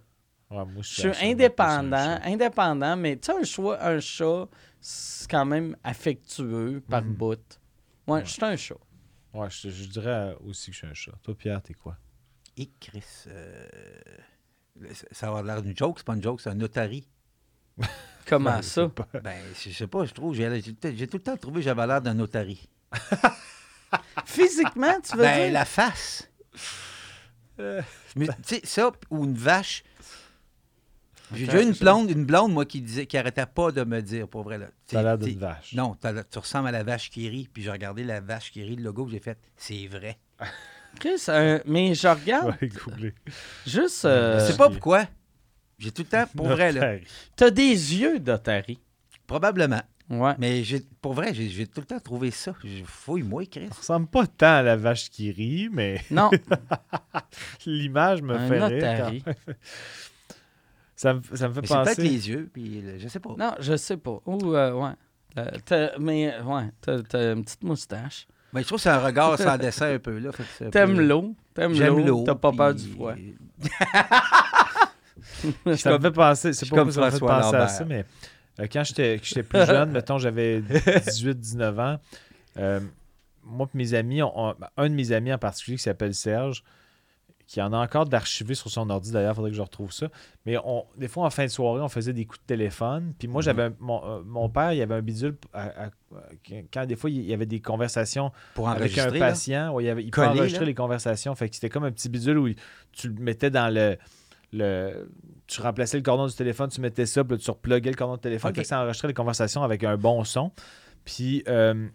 Ouais, 0.50 0.64
moi, 0.64 0.82
Je 0.82 1.10
suis 1.12 1.26
indépendant, 1.28 2.18
indépendant, 2.24 2.96
mais 2.96 3.18
tu 3.18 3.26
sais, 3.30 3.38
un, 3.38 3.44
choix- 3.44 3.84
un 3.86 4.00
chat, 4.00 4.48
c'est 4.80 5.30
quand 5.30 5.44
même 5.44 5.76
affectueux 5.84 6.82
par 6.90 7.04
Mhm. 7.04 7.14
bout. 7.16 7.60
Ouais, 8.08 8.24
je 8.24 8.30
suis 8.32 8.46
un 8.46 8.56
chat. 8.56 8.76
Ouais, 9.34 9.50
je, 9.50 9.70
je 9.70 9.84
dirais 9.90 10.34
aussi 10.46 10.68
que 10.72 10.74
je 10.76 10.78
suis 10.78 10.88
un 10.88 10.94
chat. 10.94 11.12
Toi, 11.22 11.36
Pierre, 11.38 11.62
t'es 11.62 11.74
quoi? 11.74 11.98
Et 12.56 12.70
Chris, 12.80 13.04
euh, 13.28 13.68
ça 15.12 15.32
va 15.32 15.42
l'air 15.44 15.62
d'une 15.62 15.76
joke, 15.78 16.00
c'est 16.00 16.06
pas 16.06 16.16
une 16.16 16.24
joke, 16.24 16.42
c'est 16.42 16.50
un 16.50 16.56
notari. 16.56 17.08
Comment 18.26 18.58
Je 18.58 18.62
ça? 18.68 18.92
Ben, 19.24 19.42
je 19.62 19.70
sais 19.72 19.88
pas, 19.88 20.06
je 20.06 20.14
trouve, 20.14 20.34
j'ai 20.36 20.62
tout 21.08 21.18
le 21.18 21.20
temps 21.24 21.38
trouvé 21.38 21.56
que 21.60 21.66
j'avais 21.66 21.86
l'air 21.86 22.02
d'un 22.02 22.14
notari. 22.14 22.68
Physiquement, 24.26 25.00
tu 25.02 25.16
veux 25.18 25.24
Ben, 25.24 25.44
dire? 25.46 25.54
la 25.54 25.66
face. 25.66 26.30
Euh, 27.60 27.82
Mais, 28.16 28.28
tu 28.28 28.34
sais, 28.56 28.62
ça, 28.64 28.92
ou 29.10 29.26
une 29.26 29.36
vache. 29.36 29.84
J'ai 31.34 31.46
déjà 31.46 31.62
une 31.62 31.72
blonde, 31.74 32.10
une 32.12 32.26
blonde, 32.26 32.54
moi, 32.54 32.66
qui 32.66 32.82
disait, 32.82 33.06
qui 33.08 33.18
arrêtait 33.18 33.46
pas 33.46 33.72
de 33.72 33.84
me 33.84 34.02
dire, 34.02 34.28
pour 34.28 34.44
vrai, 34.44 34.58
là. 34.58 34.68
T'as 34.88 35.02
l'air 35.02 35.18
d'une 35.18 35.38
vache. 35.40 35.74
Non, 35.74 35.96
tu 36.32 36.40
ressembles 36.40 36.68
à 36.68 36.72
la 36.72 36.84
vache 36.84 37.10
qui 37.10 37.28
rit, 37.30 37.50
puis 37.52 37.64
j'ai 37.64 37.72
regardé 37.72 38.04
la 38.04 38.22
vache 38.22 38.52
qui 38.52 38.64
rit, 38.64 38.76
le 38.76 38.84
logo, 38.84 39.08
j'ai 39.10 39.20
fait, 39.20 39.38
c'est 39.58 39.88
vrai. 39.88 40.18
Chris, 41.00 41.62
mais 41.66 41.94
je 41.96 42.08
regarde 42.08 42.56
Je 42.62 42.66
vais 42.66 42.72
googler. 42.74 43.14
juste. 43.66 44.06
euh, 44.06 44.40
Je 44.40 44.52
sais 44.52 44.58
pas 44.58 44.70
pourquoi. 44.70 45.06
J'ai 45.80 45.92
tout 45.92 46.04
le 46.04 46.08
temps, 46.08 46.26
pour 46.36 46.48
vrai, 46.48 46.72
là. 46.72 46.96
T'as 47.36 47.50
des 47.50 47.72
yeux 47.96 48.20
d'Otari. 48.20 48.80
Probablement. 49.28 49.82
Ouais. 50.10 50.34
Mais 50.38 50.64
j'ai, 50.64 50.82
pour 51.02 51.14
vrai, 51.14 51.34
j'ai, 51.34 51.50
j'ai 51.50 51.66
tout 51.66 51.80
le 51.82 51.86
temps 51.88 52.00
trouvé 52.00 52.30
ça. 52.30 52.54
Fouille-moi, 52.86 53.46
Chris. 53.46 53.68
Ça 53.72 53.76
ressemble 53.80 54.08
pas 54.08 54.28
tant 54.28 54.56
à 54.58 54.62
la 54.62 54.76
vache 54.76 55.10
qui 55.10 55.32
rit, 55.32 55.70
mais 55.72 56.02
Non, 56.12 56.30
l'image 57.66 58.22
me 58.22 58.36
un 58.36 58.48
fait 58.48 58.96
rire. 59.00 59.22
quand. 59.26 59.34
Ça 60.96 61.14
me, 61.16 61.22
ça 61.34 61.48
me 61.50 61.54
fait 61.54 61.62
Mais 61.62 61.68
c'est 61.68 61.74
peut-être 61.74 61.96
penser. 61.96 62.02
les 62.04 62.30
yeux, 62.30 62.50
puis 62.54 62.82
le- 62.82 63.00
je 63.00 63.08
sais 63.08 63.20
pas. 63.20 63.34
Non, 63.38 63.56
je 63.60 63.76
sais 63.76 63.98
pas. 63.98 64.20
Ou, 64.26 64.56
euh, 64.56 64.74
ouais. 64.74 64.92
Euh, 65.38 65.50
t'as- 65.66 65.98
mais, 66.00 66.40
ouais, 66.42 66.70
t'as 66.82 67.02
t'as 67.02 67.34
une 67.34 67.44
petite 67.44 67.64
moustache. 67.64 68.28
Mais 68.54 68.62
je 68.62 68.68
trouve 68.68 68.78
que 68.78 68.84
c'est 68.84 68.90
un 68.90 69.00
regard 69.00 69.38
sans 69.40 69.58
dessin 69.58 69.96
un 69.96 70.00
peu, 70.00 70.18
là. 70.20 70.30
que 70.32 70.64
T'aimes 70.70 70.96
peu- 70.96 71.06
l'eau. 71.08 71.36
T'aimes 71.54 71.74
J'aime 71.74 71.98
l'eau. 71.98 72.06
l'eau. 72.06 72.24
T'as 72.26 72.36
pas 72.36 72.52
peur 72.52 72.74
puis- 72.76 72.84
du 72.84 72.92
froid. 72.92 73.14
Ça 75.76 75.98
me 75.98 76.00
fait 76.00 76.12
penser, 76.12 76.54
c'est 76.54 76.70
pas 76.70 76.76
comme 76.78 76.88
pourquoi 76.90 77.10
ça 77.12 77.16
me 77.16 77.20
fait 77.20 77.26
penser 77.26 77.56
à 77.56 77.68
ça, 77.68 77.86
mais 77.86 78.06
euh, 78.60 78.68
quand 78.72 78.84
j'étais 78.84 79.20
que 79.20 79.26
j'étais 79.26 79.44
plus 79.44 79.66
jeune, 79.66 79.92
mettons 79.92 80.18
j'avais 80.18 80.62
18-19 80.62 81.80
ans, 81.80 82.00
euh, 82.58 82.80
moi 83.44 83.68
et 83.74 83.78
mes 83.78 83.94
amis, 83.94 84.22
on- 84.22 84.50
on- 84.50 84.56
un 84.78 84.90
de 84.90 84.94
mes 84.96 85.12
amis 85.12 85.34
en 85.34 85.38
particulier 85.38 85.78
qui 85.78 85.84
s'appelle 85.84 86.14
Serge, 86.14 86.64
qui 87.46 87.62
en 87.62 87.74
a 87.74 87.78
encore 87.78 88.06
d'archivé 88.06 88.56
sur 88.56 88.70
son 88.70 88.90
ordi 88.90 89.12
d'ailleurs, 89.12 89.34
il 89.34 89.36
faudrait 89.36 89.52
que 89.52 89.58
je 89.58 89.62
retrouve 89.62 89.92
ça. 89.92 90.08
Mais 90.46 90.58
on, 90.64 90.86
des 90.98 91.08
fois, 91.08 91.26
en 91.26 91.30
fin 91.30 91.44
de 91.44 91.50
soirée, 91.50 91.82
on 91.82 91.90
faisait 91.90 92.14
des 92.14 92.26
coups 92.26 92.40
de 92.42 92.46
téléphone. 92.46 93.14
Puis 93.20 93.28
moi, 93.28 93.40
Mhm. 93.42 93.46
j'avais 93.46 93.64
un- 93.64 93.74
mon, 93.80 94.04
euh, 94.06 94.22
mon 94.26 94.50
père, 94.50 94.74
il 94.74 94.82
avait 94.82 94.96
un 94.96 95.02
bidule 95.02 95.36
à- 95.54 95.86
à- 95.86 95.90
quand 96.74 96.86
des 96.86 96.96
fois 96.96 97.10
il 97.10 97.22
y 97.26 97.34
avait 97.34 97.46
des 97.46 97.60
conversations 97.60 98.32
Pour 98.56 98.70
avec 98.70 98.98
un 98.98 99.12
patient. 99.12 99.74
ouais, 99.74 99.84
il, 99.86 99.90
avait, 99.90 100.04
il 100.04 100.12
peut 100.12 100.22
Collé, 100.22 100.40
enregistrer 100.40 100.62
là? 100.62 100.66
les 100.68 100.76
conversations. 100.76 101.36
Fait 101.36 101.50
que 101.50 101.56
c'était 101.56 101.70
comme 101.70 101.84
un 101.84 101.92
petit 101.92 102.10
bidule 102.10 102.38
où 102.38 102.48
il- 102.48 102.56
tu 102.92 103.10
le 103.10 103.16
mettais 103.22 103.50
dans 103.50 103.74
le. 103.74 103.98
le 104.52 105.10
tu 105.48 105.62
remplaçais 105.62 105.98
le 105.98 106.04
cordon 106.04 106.28
du 106.28 106.34
téléphone, 106.34 106.70
tu 106.70 106.80
mettais 106.80 107.06
ça, 107.06 107.24
puis 107.24 107.38
tu 107.38 107.50
repluguais 107.52 107.90
le 107.90 107.96
cordon 107.98 108.16
de 108.16 108.22
téléphone. 108.22 108.52
Ok. 108.52 108.56
Fait 108.58 108.62
que 108.62 108.68
ça 108.68 108.80
enregistrait 108.82 109.08
les 109.10 109.14
conversations 109.14 109.64
avec 109.64 109.84
un 109.84 109.98
bon 109.98 110.24
son. 110.24 110.52
Puis 111.06 111.44
euh, 111.48 111.88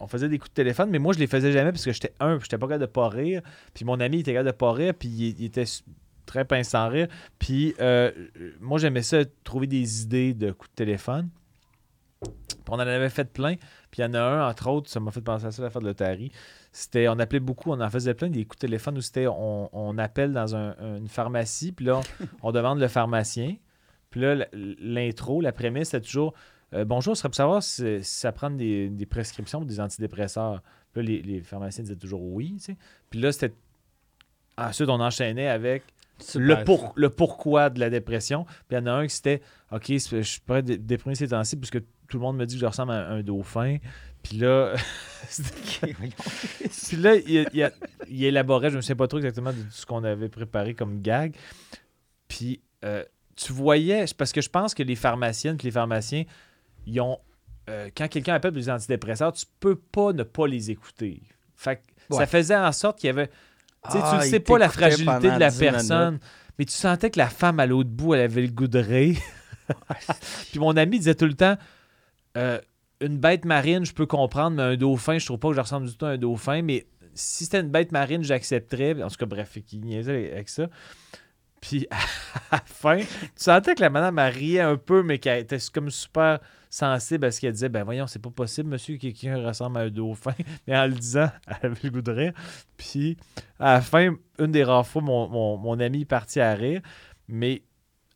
on 0.00 0.06
faisait 0.06 0.28
des 0.28 0.38
coups 0.38 0.50
de 0.50 0.54
téléphone, 0.54 0.90
mais 0.90 0.98
moi, 0.98 1.12
je 1.14 1.18
les 1.18 1.26
faisais 1.26 1.52
jamais 1.52 1.72
parce 1.72 1.84
que 1.84 1.92
j'étais 1.92 2.12
un, 2.20 2.38
j'étais 2.40 2.58
pas 2.58 2.66
capable 2.66 2.82
de 2.82 2.86
pas 2.90 3.08
rire. 3.08 3.42
Puis 3.74 3.84
mon 3.84 3.98
ami, 4.00 4.20
était 4.20 4.32
capable 4.32 4.50
de 4.50 4.56
pas 4.56 4.72
rire, 4.72 4.94
puis 4.94 5.08
il, 5.08 5.44
était 5.44 5.64
très 6.26 6.44
pince 6.44 6.68
sans 6.68 6.88
rire. 6.88 7.08
Puis 7.38 7.74
euh, 7.80 8.10
moi, 8.60 8.78
j'aimais 8.78 9.02
ça, 9.02 9.24
trouver 9.44 9.66
des 9.66 10.02
idées 10.02 10.34
de 10.34 10.52
coups 10.52 10.70
de 10.70 10.74
téléphone. 10.74 11.28
Puis 12.20 12.30
on 12.68 12.74
en 12.74 12.80
avait 12.80 13.08
fait 13.10 13.30
plein. 13.32 13.56
Puis 13.90 14.00
il 14.00 14.02
y 14.02 14.04
en 14.04 14.14
a 14.14 14.20
un, 14.20 14.50
entre 14.50 14.68
autres, 14.68 14.90
ça 14.90 15.00
m'a 15.00 15.10
fait 15.10 15.20
penser 15.20 15.46
à 15.46 15.50
ça, 15.50 15.62
l'affaire 15.62 15.82
de 15.82 15.86
l'Otari. 15.86 16.32
C'était, 16.72 17.08
on 17.08 17.18
appelait 17.18 17.40
beaucoup, 17.40 17.70
on 17.70 17.80
en 17.80 17.88
faisait 17.88 18.14
plein, 18.14 18.28
des 18.28 18.44
coups 18.44 18.58
de 18.58 18.66
téléphone 18.66 18.98
où 18.98 19.00
c'était, 19.00 19.26
on, 19.26 19.70
on 19.72 19.96
appelle 19.98 20.32
dans 20.32 20.54
un- 20.56 20.74
une 20.96 21.08
pharmacie, 21.08 21.72
puis 21.72 21.86
là, 21.86 22.00
on 22.42 22.52
demande 22.52 22.80
le 22.80 22.88
pharmacien. 22.88 23.56
Puis 24.10 24.20
là, 24.20 24.46
l'intro, 24.52 25.40
la 25.40 25.52
prémisse, 25.52 25.90
c'était 25.90 26.04
toujours 26.06 26.34
euh, 26.76 26.84
Bonjour, 26.84 27.16
ce 27.16 27.20
serait 27.20 27.28
pour 27.28 27.36
savoir 27.36 27.62
si, 27.62 28.02
si 28.02 28.18
ça 28.18 28.32
prend 28.32 28.50
des, 28.50 28.88
des 28.88 29.06
prescriptions 29.06 29.58
pour 29.58 29.66
des 29.66 29.80
antidépresseurs. 29.80 30.62
Puis 30.92 31.02
là, 31.02 31.08
les, 31.08 31.22
les 31.22 31.40
pharmaciens 31.40 31.84
disaient 31.84 31.96
toujours 31.96 32.22
oui, 32.22 32.54
tu 32.58 32.64
sais. 32.72 32.76
Puis 33.10 33.20
là, 33.20 33.32
c'était. 33.32 33.54
Ensuite, 34.58 34.88
on 34.88 35.00
enchaînait 35.00 35.48
avec 35.48 35.82
le, 36.34 36.64
pour, 36.64 36.92
le 36.96 37.10
pourquoi 37.10 37.68
de 37.70 37.78
la 37.78 37.90
dépression. 37.90 38.44
Puis 38.44 38.56
il 38.72 38.74
y 38.76 38.78
en 38.78 38.86
a 38.86 38.92
un 38.92 39.06
qui 39.06 39.14
c'était 39.14 39.42
OK, 39.70 39.84
je 39.88 40.22
suis 40.22 40.40
pas 40.40 40.62
dé- 40.62 40.78
déprimé 40.78 41.14
ces 41.14 41.28
temps-ci 41.28 41.56
parce 41.56 41.70
que 41.70 41.78
tout 41.78 42.18
le 42.18 42.20
monde 42.20 42.36
me 42.36 42.46
dit 42.46 42.54
que 42.54 42.60
je 42.60 42.66
ressemble 42.66 42.92
à 42.92 43.08
un 43.10 43.22
dauphin. 43.22 43.76
Puis 44.22 44.38
là, 44.38 44.74
puis 45.82 46.96
là 46.96 47.14
il, 47.16 47.46
il, 47.52 47.72
il 48.08 48.24
élaborait, 48.24 48.70
je 48.70 48.76
ne 48.76 48.80
sais 48.80 48.94
pas 48.94 49.06
trop 49.08 49.18
exactement 49.18 49.52
de 49.52 49.58
ce 49.70 49.84
qu'on 49.84 50.04
avait 50.04 50.28
préparé 50.28 50.74
comme 50.74 51.02
gag. 51.02 51.34
Puis 52.28 52.60
euh, 52.84 53.04
tu 53.36 53.52
voyais, 53.52 54.06
parce 54.16 54.32
que 54.32 54.40
je 54.40 54.48
pense 54.48 54.74
que 54.74 54.82
les 54.82 54.96
pharmaciennes 54.96 55.56
et 55.60 55.64
les 55.64 55.70
pharmaciens, 55.70 56.24
ils 56.86 57.00
ont. 57.00 57.18
euh, 57.68 57.90
quand 57.96 58.08
quelqu'un 58.08 58.34
appelle 58.34 58.52
pour 58.52 58.60
des 58.60 58.70
antidépresseurs, 58.70 59.32
tu 59.32 59.44
peux 59.60 59.76
pas 59.76 60.12
ne 60.12 60.22
pas 60.22 60.46
les 60.46 60.70
écouter. 60.70 61.22
Fait 61.56 61.76
que 61.76 61.82
ça 62.14 62.26
faisait 62.26 62.56
en 62.56 62.72
sorte 62.72 62.98
qu'il 62.98 63.08
y 63.08 63.10
avait. 63.10 63.28
Tu 63.90 63.98
Ah, 64.00 64.18
ne 64.20 64.24
il 64.26 64.30
sais 64.30 64.40
pas 64.40 64.58
la 64.58 64.68
fragilité 64.68 65.30
de 65.30 65.38
la 65.38 65.50
10 65.50 65.60
minutes. 65.60 65.72
personne, 65.72 66.18
mais 66.58 66.64
tu 66.64 66.72
sentais 66.74 67.10
que 67.10 67.18
la 67.18 67.28
femme 67.28 67.60
à 67.60 67.66
l'autre 67.66 67.90
bout, 67.90 68.14
elle 68.14 68.20
avait 68.22 68.42
le 68.42 68.48
goût 68.48 68.68
de 68.68 68.78
rire. 68.78 69.18
Puis 70.50 70.58
mon 70.60 70.76
ami 70.76 70.98
disait 70.98 71.14
tout 71.14 71.26
le 71.26 71.34
temps 71.34 71.56
euh, 72.36 72.60
une 73.00 73.18
bête 73.18 73.44
marine, 73.44 73.84
je 73.84 73.92
peux 73.92 74.06
comprendre, 74.06 74.56
mais 74.56 74.62
un 74.62 74.76
dauphin, 74.76 75.18
je 75.18 75.26
trouve 75.26 75.38
pas 75.38 75.48
que 75.48 75.54
je 75.56 75.60
ressemble 75.60 75.86
du 75.88 75.96
tout 75.96 76.06
à 76.06 76.10
un 76.10 76.18
dauphin, 76.18 76.62
mais 76.62 76.86
si 77.14 77.44
c'était 77.44 77.60
une 77.60 77.70
bête 77.70 77.92
marine, 77.92 78.22
j'accepterais. 78.22 79.02
En 79.02 79.08
tout 79.08 79.16
cas, 79.16 79.26
bref, 79.26 79.56
il 79.72 79.80
niaisait 79.80 80.32
avec 80.32 80.48
ça. 80.48 80.68
Puis 81.60 81.86
à 82.50 82.56
la 82.56 82.62
fin, 82.66 82.98
tu 82.98 83.06
sentais 83.36 83.74
que 83.74 83.80
la 83.80 83.90
madame 83.90 84.18
elle 84.18 84.32
riait 84.34 84.60
un 84.60 84.76
peu, 84.76 85.02
mais 85.02 85.18
qu'elle 85.18 85.40
était 85.40 85.58
comme 85.72 85.90
super 85.90 86.38
sensible 86.76 87.24
à 87.24 87.30
ce 87.30 87.40
qu'elle 87.40 87.52
disait. 87.52 87.68
Ben 87.68 87.84
voyons, 87.84 88.06
c'est 88.06 88.18
pas 88.18 88.30
possible, 88.30 88.68
monsieur, 88.68 88.96
que 88.96 89.02
quelqu'un 89.02 89.44
ressemble 89.46 89.78
à 89.78 89.82
un 89.82 89.90
dauphin. 89.90 90.34
Mais 90.66 90.76
en 90.76 90.86
le 90.86 90.92
disant, 90.92 91.30
elle 91.46 91.70
avait 91.70 91.80
le 91.84 91.90
goût 91.90 92.02
de 92.02 92.12
rire. 92.12 92.32
Puis 92.76 93.16
à 93.58 93.74
la 93.74 93.80
fin, 93.80 94.14
une 94.38 94.52
des 94.52 94.64
rares 94.64 94.86
fois, 94.86 95.00
mon, 95.02 95.28
mon, 95.28 95.56
mon 95.56 95.80
ami 95.80 96.02
est 96.02 96.04
parti 96.04 96.40
à 96.40 96.52
rire, 96.54 96.82
mais 97.28 97.62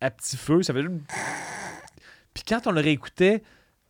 à 0.01 0.11
petit 0.11 0.37
feu, 0.37 0.63
ça 0.63 0.73
fait 0.75 0.83
juste... 0.83 0.95
Puis 2.35 2.45
quand 2.47 2.67
on 2.67 2.71
le 2.73 2.81
réécoutait, 2.81 3.43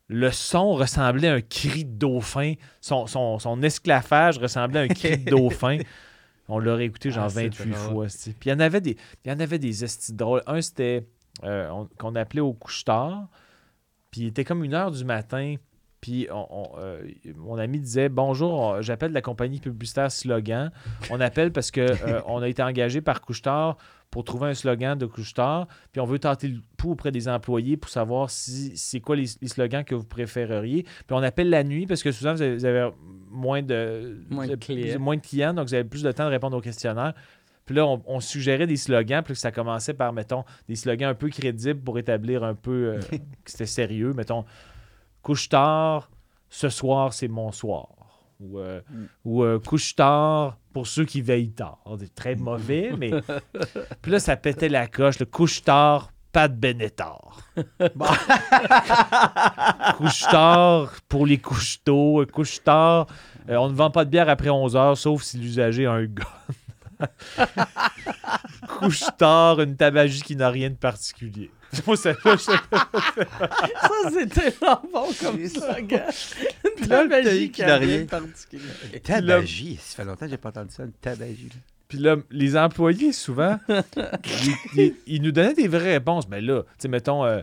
le 0.09 0.31
son 0.31 0.73
ressemblait 0.73 1.29
à 1.29 1.35
un 1.35 1.41
cri 1.41 1.85
de 1.85 1.93
dauphin. 1.99 2.55
Son, 2.81 3.07
son, 3.07 3.39
son 3.39 3.63
esclavage 3.63 4.39
ressemblait 4.39 4.81
à 4.81 4.83
un 4.85 4.89
cri 4.89 5.19
de 5.19 5.31
dauphin. 5.31 5.79
On 6.49 6.59
l'a 6.59 6.75
réécouté 6.75 7.11
genre 7.11 7.25
Ah, 7.27 7.31
c'est 7.31 7.45
28 7.49 7.71
drôle. 7.71 8.09
fois. 8.11 8.33
Puis 8.41 8.49
il 8.49 8.49
y 8.49 8.53
en 8.53 8.61
avait 8.61 8.81
des, 8.81 8.97
il 9.25 9.31
y 9.31 9.33
en 9.35 9.39
avait 9.39 9.59
des 9.59 9.85
estis 9.85 10.13
drôles. 10.15 10.43
Un, 10.47 10.61
c'était 10.63 11.07
euh, 11.45 11.69
on- 11.71 11.89
qu'on 11.99 12.15
appelait 12.17 12.41
au 12.41 12.53
couche-tard. 12.55 13.29
Puis 14.11 14.23
il 14.23 14.27
était 14.29 14.45
comme 14.45 14.65
une 14.65 14.75
heure 14.75 14.91
du 14.91 15.05
matin. 15.05 15.55
Puis 16.01 16.29
on- 16.33 16.47
on, 16.51 16.69
euh, 16.79 17.03
mon 17.37 17.59
ami 17.59 17.79
disait 17.79 18.09
Bonjour, 18.09 18.53
on- 18.59 18.81
j'appelle 18.83 19.13
la 19.13 19.21
compagnie 19.21 19.61
publicitaire 19.61 20.11
Slogan. 20.11 20.71
On 21.11 21.21
appelle 21.21 21.53
parce 21.53 21.71
que 21.71 21.81
euh, 21.83 22.21
on 22.27 22.41
a 22.41 22.49
été 22.49 22.63
engagé 22.63 23.01
par 23.03 23.21
Couche-Tard 23.21 23.77
pour 24.11 24.25
trouver 24.25 24.49
un 24.49 24.55
slogan 24.55 24.99
de 24.99 25.05
Couche-Tard. 25.07 25.69
Puis 25.93 26.01
on 26.01 26.07
veut 26.07 26.19
tenter 26.19 26.49
le 26.49 26.61
pouls 26.79 26.93
auprès 26.93 27.13
des 27.13 27.29
employés 27.29 27.77
pour 27.77 27.91
savoir 27.91 28.31
si 28.31 28.77
c'est 28.77 29.01
quoi 29.01 29.15
les, 29.15 29.27
les 29.43 29.49
slogans 29.49 29.85
que 29.85 29.95
vous 29.95 30.05
préféreriez. 30.07 30.83
Puis 30.85 30.93
on 31.11 31.23
appelle 31.23 31.51
la 31.51 31.63
nuit 31.65 31.87
parce 31.87 32.03
que 32.03 32.11
souvent 32.13 32.33
vous 32.33 32.41
avez, 32.43 32.55
vous 32.57 32.65
avez 32.65 32.91
moins 33.31 33.63
de, 33.63 34.25
Moins 34.31 34.47
de 34.47 34.49
vous 34.49 34.53
avez 34.53 34.57
clients. 34.59 34.99
moins 34.99 35.17
de 35.17 35.21
clients, 35.21 35.53
donc 35.55 35.69
vous 35.69 35.75
avez 35.75 35.85
plus 35.85 36.03
de 36.03 36.11
temps 36.13 36.25
de 36.25 36.31
répondre 36.31 36.57
aux 36.57 36.61
questionnaires. 36.63 37.13
Puis 37.71 37.77
là, 37.77 37.87
on, 37.87 38.03
on 38.05 38.19
suggérait 38.19 38.67
des 38.67 38.77
slogans, 38.77 39.23
puis 39.23 39.37
ça 39.37 39.53
commençait 39.53 39.95
par, 39.95 40.13
mettons, 40.13 40.43
des 40.67 40.75
slogans 40.75 41.11
un 41.11 41.15
peu 41.15 41.29
crédibles 41.29 41.79
pour 41.81 42.01
établir 42.01 42.43
un 42.43 42.57
peu 42.57 42.95
euh, 42.97 43.01
que 43.11 43.17
c'était 43.45 43.65
sérieux. 43.65 44.13
Mettons, 44.13 44.45
couche 45.23 45.49
tard, 45.49 46.11
ce 46.49 46.69
soir, 46.69 47.13
c'est 47.13 47.29
mon 47.29 47.53
soir. 47.53 47.87
Ou, 48.41 48.59
euh, 48.59 48.81
Mm. 48.91 49.05
ou 49.25 49.45
euh, 49.45 49.61
couche 49.61 49.95
tard 49.95 50.59
pour 50.73 50.89
ceux 50.89 51.05
qui 51.05 51.23
veillent 51.23 51.53
tard. 51.53 51.79
Très 52.17 52.35
mauvais, 52.35 52.91
mais. 52.99 53.13
Puis 54.03 54.11
là, 54.11 54.19
ça 54.19 54.35
pétait 54.35 54.69
la 54.69 54.89
coche. 54.89 55.21
Le 55.21 55.27
couche 55.27 55.63
tard, 55.63 56.11
pas 56.33 56.49
de 56.49 56.57
Benettard. 56.57 57.49
couche 59.97 60.23
tard 60.29 60.91
pour 61.09 61.25
les 61.25 61.39
couches 61.39 61.85
tôt. 61.85 62.25
Couche 62.33 62.65
tard, 62.65 63.07
euh, 63.49 63.55
on 63.59 63.69
ne 63.69 63.75
vend 63.75 63.93
pas 63.93 64.05
de 64.05 64.11
bière 64.11 64.29
après 64.29 64.51
11 64.51 64.75
heures, 64.75 64.99
sauf 64.99 65.23
si 65.23 65.39
l'usager 65.39 65.87
a 65.87 65.93
un 65.93 66.07
gun. 66.07 66.25
couche 68.69 69.05
tard, 69.19 69.61
une 69.61 69.77
tabagie 69.77 70.23
qui 70.23 70.37
n'a 70.37 70.51
rien 70.51 70.71
de 70.71 70.75
particulier. 70.77 71.51
Moi, 71.87 71.97
ça, 71.97 72.15
Ça, 72.15 72.37
c'est 74.13 74.27
tellement 74.29 74.83
bon 74.93 75.07
comme 75.21 75.47
slogan. 75.49 76.03
Une 76.81 76.89
Là, 76.89 77.05
le 77.05 77.09
tabagie 77.09 77.51
qui 77.51 77.63
n'a 77.63 77.77
rien 77.77 77.99
de 78.01 78.05
particulier. 78.05 79.01
Tabagie. 79.05 79.77
Ça 79.81 79.97
fait 79.97 80.05
longtemps 80.05 80.25
que 80.27 80.31
j'ai 80.31 80.37
pas 80.37 80.49
entendu 80.49 80.75
ça, 80.75 80.83
une 80.85 80.93
tabagie. 80.93 81.49
Puis 81.89 81.99
là, 81.99 82.17
les 82.31 82.57
employés, 82.57 83.13
souvent, 83.13 83.59
ils, 83.69 84.55
ils- 84.77 84.95
ils 85.07 85.23
nous 85.23 85.33
donnaient 85.33 85.55
des 85.55 85.69
vraies 85.69 85.95
réponses. 85.95 86.29
Mais 86.29 86.41
là, 86.41 86.63
tu 86.63 86.69
sais, 86.79 86.89
mettons, 86.89 87.25
euh, 87.25 87.41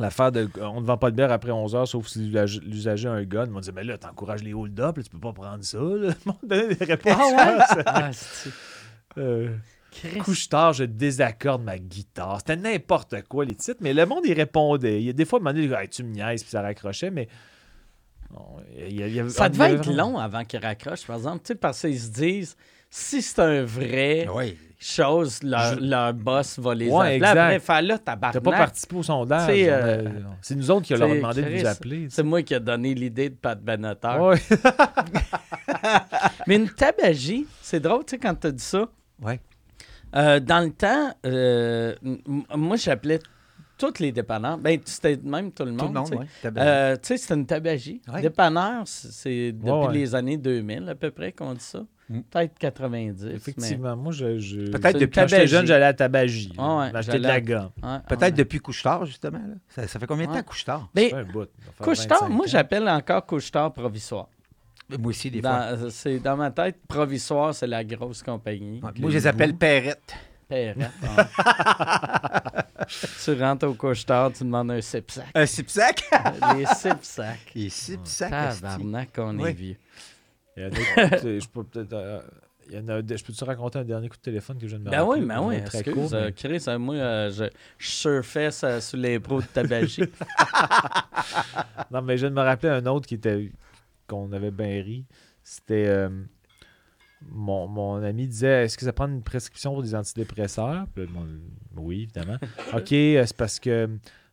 l'affaire 0.00 0.32
de 0.32 0.48
on 0.60 0.80
ne 0.80 0.86
vend 0.86 0.96
pas 0.98 1.10
de 1.10 1.16
bière 1.16 1.30
après 1.32 1.50
11 1.50 1.74
heures, 1.74 1.88
sauf 1.88 2.06
si 2.08 2.18
l'usage- 2.20 2.60
l'usager 2.62 3.08
a 3.08 3.12
un 3.12 3.24
gun. 3.24 3.44
Ils 3.46 3.50
m'ont 3.50 3.60
dit, 3.60 3.70
mais 3.74 3.84
là, 3.84 3.96
t'encourages 3.98 4.42
les 4.42 4.54
hold-up, 4.54 4.96
là, 4.96 5.02
tu 5.02 5.10
peux 5.10 5.18
pas 5.20 5.32
prendre 5.32 5.62
ça. 5.64 5.78
Là. 5.78 6.12
Ils 6.24 6.28
m'ont 6.28 6.38
donné 6.42 6.74
des 6.74 6.84
réponses. 6.84 7.14
Ah 7.16 7.56
ouais? 7.76 7.82
Ah, 7.86 8.10
Euh, 9.18 9.56
couche 10.24 10.48
tard, 10.48 10.72
je 10.72 10.84
désaccorde 10.84 11.62
ma 11.62 11.78
guitare. 11.78 12.38
C'était 12.38 12.56
n'importe 12.56 13.22
quoi, 13.28 13.44
les 13.44 13.54
titres. 13.56 13.80
Mais 13.80 13.92
le 13.92 14.06
monde, 14.06 14.22
il 14.24 14.32
répondait. 14.34 15.00
Il 15.00 15.06
y 15.06 15.10
a 15.10 15.12
des 15.12 15.24
fois, 15.24 15.40
il 15.44 15.52
dit, 15.68 15.72
Hey, 15.74 15.88
tu 15.88 16.04
me 16.04 16.12
niaises, 16.12 16.42
puis 16.42 16.50
ça 16.50 16.62
raccrochait, 16.62 17.10
mais. 17.10 17.28
non, 18.32 18.58
il 18.76 19.00
y 19.00 19.02
a- 19.02 19.06
il 19.08 19.14
y 19.14 19.18
avait- 19.20 19.30
Ça 19.30 19.48
devait 19.48 19.72
être 19.72 19.92
long 19.92 20.16
avant 20.16 20.44
qu'ils 20.44 20.60
raccrochent, 20.60 21.06
par 21.06 21.16
exemple, 21.16 21.38
tu 21.44 21.48
sais, 21.48 21.54
parce 21.56 21.80
qu'ils 21.80 21.98
se 21.98 22.10
disent, 22.10 22.56
si 22.90 23.22
c'est 23.22 23.40
un 23.40 23.62
vrai 23.64 24.26
Oui. 24.34 24.56
chose, 24.78 25.42
leur, 25.42 25.74
Je- 25.74 25.80
leur 25.80 26.12
boss 26.14 26.58
va 26.58 26.74
les 26.74 26.88
Ouais, 26.90 27.00
appeler. 27.00 27.14
exact. 27.16 27.36
Après, 27.38 27.58
faire 27.60 27.82
là, 27.82 27.98
tabarnak. 27.98 28.32
T'as 28.42 28.50
pas 28.50 28.56
participé 28.58 28.96
au 28.96 29.02
sondage. 29.02 29.48
Euh, 29.50 30.08
C'est 30.42 30.54
nous 30.56 30.70
autres 30.70 30.86
qui 30.86 30.94
leur 30.94 31.08
demandé 31.08 31.42
de 31.42 31.58
vous 31.60 31.66
appeler. 31.66 32.06
C'est 32.10 32.22
moi 32.22 32.42
qui 32.42 32.52
ai 32.54 32.60
donné 32.60 32.94
l'idée 32.94 33.30
de 33.30 33.34
Pat 33.36 33.58
Benatar. 33.62 34.20
Ouais. 34.20 34.36
Mais 36.46 36.56
une 36.56 36.68
tabagie, 36.70 37.46
c'est 37.60 37.80
drôle, 37.80 38.04
tu 38.04 38.10
sais, 38.12 38.18
quand 38.18 38.34
tu 38.34 38.46
as 38.48 38.52
dit 38.52 38.64
ça. 38.64 38.88
Ouais. 39.22 39.40
Euh, 40.16 40.40
dans 40.40 40.64
le 40.64 40.70
temps, 40.72 41.12
euh, 41.26 41.94
moi, 42.54 42.76
j'appelais 42.76 43.20
toutes 43.78 43.98
les 44.00 44.12
dépanneurs. 44.12 44.58
Ben, 44.58 44.78
c'était 44.84 45.18
même 45.22 45.52
tout 45.52 45.64
le 45.64 45.70
monde. 45.70 45.80
Tout 45.80 45.86
le 45.86 45.92
monde, 45.92 46.06
tu 46.06 46.12
sais. 46.14 46.18
oui. 46.20 46.26
Tabagie. 46.42 46.68
Euh, 46.68 46.96
tu 46.96 47.00
sais, 47.08 47.16
c'était 47.16 47.34
une 47.34 47.46
tabagie. 47.46 48.02
Ouais. 48.12 48.20
Dépanneur, 48.22 48.82
c'est- 48.86 49.12
c'est 49.12 49.52
depuis 49.52 49.70
Ouais, 49.70 49.86
ouais. 49.86 49.92
les 49.94 50.14
années 50.14 50.36
2000 50.36 50.88
à 50.88 50.94
peu 50.94 51.10
près 51.10 51.32
qu'on 51.32 51.54
dit 51.54 51.60
ça. 51.60 51.82
Mm. 52.10 52.20
Peut-être 52.22 52.58
90. 52.58 53.24
Effectivement, 53.26 53.96
moi, 53.96 54.10
je. 54.12 54.38
je... 54.40 54.70
Peut-être 54.72 54.98
depuis- 54.98 55.14
Quand 55.14 55.28
j'étais 55.28 55.36
tabagie. 55.36 55.46
jeune, 55.46 55.66
j'allais 55.66 55.84
à 55.86 55.94
Tabagie. 55.94 56.52
Ah 56.58 56.78
ouais, 56.78 56.90
de 56.90 57.18
la 57.18 57.40
gomme. 57.40 57.70
Ouais, 57.82 57.98
Peut-être 58.08 58.20
ouais. 58.22 58.32
depuis 58.32 58.58
Couche-Tard, 58.58 59.06
justement. 59.06 59.38
Là. 59.38 59.54
Ça, 59.68 59.86
ça 59.86 59.98
fait 60.00 60.06
combien 60.06 60.26
de 60.26 60.32
temps, 60.32 60.42
Couche-Tard? 60.42 60.88
Mais 60.94 61.10
faire 61.10 61.24
couche-tard, 61.80 62.22
25 62.22 62.28
moi, 62.34 62.46
j'appelle 62.48 62.88
encore 62.88 63.24
couche-tard 63.24 63.72
provisoire. 63.72 64.26
Moi 64.98 65.10
aussi, 65.10 65.30
des 65.30 65.40
fois. 65.40 65.50
Dans, 65.50 65.84
euh, 65.84 65.90
c'est, 65.90 66.18
dans 66.18 66.36
ma 66.36 66.50
tête, 66.50 66.76
provisoire, 66.88 67.54
c'est 67.54 67.68
la 67.68 67.84
grosse 67.84 68.24
compagnie. 68.24 68.80
Ouais, 68.82 68.90
Moi, 68.98 69.10
je 69.10 69.14
les 69.16 69.26
appelle 69.28 69.54
Perrette. 69.54 70.12
Perrette, 70.48 70.78
ouais. 71.02 71.24
tu 73.24 73.40
rentres 73.40 73.66
au 73.68 73.74
couche-tard, 73.74 74.32
tu 74.32 74.42
demandes 74.42 74.72
un 74.72 74.80
sip-sac. 74.80 75.26
Un 75.34 75.46
cip-sac. 75.46 76.02
Les 76.56 76.66
sip-sacs. 76.66 77.52
Et 77.54 77.68
cip-sac. 77.70 78.30
Tabarnak, 78.30 79.12
qu'on 79.14 79.38
est 79.38 79.42
Oui. 79.42 79.52
vieux. 79.52 79.76
Il 80.68 80.76
y 80.76 81.00
a- 81.34 81.38
je 81.40 81.48
peux 81.48 81.64
peut-être. 81.64 81.92
euh, 81.92 82.20
il 82.68 82.74
y 82.76 82.78
en 82.78 82.88
a- 82.88 83.00
je 83.00 83.24
peux 83.24 83.32
te 83.32 83.44
raconter 83.44 83.78
un 83.80 83.84
dernier 83.84 84.08
coup 84.08 84.16
de 84.16 84.22
téléphone 84.22 84.56
que 84.58 84.66
je 84.68 84.76
viens 84.76 84.78
de 84.78 84.84
me 84.84 84.90
Ben 84.90 85.02
oui, 85.02 85.08
rappeler, 85.20 85.26
ben 85.26 85.42
oui, 85.42 85.64
très 85.64 85.78
excuse. 85.80 85.94
court, 85.94 86.14
euh, 86.14 86.26
mais- 86.26 86.32
Chris, 86.32 86.64
euh, 86.68 86.78
moi, 86.78 86.94
euh, 86.94 87.30
je, 87.30 87.44
je 87.78 87.88
surfais 87.90 88.50
ça 88.52 88.80
sous 88.80 88.96
les 88.96 89.18
pros 89.18 89.40
de 89.40 89.46
tabagie. 89.46 90.02
Non, 91.90 92.02
mais 92.02 92.16
je 92.16 92.22
viens 92.26 92.30
de 92.30 92.34
me 92.36 92.42
rappeler 92.42 92.68
un 92.70 92.86
autre 92.86 93.06
qui 93.06 93.14
était 93.14 93.50
qu'on 94.06 94.30
avait 94.32 94.50
bien 94.50 94.82
ri. 94.82 95.04
C'était 95.42 95.86
euh, 95.88 96.08
mon, 97.28 97.66
mon 97.66 98.02
ami 98.02 98.26
disait 98.28 98.64
Est-ce 98.64 98.78
que 98.78 98.84
ça 98.84 98.92
prend 98.92 99.08
une 99.08 99.22
prescription 99.22 99.72
pour 99.72 99.82
des 99.82 99.94
antidépresseurs? 99.94 100.86
Puis 100.94 101.04
là, 101.04 101.10
mon- 101.12 101.82
Oui, 101.82 102.02
évidemment. 102.02 102.38
OK, 102.74 102.92
euh, 102.92 103.24
c'est 103.26 103.36
parce 103.36 103.58
que 103.58 103.88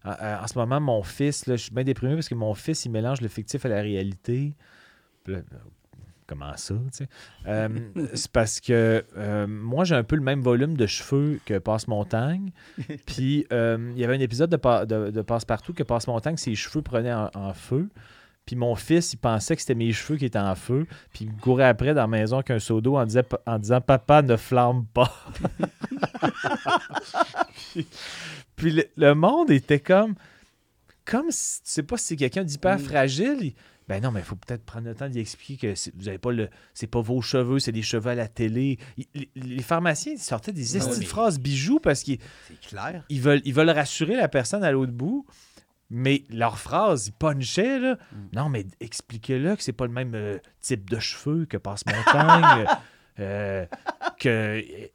en, 0.06 0.12
en 0.44 0.48
ce 0.48 0.58
moment, 0.58 0.80
mon 0.80 1.04
fils, 1.04 1.48
là, 1.48 1.56
je 1.56 1.64
suis 1.64 1.74
bien 1.74 1.84
déprimé 1.84 2.14
parce 2.14 2.30
que 2.30 2.36
mon 2.36 2.54
fils, 2.54 2.86
il 2.86 2.92
mélange 2.92 3.22
le 3.22 3.28
fictif 3.28 3.66
à 3.66 3.70
la 3.70 3.82
réalité. 3.82 4.54
Puis 5.24 5.34
là, 5.34 5.40
euh, 5.40 5.58
comment 6.28 6.56
ça, 6.58 6.74
tu 6.76 6.82
sais? 6.92 7.08
Euh, 7.48 7.70
c'est 8.14 8.32
parce 8.32 8.60
que 8.60 9.04
euh, 9.18 9.48
moi, 9.48 9.84
j'ai 9.86 9.96
un 9.96 10.04
peu 10.04 10.16
le 10.18 10.22
même 10.22 10.42
volume 10.42 10.76
de 10.78 10.86
cheveux 10.86 11.40
que 11.46 11.58
Passe-Montagne. 11.58 12.52
Puis 13.08 13.46
euh, 13.54 13.92
il 13.96 14.00
y 14.00 14.04
avait 14.04 14.16
un 14.16 14.20
épisode 14.20 14.50
de, 14.50 14.58
Pa- 14.58 14.86
de, 14.86 15.10
de 15.12 15.22
Passe-Partout 15.22 15.74
que 15.74 15.84
Passe-Montagne, 15.84 16.38
ses 16.38 16.54
cheveux 16.56 16.82
prenaient 16.82 17.14
en, 17.14 17.30
en 17.34 17.54
feu. 17.54 17.90
Puis 18.46 18.56
mon 18.56 18.76
fils, 18.76 19.12
il 19.12 19.18
pensait 19.18 19.56
que 19.56 19.62
c'était 19.62 19.76
mes 19.76 19.92
cheveux 19.92 20.18
qui 20.18 20.24
étaient 20.26 20.40
en 20.40 20.56
feu. 20.56 20.86
Puis 21.14 21.26
il 21.26 21.34
courait 21.34 21.66
après 21.66 21.94
dans 21.94 22.02
la 22.02 22.08
maison 22.08 22.42
qu'un 22.42 22.60
seau 22.60 22.80
d'eau 22.80 22.96
en, 22.98 23.06
disait- 23.06 23.26
en 23.46 23.60
disant 23.60 23.82
Papa 23.82 24.22
ne 24.22 24.38
flamme 24.38 24.86
pas. 24.94 25.14
puis 27.74 27.88
puis 28.56 28.72
le, 28.72 28.86
le 28.98 29.14
monde 29.16 29.52
était 29.52 29.80
comme. 29.80 30.16
Comme 31.06 31.28
si 31.32 31.62
tu 31.62 31.70
sais 31.72 31.84
pas 31.84 31.98
si 31.98 32.06
c'est 32.08 32.16
quelqu'un 32.18 32.44
d'hyper 32.44 32.80
fragile. 32.82 33.38
il- 33.42 33.56
ben 33.88 34.04
non, 34.04 34.12
mais 34.12 34.20
il 34.20 34.26
faut 34.26 34.36
peut-être 34.36 34.66
prendre 34.66 34.86
le 34.88 34.96
temps 34.96 35.08
d'y 35.08 35.20
expliquer 35.20 35.74
que 35.74 35.80
vous 35.96 36.08
avez 36.10 36.18
pas 36.18 36.32
le. 36.32 36.50
C'est 36.74 36.88
pas 36.88 37.00
vos 37.02 37.22
cheveux, 37.22 37.60
c'est 37.60 37.72
des 37.72 37.82
cheveux 37.82 38.10
à 38.12 38.16
la 38.16 38.28
télé. 38.28 38.78
Il- 38.98 39.28
les, 39.36 39.64
pharmaciens 39.64 40.14
ils 40.14 40.20
sortaient 40.20 40.52
des 40.52 40.76
Ah 40.76 40.80
oui, 40.84 40.90
estis 40.90 41.00
de 41.02 41.06
phrases 41.06 41.40
bijoux 41.40 41.80
parce 41.80 42.04
qu'ils 42.04 42.20
C'est 42.50 42.60
clair. 42.60 43.04
ils 43.10 43.22
veulent, 43.22 43.42
ils 43.46 43.54
veulent 43.54 43.70
rassurer 43.70 44.16
la 44.18 44.28
personne 44.28 44.64
à 44.64 44.72
l'autre 44.72 44.92
bout, 44.92 45.26
mais 45.90 46.24
leur 46.30 46.60
phrase, 46.60 47.08
ils 47.08 47.14
punchaient, 47.14 47.80
là. 47.80 47.98
Non, 48.34 48.50
mais 48.50 48.66
expliquez-le 48.82 49.56
que 49.56 49.64
c'est 49.64 49.72
pas 49.72 49.86
le 49.86 49.94
même 49.94 50.16
euh, 50.16 50.38
type 50.60 50.90
de 50.90 51.00
cheveux 51.00 51.46
que 51.46 51.56
Passe-Montagne. 51.56 52.66
euh, 53.20 53.66
que 54.20 54.30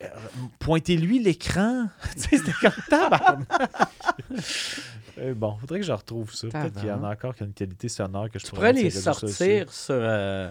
euh, 0.03 0.07
pointez-lui 0.59 1.19
l'écran. 1.19 1.89
C'était 2.17 2.53
comme 2.61 2.71
tabarnak. 2.91 3.49
Euh, 5.19 5.35
bon, 5.35 5.57
faudrait 5.61 5.81
que 5.81 5.87
je 5.87 5.93
retrouve 5.93 6.33
ça. 6.35 6.49
Peut-être 6.49 6.81
qu'il 6.81 6.89
y 6.89 6.93
en 6.93 7.05
a 7.05 7.11
encore 7.13 7.35
qui 7.35 7.43
ont 7.43 7.47
une 7.47 7.53
qualité 7.53 7.89
sonore 7.89 8.31
que 8.31 8.39
je 8.39 8.45
tu 8.45 8.51
pourrais 8.53 8.73
les 8.73 8.91
sortir 8.91 9.71
sur. 9.73 9.95
euh, 9.99 10.51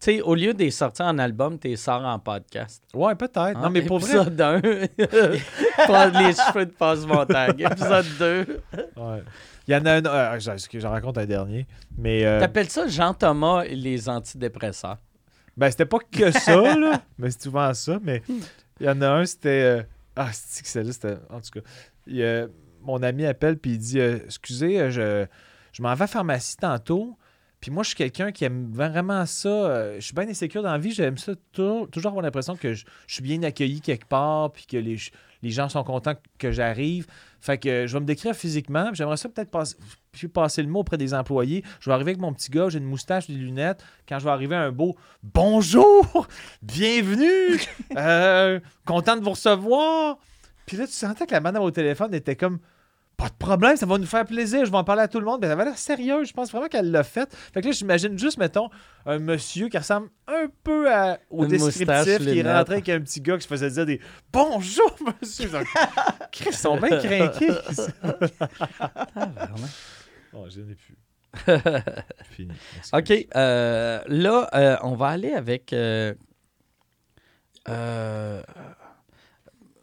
tu 0.00 0.16
sais, 0.16 0.20
au 0.20 0.34
lieu 0.34 0.52
de 0.52 0.58
les 0.58 0.70
sortir 0.70 1.06
en 1.06 1.18
album, 1.18 1.58
tu 1.58 1.68
les 1.68 1.76
sors 1.76 2.04
en 2.04 2.18
podcast. 2.18 2.82
Ouais, 2.92 3.14
peut-être. 3.14 3.38
Hein? 3.38 3.54
Non, 3.62 3.70
mais 3.70 3.82
pour 3.82 3.98
vrai. 4.00 4.10
Épisode 4.16 4.40
1, 4.40 4.60
prendre 5.86 6.18
les 6.18 6.32
cheveux 6.34 6.66
de 6.66 6.72
passe-montagne. 6.72 7.58
Épisode 7.58 8.06
2. 8.18 8.62
ouais. 8.96 9.22
Il 9.66 9.72
y 9.72 9.76
en 9.76 9.86
a 9.86 9.92
un. 9.94 10.04
euh, 10.04 10.38
je- 10.38 10.78
j'en 10.78 10.90
raconte 10.90 11.16
un 11.18 11.24
dernier. 11.26 11.66
Mais. 11.96 12.24
euh, 12.26 12.40
T'appelles 12.40 12.68
ça 12.68 12.86
Jean-Thomas 12.86 13.62
et 13.64 13.74
les 13.76 14.08
antidépresseurs. 14.08 14.98
Ben, 15.56 15.70
c'était 15.70 15.86
pas 15.86 15.98
que 16.10 16.30
ça, 16.32 16.76
là. 16.76 17.00
mais 17.16 17.30
c'est 17.30 17.42
souvent 17.44 17.72
ça. 17.72 17.98
Mais 18.02 18.22
il 18.80 18.86
y 18.86 18.90
en 18.90 19.00
a 19.00 19.08
un, 19.08 19.24
c'était. 19.24 19.48
euh, 19.48 19.82
Ah, 20.16 20.28
c'est 20.32 20.62
que 20.62 20.68
celle-là, 20.68 20.92
c'était. 20.92 21.16
En 21.30 21.40
tout 21.40 21.60
cas, 21.60 21.66
il, 22.06 22.20
euh, 22.20 22.46
mon 22.84 23.02
ami 23.02 23.24
appelle, 23.26 23.58
puis 23.58 23.72
il 23.72 23.78
dit 23.78 24.00
euh, 24.00 24.18
Excusez, 24.24 24.80
euh, 24.80 24.90
je, 24.90 25.26
je 25.72 25.82
m'en 25.82 25.88
vais 25.94 26.02
à 26.02 26.04
la 26.04 26.06
pharmacie 26.06 26.56
tantôt. 26.56 27.16
Puis 27.60 27.70
moi, 27.70 27.82
je 27.82 27.88
suis 27.88 27.96
quelqu'un 27.96 28.30
qui 28.30 28.44
aime 28.44 28.70
vraiment 28.72 29.24
ça. 29.24 29.48
euh, 29.48 29.94
je 29.96 30.04
suis 30.04 30.12
bien 30.14 30.28
insécure 30.28 30.62
dans 30.62 30.72
la 30.72 30.76
vie. 30.78 30.92
J'aime 30.92 31.16
ça 31.16 31.32
tou- 31.52 31.86
toujours 31.90 32.10
avoir 32.10 32.22
l'impression 32.22 32.56
que 32.56 32.74
je, 32.74 32.84
je 33.06 33.14
suis 33.14 33.22
bien 33.22 33.42
accueilli 33.42 33.80
quelque 33.80 34.04
part, 34.06 34.52
puis 34.52 34.66
que 34.66 34.76
les, 34.76 34.98
les 35.42 35.50
gens 35.50 35.70
sont 35.70 35.82
contents 35.82 36.12
que 36.38 36.52
j'arrive. 36.52 37.06
Fait 37.40 37.56
que 37.56 37.86
je 37.86 37.92
vais 37.94 38.00
me 38.00 38.04
décrire 38.04 38.34
physiquement. 38.34 38.88
puis 38.88 38.96
J'aimerais 38.96 39.16
ça 39.16 39.30
peut-être 39.30 39.50
passer, 39.50 39.76
puis 40.12 40.28
passer 40.28 40.62
le 40.62 40.68
mot 40.68 40.80
auprès 40.80 40.98
des 40.98 41.14
employés. 41.14 41.64
Je 41.80 41.88
vais 41.88 41.94
arriver 41.94 42.10
avec 42.10 42.20
mon 42.20 42.34
petit 42.34 42.50
gars, 42.50 42.68
j'ai 42.68 42.78
une 42.80 42.84
moustache, 42.84 43.28
des 43.28 43.32
lunettes. 43.34 43.82
Quand 44.06 44.18
je 44.18 44.24
vais 44.24 44.30
arriver 44.30 44.56
un 44.56 44.70
beau 44.70 44.94
bonjour, 45.22 46.26
bienvenue, 46.60 47.58
euh, 47.96 48.60
content 48.84 49.16
de 49.16 49.22
vous 49.24 49.30
recevoir. 49.30 50.18
Puis 50.66 50.76
là, 50.76 50.86
tu 50.86 50.92
sentais 50.92 51.26
que 51.26 51.32
la 51.32 51.40
madame 51.40 51.62
au 51.62 51.70
téléphone 51.70 52.12
était 52.14 52.36
comme 52.36 52.58
pas 53.16 53.28
de 53.28 53.34
problème, 53.38 53.76
ça 53.76 53.86
va 53.86 53.96
nous 53.98 54.06
faire 54.06 54.24
plaisir, 54.24 54.64
je 54.64 54.70
vais 54.70 54.76
en 54.76 54.84
parler 54.84 55.02
à 55.02 55.08
tout 55.08 55.18
le 55.20 55.24
monde. 55.24 55.38
Mais 55.40 55.46
elle 55.46 55.52
avait 55.52 55.64
l'air 55.66 55.78
sérieuse, 55.78 56.28
je 56.28 56.32
pense 56.32 56.50
vraiment 56.50 56.66
qu'elle 56.68 56.90
l'a 56.90 57.04
fait. 57.04 57.32
Fait 57.52 57.60
que 57.60 57.66
là, 57.66 57.72
j'imagine 57.72 58.18
juste, 58.18 58.38
mettons, 58.38 58.68
un 59.06 59.18
monsieur 59.18 59.68
qui 59.68 59.78
ressemble 59.78 60.08
un 60.26 60.46
peu 60.64 60.92
à- 60.92 61.18
au 61.30 61.44
Une 61.44 61.50
descriptif, 61.50 62.18
qui 62.18 62.38
est 62.38 62.42
rentré 62.52 62.74
avec 62.74 62.88
un 62.88 63.00
petit 63.00 63.20
gars 63.20 63.36
qui 63.36 63.42
se 63.42 63.48
faisait 63.48 63.70
dire 63.70 63.86
des 63.86 64.00
bonjour, 64.32 64.96
monsieur. 65.22 65.48
Chris, 66.32 66.48
ils 66.50 66.54
sont 66.54 66.76
bien 66.76 66.98
craqués. 66.98 67.50
Bon, 70.32 70.48
je 70.50 70.60
n'en 70.60 70.70
ai 70.70 70.74
plus. 70.74 70.96
Fini. 72.30 72.52
OK. 72.92 73.26
euh, 73.36 74.00
là, 74.08 74.48
euh, 74.54 74.76
on 74.82 74.94
va 74.96 75.06
aller 75.08 75.32
avec. 75.32 75.72
euh, 75.72 76.14
euh, 77.68 78.42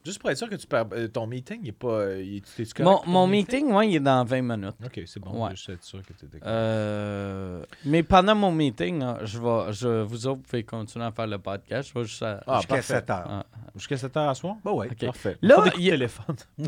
Juste 0.04 0.20
pour 0.20 0.30
être 0.32 0.38
sûr 0.38 0.50
que 0.50 0.56
tu 0.56 0.66
perds, 0.68 0.86
euh, 0.94 1.08
ton 1.08 1.28
meeting, 1.28 1.60
il 1.64 1.70
est 1.70 1.72
pas. 1.72 1.88
euh, 1.88 2.22
il 2.24 2.38
est, 2.38 2.56
t'es-tu 2.56 2.82
Mon, 2.82 3.02
mon 3.06 3.26
le 3.28 3.32
meeting, 3.32 3.72
ouais, 3.72 3.90
il 3.90 3.96
est 3.96 4.00
dans 4.00 4.24
20 4.26 4.42
minutes. 4.42 4.76
Ok, 4.84 5.02
c'est 5.06 5.20
bon. 5.20 5.44
Ouais. 5.46 5.52
Je 5.56 5.62
suis 5.62 5.74
sûr 5.82 6.02
que 6.02 6.14
tu 6.14 6.26
étais 6.26 6.40
Euh, 6.46 7.64
mais 7.86 8.02
pendant 8.04 8.34
mon 8.36 8.52
meeting, 8.52 9.02
hein, 9.04 9.18
je 9.24 9.38
vais, 9.40 9.72
je, 9.74 10.02
vous 10.02 10.26
autres 10.28 10.42
pouvez 10.42 10.64
continuer 10.64 11.06
à 11.06 11.12
faire 11.12 11.28
le 11.28 11.38
podcast. 11.38 11.90
Je 11.94 12.00
vais 12.00 12.06
juste 12.06 12.24
à- 12.24 12.42
Ah, 12.48 12.56
Jusqu'à 12.58 12.76
parfait. 12.76 12.94
7 12.96 13.10
heures. 13.12 13.28
Ah. 13.30 13.46
Jusqu'à 13.76 13.98
7 13.98 14.18
heures 14.18 14.30
à 14.30 14.36
soir? 14.36 14.56
Bah 14.66 14.72
ouais. 14.72 14.88
Ok. 14.92 15.06
Parfait. 15.06 15.38
Là, 15.42 15.64
il 15.78 15.84
y 15.84 15.90
a- 15.90 15.92
téléphone. 15.94 16.36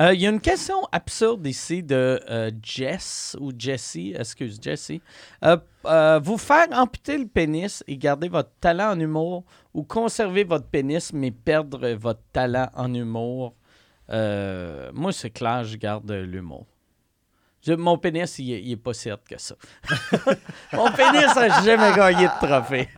Euh, 0.00 0.12
Il 0.12 0.20
y 0.20 0.26
a 0.26 0.30
une 0.30 0.40
question 0.40 0.76
absurde 0.92 1.46
ici 1.46 1.82
de 1.82 2.20
euh, 2.28 2.50
Jess 2.62 3.34
ou 3.40 3.50
Jessie, 3.58 4.14
excuse, 4.18 4.58
Jessie. 4.60 5.00
Euh, 5.44 5.56
euh, 5.86 6.20
vous 6.22 6.36
faire 6.36 6.66
amputer 6.72 7.16
le 7.16 7.26
pénis 7.26 7.82
et 7.86 7.96
garder 7.96 8.28
votre 8.28 8.50
talent 8.60 8.90
en 8.92 9.00
humour 9.00 9.44
ou 9.72 9.84
conserver 9.84 10.44
votre 10.44 10.66
pénis 10.66 11.12
mais 11.14 11.30
perdre 11.30 11.88
votre 11.92 12.20
talent 12.32 12.68
en 12.74 12.92
humour. 12.92 13.54
Euh, 14.10 14.90
moi, 14.92 15.12
c'est 15.12 15.30
clair, 15.30 15.64
je 15.64 15.76
garde 15.76 16.10
l'humour. 16.12 16.66
Je- 17.62 17.72
Mon 17.72 17.96
pénis, 17.98 18.38
il, 18.38 18.52
est- 18.52 18.62
il 18.62 18.72
est 18.72 18.76
pas 18.76 18.92
si 18.92 19.08
que 19.28 19.38
ça. 19.38 19.56
Mon 20.74 20.90
pénis 20.92 21.34
n'a 21.34 21.62
jamais 21.62 21.92
gagné 21.96 22.26
de 22.28 22.46
trophée. 22.46 22.88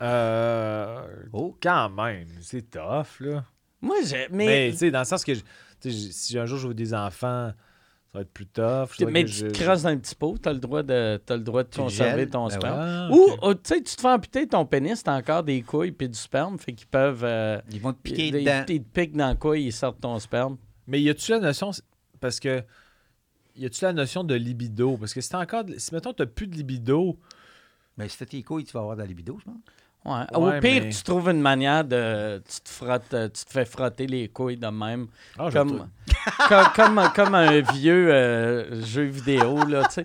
Euh, 0.00 1.00
Oh. 1.32 1.56
Quand 1.62 1.90
même, 1.90 2.28
c'est 2.40 2.70
tough, 2.70 3.20
là. 3.20 3.44
Moi, 3.84 3.96
j'ai. 4.04 4.26
Mais, 4.30 4.46
Mais, 4.46 4.70
tu 4.72 4.78
sais, 4.78 4.90
dans 4.90 5.00
le 5.00 5.04
sens 5.04 5.24
que 5.24 5.34
je- 5.34 5.40
tu 5.40 5.46
sais, 5.80 5.90
je- 5.90 6.12
si 6.12 6.38
un 6.38 6.46
jour 6.46 6.58
je 6.58 6.68
veux 6.68 6.74
des 6.74 6.94
enfants, 6.94 7.52
ça 7.52 7.54
va 8.14 8.20
être 8.22 8.32
plus 8.32 8.46
tough. 8.46 8.90
Je 8.98 9.04
mais 9.06 9.24
tu 9.24 9.42
te 9.42 9.62
crosses 9.62 9.82
dans 9.82 9.88
un 9.88 9.98
petit 9.98 10.14
pot, 10.14 10.36
tu 10.42 10.48
as 10.48 10.52
le 10.52 10.58
droit 10.60 10.82
de, 10.82 11.20
t'as 11.24 11.36
le 11.36 11.42
droit 11.42 11.62
de 11.64 11.74
conserver 11.74 12.28
ton 12.28 12.46
ben 12.48 12.50
sperme. 12.50 13.10
Ou, 13.12 13.28
oh, 13.42 13.54
tu 13.54 13.60
sais, 13.64 13.82
tu 13.82 13.96
te 13.96 14.00
fais 14.00 14.08
amputer 14.08 14.46
ton 14.46 14.64
pénis, 14.64 15.02
t'as 15.02 15.16
encore 15.16 15.42
des 15.42 15.62
couilles 15.62 15.92
puis 15.92 16.08
du 16.08 16.18
sperme, 16.18 16.58
fait 16.58 16.72
qu'ils 16.72 16.86
peuvent. 16.88 17.24
euh, 17.24 17.60
Ils 17.72 17.80
vont 17.80 17.92
te 17.92 17.98
piquer 18.02 18.28
ils, 18.28 18.32
dedans. 18.32 18.64
ils 18.68 18.82
te 18.82 18.88
piquent 19.00 19.16
dans 19.16 19.30
le 19.30 19.36
couille, 19.36 19.66
ils 19.66 19.72
sortent 19.72 20.00
ton 20.00 20.18
sperme. 20.18 20.56
Mais 20.86 21.00
y 21.00 21.10
a-tu 21.10 21.30
la 21.32 21.40
notion. 21.40 21.70
Parce 22.20 22.40
que. 22.40 22.62
Y 23.56 23.66
a-tu 23.66 23.84
la 23.84 23.92
notion 23.92 24.24
de 24.24 24.34
libido? 24.34 24.96
Parce 24.96 25.14
que 25.14 25.20
si 25.20 25.28
t'as 25.28 25.40
encore. 25.40 25.64
de- 25.64 25.78
Si, 25.78 25.94
mettons, 25.94 26.12
t'as 26.12 26.26
plus 26.26 26.46
de 26.48 26.56
libido. 26.56 27.18
Mais 27.96 28.08
si 28.08 28.18
t'as 28.18 28.26
tes 28.26 28.42
couilles, 28.42 28.64
tu 28.64 28.72
vas 28.72 28.80
avoir 28.80 28.96
de 28.96 29.02
la 29.02 29.06
libido, 29.06 29.38
je 29.38 29.44
pense. 29.44 29.54
Ouais. 30.04 30.12
Ouais, 30.36 30.56
Au 30.58 30.60
pire, 30.60 30.82
mais- 30.84 30.88
tu 30.90 31.02
trouves 31.02 31.30
une 31.30 31.40
manière 31.40 31.84
de. 31.84 32.38
Tu 32.46 32.60
te, 32.60 32.68
frottes, 32.68 33.14
euh, 33.14 33.28
tu 33.28 33.44
te 33.44 33.50
fais 33.50 33.64
frotter 33.64 34.06
les 34.06 34.28
couilles 34.28 34.58
de 34.58 34.66
même. 34.66 35.06
Ah, 35.38 35.48
Comme, 35.52 35.88
comme, 36.48 36.66
comme, 36.76 37.08
comme 37.14 37.34
un 37.34 37.60
vieux 37.72 38.12
euh, 38.12 38.82
jeu 38.84 39.04
vidéo, 39.04 39.64
là, 39.64 39.84
tu 39.84 39.94
sais. 39.94 40.04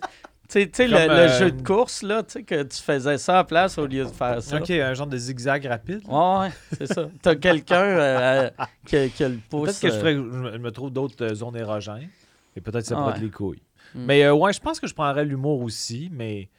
Tu 0.51 0.67
sais, 0.73 0.87
le, 0.87 0.95
euh, 0.97 1.37
jeu 1.37 1.51
de 1.51 1.61
course, 1.61 2.01
là, 2.01 2.23
tu 2.23 2.31
sais, 2.31 2.43
que 2.43 2.63
tu 2.63 2.81
faisais 2.81 3.19
ça 3.19 3.37
à 3.39 3.43
place 3.43 3.77
au 3.77 3.85
lieu 3.85 4.03
de 4.03 4.09
faire 4.09 4.41
ça. 4.41 4.57
Ok, 4.57 4.71
un 4.71 4.95
genre 4.95 5.05
de 5.05 5.15
zigzag 5.17 5.63
rapide. 5.67 6.01
Ouais, 6.07 6.39
ouais, 6.39 6.49
c'est 6.75 6.87
ça. 6.91 7.07
T'as 7.21 7.35
quelqu'un 7.35 7.83
euh, 7.83 8.49
qui, 8.83 9.11
qui 9.11 9.23
a 9.23 9.29
le 9.29 9.37
pouce. 9.47 9.79
Peut-être 9.79 9.79
que 9.81 9.89
je, 9.89 9.99
ferais- 9.99 10.15
je 10.15 10.57
me- 10.57 10.71
trouve 10.71 10.89
d'autres 10.91 11.35
zones 11.35 11.55
érogènes. 11.55 12.09
Et 12.55 12.61
peut-être 12.61 12.81
que 12.81 12.87
ça 12.87 12.95
pourrait 12.95 13.13
ouais. 13.13 13.19
les 13.19 13.29
couilles. 13.29 13.61
Mm. 13.93 14.05
Mais 14.05 14.23
euh, 14.23 14.33
ouais, 14.33 14.51
je 14.51 14.59
pense 14.59 14.79
que 14.79 14.87
je 14.87 14.93
prendrais 14.95 15.23
l'humour 15.23 15.61
aussi, 15.61 16.09
mais 16.11 16.49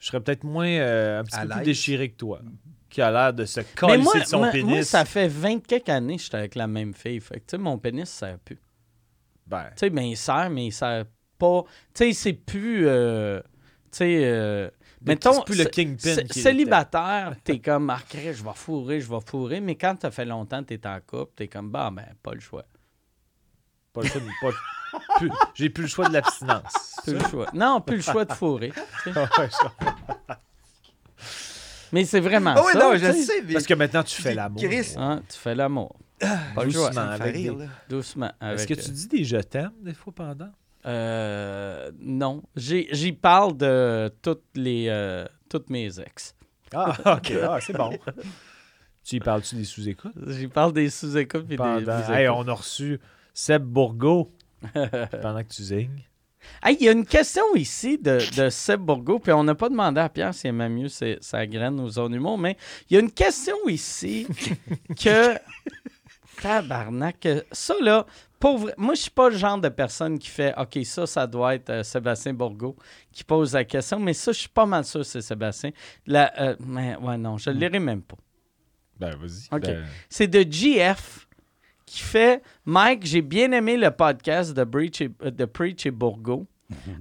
je 0.00 0.06
serais 0.08 0.20
peut-être 0.20 0.42
moins 0.44 0.66
euh, 0.66 1.20
un 1.20 1.24
petit 1.24 1.36
À 1.36 1.42
peu 1.42 1.48
plus 1.48 1.62
déchiré 1.62 2.10
que 2.10 2.16
toi. 2.16 2.40
Qui 2.88 3.02
a 3.02 3.10
l'air 3.12 3.32
de 3.32 3.44
se 3.44 3.60
coller 3.76 3.98
de 3.98 4.24
son 4.26 4.38
moi, 4.38 4.50
pénis. 4.50 4.68
moi, 4.68 4.82
ça 4.82 5.04
fait 5.04 5.28
20 5.28 5.64
quelques 5.64 5.88
années 5.90 6.16
que 6.16 6.22
j'étais 6.22 6.38
avec 6.38 6.56
la 6.56 6.66
même 6.66 6.92
fille. 6.92 7.20
Fait 7.20 7.34
que, 7.34 7.44
tu 7.46 7.50
sais, 7.52 7.58
mon 7.58 7.78
pénis, 7.78 8.08
ça 8.08 8.26
sert 8.30 8.38
plus. 8.40 8.56
Tu 8.56 8.62
Ben, 9.46 9.70
sais, 9.76 9.90
ben, 9.90 10.02
il 10.02 10.16
sert, 10.16 10.50
mais 10.50 10.66
il 10.66 10.72
sert 10.72 11.04
pas. 11.38 11.62
Tu 11.94 12.04
sais, 12.06 12.12
c'est 12.12 12.32
plus. 12.32 12.88
euh, 12.88 13.40
tu 13.92 13.98
sais. 13.98 14.20
euh, 14.24 14.70
mettons, 15.02 15.34
c'est 15.34 15.44
plus 15.44 15.58
le 15.58 15.64
kingpin 15.66 16.16
qui 16.24 16.40
Célibataire, 16.40 17.36
t'es 17.44 17.60
comme, 17.60 17.84
marqué, 17.84 18.32
je 18.34 18.42
vais 18.42 18.50
fourrer, 18.54 19.00
je 19.00 19.08
vais 19.08 19.20
fourrer. 19.24 19.60
Mais 19.60 19.76
quand 19.76 19.94
t'as 19.96 20.10
fait 20.10 20.24
longtemps, 20.24 20.64
t'es 20.64 20.84
en 20.86 20.98
couple, 21.06 21.32
t'es 21.36 21.46
comme, 21.46 21.70
bah, 21.70 21.90
ben, 21.92 22.06
pas 22.22 22.34
le 22.34 22.40
choix. 22.40 22.64
Pas 23.92 24.02
le 24.02 24.08
choix 24.08 24.20
pas- 24.40 24.50
J'ai 25.54 25.70
plus 25.70 25.82
le 25.84 25.88
choix 25.88 26.08
de 26.08 26.12
l'abstinence. 26.14 26.96
Plus 27.04 27.14
le 27.14 27.20
choix. 27.28 27.46
Non, 27.54 27.80
plus 27.80 27.96
le 27.96 28.02
choix 28.02 28.24
de 28.24 28.32
fourrer. 28.32 28.72
tu 29.04 29.12
sais. 29.12 29.18
Ouais, 29.18 29.26
je- 29.48 30.34
Mais 31.92 32.04
c'est 32.04 32.20
vraiment 32.20 32.54
Ah 32.56 32.62
oui, 32.64 32.72
ça. 32.72 32.78
non, 32.78 32.92
tu 32.92 32.98
je 32.98 33.04
sais. 33.06 33.22
sais. 33.22 33.42
mais- 33.42 33.52
Parce 33.54 33.66
que 33.66 33.74
maintenant, 33.74 34.02
tu 34.02 34.20
fais 34.22 34.34
l'amour. 34.34 34.62
Hein, 34.96 35.22
tu 35.28 35.36
fais 35.38 35.54
l'amour. 35.54 35.96
Pas 36.20 36.64
le 36.64 36.70
Doucement, 36.72 36.92
choix. 36.92 37.14
Rire, 37.24 37.54
des- 37.56 37.64
là. 37.64 37.70
Doucement. 37.88 38.32
Est-ce 38.42 38.66
que 38.66 38.74
euh, 38.74 38.82
tu 38.82 38.90
dis 38.90 39.08
des 39.08 39.24
je 39.24 39.36
t'aime 39.38 39.72
des 39.80 39.94
fois 39.94 40.12
pendant? 40.14 40.50
Euh, 40.86 41.90
non. 41.98 42.42
J'ai- 42.56 42.88
J'y 42.92 43.12
parle 43.12 43.56
de 43.56 44.12
toutes 44.22 44.44
les, 44.54 44.86
euh, 44.88 45.24
toutes 45.48 45.68
mes 45.70 45.98
ex. 46.00 46.34
Ah, 46.74 46.94
ok, 47.16 47.32
ah, 47.42 47.58
c'est 47.60 47.72
bon. 47.72 47.90
tu 49.04 49.16
y 49.16 49.20
parles-tu 49.20 49.56
des 49.56 49.64
sous-écoutes? 49.64 50.12
J'y 50.28 50.46
parle 50.46 50.72
des 50.72 50.88
sous-écoutes 50.90 51.44
et 51.46 51.48
des 51.48 51.56
Pendant... 51.56 51.78
vis-écoutes. 51.78 52.14
Hey, 52.14 52.28
on 52.28 52.46
a 52.46 52.52
reçu 52.52 53.00
Seb 53.34 53.62
Bourgo 53.64 54.30
pendant 55.22 55.42
que 55.42 55.48
tu 55.48 55.62
zignes. 55.62 56.02
Hey, 56.62 56.76
il 56.80 56.86
y 56.86 56.88
a 56.88 56.92
une 56.92 57.04
question 57.04 57.42
ici 57.54 57.98
de, 57.98 58.18
de 58.36 58.48
Seb 58.48 58.80
Bourgo, 58.80 59.18
puis 59.18 59.30
on 59.32 59.44
n'a 59.44 59.54
pas 59.54 59.68
demandé 59.68 60.00
à 60.00 60.08
Pierre 60.08 60.32
s'il 60.32 60.48
aimait 60.48 60.70
mieux 60.70 60.88
sa 60.88 61.46
graine 61.46 61.78
ou 61.80 61.90
son 61.90 62.10
humour, 62.10 62.38
mais 62.38 62.56
il 62.88 62.94
y 62.94 62.96
a 62.96 63.00
une 63.00 63.12
question 63.12 63.56
ici 63.68 64.26
que. 65.02 65.34
Tabarnak. 66.40 67.28
Ça, 67.52 67.74
là, 67.82 68.06
pour 68.38 68.56
vrai- 68.58 68.74
moi, 68.78 68.94
je 68.94 69.02
suis 69.02 69.10
pas 69.10 69.28
le 69.28 69.36
genre 69.36 69.58
de 69.58 69.68
personne 69.68 70.18
qui 70.18 70.28
fait 70.28 70.54
OK, 70.56 70.78
ça, 70.84 71.06
ça 71.06 71.26
doit 71.26 71.54
être 71.54 71.68
euh, 71.70 71.82
Sébastien 71.82 72.32
Bourgo 72.32 72.76
qui 73.12 73.24
pose 73.24 73.52
la 73.52 73.64
question, 73.64 73.98
mais 73.98 74.14
ça, 74.14 74.32
je 74.32 74.38
suis 74.38 74.48
pas 74.48 74.64
mal 74.66 74.84
sûr 74.84 75.00
que 75.00 75.06
c'est 75.06 75.20
Sébastien. 75.20 75.70
La, 76.06 76.32
euh, 76.40 76.56
mais 76.60 76.96
ouais, 76.96 77.18
non, 77.18 77.36
je 77.36 77.50
ne 77.50 77.56
lirai 77.60 77.78
même 77.78 78.00
pas. 78.02 78.16
Ben, 78.98 79.14
vas-y. 79.16 79.54
Ok. 79.54 79.62
Ben, 79.62 79.84
C'est 80.08 80.28
de 80.28 80.40
GF 80.50 81.26
qui 81.90 82.02
fait 82.02 82.42
Mike, 82.64 83.04
j'ai 83.04 83.20
bien 83.22 83.50
aimé 83.50 83.76
le 83.76 83.90
podcast 83.90 84.54
de, 84.54 84.62
Breach 84.64 85.00
et- 85.00 85.10
euh, 85.22 85.30
de 85.32 85.44
Preach 85.44 85.86
et 85.86 85.90
Bourgo. 85.90 86.46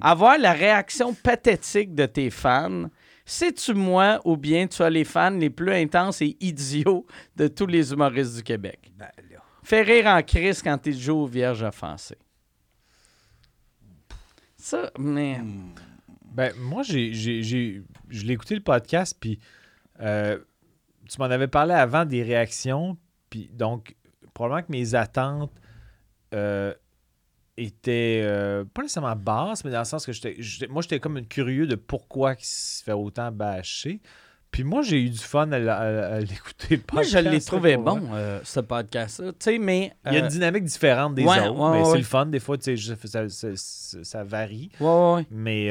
Avoir 0.02 0.40
la 0.40 0.52
réaction 0.54 1.14
pathétique 1.14 1.94
de 1.94 2.08
tes 2.08 2.32
fans. 2.32 2.90
C'est-tu 3.24 3.76
moi 3.76 4.20
ou 4.26 4.36
bien 4.36 4.66
tu 4.66 4.82
as 4.82 4.90
les 4.90 5.04
fans 5.04 5.30
les 5.30 5.52
plus 5.52 5.72
intenses 5.72 6.24
et 6.24 6.36
idiots 6.40 7.06
de 7.36 7.48
tous 7.48 7.68
les 7.68 7.92
humoristes 7.94 8.36
du 8.38 8.42
Québec? 8.42 8.92
Ben. 8.98 9.10
Fais 9.62 9.84
rire 9.84 10.08
en 10.08 10.24
crise 10.24 10.64
quand 10.64 10.84
il 10.88 10.98
joue 11.00 11.18
aux 11.18 11.28
vierges 11.28 11.62
offensées. 11.62 12.18
Ça, 14.58 14.90
mais. 14.98 15.40
Ben, 16.32 16.52
moi, 16.58 16.82
j'ai, 16.82 17.14
j'ai, 17.14 17.44
j'ai- 17.44 17.84
je 18.10 18.24
l'ai 18.26 18.34
écouté 18.34 18.56
le 18.56 18.62
podcast, 18.62 19.16
puis 19.20 19.40
euh, 20.00 20.40
tu 21.08 21.20
m'en 21.20 21.26
avais 21.26 21.48
parlé 21.48 21.74
avant 21.76 22.06
des 22.06 22.24
réactions, 22.24 22.98
puis 23.30 23.50
donc, 23.54 23.96
probablement 24.40 24.66
que 24.66 24.72
mes 24.72 24.96
attentes 24.96 25.52
euh, 26.34 26.74
étaient 27.58 28.22
euh, 28.24 28.64
pas 28.74 28.82
nécessairement 28.84 29.16
basses, 29.16 29.66
mais 29.66 29.72
dans 29.72 29.80
le 29.80 29.86
sens 29.86 30.06
que 30.06 30.14
j'étais, 30.14 30.38
moi, 30.70 30.82
j'étais 30.82 31.00
comme 31.00 31.26
curieux 31.28 31.68
de 31.68 31.76
pourquoi 31.76 32.34
il 32.40 32.46
se 32.46 32.84
fait 32.84 32.94
autant 32.94 33.32
bâcher. 33.32 34.00
Puis 34.52 34.64
moi, 34.64 34.82
j'ai 34.82 35.04
eu 35.04 35.10
du 35.10 35.18
fun 35.20 35.52
à, 35.52 35.58
l- 35.58 35.70
à- 35.70 36.16
à 36.16 36.20
l'écouter. 36.22 36.78
le 36.78 36.82
Moi, 36.94 37.04
je 37.04 37.12
podcast, 37.12 37.32
l'ai 37.34 37.42
trouvé 37.42 37.78
bon, 37.78 38.02
euh, 38.14 38.40
ce 38.44 38.60
podcast-là. 38.62 39.32
Tu 39.34 39.38
sais, 39.40 39.58
mais. 39.60 39.94
Il 40.08 40.14
y 40.14 40.16
a 40.16 40.20
une 40.22 40.28
dynamique 40.28 40.64
différente 40.64 41.14
des 41.16 41.24
ouais, 41.26 41.48
autres, 41.48 41.60
ouais, 41.60 41.72
mais 41.78 41.84
ouais. 41.86 41.92
c'est 41.92 41.98
le 41.98 42.04
fun. 42.04 42.26
Des 42.26 42.40
fois, 42.40 42.58
tu 42.58 42.76
sais, 42.78 42.96
ça, 43.08 43.30
ça- 43.30 44.04
ça- 44.04 44.24
varie. 44.24 44.72
Mais 45.30 45.68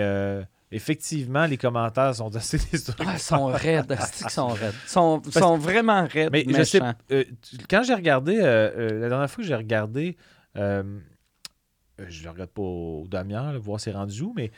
effectivement, 0.71 1.47
les 1.47 1.57
commentaires 1.57 2.14
sont 2.14 2.35
assez 2.37 2.59
destructeurs. 2.59 3.07
Ah, 3.09 3.14
ils 3.14 3.19
sont 3.21 3.47
raides, 3.47 3.97
qu'ils 4.16 4.31
sont 4.31 4.49
raides. 4.49 4.75
Ils 4.85 4.89
sont, 4.91 5.23
ils 5.27 5.33
sont 5.33 5.57
vraiment 5.59 6.07
raides, 6.07 6.31
Mais 6.33 6.45
je 6.49 6.62
sais, 6.62 6.81
méchants. 6.81 6.95
euh, 7.12 7.25
quand 7.71 7.83
j'ai 7.83 7.95
regardé, 7.95 8.37
euh, 8.39 8.71
euh, 8.77 9.01
la 9.01 9.09
dernière 9.09 9.31
fois 9.31 9.43
que 9.43 9.49
j'ai 9.49 9.55
regardé, 9.55 10.16
je 10.55 12.23
le 12.25 12.31
regarde 12.31 12.51
pas 12.51 12.62
au, 12.62 13.07
demi-heure, 13.09 13.59
voir 13.61 13.81
c'est 13.81 13.91
rendu 13.93 14.23
où, 14.23 14.33
mais 14.37 14.51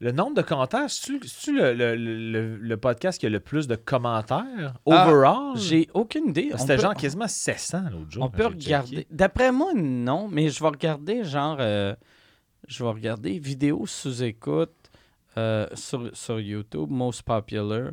le 0.00 0.12
nombre 0.12 0.34
de 0.36 0.42
commentaires, 0.42 0.90
c'est-tu 0.90 1.56
le, 1.56 1.72
le, 1.72 1.94
le- 1.96 2.56
le 2.56 2.76
podcast 2.76 3.18
qui 3.18 3.26
a 3.26 3.30
le 3.30 3.40
plus 3.40 3.66
de 3.66 3.74
commentaires 3.76 4.74
Ah, 4.90 5.06
overall? 5.08 5.56
J'ai 5.56 5.88
aucune 5.94 6.28
idée. 6.28 6.50
C'était 6.56 6.78
genre 6.78 6.94
quasiment 6.94 7.28
700 7.28 7.84
l'autre 7.90 8.10
jour. 8.10 8.24
On 8.24 8.28
peut 8.28 8.46
regarder. 8.46 9.06
D'après 9.10 9.50
moi, 9.50 9.72
non, 9.74 10.28
mais 10.28 10.50
je 10.50 10.60
vais 10.62 10.68
regarder 10.68 11.24
genre. 11.24 11.58
je 11.58 12.82
vais 12.84 12.90
regarder 12.90 13.38
vidéos 13.38 13.86
sous 13.86 14.22
écoute 14.22 14.74
euh, 15.36 15.66
sur, 15.74 16.10
sur 16.16 16.40
YouTube, 16.40 16.90
Most 16.90 17.22
Popular, 17.22 17.90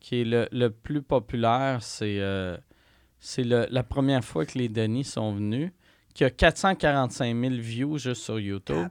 qui 0.00 0.20
est 0.20 0.24
le, 0.24 0.48
le 0.52 0.70
plus 0.70 1.02
populaire. 1.02 1.78
C'est 1.82 2.18
euh, 2.20 2.56
la 3.70 3.82
première 3.82 4.24
fois 4.24 4.44
que 4.46 4.58
les 4.58 4.68
Denis 4.68 5.04
sont 5.04 5.32
venus, 5.34 5.70
qui 6.14 6.24
a 6.24 6.30
445 6.30 7.34
000 7.40 7.54
views 7.54 7.98
juste 7.98 8.22
sur 8.22 8.38
YouTube. 8.38 8.88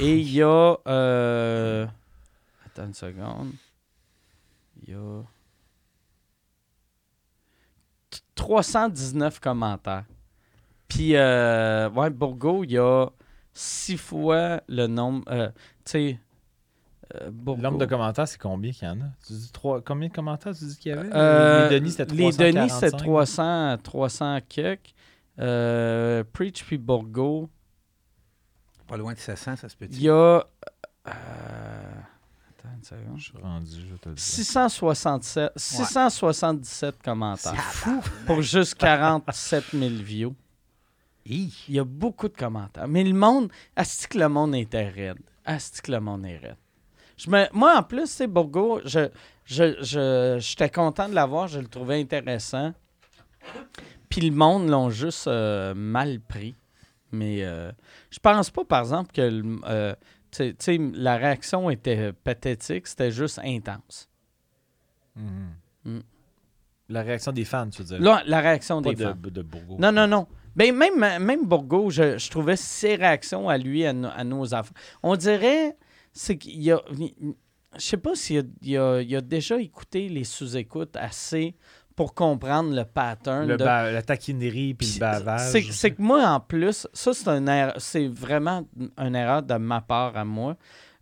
Et 0.00 0.18
il 0.18 0.30
y 0.32 0.42
a. 0.42 0.76
euh, 0.86 1.86
attends 2.64 2.86
une 2.86 2.94
seconde. 2.94 3.52
Il 4.82 4.90
y 4.90 4.94
a. 4.94 5.22
t- 8.10 8.18
319 8.34 9.40
commentaires. 9.40 10.04
Puis, 10.88 11.16
euh, 11.16 11.90
ouais, 11.90 12.10
Bourgo, 12.10 12.64
il 12.64 12.72
y 12.72 12.78
a 12.78 13.08
six 13.52 13.96
fois 13.96 14.60
le 14.68 14.86
nombre. 14.86 15.24
tu 15.84 15.90
sais, 15.90 16.18
Euh. 17.14 17.30
Nombre 17.30 17.78
de 17.78 17.86
commentaires, 17.86 18.26
c'est 18.26 18.40
combien 18.40 18.72
qu'il 18.72 18.88
y 18.88 18.90
en 18.90 19.00
a? 19.00 19.04
Tu 19.26 19.32
dis 19.32 19.50
trois... 19.52 19.80
Combien 19.80 20.08
de 20.08 20.12
commentaires 20.12 20.54
tu 20.54 20.64
dis 20.64 20.76
qu'il 20.76 20.90
y 20.92 20.94
avait? 20.94 21.08
Euh, 21.14 21.68
les 21.68 21.78
Denis, 21.80 21.92
c'était 21.92 22.14
Les 22.14 22.32
Denis, 22.32 22.68
345. 22.68 22.80
c'était 22.80 22.96
300, 22.96 23.78
300 23.82 24.38
quelques. 24.48 24.94
Euh, 25.38 26.24
Preach 26.32 26.64
puis 26.64 26.78
Bourgo, 26.78 27.48
Pas 28.88 28.96
loin 28.96 29.12
de 29.12 29.18
700, 29.18 29.56
ça 29.56 29.68
se 29.68 29.76
peut 29.76 29.86
il 29.90 30.02
y 30.02 30.08
a... 30.08 30.12
euh, 30.12 30.42
attends 31.06 32.68
une 32.74 32.82
seconde. 32.82 33.18
Je 33.18 33.24
suis 33.24 33.38
rendu, 33.38 33.70
je 33.72 33.92
vais 33.92 33.98
te 33.98 34.08
le 34.08 34.14
dire. 34.14 34.24
667, 34.24 35.52
677 35.56 37.02
commentaires. 37.02 37.54
Pour 38.26 38.42
juste 38.42 38.74
47 38.76 39.64
000 39.72 39.90
views. 39.96 40.34
Il 41.26 41.50
y 41.68 41.78
a 41.78 41.84
beaucoup 41.84 42.28
de 42.28 42.36
commentaires. 42.36 42.88
Mais 42.88 43.04
le 43.04 43.12
monde, 43.12 43.50
asti 43.74 44.06
que 44.08 44.18
le 44.18 44.28
monde 44.28 44.54
était 44.54 44.88
raide. 44.88 45.18
Asti 45.44 45.82
que 45.82 45.92
le 45.92 46.00
monde 46.00 46.24
est 46.24 46.38
raide. 46.38 46.56
Je 47.16 47.30
me, 47.30 47.44
moi, 47.52 47.78
en 47.78 47.82
plus, 47.82 48.06
c'est 48.10 48.26
Bourgo, 48.26 48.80
je, 48.84 49.08
je, 49.44 49.76
je, 49.82 50.36
j'étais 50.40 50.68
content 50.70 51.08
de 51.08 51.14
l'avoir, 51.14 51.48
je 51.48 51.58
le 51.60 51.66
trouvais 51.66 52.00
intéressant. 52.00 52.72
Puis 54.08 54.20
le 54.20 54.34
monde 54.36 54.68
l'ont 54.68 54.90
juste 54.90 55.26
euh, 55.26 55.72
mal 55.74 56.20
pris. 56.20 56.54
Mais 57.12 57.44
euh, 57.44 57.70
je 58.10 58.18
pense 58.18 58.50
pas, 58.50 58.64
par 58.64 58.80
exemple, 58.80 59.12
que 59.12 59.22
le- 59.22 59.60
euh, 59.66 59.94
la 60.94 61.16
réaction 61.16 61.70
était 61.70 62.12
pathétique, 62.12 62.86
c'était 62.86 63.10
juste 63.10 63.40
intense. 63.42 64.08
Mhm. 65.14 65.54
Mm. 65.84 65.98
La 66.88 67.02
réaction 67.02 67.32
des 67.32 67.44
fans, 67.44 67.68
tu 67.70 67.82
veux 67.82 67.88
dire? 67.88 68.00
Là, 68.00 68.22
la 68.26 68.40
réaction 68.40 68.80
Pas 68.82 68.92
des 68.92 69.04
fans. 69.04 69.14
de, 69.20 69.30
de 69.30 69.42
Bourgo. 69.42 69.76
Non, 69.78 69.90
non, 69.90 70.06
non. 70.06 70.26
Ben, 70.54 70.74
même, 70.74 70.98
même 71.22 71.46
Bourgo, 71.46 71.90
je, 71.90 72.18
je 72.18 72.30
trouvais 72.30 72.56
ses 72.56 72.94
réactions 72.96 73.48
à 73.48 73.58
lui, 73.58 73.84
à, 73.86 73.92
no- 73.92 74.08
à 74.14 74.24
nos 74.24 74.54
affaires. 74.54 74.76
On 75.02 75.16
dirait, 75.16 75.76
c'est 76.16 76.36
qu'il 76.38 76.62
y 76.62 76.72
a. 76.72 76.80
Je 76.90 77.80
sais 77.82 77.96
pas 77.98 78.14
s'il 78.14 78.38
a, 78.38 78.42
il 78.62 78.76
a, 79.14 79.18
a 79.18 79.20
déjà 79.20 79.60
écouté 79.60 80.08
les 80.08 80.24
sous-écoutes 80.24 80.96
assez 80.96 81.54
pour 81.94 82.14
comprendre 82.14 82.74
le 82.74 82.84
pattern. 82.84 83.46
Le 83.46 83.56
de- 83.56 83.64
ba- 83.64 83.90
la 83.92 84.02
taquinerie 84.02 84.74
puis 84.74 84.86
le 84.86 85.00
bavage. 85.00 85.50
C'est 85.72 85.90
que 85.92 86.00
moi, 86.02 86.26
en 86.28 86.40
plus, 86.40 86.86
ça, 86.92 87.12
c'est 87.12 87.28
un 87.28 87.46
erreur- 87.46 87.74
c'est 87.78 88.06
vraiment 88.08 88.66
une 88.98 89.14
erreur 89.14 89.42
de 89.42 89.54
ma 89.54 89.80
part 89.82 90.16
à 90.16 90.24
moi. 90.24 90.56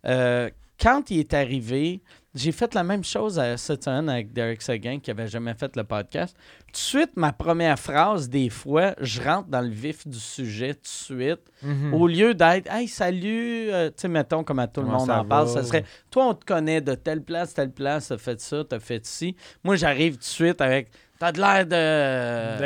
Euh, 0.05 0.49
quand 0.79 1.09
il 1.11 1.19
est 1.19 1.33
arrivé, 1.33 2.01
j'ai 2.35 2.51
fait 2.51 2.73
la 2.73 2.83
même 2.83 3.03
chose 3.03 3.39
à 3.39 3.55
cette 3.55 3.85
semaine 3.85 4.09
avec 4.09 4.33
Derek 4.33 4.61
Seguin 4.61 4.99
qui 4.99 5.09
avait 5.09 5.27
jamais 5.27 5.53
fait 5.53 5.73
le 5.77 5.85
podcast. 5.85 6.35
Tout 6.67 6.71
de 6.73 6.77
suite, 6.77 7.11
ma 7.15 7.31
première 7.31 7.79
phrase, 7.79 8.29
des 8.29 8.49
fois, 8.49 8.93
je 8.99 9.21
rentre 9.21 9.47
dans 9.47 9.61
le 9.61 9.69
vif 9.69 10.05
du 10.05 10.19
sujet 10.19 10.73
tout 10.73 10.81
de 10.81 10.87
suite. 10.87 11.41
Mhm. 11.63 11.93
Au 11.93 12.07
lieu 12.07 12.33
d'être 12.33 12.69
Hey, 12.69 12.89
salut, 12.89 13.69
euh, 13.71 13.87
tu 13.87 14.01
sais, 14.01 14.07
mettons, 14.09 14.43
comme 14.43 14.59
à 14.59 14.67
tout 14.67 14.81
le 14.81 14.87
monde 14.87 15.09
en 15.09 15.23
parle, 15.23 15.47
ça 15.47 15.63
serait 15.63 15.85
Toi, 16.11 16.27
on 16.27 16.33
te 16.33 16.43
connaît 16.43 16.81
de 16.81 16.93
telle 16.95 17.23
place, 17.23 17.53
telle 17.53 17.71
place, 17.71 18.09
t'as 18.09 18.17
fait 18.17 18.39
ça, 18.41 18.63
t'as 18.67 18.79
fait 18.79 19.05
ci. 19.05 19.35
Moi, 19.63 19.77
j'arrive 19.77 20.13
tout 20.13 20.19
de 20.19 20.23
suite 20.25 20.61
avec 20.61 20.91
T'as 21.17 21.31
de 21.31 21.39
l'air 21.39 21.65
de. 21.65 22.57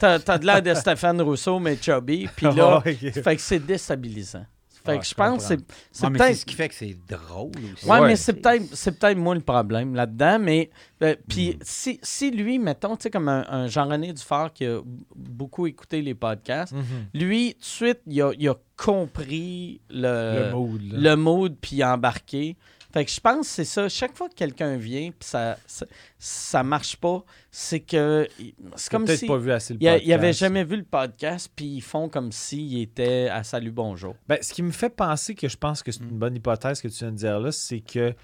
T'as 0.00 0.18
t'as 0.18 0.38
de 0.38 0.46
l'air 0.46 0.60
de 0.60 0.74
Stéphane 0.74 1.22
Rousseau, 1.22 1.60
mais 1.60 1.76
chubby. 1.80 2.28
Puis 2.36 2.46
là, 2.52 2.80
fait 2.80 3.36
que 3.36 3.40
c'est 3.40 3.60
déstabilisant. 3.60 4.44
Fait 4.86 4.92
Ah, 4.92 4.98
que 4.98 5.04
je 5.04 5.10
je 5.10 5.14
pense 5.14 5.42
que 5.42 5.48
c'est- 5.56 5.64
c'est 5.92 6.10
peut-être. 6.10 6.36
ce 6.36 6.46
qui 6.46 6.54
fait 6.54 6.68
que 6.68 6.74
c'est 6.74 6.96
drôle 7.08 7.50
aussi. 7.74 7.84
Ouais, 7.86 8.00
Ouais. 8.00 8.06
mais 8.08 8.16
c'est 8.16 8.32
peut-être 8.34 8.74
c'est 8.74 8.98
peut-être 8.98 9.18
moi 9.18 9.34
le 9.34 9.40
problème 9.42 9.94
là-dedans. 9.94 10.38
Mais 10.40 10.70
euh, 11.02 11.12
Hmm. 11.14 11.22
puis 11.28 11.58
si, 11.60 11.98
si 12.02 12.30
lui, 12.30 12.58
mettons, 12.58 12.96
tu 12.96 13.02
sais, 13.04 13.10
comme 13.10 13.28
un, 13.28 13.44
un 13.50 13.66
Jean-René 13.66 14.12
Dufort 14.12 14.52
qui 14.52 14.64
a 14.64 14.80
beaucoup 15.14 15.66
écouté 15.66 16.00
les 16.00 16.14
podcasts, 16.14 16.72
Mhm. 16.72 16.84
lui, 17.14 17.52
tout 17.54 17.60
de 17.60 17.64
suite, 17.64 18.00
il 18.06 18.22
a, 18.22 18.32
il 18.38 18.48
a 18.48 18.54
compris 18.76 19.80
le, 19.90 20.46
le 20.48 20.52
mood. 20.52 20.82
là. 20.92 21.10
le 21.10 21.16
mood 21.16 21.56
puis 21.60 21.82
embarqué. 21.84 22.56
Fait 22.96 23.04
que 23.04 23.10
je 23.10 23.20
pense 23.20 23.40
que 23.40 23.52
c'est 23.52 23.64
ça. 23.66 23.90
Chaque 23.90 24.16
fois 24.16 24.30
que 24.30 24.34
quelqu'un 24.34 24.78
vient 24.78 25.10
puis 25.10 25.28
ça, 25.28 25.58
ça, 25.66 25.84
ça 26.18 26.62
marche 26.62 26.96
pas, 26.96 27.22
c'est 27.50 27.80
que 27.80 28.26
c'est 28.74 28.90
comme 28.90 29.04
peut-être 29.04 29.18
si. 29.18 29.26
pas 29.26 29.36
vu 29.36 29.52
assez 29.52 29.74
le 29.74 29.78
podcast. 29.78 30.02
il 30.06 30.12
avait 30.14 30.32
jamais 30.32 30.64
vu 30.64 30.78
le 30.78 30.82
podcast, 30.82 31.52
puis 31.54 31.66
ils 31.66 31.82
font 31.82 32.08
comme 32.08 32.32
s'il 32.32 32.80
était 32.80 33.28
à 33.30 33.44
Salut 33.44 33.70
Bonjour. 33.70 34.16
Ben, 34.26 34.38
ce 34.40 34.54
qui 34.54 34.62
me 34.62 34.70
fait 34.70 34.88
penser 34.88 35.34
que 35.34 35.46
je 35.46 35.58
pense 35.58 35.82
que 35.82 35.92
c'est 35.92 36.04
une 36.04 36.16
bonne 36.16 36.36
hypothèse 36.36 36.80
que 36.80 36.88
tu 36.88 37.00
viens 37.00 37.12
de 37.12 37.18
dire 37.18 37.38
là, 37.38 37.52
c'est 37.52 37.80
que. 37.80 38.14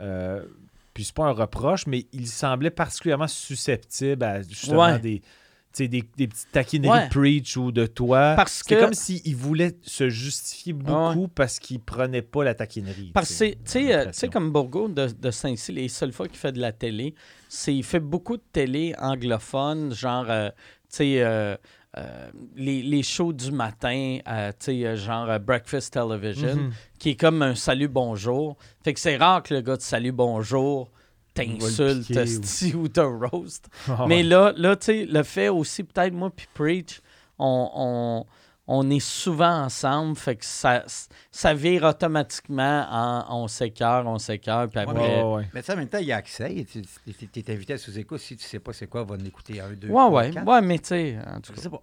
Euh, 0.00 0.46
puis 0.94 1.04
c'est 1.04 1.14
pas 1.14 1.26
un 1.26 1.32
reproche, 1.32 1.86
mais 1.86 2.06
il 2.14 2.26
semblait 2.26 2.70
particulièrement 2.70 3.28
susceptible 3.28 4.24
à 4.24 4.40
justement 4.40 4.84
Ouais. 4.86 4.98
des, 4.98 5.20
des, 5.78 5.88
des 5.88 6.26
petites 6.28 6.50
taquineries 6.52 6.90
Ouais. 6.90 7.04
de 7.06 7.10
preach 7.10 7.56
ou 7.56 7.70
de 7.72 7.86
toi. 7.86 8.34
Parce 8.36 8.62
C'est 8.66 8.74
que- 8.76 8.80
comme 8.80 8.94
s'il 8.94 9.36
voulait 9.36 9.76
se 9.82 10.08
justifier 10.10 10.72
beaucoup 10.72 11.28
parce 11.28 11.58
qu'il 11.58 11.80
prenait 11.80 12.22
pas 12.22 12.44
la 12.44 12.54
taquinerie. 12.54 13.10
Parce 13.14 13.30
que, 13.38 13.50
tu 13.50 13.56
sais, 13.64 13.94
euh, 13.94 14.06
tu 14.06 14.10
sais, 14.14 14.28
comme 14.28 14.50
Bourgo 14.52 14.88
de, 14.88 15.06
de 15.06 15.30
Saint-Cyr, 15.30 15.74
les 15.74 15.88
seules 15.88 16.12
fois 16.12 16.26
qu'il 16.28 16.38
fait 16.38 16.52
de 16.52 16.60
la 16.60 16.72
télé, 16.72 17.14
c'est 17.48 17.74
il 17.74 17.84
fait 17.84 18.00
beaucoup 18.00 18.36
de 18.36 18.42
télé 18.52 18.94
anglophone, 18.98 19.94
genre, 19.94 20.26
euh, 20.28 20.48
tu 20.50 20.56
sais, 20.88 21.22
euh, 21.22 21.56
euh, 21.98 22.30
les, 22.56 22.82
les 22.82 23.02
shows 23.02 23.32
du 23.32 23.50
matin, 23.52 24.18
tu 24.60 24.64
sais, 24.82 24.96
genre 24.96 25.38
Breakfast 25.40 25.92
Television, 25.92 26.54
Mhm. 26.56 26.70
qui 26.98 27.10
est 27.10 27.16
comme 27.16 27.42
un 27.42 27.54
salut 27.54 27.88
bonjour. 27.88 28.56
Fait 28.84 28.92
que 28.94 29.00
c'est 29.00 29.16
rare 29.16 29.42
que 29.42 29.54
le 29.54 29.60
gars 29.60 29.76
de 29.76 29.82
salut 29.82 30.12
bonjour 30.12 30.90
t'insulte, 31.46 32.74
ou- 32.74 32.78
ou 32.78 32.88
te 32.88 33.00
roast. 33.00 33.68
Ah 33.88 34.04
Mais 34.08 34.16
ouais. 34.18 34.22
là, 34.24 34.52
là 34.56 34.76
tu 34.76 34.86
sais, 34.86 35.04
le 35.06 35.22
fait 35.22 35.48
aussi, 35.48 35.82
peut-être 35.84 36.12
moi 36.14 36.30
puis 36.30 36.46
Preach, 36.54 37.00
on, 37.38 37.70
on, 37.74 38.26
on 38.72 38.90
est 38.90 39.00
souvent 39.00 39.62
ensemble, 39.64 40.16
fait 40.16 40.36
que 40.36 40.44
ça, 40.44 40.84
ça 41.32 41.54
vire 41.54 41.82
automatiquement 41.84 42.86
en 42.90 43.42
on 43.42 43.48
s'écœure, 43.48 44.06
on 44.06 44.18
s'écœure, 44.18 44.68
puis 44.68 44.78
Ouais, 44.78 44.86
après... 44.88 45.22
Ouais, 45.22 45.34
ouais. 45.34 45.48
Mais 45.54 45.60
tu 45.62 45.66
sais, 45.66 45.72
en 45.72 45.76
même 45.76 45.88
temps, 45.88 45.98
il 45.98 46.06
y 46.06 46.12
a 46.12 46.16
accès. 46.16 46.64
Tu 46.72 46.82
es 47.40 47.50
invité 47.52 47.72
à 47.72 47.78
sous-écoute. 47.78 48.20
Si 48.20 48.36
tu 48.36 48.44
sais 48.46 48.60
pas 48.60 48.72
c'est 48.72 48.86
quoi, 48.86 49.02
va 49.04 49.16
en 49.16 49.24
écouter 49.24 49.60
un, 49.60 49.70
deux, 49.72 49.88
Ouais, 49.88 49.94
trois, 49.94 50.10
ouais, 50.10 50.30
quatre. 50.30 50.46
ouais, 50.46 50.60
mais 50.62 50.78
tu 50.78 50.86
sais, 50.88 51.18
en 51.26 51.40
tout 51.40 51.50
Je 51.52 51.56
cas. 51.56 51.62
sais 51.62 51.70
pas. 51.70 51.82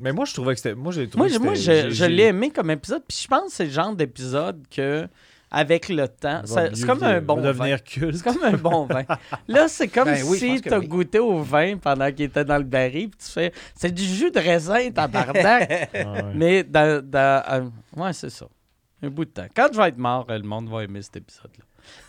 Mais 0.00 0.12
moi, 0.12 0.24
je 0.24 0.32
trouvais 0.32 0.54
que 0.54 0.60
c'était. 0.60 0.76
Moi, 0.76 0.92
j'ai 0.92 1.02
Moi, 1.02 1.10
trouvé 1.10 1.28
je- 1.28 1.38
que 1.38 1.42
moi 1.42 1.56
c'était- 1.56 1.90
je, 1.90 1.94
je 1.94 2.04
l'ai 2.04 2.24
aimé 2.24 2.50
comme 2.50 2.70
épisode, 2.70 3.02
puis 3.08 3.18
je 3.20 3.26
pense 3.26 3.46
que 3.46 3.52
c'est 3.52 3.64
le 3.64 3.70
genre 3.70 3.94
d'épisode 3.96 4.64
que, 4.70 5.08
avec 5.50 5.88
le 5.88 6.08
temps, 6.08 6.42
c'est 6.44 6.84
comme 6.86 7.02
un 7.02 7.20
bon 7.20 7.36
vin. 7.36 7.42
devenir 7.42 7.82
culte. 7.82 8.16
C'est 8.16 8.24
comme 8.24 8.42
un 8.42 8.56
bon 8.56 8.84
vin. 8.86 9.04
Là, 9.46 9.68
c'est 9.68 9.88
comme 9.88 10.04
Ben 10.06 10.22
oui, 10.26 10.38
si 10.38 10.60
tu 10.60 10.72
as 10.72 10.78
oui. 10.78 10.86
goûté 10.88 11.18
au 11.18 11.42
vin 11.42 11.76
pendant 11.78 12.06
qu'il 12.12 12.26
était 12.26 12.44
dans 12.44 12.58
le 12.58 12.64
baril, 12.64 13.10
puis 13.10 13.18
tu 13.24 13.30
fais 13.32 13.52
c'est 13.74 13.92
du 13.92 14.02
jus 14.04 14.30
de 14.30 14.38
raisin, 14.38 14.90
tabarnak. 14.90 15.90
Ah 15.94 16.12
ouais. 16.12 16.22
Mais 16.34 16.62
dans. 16.64 17.02
dans 17.04 17.42
euh, 17.50 17.68
ouais, 17.96 18.12
c'est 18.12 18.30
ça. 18.30 18.46
Un 19.02 19.08
bout 19.10 19.24
de 19.24 19.30
temps. 19.30 19.46
Quand 19.54 19.68
je 19.72 19.78
vais 19.78 19.88
être 19.88 19.98
mort, 19.98 20.26
euh, 20.28 20.36
le 20.38 20.44
monde 20.44 20.68
va 20.68 20.82
aimer 20.84 21.00
cet 21.02 21.16
épisode-là. 21.18 21.64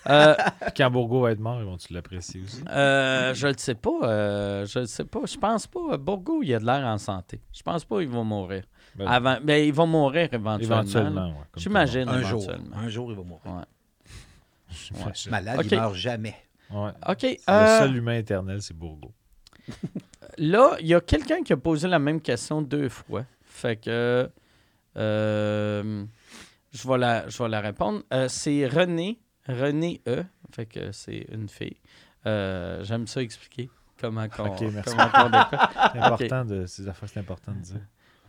Euh, 0.10 0.36
Puis 0.62 0.72
quand 0.78 0.90
Bourgo 0.92 1.22
va 1.22 1.32
être 1.32 1.40
mort, 1.40 1.60
ils 1.60 1.66
vont-tu 1.66 1.94
l'apprécier 1.94 2.42
aussi? 2.44 2.62
euh, 2.70 3.34
je 3.34 3.48
le 3.48 3.54
sais 3.58 3.76
pas. 3.76 3.92
euh, 4.04 4.66
je 4.66 4.80
le 4.80 4.86
sais 4.88 5.06
pas. 5.06 5.20
Je 5.26 5.38
pense 5.38 5.68
pas. 5.68 5.98
Bourgo, 5.98 6.42
il 6.44 6.54
a 6.56 6.60
de 6.60 6.66
l'air 6.66 6.84
en 6.86 6.98
santé. 6.98 7.40
Je 7.54 7.62
pense 7.62 7.86
pas 7.86 8.00
qu'il 8.00 8.10
va 8.10 8.24
mourir. 8.24 8.64
Ben, 9.00 9.08
Avant, 9.08 9.38
ben, 9.42 9.66
il 9.66 9.74
va 9.74 9.86
mourir 9.86 10.30
éventuellement. 10.34 10.60
Éventuellement, 10.82 11.28
ouais. 11.30 11.46
comme 11.52 11.64
J'imagine. 11.64 12.10
Un 12.10 12.22
jour. 12.22 12.44
éventuellement. 12.44 12.76
Un 12.78 12.90
jour, 12.90 13.12
il 13.12 13.18
va 13.18 13.24
mourir. 13.24 13.46
Ouais. 13.46 13.62
le. 14.92 15.06
Ouais. 15.06 15.12
Malade, 15.32 15.60
Ok. 15.60 15.72
il 15.72 15.78
meurt 15.78 15.96
jamais. 15.96 16.36
Ouais. 16.72 16.92
OK. 17.08 17.18
C'est 17.22 17.40
euh, 17.50 17.80
Le 17.82 17.88
seul 17.88 17.96
humain 17.98 18.18
éternel, 18.18 18.62
c'est 18.62 18.76
Bourgo. 18.78 19.12
Là, 20.38 20.76
il 20.80 20.88
y 20.88 20.94
a 20.94 21.02
quelqu'un 21.02 21.42
qui 21.44 21.54
a 21.54 21.58
posé 21.58 21.88
la 21.88 22.00
même 22.00 22.22
question 22.22 22.62
deux 22.62 22.90
fois. 22.90 23.26
Fait 23.44 23.76
que. 23.78 24.30
euh, 24.98 26.06
je, 26.72 26.88
vais 26.88 26.98
la, 26.98 27.28
je 27.30 27.42
vais 27.42 27.50
la 27.50 27.62
répondre. 27.62 28.04
Euh, 28.14 28.28
c'est 28.28 28.68
René. 28.68 29.20
René 29.48 30.02
E. 30.08 30.24
Fait 30.52 30.66
que 30.66 30.92
c'est 30.92 31.26
une 31.32 31.50
fille. 31.50 31.78
Euh, 32.26 32.84
J'aime 32.84 33.08
ça 33.08 33.22
expliquer 33.22 33.70
comment 34.00 34.28
qu'on. 34.30 34.48
Ok, 34.54 34.62
merci. 34.74 34.96
comment 34.96 35.10
qu'on 35.10 35.30
décode. 35.30 35.60
C'est 35.94 36.00
important 36.00 36.46
de. 36.46 36.66
Ces 36.66 36.88
affaires, 36.88 37.10
c'est 37.10 37.20
important 37.20 37.52
de 37.54 37.60
dire. 37.62 37.82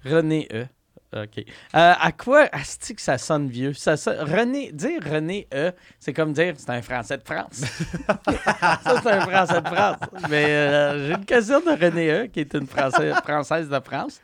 René 0.04 0.48
E. 0.52 0.66
OK. 1.12 1.38
Euh, 1.38 1.44
à 1.74 2.12
quoi 2.12 2.44
est-ce 2.54 2.92
que 2.92 3.02
ça 3.02 3.18
sonne 3.18 3.48
vieux? 3.48 3.72
Ça, 3.72 3.96
sonne- 3.96 4.20
René, 4.30 4.70
dire 4.72 5.00
René 5.04 5.48
E, 5.52 5.72
c'est 5.98 6.12
comme 6.12 6.32
dire 6.32 6.54
c'est 6.56 6.70
un 6.70 6.82
Français 6.82 7.18
de 7.18 7.24
France. 7.24 7.64
ça, 7.64 9.00
c'est 9.02 9.10
un 9.10 9.20
Français 9.22 9.60
de 9.60 9.66
France. 9.66 9.96
Mais 10.30 10.44
euh, 10.46 11.06
j'ai 11.08 11.14
une 11.14 11.24
question 11.24 11.58
de 11.60 11.70
René 11.70 12.10
E, 12.12 12.26
qui 12.26 12.40
est 12.40 12.54
une 12.54 12.66
Française, 12.66 13.14
Française 13.24 13.68
de 13.68 13.80
France. 13.80 14.20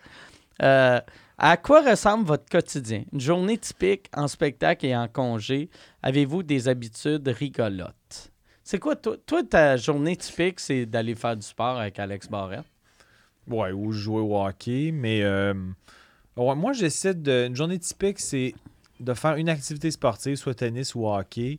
Euh, 0.63 1.01
à 1.39 1.57
quoi 1.57 1.83
ressemble 1.83 2.25
votre 2.25 2.49
quotidien? 2.49 3.03
Une 3.13 3.21
journée 3.21 3.59
typique 3.59 4.07
en 4.15 4.29
spectacle 4.29 4.87
et 4.87 4.97
en 4.97 5.09
congé. 5.09 5.69
Avez-vous 6.03 6.45
des 6.45 6.69
habitudes 6.69 7.27
rigolotes? 7.29 8.31
C'est 8.63 8.79
quoi, 8.79 8.95
toi, 8.97 9.17
toi, 9.27 9.43
ta 9.43 9.77
journée 9.77 10.17
typique, 10.17 10.61
c'est 10.61 10.87
d'aller 10.87 11.15
faire 11.17 11.37
du 11.37 11.47
sport 11.47 11.79
avec 11.79 11.99
Alex 11.99 12.29
Barrette? 12.29 12.65
Ouais, 13.49 13.73
ou 13.73 13.93
jouer 13.93 14.21
au 14.21 14.41
hockey, 14.45 14.91
mais 14.93 15.23
euh, 15.23 15.55
ouais, 16.37 16.55
moi 16.55 16.73
j'essaie 16.73 17.15
de. 17.15 17.47
Une 17.47 17.55
journée 17.57 17.79
typique, 17.79 18.19
c'est 18.19 18.55
de 19.01 19.15
faire 19.15 19.37
une 19.37 19.49
activité 19.49 19.91
sportive, 19.91 20.37
soit 20.37 20.55
tennis 20.55 20.95
ou 20.95 21.07
hockey. 21.07 21.59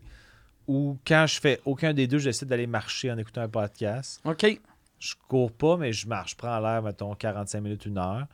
Ou 0.67 0.97
quand 1.07 1.25
je 1.27 1.39
fais 1.39 1.61
aucun 1.65 1.93
des 1.93 2.07
deux, 2.07 2.17
j'essaie 2.17 2.45
d'aller 2.45 2.67
marcher 2.67 3.09
en 3.11 3.17
écoutant 3.17 3.41
un 3.41 3.47
podcast. 3.49 4.19
OK. 4.25 4.59
Je 4.99 5.13
cours 5.29 5.51
pas, 5.51 5.77
mais 5.77 5.93
je 5.93 6.07
marche. 6.07 6.31
Je 6.31 6.35
prends 6.35 6.59
l'air, 6.59 6.81
mettons, 6.81 7.13
45 7.15 7.61
minutes, 7.61 7.85
une 7.85 7.97
heure. 7.99 8.25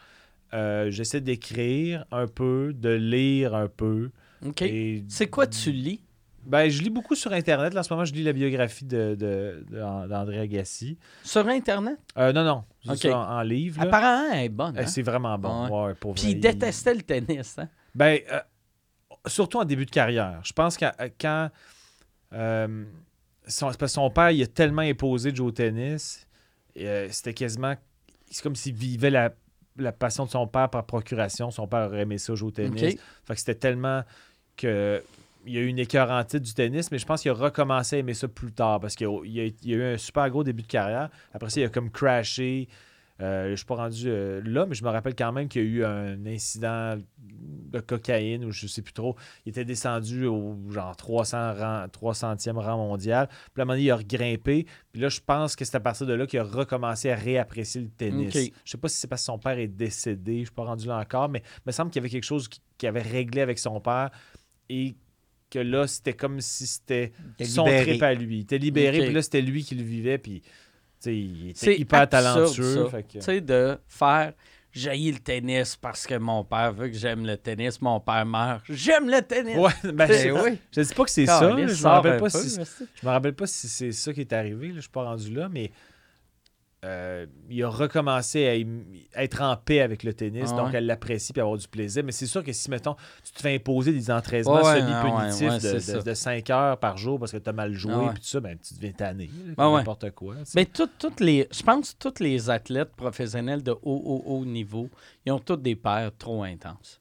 Euh, 0.54 0.89
j'essaie 0.89 1.22
d'écrire 1.22 2.06
un 2.12 2.26
peu, 2.28 2.74
de 2.74 2.89
lire 2.89 3.54
un 3.54 3.68
peu. 3.68 4.10
OK. 4.45 4.62
Et- 4.64 5.04
C'est 5.10 5.28
quoi 5.28 5.45
tu 5.45 5.72
lis? 5.72 6.01
Ben, 6.46 6.70
je 6.70 6.82
lis 6.82 6.89
beaucoup 6.89 7.16
sur 7.16 7.32
Internet. 7.34 7.74
Là, 7.74 7.80
en 7.80 7.84
ce 7.84 7.94
moment, 7.94 8.06
je 8.06 8.14
lis 8.14 8.24
la 8.24 8.34
biographie 8.34 8.86
de, 8.86 9.16
de- 9.16 9.66
de- 9.70 10.08
d'André 10.08 10.39
Agassi. 10.39 10.98
Sur 11.24 11.48
Internet? 11.48 11.98
Euh, 12.18 12.34
non, 12.34 12.44
non. 12.44 12.64
C'est 12.84 12.91
Ok. 12.91 12.98
ça, 13.12 13.18
en, 13.18 13.38
en 13.38 13.41
livre. 13.41 13.80
là. 13.80 13.88
Apparemment, 13.88 14.34
elle 14.34 14.46
est 14.46 14.50
bonne. 14.50 14.78
Euh, 14.78 14.82
hein? 14.82 14.88
c'est 14.88 15.02
vraiment 15.02 15.38
bon. 15.38 15.66
Ouais. 15.68 15.88
Ouais, 15.88 15.94
pour 15.96 16.14
Puis 16.16 16.24
vrai, 16.24 16.32
il 16.34 16.39
détestait 16.39 16.94
le 16.94 17.02
tennis. 17.02 17.58
Hein? 17.58 17.70
Ben, 17.96 18.20
euh, 18.32 18.39
surtout 19.28 19.60
en 19.60 19.66
début 19.66 19.86
de 19.86 19.91
carrière. 19.91 20.41
Je 20.44 20.54
pense 20.54 20.78
que 20.78 20.86
quand. 21.20 21.50
euh, 22.34 22.84
son, 23.48 23.72
c'est 23.72 23.78
parce 23.78 23.91
que 23.91 23.96
son 23.96 24.10
père, 24.10 24.32
il 24.32 24.41
a 24.44 24.48
tellement 24.48 24.82
imposé 24.82 25.32
de 25.32 25.38
jouer 25.38 25.48
au 25.48 25.52
tennis. 25.52 26.28
c'était 26.76 27.34
quasiment. 27.34 27.76
C'est 28.30 28.41
comme 28.41 28.56
s'il 28.56 28.74
vivait 28.74 29.10
la, 29.12 29.32
la 29.78 29.91
passion 29.91 30.26
de 30.26 30.30
son 30.30 30.48
père 30.48 30.70
par 30.70 30.86
procuration. 30.86 31.52
Son 31.52 31.68
père 31.68 31.88
aurait 31.88 32.02
aimé 32.02 32.18
ça 32.18 32.34
jouer 32.36 32.48
au 32.48 32.52
tennis. 32.52 32.96
Fait 33.26 33.34
que 33.34 33.39
c'était 33.39 33.56
tellement 33.56 34.04
que. 34.58 35.02
Il 35.46 35.54
y 35.54 35.58
a 35.58 35.62
eu 35.62 35.68
une 35.68 35.80
écœurantite 35.80 36.41
du 36.44 36.54
tennis, 36.54 36.89
mais 36.91 36.98
je 36.98 37.06
pense 37.06 37.22
qu'il 37.22 37.32
a 37.32 37.34
recommencé 37.34 37.98
à 37.98 38.00
aimer 38.00 38.14
ça 38.14 38.28
plus 38.28 38.52
tard 38.54 38.80
parce 38.80 38.96
qu'il 38.96 39.08
a, 39.08 39.20
il 39.26 39.39
a- 39.39 39.44
a 39.44 39.78
eu 39.78 39.84
un 39.94 39.98
super 39.98 40.30
gros 40.30 40.44
début 40.44 40.62
de 40.64 40.68
carrière. 40.68 41.10
Après 41.34 41.50
ça, 41.50 41.60
il 41.60 41.66
a 41.66 41.70
comme 41.70 41.89
crashé. 41.91 42.68
Euh, 43.22 43.46
je 43.46 43.52
ne 43.52 43.56
suis 43.58 43.66
pas 43.66 43.76
rendu 43.76 44.06
euh, 44.08 44.41
là, 44.44 44.66
mais 44.66 44.74
je 44.74 44.84
me 44.84 44.89
rappelle 44.89 45.16
quand 45.16 45.32
même 45.32 45.48
qu'il 45.48 45.62
y 45.62 45.66
a 45.66 45.68
eu 45.68 45.86
un 45.86 46.26
incident 46.26 46.98
de 47.20 47.80
cocaïne 47.80 48.44
ou 48.44 48.52
je 48.52 48.66
sais 48.68 48.82
plus 48.82 48.91
trop. 48.94 49.16
Il 49.46 49.50
était 49.52 49.66
descendu 49.66 50.26
au 50.26 50.58
genre 50.72 50.96
300 50.96 51.54
rang, 51.54 51.86
300e 51.89 52.58
rang 52.58 52.78
mondial. 52.78 53.28
Puis 53.28 53.38
à 53.60 53.62
un 53.62 53.66
moment 53.66 53.74
donné, 53.74 53.84
il 53.86 53.91
a 53.91 53.98
regrimpé. 53.98 54.66
Puis 54.91 55.02
là, 55.02 55.10
je 55.10 55.20
pense 55.26 55.56
que 55.56 55.64
c'est 55.64 55.76
à 55.76 55.80
partir 55.80 56.08
de 56.08 56.14
là 56.14 56.26
qu'il 56.26 56.39
a 56.39 56.44
recommencé 56.44 57.12
à 57.12 57.16
réapprécier 57.16 57.82
le 57.82 57.89
tennis. 57.89 58.36
OK. 58.36 58.52
Je 58.66 58.72
sais 58.72 58.78
pas 58.80 58.88
si 58.88 58.98
c'est 58.98 59.08
parce 59.08 59.22
que 59.22 59.26
son 59.28 59.38
père 59.38 59.60
est 59.60 59.68
décédé, 59.68 60.39
je 60.39 60.46
suis 60.46 60.52
pas 60.56 60.64
rendu 60.66 60.88
là 60.88 60.98
encore, 60.98 61.30
mais 61.30 61.44
il 61.58 61.62
me 61.68 61.72
semble 61.72 61.91
qu'il 61.91 62.02
y 62.02 62.04
avait 62.04 62.10
quelque 62.10 62.24
chose 62.24 62.48
qui- 62.48 62.62
qu'il 62.80 62.89
avait 62.89 63.02
réglé 63.04 63.41
avec 63.41 63.60
son 63.60 63.80
père 63.80 64.10
et 64.70 64.96
que 65.54 65.60
là, 65.60 65.86
c'était 65.88 66.14
comme 66.14 66.41
si 66.41 66.66
c'était 66.66 67.12
était 67.36 67.45
son 67.45 67.66
libéré. 67.66 67.86
trip 67.86 68.04
à 68.04 68.14
lui. 68.14 68.38
Il 68.38 68.41
était 68.41 68.58
libéré, 68.58 68.99
puis 69.06 69.14
là, 69.14 69.22
c'était 69.22 69.41
lui 69.41 69.64
qui 69.64 69.76
le 69.76 69.84
vivait, 69.84 70.18
puis 70.18 70.41
tu 70.41 70.49
sais, 70.99 71.16
il 71.16 71.49
était 71.49 71.80
hyper 71.80 72.01
absurde, 72.01 72.24
talentueux. 72.24 72.88
Tu 73.10 73.22
sais, 73.22 73.41
de 73.41 73.78
faire 73.88 74.34
jaillir 74.72 75.14
le 75.14 75.20
tennis 75.20 75.76
parce 75.76 76.08
que 76.08 76.16
mon 76.16 76.43
père 76.43 76.74
veut 76.74 76.88
que 76.88 76.95
j'aime 76.95 77.26
le 77.26 77.38
tennis, 77.38 77.80
mon 77.82 77.99
père 77.99 78.26
meurt. 78.26 78.64
J'aime 78.70 79.08
le 79.08 79.22
tennis! 79.22 79.56
Ouais, 79.56 79.72
ben, 79.93 80.08
je, 80.08 80.32
oui. 80.32 80.58
je 80.76 80.82
dis 80.82 80.93
pas 80.93 81.04
que 81.04 81.12
c'est 81.12 81.28
ça. 81.28 81.41
là, 81.54 81.68
Je 81.68 81.84
me 81.84 81.88
rappelle 81.88 82.20
pas 82.20 82.30
si 82.30 82.49
je 82.49 83.06
me 83.06 83.12
rappelle 83.12 83.36
pas 83.36 83.45
si 83.47 83.68
c'est 83.68 83.91
ça 83.91 84.12
qui 84.14 84.22
est 84.22 84.34
arrivé. 84.34 84.70
Là, 84.70 84.76
je 84.78 84.82
suis 84.82 84.89
pas 84.89 85.04
rendu 85.04 85.32
là, 85.34 85.47
mais 85.49 85.72
euh, 86.84 87.26
il 87.50 87.64
a 87.64 87.70
recommencé 87.70 88.68
à, 89.16 89.22
être 89.24 89.42
en 89.42 89.56
paix 89.56 89.80
avec 89.82 90.04
le 90.04 90.14
tennis, 90.14 90.50
Ah 90.54 90.58
donc 90.58 90.72
ouais. 90.72 90.78
à 90.78 90.82
l'apprécier 90.82 91.34
et 91.38 91.40
avoir 91.40 91.58
du 91.58 91.68
plaisir. 91.68 92.04
Mais 92.04 92.12
c'est 92.12 92.26
sûr 92.26 92.44
que 92.44 92.52
si, 92.52 92.70
mettons, 92.70 92.96
tu 93.24 93.32
te 93.32 93.40
fais 93.42 93.56
imposer 93.56 93.92
des 93.94 94.12
entraînements 94.12 94.62
ouais, 94.62 94.82
semi-punitifs 94.82 95.50
ouais, 95.66 95.72
de, 95.72 95.74
de, 95.76 95.80
ça. 95.80 96.02
de 96.02 96.14
5 96.14 96.50
heures 96.50 96.78
par 96.78 96.98
jour 96.98 97.20
parce 97.20 97.32
que 97.32 97.38
tu 97.38 97.50
as 97.50 97.54
mal 97.54 97.74
joué, 97.74 97.94
Ah 97.96 98.10
puis 98.14 98.22
tout 98.22 98.28
ça, 98.28 98.40
ben, 98.40 98.58
tu 98.58 98.74
deviens 98.76 98.92
tanné. 98.92 99.30
Ah. 99.58 99.70
N'importe 99.78 100.12
quoi. 100.12 100.36
Mais 100.56 100.66
tout- 100.66 100.90
toutes 101.00 101.20
les, 101.20 101.48
je 101.52 101.64
pense 101.64 101.94
que 101.94 102.10
tous 102.10 102.22
les 102.24 102.50
athlètes 102.50 102.94
professionnels 102.96 103.64
de 103.64 103.72
haut, 103.72 103.80
haut, 103.84 104.24
haut 104.26 104.46
niveau, 104.46 104.90
ils 105.26 105.32
ont 105.32 105.40
tous 105.40 105.56
des 105.58 105.76
pères 105.76 106.12
trop 106.18 106.44
intenses. 106.44 107.00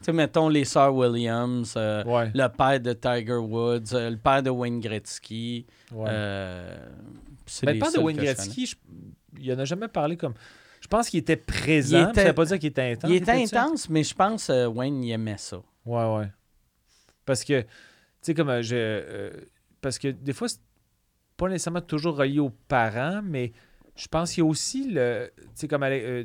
Tu 0.00 0.06
sais, 0.10 0.12
mettons 0.12 0.50
les 0.50 0.66
sœurs 0.66 0.94
Williams, 0.94 1.72
euh, 1.78 2.04
le 2.34 2.46
père 2.48 2.78
de 2.78 2.92
Tiger 2.92 3.36
Woods, 3.36 3.94
euh, 3.94 4.10
le 4.10 4.16
père 4.18 4.42
de 4.42 4.50
Wayne 4.50 4.78
Gretzky. 4.78 5.64
euh, 5.94 6.76
c'est 7.46 7.64
Mais 7.66 7.72
les 7.72 7.78
le 7.78 7.82
père 7.84 7.92
de 7.92 7.98
Wayne 8.00 8.16
Gretzky, 8.18 8.66
je- 8.66 8.76
il 9.40 9.52
en 9.52 9.58
a 9.58 9.64
jamais 9.64 9.88
parlé 9.88 10.16
comme. 10.16 10.34
Je 10.80 10.86
pense 10.88 11.08
qu'il 11.08 11.20
était 11.20 11.36
présent. 11.36 11.98
Il 12.06 12.10
était- 12.10 12.20
Ça 12.22 12.28
veut 12.28 12.34
pas 12.34 12.44
dire 12.44 12.58
qu'il 12.58 12.68
était 12.68 12.92
intense. 12.92 13.10
Il 13.10 13.16
était 13.16 13.32
intense, 13.56 13.88
mais 13.88 14.02
je 14.04 14.14
pense 14.14 14.46
que 14.48 14.66
Wayne 14.66 15.02
il 15.02 15.12
aimait 15.12 15.38
ça. 15.38 15.62
Ouais, 15.86 16.14
ouais. 16.16 16.28
Parce 17.24 17.42
que, 17.42 17.62
tu 17.62 17.66
sais, 18.20 18.34
comme 18.34 18.50
euh, 18.50 18.62
je. 18.62 18.76
euh, 18.76 19.30
parce 19.80 19.98
que 19.98 20.08
des 20.08 20.32
fois, 20.34 20.48
c'est 20.48 20.60
pas 21.36 21.48
nécessairement 21.48 21.80
toujours 21.80 22.16
relié 22.16 22.38
aux 22.38 22.50
parents, 22.68 23.22
mais 23.24 23.52
je 23.96 24.06
pense 24.08 24.32
qu'il 24.32 24.42
y 24.44 24.46
a 24.46 24.50
aussi 24.50 24.90
le. 24.90 25.30
Tu 25.36 25.42
sais, 25.54 25.68
comme. 25.68 25.82
Euh, 25.84 26.24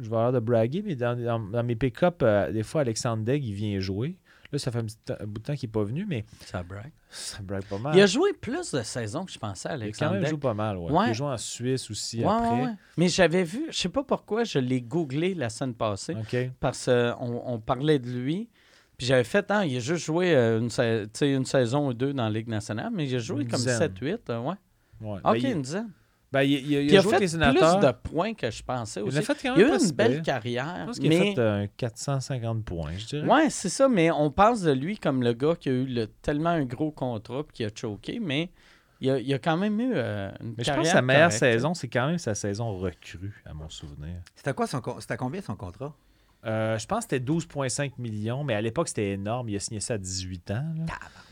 je 0.00 0.08
vais 0.08 0.16
avoir 0.16 0.32
de 0.32 0.40
braguer, 0.40 0.82
mais 0.82 0.96
dans, 0.96 1.14
dans- 1.22 1.38
dans 1.38 1.62
mes 1.62 1.76
pick-up, 1.76 2.22
euh, 2.22 2.50
des 2.50 2.62
fois, 2.62 2.80
Alexandre 2.80 3.22
Degg, 3.24 3.44
il 3.44 3.52
vient 3.52 3.78
jouer. 3.78 4.16
Là, 4.52 4.58
ça 4.58 4.70
fait 4.70 4.78
un, 4.80 4.84
petit 4.84 4.96
temps- 4.98 5.16
un 5.18 5.26
bout 5.26 5.40
de 5.40 5.44
temps 5.46 5.54
qu'il 5.56 5.68
n'est 5.68 5.72
pas 5.72 5.82
venu, 5.82 6.04
mais 6.06 6.24
Ça 6.44 6.62
braque. 6.62 6.92
ça 7.08 7.38
brague 7.42 7.64
pas 7.64 7.78
mal. 7.78 7.96
Il 7.96 8.02
a 8.02 8.06
joué 8.06 8.32
plus 8.34 8.70
de 8.72 8.82
saisons 8.82 9.24
que 9.24 9.32
je 9.32 9.38
pensais, 9.38 9.68
Il 9.70 9.72
a 9.72 9.76
quand 9.76 9.82
Alexandre. 9.82 10.12
même 10.14 10.26
joué 10.26 10.38
pas 10.38 10.52
mal, 10.54 10.76
ouais. 10.76 10.92
Ouais. 10.92 11.06
Il 11.06 11.10
a 11.10 11.12
joué 11.14 11.26
en 11.28 11.38
Suisse 11.38 11.90
aussi 11.90 12.18
Ouais, 12.20 12.26
après. 12.30 12.62
ouais. 12.64 12.72
Mais 12.98 13.08
j'avais 13.08 13.44
vu, 13.44 13.66
je 13.70 13.76
sais 13.78 13.88
pas 13.88 14.04
pourquoi, 14.04 14.44
je 14.44 14.58
l'ai 14.58 14.82
googlé 14.82 15.34
la 15.34 15.48
semaine 15.48 15.74
passée. 15.74 16.14
Parce 16.60 16.84
qu'on 16.86 17.42
on 17.46 17.58
parlait 17.60 17.98
de 17.98 18.10
lui. 18.10 18.50
Puis 18.98 19.06
j'avais 19.06 19.24
fait, 19.24 19.50
hein, 19.50 19.64
il 19.64 19.76
a 19.76 19.80
juste 19.80 20.04
joué 20.04 20.34
euh, 20.36 20.60
une, 20.60 21.44
saison 21.46 21.88
ou 21.88 21.94
deux 21.94 22.12
dans 22.12 22.24
la 22.24 22.30
Ligue 22.30 22.48
nationale, 22.48 22.90
mais 22.92 23.08
il 23.08 23.16
a 23.16 23.18
joué 23.18 23.42
Une 23.42 23.48
comme 23.48 23.58
dizaine. 23.58 23.90
7-8. 23.92 24.18
euh, 24.30 24.38
ouais. 24.40 24.54
Ouais. 25.00 25.18
OK, 25.18 25.22
Ben, 25.24 25.34
il, 25.36 25.46
une 25.46 25.62
dizaine. 25.62 25.90
Ben, 26.32 26.42
il, 26.42 26.50
il 26.52 26.76
a, 26.76 26.80
il 26.80 26.90
il 26.90 26.96
a 26.96 26.98
a 26.98 27.02
joué 27.02 27.12
fait 27.12 27.18
plus 27.18 27.32
de 27.38 27.92
points 27.92 28.32
que 28.34 28.50
je 28.50 28.62
pensais 28.62 29.00
Il 29.00 29.04
aussi. 29.04 29.18
a 29.18 29.22
fait 29.22 29.34
quand 29.34 29.54
Il 29.54 29.62
même 29.64 29.72
a 29.72 29.76
eu 29.76 29.84
une 29.84 29.90
belle 29.92 30.22
carrière. 30.22 30.76
Je 30.80 30.84
pense 30.86 30.98
qu'il 30.98 31.12
a 31.12 31.16
fait 31.16 31.38
euh, 31.38 31.62
un 31.64 31.66
450 31.66 32.64
points, 32.64 32.92
je 32.96 33.06
dirais. 33.06 33.28
Ouais, 33.28 33.50
c'est 33.50 33.68
ça, 33.68 33.88
mais 33.88 34.10
on 34.10 34.30
pense 34.30 34.62
de 34.62 34.72
lui 34.72 34.96
comme 34.98 35.22
le 35.22 35.32
gars 35.34 35.54
qui 35.56 35.68
a 35.68 35.72
eu 35.72 35.84
le- 35.86 36.06
tellement 36.06 36.50
un 36.50 36.64
gros 36.64 36.90
contrat 36.90 37.42
puis 37.44 37.52
qui 37.56 37.64
a 37.64 37.68
choqué, 37.74 38.18
mais 38.18 38.50
il 39.00 39.10
a, 39.10 39.18
il 39.18 39.34
a 39.34 39.38
quand 39.38 39.56
même 39.56 39.78
eu 39.80 39.92
euh, 39.94 40.30
une 40.40 40.54
Mais 40.56 40.64
je 40.64 40.64
carrière 40.64 40.76
pense 40.82 40.86
que 40.88 40.92
sa 40.92 41.02
meilleure 41.02 41.22
correcte. 41.28 41.38
saison, 41.38 41.74
c'est 41.74 41.88
quand 41.88 42.06
même 42.06 42.18
sa 42.18 42.34
saison 42.34 42.76
recrue, 42.78 43.42
à 43.44 43.52
mon 43.52 43.68
souvenir. 43.68 44.16
C'était 44.34 44.54
quoi 44.54 44.66
son 44.66 44.80
C'était 45.00 45.16
combien 45.16 45.40
son 45.42 45.56
contrat? 45.56 45.94
Euh, 46.44 46.76
je 46.78 46.86
pense 46.86 47.04
que 47.06 47.14
c'était 47.16 47.24
12,5 47.24 47.92
millions, 47.98 48.42
mais 48.42 48.54
à 48.54 48.60
l'époque, 48.60 48.88
c'était 48.88 49.10
énorme. 49.12 49.48
Il 49.48 49.56
a 49.56 49.60
signé 49.60 49.80
ça 49.80 49.94
à 49.94 49.98
18 49.98 50.50
ans. 50.50 50.74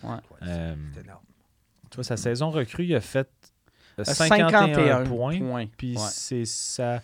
Ouais. 0.04 0.10
Euh, 0.42 0.74
C'est 0.94 1.00
énorme. 1.04 1.22
tu 1.90 1.96
vois, 1.96 2.04
sa 2.04 2.16
saison 2.16 2.50
recrue, 2.50 2.84
il 2.84 2.94
a 2.94 3.00
fait 3.00 3.28
euh, 4.00 4.10
Euh, 4.10 4.14
51, 4.14 5.04
points. 5.04 5.38
points. 5.38 5.66
Puis 5.76 5.92
Ouais. 5.96 6.02
c'est 6.10 6.44
ça. 6.44 7.00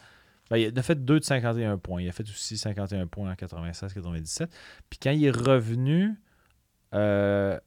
Ben, 0.50 0.58
il 0.58 0.78
a 0.78 0.82
fait 0.82 1.04
2 1.04 1.18
de 1.20 1.24
51 1.24 1.76
points. 1.78 2.02
Il 2.02 2.08
a 2.08 2.12
fait 2.12 2.22
aussi 2.22 2.56
51 2.56 3.06
points 3.06 3.30
en 3.30 3.34
96-97. 3.34 4.48
Puis 4.88 4.98
quand 5.02 5.10
il 5.10 5.24
est 5.24 5.30
revenu, 5.36 6.14
euh, 6.94 7.58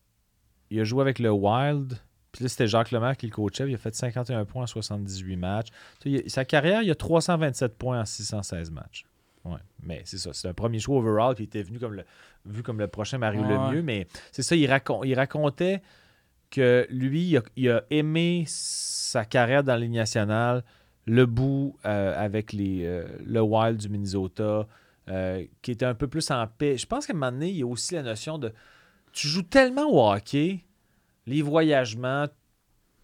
il 0.70 0.80
a 0.80 0.84
joué 0.84 1.02
avec 1.02 1.20
le 1.20 1.30
Wild. 1.32 1.98
Puis 2.32 2.44
là, 2.44 2.50
c'était 2.50 2.68
Jacques 2.68 2.92
Lemaire 2.92 3.18
qui 3.18 3.26
le 3.26 3.32
coachait. 3.34 3.68
Il 3.68 3.74
a 3.74 3.78
fait 3.78 3.94
51 3.96 4.46
points 4.46 4.64
en 4.64 4.68
78 4.68 5.36
matchs. 5.36 5.68
Tu 6.00 6.16
sais, 6.18 6.24
il- 6.26 6.30
sa 6.30 6.46
carrière, 6.46 6.82
il 6.84 6.92
a 6.92 6.96
327 6.96 7.76
points 7.78 8.00
en 8.02 8.06
616 8.06 8.72
matchs. 8.72 9.06
Ouais. 9.46 9.58
Mais 9.82 10.02
c'est 10.06 10.18
ça. 10.18 10.32
C'est 10.34 10.48
un 10.48 10.54
premier 10.54 10.80
choix 10.80 10.98
overall. 11.00 11.34
Puis 11.34 11.46
il 11.46 11.48
était 11.48 11.64
venu 11.64 11.80
comme 11.80 11.94
le, 11.96 12.04
vu 12.46 12.62
comme 12.62 12.78
le 12.80 12.88
prochain 12.88 13.18
Mario 13.18 13.42
Ouais. 13.42 13.50
Lemieux. 13.50 13.82
Mais 13.82 14.08
c'est 14.32 14.44
ça, 14.44 14.56
il, 14.56 14.68
racon- 14.68 15.04
il 15.06 15.16
racontait 15.16 15.82
que 16.52 16.86
lui, 16.92 17.24
il 17.30 17.38
a, 17.38 17.42
il 17.56 17.70
a 17.72 17.84
aimé 17.90 18.44
sa 19.10 19.26
carrière 19.26 19.64
dans 19.64 19.74
la 19.74 19.80
Ligue 19.80 19.94
nationale, 19.94 20.64
le 21.06 21.26
bout 21.26 21.76
euh, 21.86 22.14
avec 22.18 22.54
les, 22.54 22.86
euh, 22.86 23.06
le 23.26 23.42
Wild 23.42 23.78
du 23.78 23.90
Minnesota, 23.90 24.68
euh, 25.10 25.44
qui 25.62 25.72
était 25.72 25.86
un 25.86 25.96
peu 25.96 26.08
plus 26.08 26.30
en 26.32 26.46
paix. 26.46 26.78
Je 26.78 26.86
pense 26.86 27.08
qu'à 27.08 27.14
un 27.14 27.16
moment 27.16 27.32
donné, 27.32 27.50
il 27.50 27.58
y 27.58 27.64
a 27.64 27.68
aussi 27.68 27.96
la 27.96 28.04
notion 28.04 28.38
de. 28.38 28.54
Tu 29.12 29.28
joues 29.28 29.42
tellement 29.44 29.86
au 29.90 30.12
hockey, 30.14 30.60
les 31.26 31.42
voyagements, 31.42 32.28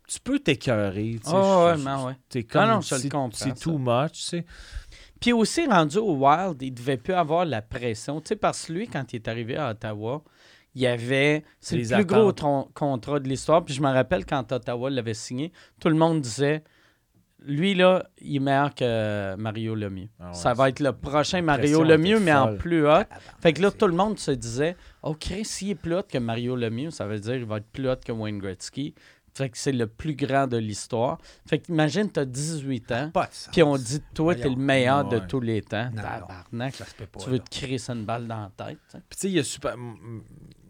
tu 0.07 0.19
peux 0.19 0.37
t'écœurer. 0.37 1.13
tu 1.23 1.29
sais. 1.29 1.35
Ah 1.35 1.65
ouais, 1.65 1.77
Je- 1.79 2.05
ouais. 2.05 2.13
t'es 2.29 2.43
comme, 2.43 2.61
Ah 2.61 2.75
non, 2.75 2.81
je 2.81 2.93
le 2.95 3.01
c'est- 3.01 3.09
comprends, 3.09 3.31
C'est 3.37 3.59
too 3.59 3.77
much, 3.79 4.11
tu 4.11 4.21
sais. 4.21 4.45
Puis 5.19 5.33
aussi, 5.33 5.65
rendu 5.65 5.97
au 5.97 6.13
Wild, 6.15 6.61
il 6.61 6.71
devait 6.75 6.97
plus 6.97 7.13
avoir 7.13 7.43
la 7.45 7.63
pression. 7.63 8.21
Tu 8.21 8.27
sais, 8.29 8.35
parce 8.35 8.65
que 8.67 8.73
lui, 8.73 8.87
quand 8.87 9.11
il 9.13 9.15
est 9.15 9.27
arrivé 9.27 9.55
à 9.57 9.71
Ottawa, 9.71 10.21
il 10.75 10.81
y 10.81 10.87
avait. 10.87 11.43
C'est 11.59 11.77
le 11.77 11.87
plus 11.95 12.05
gros 12.05 12.33
contrat 12.73 13.19
de 13.19 13.27
l'histoire. 13.27 13.63
Puis 13.65 13.73
je 13.73 13.81
me 13.81 13.89
rappelle 13.91 14.25
quand 14.25 14.51
Ottawa 14.51 14.89
l'avait 14.89 15.13
signé, 15.13 15.51
tout 15.79 15.89
le 15.89 15.95
monde 15.95 16.21
disait 16.21 16.63
lui, 17.47 17.75
là, 17.75 18.03
il 18.21 18.37
est 18.37 18.39
meilleur 18.39 18.73
que 18.73 19.35
Mario 19.35 19.75
Lemieux. 19.75 20.09
Ah 20.19 20.29
ouais, 20.29 20.33
ça 20.33 20.53
va 20.53 20.69
être 20.69 20.79
le 20.79 20.93
prochain 20.93 21.41
Mario 21.43 21.83
Lemieux, 21.83 22.19
mais 22.19 22.33
en 22.33 22.55
plus 22.57 22.87
haut. 22.87 23.03
Fait 23.39 23.53
que 23.53 23.61
là, 23.61 23.69
tout 23.71 23.87
le 23.87 23.93
monde 23.93 24.17
se 24.17 24.31
disait 24.31 24.75
Oh, 25.03 25.13
Chris, 25.19 25.45
s'il 25.45 25.69
est 25.71 25.75
plus 25.75 25.95
haut 25.95 26.03
que 26.03 26.17
Mario 26.17 26.55
Lemieux, 26.55 26.89
ça 26.91 27.05
veut 27.05 27.19
dire 27.19 27.33
qu'il 27.33 27.45
va 27.45 27.57
être 27.57 27.67
plus 27.71 27.87
haut 27.89 27.95
que 28.03 28.11
Wayne 28.11 28.39
Gretzky. 28.39 28.95
Fait 29.37 29.49
que 29.49 29.57
c'est 29.57 29.73
le 29.73 29.85
plus 29.85 30.15
grand 30.15 30.47
de 30.47 30.55
l'histoire. 30.57 31.19
Fait 31.45 31.59
que 31.59 31.69
imagine, 31.69 32.09
t'as 32.09 32.23
18 32.23 32.91
ans. 32.93 33.11
Puis 33.51 33.61
on 33.63 33.75
dit, 33.75 34.01
toi, 34.13 34.33
t'es 34.33 34.49
le 34.49 34.55
meilleur 34.55 35.07
de 35.09 35.17
Ouais. 35.17 35.27
tous 35.27 35.41
les 35.41 35.61
temps. 35.61 35.89
Non, 35.93 36.01
non. 36.01 36.01
Tabarnak. 36.01 36.73
Ça 36.75 36.85
se 36.85 36.95
peut 36.95 37.05
pas. 37.05 37.19
Tu 37.19 37.29
veux 37.29 37.35
là. 37.37 37.43
te 37.43 37.49
crisser 37.59 37.91
une 37.91 38.05
balle 38.05 38.27
dans 38.27 38.49
la 38.57 38.65
tête. 38.65 38.79
Puis 38.91 39.01
tu 39.11 39.17
sais, 39.17 39.29
il 39.29 39.37
est 39.37 39.43
super. 39.43 39.75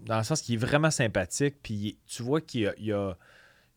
Dans 0.05 0.17
le 0.17 0.23
sens 0.23 0.41
qu'il 0.41 0.55
est 0.55 0.57
vraiment 0.65 0.91
sympathique. 0.91 1.55
Puis 1.63 1.97
tu 2.07 2.23
vois 2.23 2.41
qu'il 2.41 2.67
a, 2.67 2.73
il 2.77 2.93
a- 2.93 3.17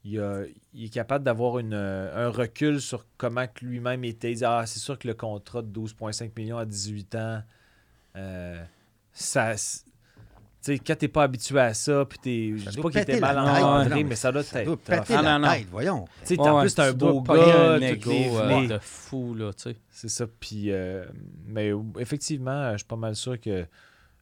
il 0.04 0.20
a- 0.20 0.42
il 0.74 0.84
est 0.84 0.88
capable 0.92 1.24
d'avoir 1.24 1.58
une, 1.58 1.74
euh, 1.74 2.26
un 2.26 2.30
recul 2.30 2.80
sur 2.80 3.04
comment 3.16 3.46
que 3.46 3.64
lui-même 3.64 4.04
était. 4.04 4.32
Il 4.32 4.36
dit 4.36 4.44
Ah, 4.44 4.64
c'est 4.66 4.78
sûr 4.78 4.98
que 4.98 5.08
le 5.08 5.14
contrat 5.14 5.62
de 5.62 5.68
12,5 5.68 6.36
millions 6.36 6.58
à 6.58 6.64
18 6.66 7.14
ans, 7.14 7.42
euh, 8.16 8.62
ça. 9.12 9.54
Tu 9.54 10.74
sais, 10.74 10.78
quand 10.80 10.96
t'es 10.98 11.08
pas 11.08 11.22
habitué 11.22 11.60
à 11.60 11.72
ça, 11.72 12.04
puis 12.04 12.18
t'es. 12.18 12.52
Je 12.58 12.64
Ça 12.64 12.70
dis 12.70 12.76
doit 12.76 12.82
pas 12.84 12.90
qu'il 12.90 13.00
était 13.00 13.20
mal 13.20 13.36
Non, 13.36 14.04
mais, 14.04 14.16
ça 14.16 14.32
doit 14.32 14.42
Ça 14.42 14.60
être. 14.62 14.66
doit 14.66 14.76
tough. 14.76 14.84
péter 15.06 15.14
Ah, 15.16 15.22
la 15.22 15.38
non, 15.38 15.48
voyons. 15.70 16.04
Tu 16.22 16.34
sais, 16.34 16.40
Ouais, 16.40 16.48
en 16.48 16.60
plus, 16.60 16.70
c'est 16.70 16.80
un 16.80 16.92
beau 16.92 17.22
gars, 17.22 17.32
un 17.34 17.78
les- 17.78 17.96
euh, 18.08 18.60
les- 18.60 18.66
de 18.68 18.78
fou, 18.78 19.34
là, 19.34 19.52
tu 19.52 19.62
sais. 19.62 19.76
C'est 19.90 20.08
ça. 20.08 20.26
Puis, 20.40 20.72
euh, 20.72 21.04
mais 21.46 21.70
effectivement, 21.98 22.72
je 22.72 22.78
suis 22.78 22.86
pas 22.86 22.96
mal 22.96 23.14
sûr 23.14 23.40
que 23.40 23.66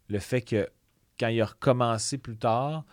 le 0.08 0.18
fait 0.18 0.42
que 0.42 0.68
quand 1.18 1.28
il 1.28 1.40
a 1.40 1.46
recommencé 1.46 2.18
plus 2.18 2.36
tard, 2.36 2.84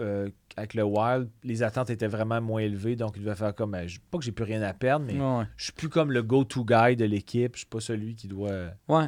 euh, 0.00 0.30
avec 0.56 0.72
le 0.74 0.84
Wild, 0.84 1.28
les 1.44 1.62
attentes 1.62 1.90
étaient 1.90 2.06
vraiment 2.06 2.40
moins 2.40 2.60
élevées, 2.62 2.96
donc 2.96 3.12
il 3.16 3.22
devait 3.22 3.34
faire 3.36 3.54
comme. 3.54 3.74
euh, 3.74 3.86
Pas 4.10 4.18
que 4.18 4.24
j'ai 4.24 4.32
plus 4.32 4.44
rien 4.44 4.62
à 4.62 4.72
perdre, 4.72 5.04
mais 5.06 5.20
Ouais. 5.20 5.44
je 5.56 5.64
suis 5.64 5.72
plus 5.72 5.88
comme 5.90 6.12
le 6.12 6.22
go-to 6.22 6.64
guy 6.64 6.96
de 6.96 7.04
l'équipe. 7.04 7.52
Je 7.54 7.58
suis 7.60 7.66
pas 7.66 7.80
celui 7.80 8.14
qui 8.14 8.26
doit. 8.28 8.50
Ouais. 8.88 9.06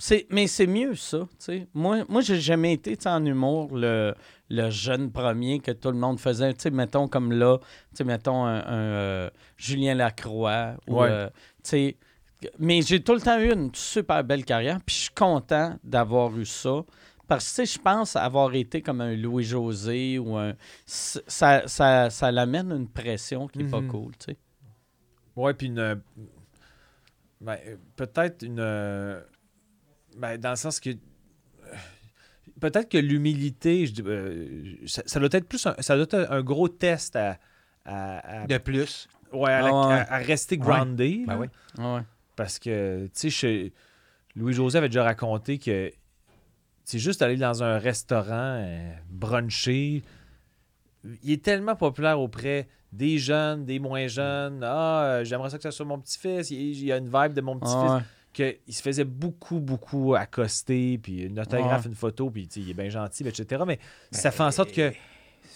C'est, 0.00 0.26
mais 0.30 0.46
c'est 0.46 0.66
mieux 0.68 0.94
ça, 0.94 1.20
tu 1.30 1.36
sais. 1.38 1.66
Moi, 1.74 2.04
moi 2.08 2.20
j'ai 2.20 2.38
jamais 2.40 2.74
été, 2.74 2.96
en 3.06 3.24
humour, 3.24 3.74
le, 3.76 4.14
le 4.48 4.70
jeune 4.70 5.10
premier 5.10 5.58
que 5.58 5.72
tout 5.72 5.90
le 5.90 5.96
monde 5.98 6.20
faisait. 6.20 6.52
Tu 6.54 6.60
sais, 6.60 6.70
mettons 6.70 7.08
comme 7.08 7.32
là, 7.32 7.58
tu 7.58 7.64
sais, 7.94 8.04
mettons 8.04 8.44
un, 8.44 8.58
un, 8.60 8.72
euh, 8.74 9.30
Julien 9.56 9.94
Lacroix. 9.94 10.74
Ou, 10.86 11.00
Ouais. 11.00 11.08
euh, 11.10 11.26
tu 11.64 11.70
sais, 11.70 11.96
mais 12.60 12.80
j'ai 12.82 13.02
tout 13.02 13.14
le 13.14 13.20
temps 13.20 13.40
eu 13.40 13.52
une 13.52 13.74
super 13.74 14.22
belle 14.22 14.44
carrière, 14.44 14.78
puis 14.86 14.94
je 14.94 15.00
suis 15.00 15.14
content 15.14 15.76
d'avoir 15.82 16.38
eu 16.38 16.46
ça. 16.46 16.84
Parce 17.28 17.54
que, 17.56 17.64
je 17.64 17.78
pense 17.78 18.16
avoir 18.16 18.52
été 18.54 18.80
comme 18.82 19.00
un 19.02 19.14
Louis-José 19.14 20.18
ou 20.18 20.36
un... 20.36 20.54
Ça, 20.86 21.68
ça, 21.68 22.10
ça 22.10 22.32
l'amène 22.32 22.72
une 22.72 22.88
pression 22.88 23.46
qui 23.46 23.60
est 23.60 23.70
pas 23.70 23.80
Mhm. 23.82 23.88
cool, 23.88 24.12
tu 24.18 24.32
sais. 24.32 24.36
Ouais, 25.36 25.54
puis 25.54 25.68
une. 25.68 26.00
ben, 27.40 27.58
peut-être 27.94 28.42
une. 28.44 28.56
ben, 30.16 30.36
dans 30.38 30.50
le 30.50 30.56
sens 30.56 30.80
que. 30.80 30.90
Peut-être 32.60 32.88
que 32.88 32.98
l'humilité, 32.98 33.86
je 33.86 33.92
dis, 33.92 34.02
euh, 34.04 34.74
ça, 34.86 35.02
ça 35.06 35.20
doit 35.20 35.28
être 35.30 35.46
plus 35.46 35.64
un, 35.66 35.76
ça 35.78 35.94
doit 35.94 36.04
être 36.04 36.26
un 36.30 36.42
gros 36.42 36.68
test 36.68 37.14
à, 37.14 37.38
à, 37.84 38.42
à- 38.42 38.46
De 38.48 38.58
plus. 38.58 39.06
ouais, 39.32 39.52
à, 39.52 39.60
la- 39.62 39.72
ouais. 39.72 39.94
à- 39.94 40.12
à 40.14 40.18
rester 40.18 40.58
groundé. 40.58 41.22
Ben 41.24 41.34
là. 41.34 41.40
oui. 41.40 41.84
Ouais. 41.84 42.00
Parce 42.34 42.58
que, 42.58 43.06
tu 43.14 43.30
sais, 43.30 43.72
Louis-José 44.34 44.78
avait 44.78 44.88
déjà 44.88 45.04
raconté 45.04 45.58
que 45.58 45.92
c'est 46.88 46.98
juste 46.98 47.20
aller 47.20 47.36
dans 47.36 47.62
un 47.62 47.76
restaurant, 47.78 48.62
euh, 48.62 48.92
bruncher. 49.10 50.02
Il 51.22 51.30
est 51.32 51.44
tellement 51.44 51.76
populaire 51.76 52.18
auprès 52.18 52.66
des 52.92 53.18
jeunes, 53.18 53.66
des 53.66 53.78
moins 53.78 54.06
jeunes. 54.06 54.62
Ah, 54.64 55.02
euh, 55.04 55.24
j'aimerais 55.24 55.50
ça 55.50 55.58
que 55.58 55.62
ça 55.64 55.70
soit 55.70 55.84
mon 55.84 55.98
petit-fils. 55.98 56.50
Il 56.50 56.58
il 56.70 56.84
y 56.86 56.90
a 56.90 56.96
une 56.96 57.10
vibe 57.12 57.34
de 57.34 57.42
mon 57.42 57.58
petit-fils. 57.58 57.76
Ah 57.90 57.96
ouais. 57.96 58.02
Qu'il 58.64 58.74
se 58.74 58.80
faisait 58.80 59.04
beaucoup, 59.04 59.60
beaucoup 59.60 60.14
accoster, 60.14 60.96
puis 60.96 61.24
une 61.24 61.38
autographe, 61.38 61.84
une 61.84 61.94
photo, 61.94 62.30
puis 62.30 62.48
il 62.56 62.70
est 62.70 62.74
bien 62.74 62.88
gentil, 62.88 63.26
etc. 63.28 63.64
Mais 63.66 63.78
ça 64.10 64.30
fait 64.30 64.42
en 64.44 64.50
sorte 64.50 64.72
que, 64.72 64.90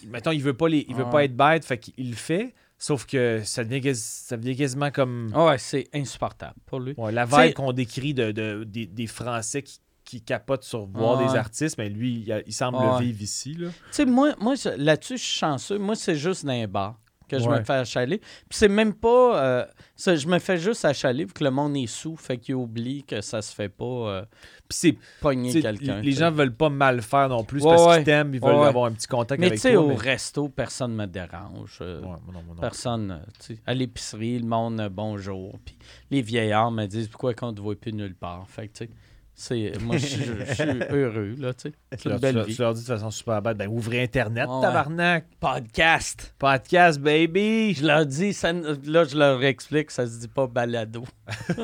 mettons, 0.08 0.32
il 0.32 0.42
veut 0.42 0.52
pas, 0.54 0.68
les, 0.68 0.84
il 0.86 0.94
veut 0.94 1.08
pas 1.08 1.24
être 1.24 1.34
bête, 1.36 1.64
fait 1.64 1.78
qu'il 1.78 2.10
le 2.10 2.16
fait. 2.16 2.52
Sauf 2.76 3.06
que 3.06 3.40
ça 3.44 3.64
devient, 3.64 3.94
ça 3.94 4.36
devient 4.36 4.56
quasiment 4.56 4.90
comme. 4.90 5.30
Ah 5.34 5.46
ouais, 5.46 5.58
c'est 5.58 5.88
insupportable 5.94 6.56
pour 6.66 6.80
lui. 6.80 6.92
Ouais, 6.98 7.10
la 7.12 7.24
vibe 7.24 7.54
qu'on 7.54 7.72
décrit 7.72 8.12
de, 8.12 8.32
de- 8.32 8.64
des, 8.64 8.84
des 8.86 9.06
Français 9.06 9.62
qui, 9.62 9.78
qui 10.18 10.20
capotent 10.22 10.64
sur 10.64 10.86
voir 10.86 11.18
Ouais. 11.20 11.26
des 11.26 11.36
artistes, 11.36 11.78
mais 11.78 11.88
lui, 11.88 12.26
il, 12.46 12.52
semble 12.52 12.76
Ouais. 12.78 12.98
le 12.98 13.04
vivre 13.04 13.22
ici. 13.22 13.54
Là. 13.54 13.68
Tu 13.68 13.74
sais, 13.92 14.04
moi, 14.04 14.34
moi 14.40 14.54
là-dessus, 14.76 15.16
je 15.16 15.22
suis 15.22 15.38
chanceux. 15.38 15.78
Moi, 15.78 15.94
c'est 15.96 16.16
juste 16.16 16.44
dans 16.44 16.52
les 16.52 16.66
bars 16.66 16.98
que 17.28 17.38
je 17.38 17.48
Ouais. 17.48 17.60
me 17.60 17.64
fais 17.64 17.72
achaler. 17.72 18.18
Puis 18.18 18.58
c'est 18.58 18.68
même 18.68 18.92
pas... 18.92 19.42
euh, 19.42 19.64
ça, 19.96 20.14
je 20.16 20.26
me 20.26 20.38
fais 20.38 20.58
juste 20.58 20.84
achaler 20.84 21.24
vu 21.24 21.32
que 21.32 21.42
le 21.42 21.50
monde 21.50 21.74
est 21.78 21.86
sous, 21.86 22.14
fait 22.14 22.36
qu'il 22.36 22.56
oublie 22.56 23.04
que 23.04 23.22
ça 23.22 23.40
se 23.40 23.54
fait 23.54 23.70
pas 23.70 23.84
euh, 23.86 24.22
Puis 24.68 24.78
c'est, 24.78 24.96
pogner 25.22 25.62
quelqu'un. 25.62 25.96
les 26.00 26.10
tu 26.10 26.12
sais. 26.12 26.18
gens 26.20 26.30
veulent 26.30 26.54
pas 26.54 26.68
mal 26.68 27.00
faire 27.00 27.30
non 27.30 27.42
plus 27.42 27.62
Ouais, 27.62 27.70
parce 27.70 27.86
ouais. 27.86 27.96
qu'ils 27.96 28.04
t'aiment, 28.04 28.34
ils 28.34 28.40
veulent 28.40 28.66
avoir 28.66 28.84
un 28.84 28.92
petit 28.92 29.06
contact 29.06 29.40
Mais 29.40 29.46
tu 29.46 29.52
avec 29.52 29.60
sais, 29.60 29.72
toi. 29.72 29.82
au 29.82 29.88
mais- 29.88 29.94
resto, 29.94 30.48
personne 30.50 30.94
me 30.94 31.06
dérange. 31.06 31.78
euh, 31.80 32.02
non, 32.02 32.18
non. 32.34 32.54
Personne, 32.60 33.12
euh, 33.12 33.30
tu 33.40 33.54
sais. 33.54 33.62
À 33.64 33.72
l'épicerie, 33.72 34.38
le 34.38 34.44
monde, 34.46 34.86
bonjour. 34.92 35.58
Puis 35.64 35.78
les 36.10 36.20
vieillards 36.20 36.70
me 36.70 36.84
disent 36.84 37.08
pourquoi 37.08 37.32
qu'on 37.32 37.52
ne 37.52 37.56
te 37.56 37.62
voit 37.62 37.76
plus 37.76 37.94
nulle 37.94 38.14
part. 38.14 38.46
Fait 38.50 38.68
que, 38.68 38.76
tu 38.76 38.84
sais, 38.84 38.90
c'est, 39.34 39.72
moi, 39.80 39.96
je 39.96 40.06
suis- 40.06 40.24
je 40.24 40.54
suis 40.54 40.62
heureux, 40.90 41.34
là, 41.38 41.52
tu 41.54 41.62
sais. 41.62 41.70
Tu 41.70 41.76
C'est 41.92 42.04
une 42.04 42.10
leur, 42.10 42.18
tu 42.18 42.22
belle 42.22 42.34
leur- 42.36 42.44
vie. 42.44 42.54
tu 42.54 42.60
leur 42.62 42.74
dis 42.74 42.80
de 42.82 42.86
façon 42.86 43.10
super 43.10 43.42
bête, 43.42 43.56
ben 43.56 43.68
ouvrez 43.68 44.02
Internet, 44.02 44.48
Ouais. 44.48 44.60
tabarnak. 44.60 45.24
Podcast. 45.40 46.34
Podcast, 46.38 47.00
baby. 47.00 47.74
Je 47.74 47.86
leur 47.86 48.06
dis, 48.06 48.32
ça, 48.34 48.52
là, 48.52 49.04
je 49.04 49.16
leur 49.16 49.42
explique, 49.42 49.90
ça 49.90 50.06
se 50.06 50.18
dit 50.20 50.28
pas 50.28 50.46
balado. 50.46 51.04
Puis 51.52 51.60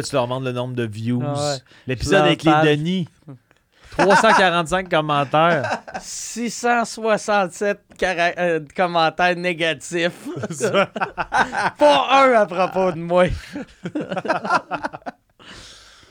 là, 0.00 0.02
tu 0.02 0.14
leur 0.14 0.24
demandes 0.26 0.44
le 0.44 0.52
nombre 0.52 0.74
de 0.74 0.84
views. 0.86 1.22
Ah 1.24 1.52
ouais. 1.54 1.58
L'épisode 1.86 2.22
avec 2.22 2.44
parle. 2.44 2.66
les 2.66 2.76
Denis. 2.76 3.08
345 3.96 4.88
commentaires. 4.88 5.82
667 6.00 7.80
cara- 7.98 8.32
euh, 8.38 8.60
commentaires 8.74 9.36
négatifs. 9.36 10.28
pas 11.78 12.06
un 12.10 12.32
à 12.32 12.46
propos 12.46 12.92
de 12.92 12.98
moi. 12.98 13.24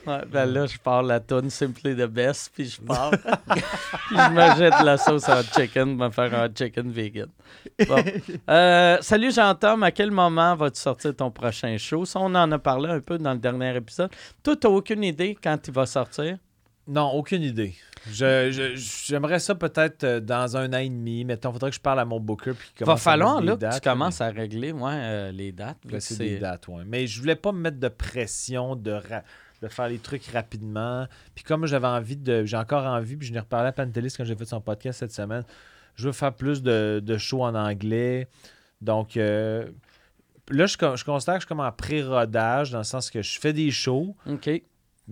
Ouais, 0.08 0.22
ben 0.32 0.45
là, 0.52 0.66
je 0.66 0.80
pars 0.80 1.03
la 1.03 1.20
toune 1.20 1.52
Simply 1.52 1.95
the 1.95 2.08
Best, 2.08 2.52
puis 2.56 2.66
je 2.66 2.82
pars. 2.82 3.12
puis 3.12 3.62
je 4.18 4.32
me 4.32 4.56
jette 4.58 4.82
la 4.84 4.98
sauce 4.98 5.30
à 5.30 5.40
hot 5.41 5.44
chicken 5.56 5.95
pour 5.95 6.08
me 6.08 6.12
faire 6.12 6.34
un 6.34 6.45
hot 6.48 6.52
chicken 6.58 6.91
vegan. 6.91 7.28
Bon. 7.88 8.03
Euh, 8.49 8.98
salut 9.02 9.32
Jean-Tom, 9.32 9.84
à 9.84 9.91
quel 9.91 10.10
moment 10.10 10.56
vas-tu 10.56 10.80
sortir 10.80 11.16
ton 11.16 11.30
prochain 11.30 11.78
show? 11.78 12.03
Ça, 12.06 12.20
on 12.20 12.34
en 12.34 12.52
a 12.52 12.58
parlé 12.58 12.90
un 12.90 12.99
peu 12.99 13.20
dans 13.20 13.34
le 13.34 13.38
dernier 13.40 13.76
épisode. 13.76 14.10
Toi, 14.41 14.56
t'as 14.60 14.70
aucune 14.70 15.03
idée 15.03 15.38
quand 15.41 15.68
il 15.68 15.74
va 15.74 15.86
sortir? 15.86 16.38
Non, 16.91 17.11
aucune 17.11 17.41
idée. 17.41 17.73
J'aimerais 18.11 19.39
ça 19.39 19.55
peut-être 19.55 20.03
euh, 20.03 20.19
dans 20.19 20.57
un 20.57 20.73
an 20.73 20.77
et 20.77 20.89
demi. 20.89 21.23
Mettons, 21.26 21.51
faudrait 21.51 21.69
que 21.69 21.76
je 21.76 21.81
parle 21.81 21.99
à 21.99 22.05
mon 22.05 22.19
booker. 22.19 22.51
Puis 22.53 22.85
Va 22.85 22.97
falloir 22.97 23.41
là, 23.41 23.55
que 23.55 23.73
tu 23.76 23.81
commences 23.81 24.22
à 24.22 24.27
régler 24.30 24.72
ouais, 24.72 24.91
euh, 24.93 25.31
les 25.31 25.51
dates. 25.51 25.77
mais- 25.85 25.91
vu 25.91 25.97
que 25.97 26.03
C'est 26.03 26.15
c'est- 26.15 26.23
des 26.30 26.38
dates, 26.39 26.68
ouais. 26.68 26.84
Mais 26.85 27.07
je 27.07 27.19
voulais 27.19 27.35
pas 27.35 27.51
me 27.51 27.59
mettre 27.59 27.80
de 27.80 27.88
pression 27.88 28.76
de, 28.76 28.91
ra- 28.91 29.23
de 29.61 29.68
faire 29.68 29.88
les 29.88 29.99
trucs 29.99 30.26
rapidement. 30.27 31.07
Puis 31.35 31.43
comme 31.43 31.65
j'avais 31.65 31.88
envie 31.88 32.18
de. 32.18 32.43
J'ai 32.45 32.57
encore 32.57 32.85
envie, 32.85 33.15
puis 33.15 33.27
je 33.27 33.34
n'ai 33.34 33.39
reparlé 33.39 33.69
à 33.69 33.72
Pantelis 33.72 34.13
quand 34.18 34.26
j'ai 34.26 34.35
fait 34.35 34.45
son 34.45 34.61
podcast 34.61 34.99
cette 34.99 35.13
semaine. 35.13 35.43
Je 35.95 36.07
veux 36.07 36.13
faire 36.13 36.34
plus 36.34 36.63
de, 36.63 37.01
de 37.03 37.18
shows 37.18 37.43
en 37.43 37.53
anglais. 37.55 38.27
Donc 38.81 39.15
euh, 39.18 39.65
là, 40.49 40.65
je, 40.65 40.73
je 40.73 41.03
considère 41.05 41.35
que 41.35 41.41
je 41.41 41.45
suis 41.45 41.47
comme 41.47 41.59
en 41.59 41.72
pré-rodage, 41.72 42.72
dans 42.72 42.80
le 42.80 42.84
sens 42.84 43.11
que 43.11 43.22
je 43.22 43.39
fais 43.39 43.53
des 43.53 43.69
shows. 43.72 44.15
OK. 44.27 44.49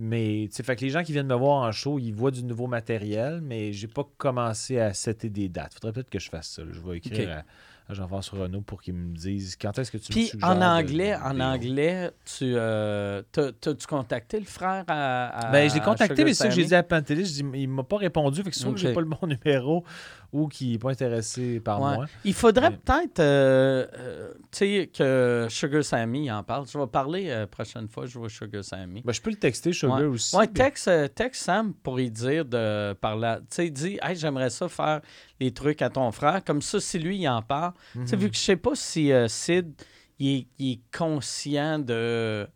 Mais, 0.02 0.46
tu 0.48 0.56
sais, 0.56 0.62
fait 0.62 0.76
que 0.76 0.80
les 0.80 0.88
gens 0.90 1.02
qui 1.02 1.12
viennent 1.12 1.26
me 1.26 1.34
voir 1.34 1.62
en 1.62 1.72
show, 1.72 1.98
ils 1.98 2.12
voient 2.14 2.30
du 2.30 2.42
nouveau 2.42 2.66
matériel, 2.66 3.40
mais 3.42 3.72
j'ai 3.74 3.86
pas 3.86 4.08
commencé 4.16 4.78
à 4.80 4.94
setter 4.94 5.28
des 5.28 5.50
dates. 5.50 5.74
Faudrait 5.74 5.92
peut-être 5.92 6.08
que 6.08 6.18
je 6.18 6.30
fasse 6.30 6.48
ça. 6.48 6.62
là. 6.62 6.68
Je 6.72 6.80
vais 6.80 6.96
écrire 6.96 7.30
à, 7.30 7.90
à 7.92 7.94
Jean-François 7.94 8.38
Renault 8.44 8.62
pour 8.62 8.80
qu'il 8.80 8.94
me 8.94 9.14
dise 9.14 9.56
quand 9.60 9.78
est-ce 9.78 9.90
que 9.90 9.98
tu 9.98 10.10
Puis 10.10 10.30
en 10.42 10.62
anglais, 10.62 11.10
de- 11.12 11.22
en 11.22 11.38
anglais, 11.40 12.10
tu 12.24 12.44
euh, 12.54 13.20
t'as- 13.30 13.52
t'as-tu 13.52 13.86
contacté 13.86 14.38
le 14.40 14.46
frère 14.46 14.84
à, 14.88 15.48
à- 15.48 15.52
Ben, 15.52 15.68
je 15.68 15.74
l'ai 15.74 15.80
contacté, 15.80 16.24
mais 16.24 16.32
c'est 16.32 16.44
ça 16.44 16.48
que 16.48 16.54
j'ai 16.54 16.64
dit 16.64 16.74
à 16.74 16.82
Pantelis. 16.82 17.26
Je 17.26 17.42
dis, 17.42 17.44
il 17.60 17.68
m'a 17.68 17.82
pas 17.82 17.98
répondu. 17.98 18.42
Fait 18.42 18.50
que 18.50 18.56
soit 18.56 18.72
que 18.72 18.78
j'ai 18.78 18.94
pas 18.94 19.00
le 19.02 19.06
bon 19.06 19.26
numéro 19.26 19.84
ou 20.32 20.46
qu'il 20.48 20.72
n'est 20.72 20.78
pas 20.78 20.90
intéressé 20.90 21.58
par 21.60 21.80
Ouais. 21.80 21.94
moi. 21.96 22.06
Il 22.24 22.34
faudrait 22.34 22.70
Mais- 22.70 22.76
peut-être, 22.76 23.18
euh, 23.20 23.86
euh, 23.98 24.32
tu 24.52 24.58
sais, 24.58 24.90
que 24.96 25.46
Sugar 25.50 25.82
Sammy 25.84 26.30
en 26.30 26.42
parle. 26.42 26.66
Je 26.72 26.78
vais 26.78 26.86
parler 26.86 27.30
euh, 27.30 27.46
prochaine 27.46 27.88
fois, 27.88 28.06
je 28.06 28.18
vois 28.18 28.28
Sugar 28.28 28.62
Sammy. 28.64 29.02
Ben, 29.04 29.12
je 29.12 29.20
peux 29.20 29.30
le 29.30 29.36
texter, 29.36 29.72
Sugar 29.72 29.98
Ouais. 29.98 30.04
aussi. 30.04 30.36
Mais- 30.38 30.46
texte, 30.46 30.88
euh, 30.88 31.08
texte 31.08 31.42
Sam 31.44 31.74
pour 31.74 31.96
lui 31.96 32.10
dire 32.10 32.44
de 32.44 32.92
parler. 32.94 33.36
Tu 33.42 33.46
sais, 33.56 33.70
dis, 33.70 33.98
hey, 34.02 34.14
j'aimerais 34.16 34.50
ça 34.50 34.68
faire 34.68 35.00
les 35.40 35.52
trucs 35.52 35.82
à 35.82 35.90
ton 35.90 36.10
frère. 36.12 36.44
Comme 36.44 36.62
ça, 36.62 36.78
si 36.80 36.98
lui, 36.98 37.18
il 37.18 37.28
en 37.28 37.42
parle. 37.42 37.72
Tu 37.94 38.06
sais, 38.06 38.16
Mhm. 38.16 38.22
vu 38.22 38.30
que 38.30 38.36
je 38.36 38.40
sais 38.40 38.56
pas 38.56 38.74
si 38.74 39.10
Sid, 39.28 39.72
il 40.18 40.28
est, 40.38 40.46
il 40.58 40.72
est 40.74 40.80
conscient 40.96 41.78
de. 41.78 42.46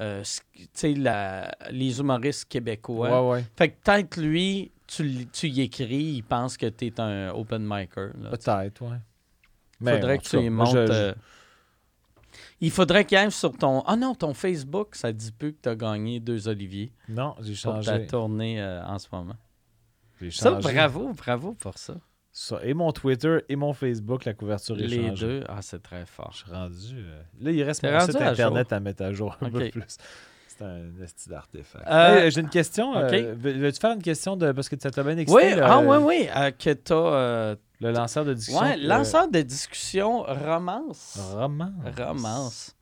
euh, 0.00 0.22
la- 0.96 1.50
les 1.70 1.98
humoristes 2.00 2.46
québécois. 2.48 3.28
Ouais, 3.28 3.30
ouais. 3.38 3.44
Fait 3.56 3.68
que 3.70 3.76
peut-être 3.84 4.16
lui, 4.20 4.70
tu, 5.32 5.48
y 5.48 5.60
écris, 5.62 5.96
il 6.16 6.22
pense 6.22 6.56
que 6.56 6.66
tu 6.66 6.86
es 6.86 7.00
un 7.00 7.30
open 7.30 7.62
micer. 7.64 8.10
Peut-être, 8.30 8.82
ouais. 8.82 8.98
Il 9.80 9.84
Mais 9.84 9.94
faudrait 9.94 10.18
que 10.18 10.28
tu 10.28 10.50
montes. 10.50 10.66
je- 10.68 10.86
je- 10.86 10.92
euh, 10.92 11.14
Il 12.60 12.70
faudrait 12.70 13.04
qu'il 13.04 13.16
aille 13.16 13.32
sur 13.32 13.56
ton. 13.56 13.80
Ah 13.86 13.96
non, 13.96 14.14
ton 14.14 14.34
Facebook, 14.34 14.94
ça 14.94 15.12
dit 15.12 15.32
plus 15.32 15.52
que 15.54 15.58
tu 15.62 15.68
as 15.68 15.74
gagné 15.76 16.20
deux 16.20 16.46
Oliviers 16.48 16.92
Non, 17.08 17.34
j'ai 17.40 17.54
pour 17.54 17.74
ta 17.76 17.82
changé. 17.82 18.06
tournée 18.06 18.60
euh, 18.60 18.84
en 18.84 18.98
ce 18.98 19.08
moment. 19.10 19.36
J'ai 20.20 20.30
Ça, 20.30 20.50
changé. 20.60 20.72
bravo, 20.74 21.12
bravo 21.14 21.54
pour 21.54 21.78
ça. 21.78 21.94
Ça, 22.32 22.60
Et 22.62 22.74
mon 22.74 22.92
Twitter 22.92 23.38
et 23.48 23.56
mon 23.56 23.72
Facebook, 23.72 24.24
la 24.24 24.34
couverture 24.34 24.78
est 24.78 24.86
Les 24.86 25.08
changée. 25.08 25.26
deux, 25.26 25.44
ah, 25.48 25.62
c'est 25.62 25.82
très 25.82 26.06
fort. 26.06 26.30
Je 26.32 26.38
suis 26.44 26.50
rendu. 26.52 26.94
euh, 26.96 27.22
Là, 27.40 27.50
il 27.50 27.62
reste 27.62 27.82
mon 27.82 27.98
site 28.00 28.16
à 28.16 28.30
internet 28.30 28.68
jour. 28.68 28.76
à 28.76 28.80
mettre 28.80 29.02
à 29.02 29.12
jour 29.12 29.36
un 29.40 29.50
peu 29.50 29.68
plus. 29.70 29.96
C'est 30.60 30.66
un 30.66 31.02
esti 31.02 31.28
d'artefact. 31.30 31.86
Euh, 31.88 32.24
Hey, 32.24 32.30
J'ai 32.30 32.40
une 32.42 32.50
question. 32.50 32.90
ok. 32.92 33.12
euh, 33.14 33.34
veux- 33.38 33.52
Veux-tu 33.52 33.80
faire 33.80 33.92
une 33.92 34.02
question 34.02 34.36
de. 34.36 34.52
Parce 34.52 34.68
que 34.68 34.76
ça 34.78 34.90
t'a 34.90 35.02
bien 35.02 35.16
excité. 35.16 35.42
Oui, 35.46 35.54
le, 35.54 35.62
ah 35.64 35.80
oui, 35.80 35.96
oui, 36.02 36.28
euh, 36.36 36.50
que 36.50 36.72
t'as. 36.74 36.94
euh, 36.94 37.56
Le 37.80 37.92
lanceur 37.92 38.26
de 38.26 38.34
discussion. 38.34 38.60
ouais, 38.62 38.74
euh, 38.74 38.86
lanceur 38.88 39.28
de 39.28 39.40
discussion 39.40 40.22
romance. 40.22 41.18
Romance. 41.32 41.72
Romance. 41.96 42.76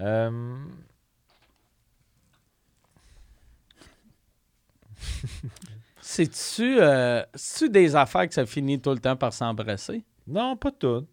Euh, 0.00 0.56
C'est-tu 6.00 6.80
euh, 6.80 7.22
c'est-tu 7.34 7.70
des 7.70 7.96
affaires 7.96 8.28
que 8.28 8.34
ça 8.34 8.44
finit 8.46 8.80
tout 8.80 8.90
le 8.90 8.98
temps 8.98 9.16
par 9.16 9.32
s'embrasser? 9.32 10.04
Non, 10.26 10.56
pas 10.56 10.70
tout. 10.70 11.06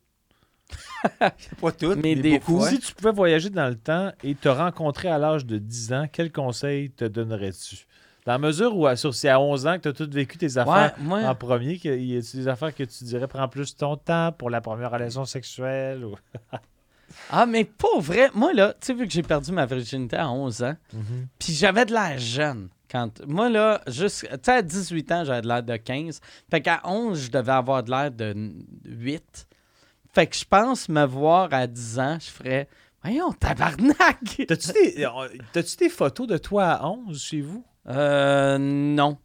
Pas 1.61 1.71
toutes, 1.71 1.95
Mais 1.97 2.15
mais, 2.15 2.21
des 2.21 2.39
beaucoup. 2.39 2.59
fois- 2.59 2.69
Si 2.69 2.79
tu 2.79 2.93
pouvais 2.93 3.11
voyager 3.11 3.49
dans 3.49 3.67
le 3.67 3.75
temps 3.75 4.11
et 4.23 4.35
te 4.35 4.49
rencontrer 4.49 5.09
à 5.09 5.17
l'âge 5.17 5.45
de 5.45 5.57
10 5.57 5.93
ans, 5.93 6.05
quel 6.11 6.31
conseil 6.31 6.91
te 6.91 7.05
donnerais-tu? 7.05 7.85
Dans 8.25 8.33
la 8.33 8.37
mesure 8.37 8.77
où, 8.77 8.87
c'est 9.13 9.29
à 9.29 9.39
11 9.39 9.65
ans 9.65 9.77
que 9.77 9.81
tu 9.81 9.87
as 9.87 9.93
tout 9.93 10.07
vécu 10.11 10.37
tes 10.37 10.45
Ouais, 10.45 10.57
affaires 10.59 10.95
en 11.09 11.33
premier, 11.35 11.77
qu'il 11.79 12.03
y 12.03 12.15
a 12.15 12.21
des 12.21 12.47
affaires 12.47 12.73
que 12.75 12.83
tu 12.83 13.03
dirais 13.03 13.27
prends 13.27 13.47
plus 13.47 13.75
ton 13.75 13.97
temps 13.97 14.31
pour 14.31 14.51
la 14.51 14.61
première 14.61 14.91
relation 14.91 15.25
sexuelle 15.25 16.05
ou... 16.05 16.15
ah, 17.31 17.45
mais 17.47 17.65
pas 17.65 17.99
vrai. 17.99 18.29
Moi, 18.35 18.53
là, 18.53 18.73
tu 18.79 18.87
sais, 18.87 18.93
vu 18.93 19.07
que 19.07 19.11
j'ai 19.13 19.23
perdu 19.23 19.51
ma 19.51 19.65
virginité 19.65 20.17
à 20.17 20.29
11 20.29 20.61
ans, 20.63 20.75
puis 21.39 21.53
j'avais 21.53 21.85
de 21.85 21.93
l'air 21.93 22.17
jeune. 22.19 22.69
Quand, 22.91 23.25
moi, 23.25 23.49
là, 23.49 23.81
juste, 23.87 24.27
tu 24.29 24.37
sais, 24.43 24.51
à 24.51 24.61
18 24.61 25.11
ans, 25.13 25.23
j'avais 25.25 25.41
de 25.41 25.47
l'air 25.47 25.63
de 25.63 25.75
15. 25.77 26.19
Fait 26.51 26.61
qu'à 26.61 26.81
11, 26.83 27.17
je 27.25 27.31
devais 27.31 27.51
avoir 27.53 27.81
de 27.83 27.89
l'air 27.89 28.11
de 28.11 28.35
8. 28.85 29.47
Fait 30.13 30.27
que 30.27 30.35
je 30.35 30.45
pense 30.45 30.89
me 30.89 31.05
voir 31.05 31.49
à 31.53 31.67
10 31.67 31.99
ans, 31.99 32.17
je 32.19 32.29
ferais, 32.29 32.67
voyons, 33.03 33.31
tabarnak! 33.31 34.43
T'as-tu 34.47 34.73
des, 34.73 35.07
t'as-tu 35.53 35.77
des 35.77 35.89
photos 35.89 36.27
de 36.27 36.37
toi 36.37 36.65
à 36.71 36.85
11 36.87 37.21
chez 37.21 37.41
vous? 37.41 37.63
Euh, 37.87 38.57
non. 38.59 39.17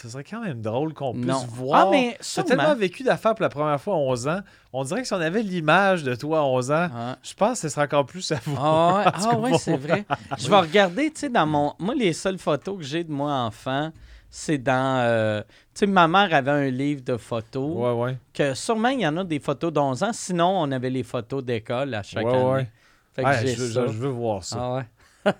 Ce 0.00 0.10
serait 0.10 0.24
quand 0.24 0.42
même 0.42 0.60
drôle 0.60 0.92
qu'on 0.92 1.14
puisse 1.14 1.24
Non. 1.26 1.44
voir. 1.48 1.86
Ah, 1.86 1.90
mais 1.90 2.18
T'as 2.34 2.42
tellement 2.42 2.74
vécu 2.76 3.02
d'affaires 3.02 3.34
pour 3.34 3.42
la 3.42 3.48
première 3.48 3.80
fois 3.80 3.94
à 3.94 3.96
11 3.96 4.28
ans. 4.28 4.40
On 4.74 4.84
dirait 4.84 5.00
que 5.00 5.06
si 5.08 5.14
on 5.14 5.20
avait 5.20 5.42
l'image 5.42 6.04
de 6.04 6.14
toi 6.14 6.40
à 6.40 6.42
11 6.42 6.70
ans, 6.70 6.88
Ah. 6.94 7.16
je 7.22 7.32
pense 7.34 7.52
que 7.62 7.68
ce 7.68 7.68
serait 7.70 7.86
encore 7.86 8.04
plus 8.04 8.20
savoureux. 8.20 8.58
Ah 8.62 8.96
ouais, 8.98 9.12
ah 9.32 9.38
ouais, 9.38 9.50
pour 9.50 9.60
c'est 9.60 9.76
vrai. 9.76 10.04
Je 10.38 10.48
vais 10.50 10.56
regarder, 10.58 11.10
tu 11.10 11.20
sais, 11.20 11.28
dans 11.30 11.46
mon... 11.46 11.72
Moi, 11.78 11.94
les 11.94 12.12
seules 12.12 12.38
photos 12.38 12.76
que 12.76 12.84
j'ai 12.84 13.04
de 13.04 13.10
moi 13.10 13.32
enfant, 13.32 13.90
c'est 14.30 14.58
dans... 14.58 14.98
euh, 15.00 15.40
Tu 15.74 15.80
sais, 15.80 15.86
ma 15.86 16.08
mère 16.08 16.32
avait 16.34 16.50
un 16.50 16.70
livre 16.70 17.02
de 17.02 17.16
photos, 17.16 17.72
Ouais, 17.76 17.92
ouais. 18.04 18.18
que 18.34 18.54
sûrement, 18.54 18.88
il 18.88 19.00
y 19.00 19.06
en 19.06 19.16
a 19.16 19.24
des 19.24 19.38
photos 19.40 19.72
d'11 19.72 20.04
ans. 20.04 20.12
Sinon, 20.12 20.48
on 20.60 20.70
avait 20.72 20.90
les 20.90 21.02
photos 21.02 21.44
d'école 21.44 21.94
à 21.94 22.02
chaque 22.02 22.24
Ouais, 22.26 22.34
année. 22.34 22.44
ouais. 22.44 22.70
Fait 23.14 23.22
que 23.22 23.28
Ouais, 23.28 23.46
je, 23.46 23.56
veux- 23.62 23.70
ça. 23.72 23.86
je 23.86 23.92
veux 23.92 24.08
voir 24.08 24.44
ça. 24.44 24.58
Ah 24.60 24.74
ouais. 24.76 24.84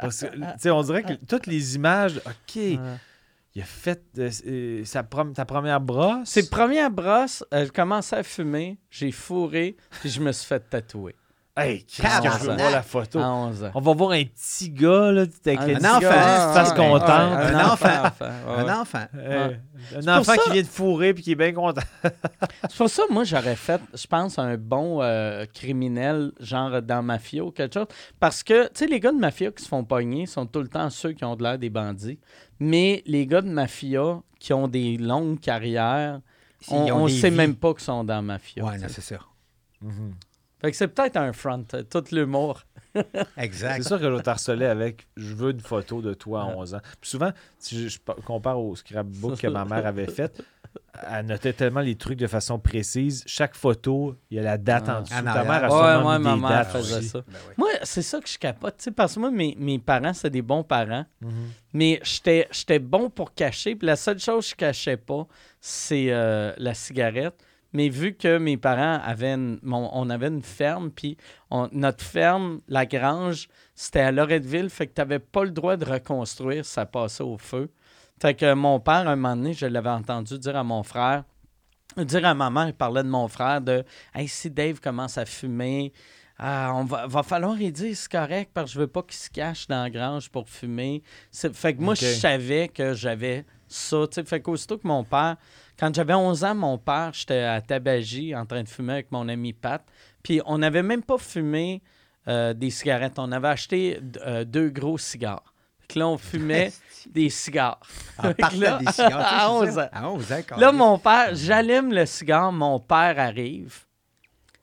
Parce 0.00 0.20
que, 0.20 0.26
tu 0.34 0.42
sais, 0.58 0.70
on 0.70 0.82
dirait 0.82 1.02
que 1.02 1.14
toutes 1.26 1.46
les 1.46 1.74
images, 1.76 2.18
OK, 2.26 2.56
Ouais. 2.56 2.78
il 3.54 3.62
a 3.62 3.64
fait 3.64 4.02
euh, 4.18 4.30
euh, 4.46 4.84
sa 4.84 5.02
prom- 5.02 5.32
ta 5.32 5.44
première 5.44 5.80
brosse. 5.80 6.28
C'est 6.28 6.48
première 6.50 6.90
brosse, 6.90 7.42
euh, 7.54 7.64
je 7.66 7.72
commençais 7.72 8.16
à 8.16 8.22
fumer, 8.22 8.78
j'ai 8.90 9.10
fourré, 9.12 9.76
puis 10.00 10.10
je 10.10 10.20
me 10.20 10.30
suis 10.32 10.46
fait 10.46 10.60
tatouer 10.60 11.14
Hey, 11.58 11.84
qu'est-ce 11.84 12.20
que 12.20 12.28
je 12.44 12.50
veux 12.50 12.56
voir 12.56 12.70
la 12.70 12.82
photo. 12.82 13.18
à 13.18 13.30
11 13.32 13.64
ans. 13.64 13.70
On 13.74 13.80
va 13.80 13.94
voir 13.94 14.10
un 14.10 14.24
petit 14.24 14.68
gars, 14.68 15.10
là, 15.10 15.22
avec 15.22 15.58
Un 15.58 15.66
les 15.66 15.74
Un 15.86 15.96
enfant. 15.96 16.74
contente. 16.76 17.08
ouais, 17.08 17.54
un 17.54 17.64
enfant. 17.70 18.10
ouais. 18.20 18.54
Un 18.58 18.80
enfant. 18.80 19.04
Euh, 19.16 19.54
un 19.96 20.18
enfant 20.18 20.34
qui 20.44 20.50
vient 20.50 20.60
de 20.62 20.66
fourrer 20.66 21.14
puis 21.14 21.22
qui 21.22 21.32
est 21.32 21.36
bien 21.36 21.54
content. 21.54 21.80
C'est 22.68 22.76
pour 22.76 22.90
ça, 22.90 23.04
moi, 23.08 23.24
j'aurais 23.24 23.56
fait, 23.56 23.80
je 23.94 24.06
pense, 24.06 24.38
un 24.38 24.58
bon 24.58 25.00
euh, 25.00 25.46
criminel, 25.54 26.32
genre 26.40 26.82
dans 26.82 27.02
Mafia 27.02 27.42
ou 27.42 27.50
quelque 27.52 27.72
chose. 27.72 27.86
Parce 28.20 28.42
que, 28.42 28.64
tu 28.64 28.70
sais, 28.74 28.86
les 28.86 29.00
gars 29.00 29.12
de 29.12 29.18
Mafia 29.18 29.50
qui 29.50 29.62
se 29.64 29.68
font 29.68 29.82
pogner 29.82 30.26
sont 30.26 30.44
tout 30.44 30.60
le 30.60 30.68
temps 30.68 30.90
ceux 30.90 31.12
qui 31.12 31.24
ont 31.24 31.36
de 31.36 31.42
l'air 31.42 31.58
des 31.58 31.70
bandits. 31.70 32.18
Mais 32.60 33.02
les 33.06 33.26
gars 33.26 33.40
de 33.40 33.48
Mafia 33.48 34.20
qui 34.38 34.52
ont 34.52 34.68
des 34.68 34.98
longues 34.98 35.40
carrières, 35.40 36.20
on 36.70 37.04
ne 37.04 37.08
sait 37.08 37.30
vies. 37.30 37.36
même 37.36 37.54
pas 37.54 37.72
qu'ils 37.72 37.84
sont 37.84 38.04
dans 38.04 38.20
Mafia. 38.20 38.62
Ouais, 38.62 38.76
non, 38.76 38.86
c'est 38.90 39.00
ça. 39.00 39.16
Fait 40.66 40.70
que 40.72 40.76
c'est 40.76 40.88
peut-être 40.88 41.16
un 41.16 41.32
front, 41.32 41.64
euh, 41.74 41.82
tout 41.82 42.04
l'humour. 42.12 42.62
Exact. 43.36 43.82
C'est 43.82 43.88
sûr 43.88 43.98
que 43.98 44.04
je 44.04 44.08
vais 44.10 44.22
t'harceler 44.22 44.66
avec 44.66 45.06
je 45.16 45.34
veux 45.34 45.50
une 45.50 45.60
photo 45.60 46.00
de 46.00 46.14
toi 46.14 46.42
à 46.42 46.46
11 46.46 46.74
ans. 46.74 46.80
Puis 47.00 47.10
souvent, 47.10 47.30
si 47.58 47.82
je, 47.82 47.88
je 47.88 47.98
pa- 47.98 48.16
compare 48.24 48.58
au 48.58 48.74
scrapbook 48.74 49.38
que 49.38 49.46
ma 49.48 49.64
mère 49.64 49.84
avait 49.86 50.06
fait, 50.06 50.42
elle 51.10 51.26
notait 51.26 51.52
tellement 51.52 51.80
les 51.80 51.94
trucs 51.96 52.18
de 52.18 52.26
façon 52.26 52.58
précise. 52.58 53.22
Chaque 53.26 53.54
photo, 53.54 54.16
il 54.30 54.36
y 54.38 54.40
a 54.40 54.42
la 54.42 54.56
date 54.58 54.88
en 54.88 55.02
dessous. 55.02 55.12
Ta 55.14 55.22
mère 55.22 55.64
a 55.64 55.68
Ouais, 55.68 55.94
sûrement 55.94 56.10
ouais, 56.12 56.18
mis 56.18 56.24
ma 56.24 56.34
des 56.34 56.40
mère 56.40 56.48
dates 56.50 56.68
faisait 56.72 56.96
aussi. 56.98 57.08
ça. 57.08 57.18
Ben 57.28 57.38
oui. 57.48 57.54
Moi, 57.58 57.68
c'est 57.82 58.02
ça 58.02 58.18
que 58.20 58.28
je 58.28 58.38
capote, 58.38 58.76
tu 58.78 58.84
sais, 58.84 58.90
parce 58.90 59.14
que 59.14 59.20
moi, 59.20 59.30
mes, 59.30 59.54
mes 59.58 59.78
parents, 59.78 60.14
c'est 60.14 60.30
des 60.30 60.42
bons 60.42 60.62
parents. 60.64 61.04
Mhm. 61.20 61.30
Mais 61.74 62.00
j'étais 62.02 62.48
j'étais 62.50 62.78
bon 62.78 63.10
pour 63.10 63.34
cacher. 63.34 63.74
Puis 63.76 63.86
la 63.86 63.96
seule 63.96 64.18
chose 64.18 64.44
que 64.46 64.50
je 64.52 64.54
cachais 64.56 64.96
pas, 64.96 65.26
c'est 65.60 66.06
euh, 66.10 66.52
la 66.56 66.72
cigarette. 66.72 67.34
Mais 67.76 67.90
vu 67.90 68.14
que 68.14 68.38
mes 68.38 68.56
parents 68.56 68.98
avaient 69.04 69.34
une, 69.34 69.58
mon- 69.62 69.90
on 69.92 70.08
avait 70.08 70.28
une 70.28 70.42
ferme, 70.42 70.90
puis 70.90 71.18
notre 71.72 72.02
ferme, 72.02 72.60
la 72.68 72.86
grange, 72.86 73.48
c'était 73.74 74.00
à 74.00 74.12
Loretteville, 74.12 74.70
fait 74.70 74.86
que 74.86 74.94
tu 74.94 75.00
n'avais 75.02 75.18
pas 75.18 75.44
le 75.44 75.50
droit 75.50 75.76
de 75.76 75.84
reconstruire, 75.84 76.64
ça 76.64 76.86
passait 76.86 77.22
au 77.22 77.36
feu. 77.36 77.68
Fait 78.18 78.32
que 78.32 78.54
mon 78.54 78.80
père, 78.80 79.06
un 79.06 79.16
moment 79.16 79.36
donné, 79.36 79.52
je 79.52 79.66
l'avais 79.66 79.90
entendu 79.90 80.38
dire 80.38 80.56
à 80.56 80.64
mon 80.64 80.82
frère, 80.82 81.24
dire 81.98 82.24
à 82.24 82.32
ma 82.32 82.48
mère, 82.48 82.68
il 82.68 82.72
parlait 82.72 83.02
de 83.02 83.10
mon 83.10 83.28
frère, 83.28 83.60
de 83.60 83.84
Hey, 84.14 84.26
si 84.26 84.50
Dave 84.50 84.80
commence 84.80 85.18
à 85.18 85.26
fumer, 85.26 85.92
ah, 86.38 86.72
on 86.74 86.84
va, 86.84 87.06
va 87.06 87.22
falloir 87.22 87.54
lui 87.56 87.70
dire 87.72 87.94
c'est 87.94 88.10
correct 88.10 88.52
parce 88.54 88.70
que 88.70 88.74
je 88.74 88.78
veux 88.80 88.86
pas 88.86 89.02
qu'il 89.02 89.16
se 89.18 89.28
cache 89.28 89.66
dans 89.68 89.82
la 89.82 89.90
grange 89.90 90.30
pour 90.30 90.48
fumer. 90.48 91.02
Fait 91.30 91.74
que 91.74 91.82
moi, 91.82 91.94
je 91.94 92.06
savais 92.06 92.68
que 92.68 92.94
j'avais 92.94 93.44
ça. 93.68 94.06
tu 94.08 94.14
sais. 94.14 94.24
Fait 94.24 94.40
qu'aussitôt 94.40 94.78
que 94.78 94.86
mon 94.86 95.04
père, 95.04 95.36
quand 95.78 95.94
j'avais 95.94 96.14
11 96.14 96.44
ans, 96.44 96.54
mon 96.54 96.78
père, 96.78 97.10
j'étais 97.12 97.40
à 97.42 97.60
Tabagie 97.60 98.34
en 98.34 98.46
train 98.46 98.62
de 98.62 98.68
fumer 98.68 98.94
avec 98.94 99.12
mon 99.12 99.28
ami 99.28 99.52
Pat. 99.52 99.82
Puis 100.22 100.40
on 100.46 100.58
n'avait 100.58 100.82
même 100.82 101.02
pas 101.02 101.18
fumé 101.18 101.82
euh, 102.28 102.54
des 102.54 102.70
cigarettes. 102.70 103.18
On 103.18 103.30
avait 103.32 103.48
acheté 103.48 104.00
euh, 104.26 104.44
deux 104.44 104.68
gros 104.70 104.98
cigares. 104.98 105.52
Que 105.88 106.00
là, 106.00 106.08
on 106.08 106.18
fumait 106.18 106.72
des 107.10 107.30
cigares. 107.30 107.78
En 108.18 108.28
là, 108.58 108.78
des 108.78 108.86
cigares. 108.90 109.20
à 109.20 109.38
tu 109.38 109.46
sais, 109.46 109.50
11 109.50 109.64
c'est 109.66 109.72
ça? 109.72 109.84
ans. 109.84 109.88
À 109.92 110.10
11 110.10 110.32
ans, 110.32 110.40
quand 110.48 110.56
Là, 110.56 110.66
même. 110.72 110.76
mon 110.78 110.98
père, 110.98 111.28
j'allume 111.34 111.92
le 111.92 112.06
cigare, 112.06 112.50
mon 112.52 112.80
père 112.80 113.18
arrive. 113.18 113.84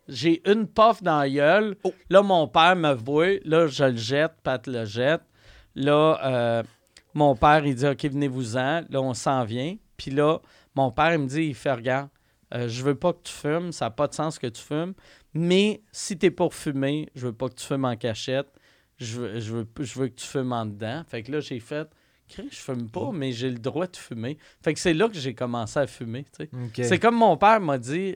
J'ai 0.10 0.42
une 0.52 0.68
puff 0.68 1.02
dans 1.02 1.20
la 1.20 1.30
gueule. 1.30 1.78
Oh. 1.86 1.94
Là, 2.10 2.22
mon 2.22 2.46
père 2.50 2.76
me 2.76 2.92
voit. 2.94 3.40
Là, 3.46 3.68
je 3.68 3.86
le 3.86 3.96
jette, 3.96 4.34
Pat 4.44 4.68
le 4.68 4.84
jette. 4.84 5.22
Là, 5.76 6.20
euh, 6.26 6.64
mon 7.14 7.36
père, 7.36 7.66
il 7.66 7.76
dit 7.76 7.88
OK, 7.88 8.06
venez-vous-en. 8.06 8.84
Là, 8.90 9.02
on 9.02 9.14
s'en 9.14 9.44
vient. 9.44 9.76
Puis 9.98 10.12
là, 10.12 10.40
mon 10.76 10.92
père, 10.92 11.14
il 11.14 11.20
me 11.20 11.28
dit 11.28 11.44
il 11.44 11.56
fait 11.56 11.74
Regarde, 11.74 12.10
euh, 12.54 12.68
je 12.68 12.84
veux 12.84 12.96
pas 12.96 13.14
que 13.14 13.24
tu 13.24 13.34
fumes. 13.34 13.72
Ça 13.72 13.86
n'a 13.86 13.92
pas 13.92 14.08
de 14.08 14.14
sens 14.14 14.40
que 14.40 14.48
tu 14.48 14.62
fumes. 14.62 14.94
Mais 15.34 15.82
si 15.92 16.18
tu 16.18 16.28
es 16.28 16.32
pour 16.32 16.54
fumer, 16.54 17.10
je 17.16 17.28
veux 17.28 17.34
pas 17.34 17.50
que 17.50 17.56
tu 17.56 17.66
fumes 17.66 17.86
en 17.86 17.96
cachette. 17.96 18.48
Je 18.98 19.20
veux, 19.20 19.40
je 19.40 19.54
veux, 19.54 19.68
je 19.80 20.00
veux 20.00 20.08
que 20.08 20.16
tu 20.16 20.28
fumes 20.28 20.54
en 20.54 20.66
dedans. 20.66 21.04
Fait 21.08 21.24
que 21.24 21.32
là, 21.32 21.40
j'ai 21.40 21.60
fait 21.60 21.88
je 22.28 22.58
fume 22.58 22.90
pas, 22.90 23.12
mais 23.14 23.32
j'ai 23.32 23.50
le 23.50 23.60
droit 23.60 23.88
de 23.88 23.96
fumer. 23.96 24.38
Fait 24.64 24.74
que 24.74 24.80
c'est 24.80 24.94
là 24.94 25.08
que 25.08 25.16
j'ai 25.16 25.34
commencé 25.34 25.80
à 25.80 25.88
fumer. 25.88 26.24
tu 26.26 26.46
sais. 26.46 26.50
OK. 26.52 26.86
C'est 26.86 27.00
comme 27.00 27.16
mon 27.16 27.38
père 27.38 27.60
m'a 27.60 27.78
dit 27.78 28.16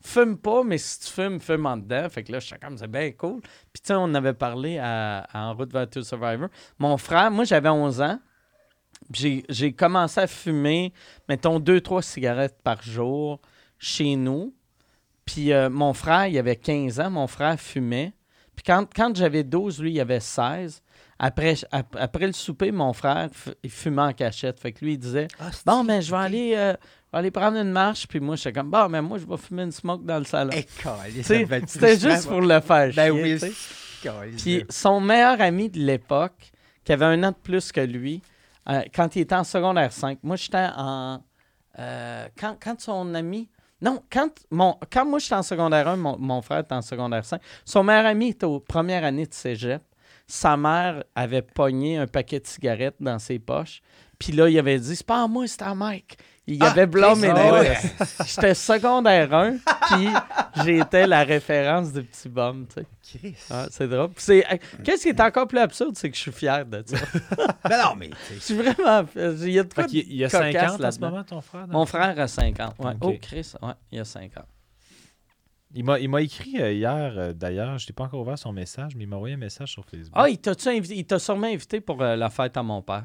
fume 0.00 0.38
pas, 0.38 0.62
mais 0.62 0.78
si 0.78 1.00
tu 1.00 1.06
fumes, 1.08 1.40
fume 1.40 1.66
en 1.66 1.76
dedans. 1.76 2.08
Fait 2.08 2.22
que 2.22 2.32
là, 2.32 2.38
j'étais 2.38 2.58
comme 2.58 2.78
c'est 2.78 2.90
bien 2.90 3.10
cool. 3.12 3.40
Puis 3.40 3.82
tu 3.82 3.88
sais, 3.88 3.94
on 3.96 4.14
avait 4.14 4.34
parlé 4.34 4.78
à, 4.78 5.20
à 5.32 5.46
En 5.46 5.54
route 5.54 5.72
vers 5.72 5.88
To 5.90 6.02
Survivor. 6.02 6.48
Mon 6.78 6.96
frère, 6.96 7.30
moi 7.30 7.44
j'avais 7.44 7.68
11 7.68 8.00
ans. 8.00 8.20
J'ai, 9.12 9.72
commencé 9.72 10.20
à 10.20 10.26
fumer, 10.26 10.92
mettons, 11.28 11.60
deux, 11.60 11.80
trois 11.80 12.02
cigarettes 12.02 12.58
par 12.62 12.82
jour 12.82 13.40
chez 13.78 14.16
nous. 14.16 14.54
Puis 15.24 15.52
euh, 15.52 15.68
mon 15.70 15.92
frère, 15.92 16.26
il 16.26 16.38
avait 16.38 16.56
15 16.56 17.00
ans, 17.00 17.10
mon 17.10 17.26
frère 17.26 17.58
fumait. 17.60 18.12
Puis 18.56 18.64
quand, 18.66 18.86
quand 18.94 19.14
j'avais 19.16 19.44
12, 19.44 19.80
lui, 19.80 19.92
il 19.92 20.00
avait 20.00 20.20
16. 20.20 20.82
Après, 21.18 21.54
ap- 21.72 21.96
après 21.98 22.26
le 22.26 22.32
souper, 22.32 22.70
mon 22.72 22.92
frère, 22.92 23.28
il 23.62 23.70
fumait 23.70 24.02
en 24.02 24.12
cachette. 24.12 24.58
Fait 24.60 24.72
que 24.72 24.84
lui, 24.84 24.94
il 24.94 24.98
disait 24.98 25.28
Ah, 25.38 25.50
Bon, 25.66 25.84
mais 25.84 26.02
je 26.02 26.10
vais 26.10 26.16
aller, 26.16 26.52
euh, 26.56 26.74
aller 27.12 27.30
prendre 27.30 27.56
une 27.58 27.70
marche. 27.70 28.06
Puis 28.08 28.20
moi, 28.20 28.36
j'étais 28.36 28.52
comme, 28.52 28.70
bon, 28.70 28.88
mais 28.88 29.00
moi, 29.02 29.18
je 29.18 29.26
vais 29.26 29.36
fumer 29.36 29.62
une 29.64 29.72
smoke 29.72 30.04
dans 30.04 30.18
le 30.18 30.24
salon. 30.24 30.50
Eh, 30.54 30.66
C'était 31.68 31.98
juste 31.98 32.28
pour 32.28 32.40
le 32.40 32.60
faire 32.60 32.92
Ben 32.94 33.12
chier, 33.12 33.22
oui, 33.22 33.38
Puis 34.36 34.64
son 34.70 35.00
meilleur 35.00 35.40
ami 35.40 35.68
de 35.70 35.78
l'époque, 35.80 36.50
qui 36.84 36.92
avait 36.92 37.04
un 37.04 37.22
an 37.24 37.30
de 37.30 37.36
plus 37.42 37.70
que 37.72 37.80
lui, 37.80 38.22
euh, 38.70 38.82
quand 38.94 39.16
il 39.16 39.20
était 39.22 39.34
en 39.34 39.44
secondaire 39.44 39.92
5, 39.92 40.18
moi, 40.22 40.36
j'étais 40.36 40.66
en... 40.76 41.22
euh, 41.78 42.28
quand, 42.38 42.56
quand 42.62 42.80
son 42.80 43.14
ami... 43.14 43.48
Non, 43.80 44.02
quand, 44.10 44.30
mon, 44.50 44.76
quand 44.92 45.04
moi, 45.06 45.18
j'étais 45.20 45.36
en 45.36 45.42
secondaire 45.42 45.86
1, 45.88 45.96
mon, 45.96 46.18
mon 46.18 46.42
frère 46.42 46.60
était 46.60 46.74
en 46.74 46.82
secondaire 46.82 47.24
5, 47.24 47.40
son 47.64 47.84
meilleur 47.84 48.06
ami 48.06 48.30
était 48.30 48.46
aux 48.46 48.60
premières 48.60 49.04
années 49.04 49.26
de 49.26 49.34
cégep. 49.34 49.82
Sa 50.26 50.56
mère 50.56 51.04
avait 51.14 51.42
pogné 51.42 51.96
un 51.96 52.06
paquet 52.06 52.40
de 52.40 52.46
cigarettes 52.46 52.96
dans 53.00 53.18
ses 53.18 53.38
poches. 53.38 53.80
Puis 54.18 54.32
là, 54.32 54.48
il 54.48 54.58
avait 54.58 54.78
dit, 54.78 54.96
c'est 54.96 55.06
pas 55.06 55.22
à 55.22 55.28
moi, 55.28 55.46
c'est 55.46 55.62
à 55.62 55.74
Mike. 55.74 56.18
Il 56.50 56.62
Ah, 56.62 56.70
avait 56.70 56.86
blâmé 56.86 57.28
Chris, 57.28 57.30
moi. 57.30 57.58
ah 57.58 57.60
ouais. 57.60 57.76
J'étais 58.26 58.54
secondaire 58.54 59.34
1, 59.34 59.56
puis 59.90 60.08
j'étais 60.64 61.06
la 61.06 61.22
référence 61.22 61.92
du 61.92 62.02
petit 62.02 62.28
bum, 62.30 62.66
tu 62.66 62.80
sais. 62.80 62.86
Chris. 63.20 63.36
Ah, 63.50 63.66
c'est 63.70 63.86
drôle. 63.86 64.10
Qu'est-ce 64.14 65.02
qui 65.02 65.08
est 65.10 65.20
encore 65.20 65.46
plus 65.46 65.58
absurde, 65.58 65.94
c'est 65.96 66.08
que 66.10 66.16
je 66.16 66.22
suis 66.22 66.32
fier 66.32 66.64
de 66.64 66.82
ça. 66.86 66.96
Ben 67.68 67.82
non, 67.84 67.94
mais 67.96 68.08
Je 68.34 68.38
suis 68.40 68.54
vraiment. 68.54 69.04
Il 69.14 69.50
y 69.50 69.58
a 69.58 69.64
de 69.64 69.74
quoi 69.74 69.84
il 69.90 70.14
y 70.14 70.24
a 70.24 70.30
cocasse 70.30 70.52
50 70.72 70.84
en 70.84 70.90
ce 70.90 71.00
moment, 71.00 71.22
ton 71.24 71.40
frère? 71.42 71.66
Mon 71.68 71.84
frère 71.84 72.18
a 72.18 72.26
50. 72.28 72.74
Ouais. 72.78 72.92
Oh, 73.02 73.12
Chris, 73.20 73.52
ouais, 73.60 73.72
il 73.92 74.00
a 74.00 74.04
50. 74.06 74.44
Il 75.74 75.84
m'a, 75.84 75.98
il 76.00 76.08
m'a 76.08 76.22
écrit 76.22 76.62
euh, 76.62 76.72
hier, 76.72 77.12
euh, 77.18 77.32
d'ailleurs, 77.34 77.76
je 77.78 77.86
n'ai 77.86 77.92
pas 77.92 78.04
encore 78.04 78.22
ouvert 78.22 78.38
son 78.38 78.54
message, 78.54 78.96
mais 78.96 79.04
il 79.04 79.06
m'a 79.06 79.16
envoyé 79.16 79.34
un 79.34 79.38
message 79.38 79.70
sur 79.72 79.84
Facebook. 79.84 80.14
Ah, 80.14 80.30
il 80.30 80.38
t'a-tu 80.38 80.68
invité- 80.70 80.96
il 80.96 81.04
t'a 81.04 81.18
sûrement 81.18 81.46
invité 81.46 81.82
pour 81.82 82.00
euh, 82.00 82.16
la 82.16 82.30
fête 82.30 82.56
à 82.56 82.62
mon 82.62 82.80
père? 82.80 83.04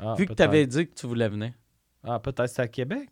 Ah, 0.00 0.14
vu 0.18 0.26
que 0.26 0.32
tu 0.32 0.42
avais 0.42 0.66
dit 0.66 0.88
que 0.88 0.94
tu 0.94 1.06
voulais 1.06 1.28
venir. 1.28 1.52
Ah, 2.04 2.18
peut-être 2.18 2.48
c'est 2.48 2.62
à 2.62 2.68
Québec? 2.68 3.08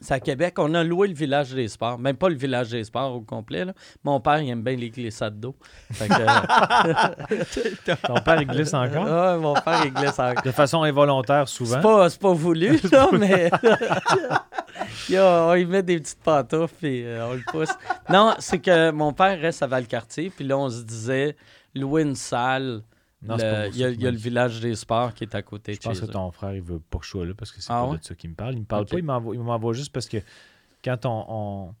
C'est 0.00 0.14
à 0.14 0.20
Québec. 0.20 0.54
On 0.58 0.74
a 0.74 0.84
loué 0.84 1.08
le 1.08 1.14
village 1.14 1.50
des 1.52 1.66
sports. 1.66 1.98
Même 1.98 2.16
pas 2.16 2.28
le 2.28 2.36
village 2.36 2.68
des 2.70 2.84
sports 2.84 3.12
au 3.16 3.20
complet. 3.20 3.64
là. 3.64 3.72
Mon 4.04 4.20
père, 4.20 4.40
il 4.40 4.48
aime 4.48 4.62
bien 4.62 4.76
les 4.76 4.90
glissades 4.90 5.40
d'eau. 5.40 5.56
Que, 5.98 6.04
euh, 7.34 7.96
Ton 8.06 8.14
père, 8.20 8.40
il 8.40 8.46
glisse 8.46 8.74
encore? 8.74 9.04
ouais, 9.04 9.38
mon 9.38 9.54
père, 9.54 9.82
il 9.84 9.92
glisse 9.92 10.18
encore. 10.20 10.42
De 10.44 10.52
façon 10.52 10.82
involontaire, 10.84 11.48
souvent? 11.48 11.80
pas, 11.80 12.08
c'est 12.10 12.20
pas 12.20 12.32
voulu, 12.32 12.78
là, 12.92 13.08
mais 13.12 13.50
il, 15.08 15.14
y 15.14 15.18
a- 15.18 15.46
on 15.48 15.54
y 15.54 15.64
met 15.64 15.82
des 15.82 15.98
petites 15.98 16.20
pantoufles 16.22 16.86
et 16.86 17.04
euh, 17.04 17.28
on 17.30 17.34
le 17.34 17.42
pousse. 17.46 17.74
Non, 18.08 18.34
c'est 18.38 18.60
que 18.60 18.92
mon 18.92 19.12
père 19.12 19.38
reste 19.40 19.64
à 19.64 19.66
Valcartier, 19.66 20.30
puis 20.30 20.44
là, 20.44 20.56
on 20.58 20.68
se 20.70 20.82
disait 20.82 21.36
louer 21.74 22.02
une 22.02 22.14
salle. 22.14 22.82
Non, 23.20 23.36
Le- 23.36 23.68
il, 23.72 23.76
y 23.78 23.84
a, 23.84 23.88
il 23.90 24.00
y 24.00 24.06
a 24.06 24.10
le 24.12 24.16
village 24.16 24.60
des 24.60 24.76
sports 24.76 25.12
qui 25.12 25.24
est 25.24 25.34
à 25.34 25.42
côté 25.42 25.74
Je 25.74 25.78
de 25.80 25.82
pense 25.84 26.00
que 26.00 26.06
ton 26.06 26.30
frère, 26.30 26.54
il 26.54 26.62
veut 26.62 26.78
pas 26.78 26.98
que 26.98 27.04
je 27.04 27.10
sois 27.10 27.26
là 27.26 27.32
parce 27.36 27.50
que 27.50 27.60
c'est 27.60 27.72
Ah 27.72 27.82
pas 27.82 27.90
ouais? 27.90 27.98
de 27.98 28.04
ça 28.04 28.14
qu'il 28.14 28.30
me 28.30 28.34
parle. 28.36 28.54
Il 28.54 28.60
me 28.60 28.64
parle 28.64 28.86
pas, 28.86 28.96
il 28.98 29.04
m'envoie, 29.04 29.34
il 29.34 29.40
m'envoie 29.40 29.72
juste 29.72 29.92
parce 29.92 30.06
que 30.08 30.18
quand 30.84 31.04
on, 31.04 31.24
on, 31.28 31.74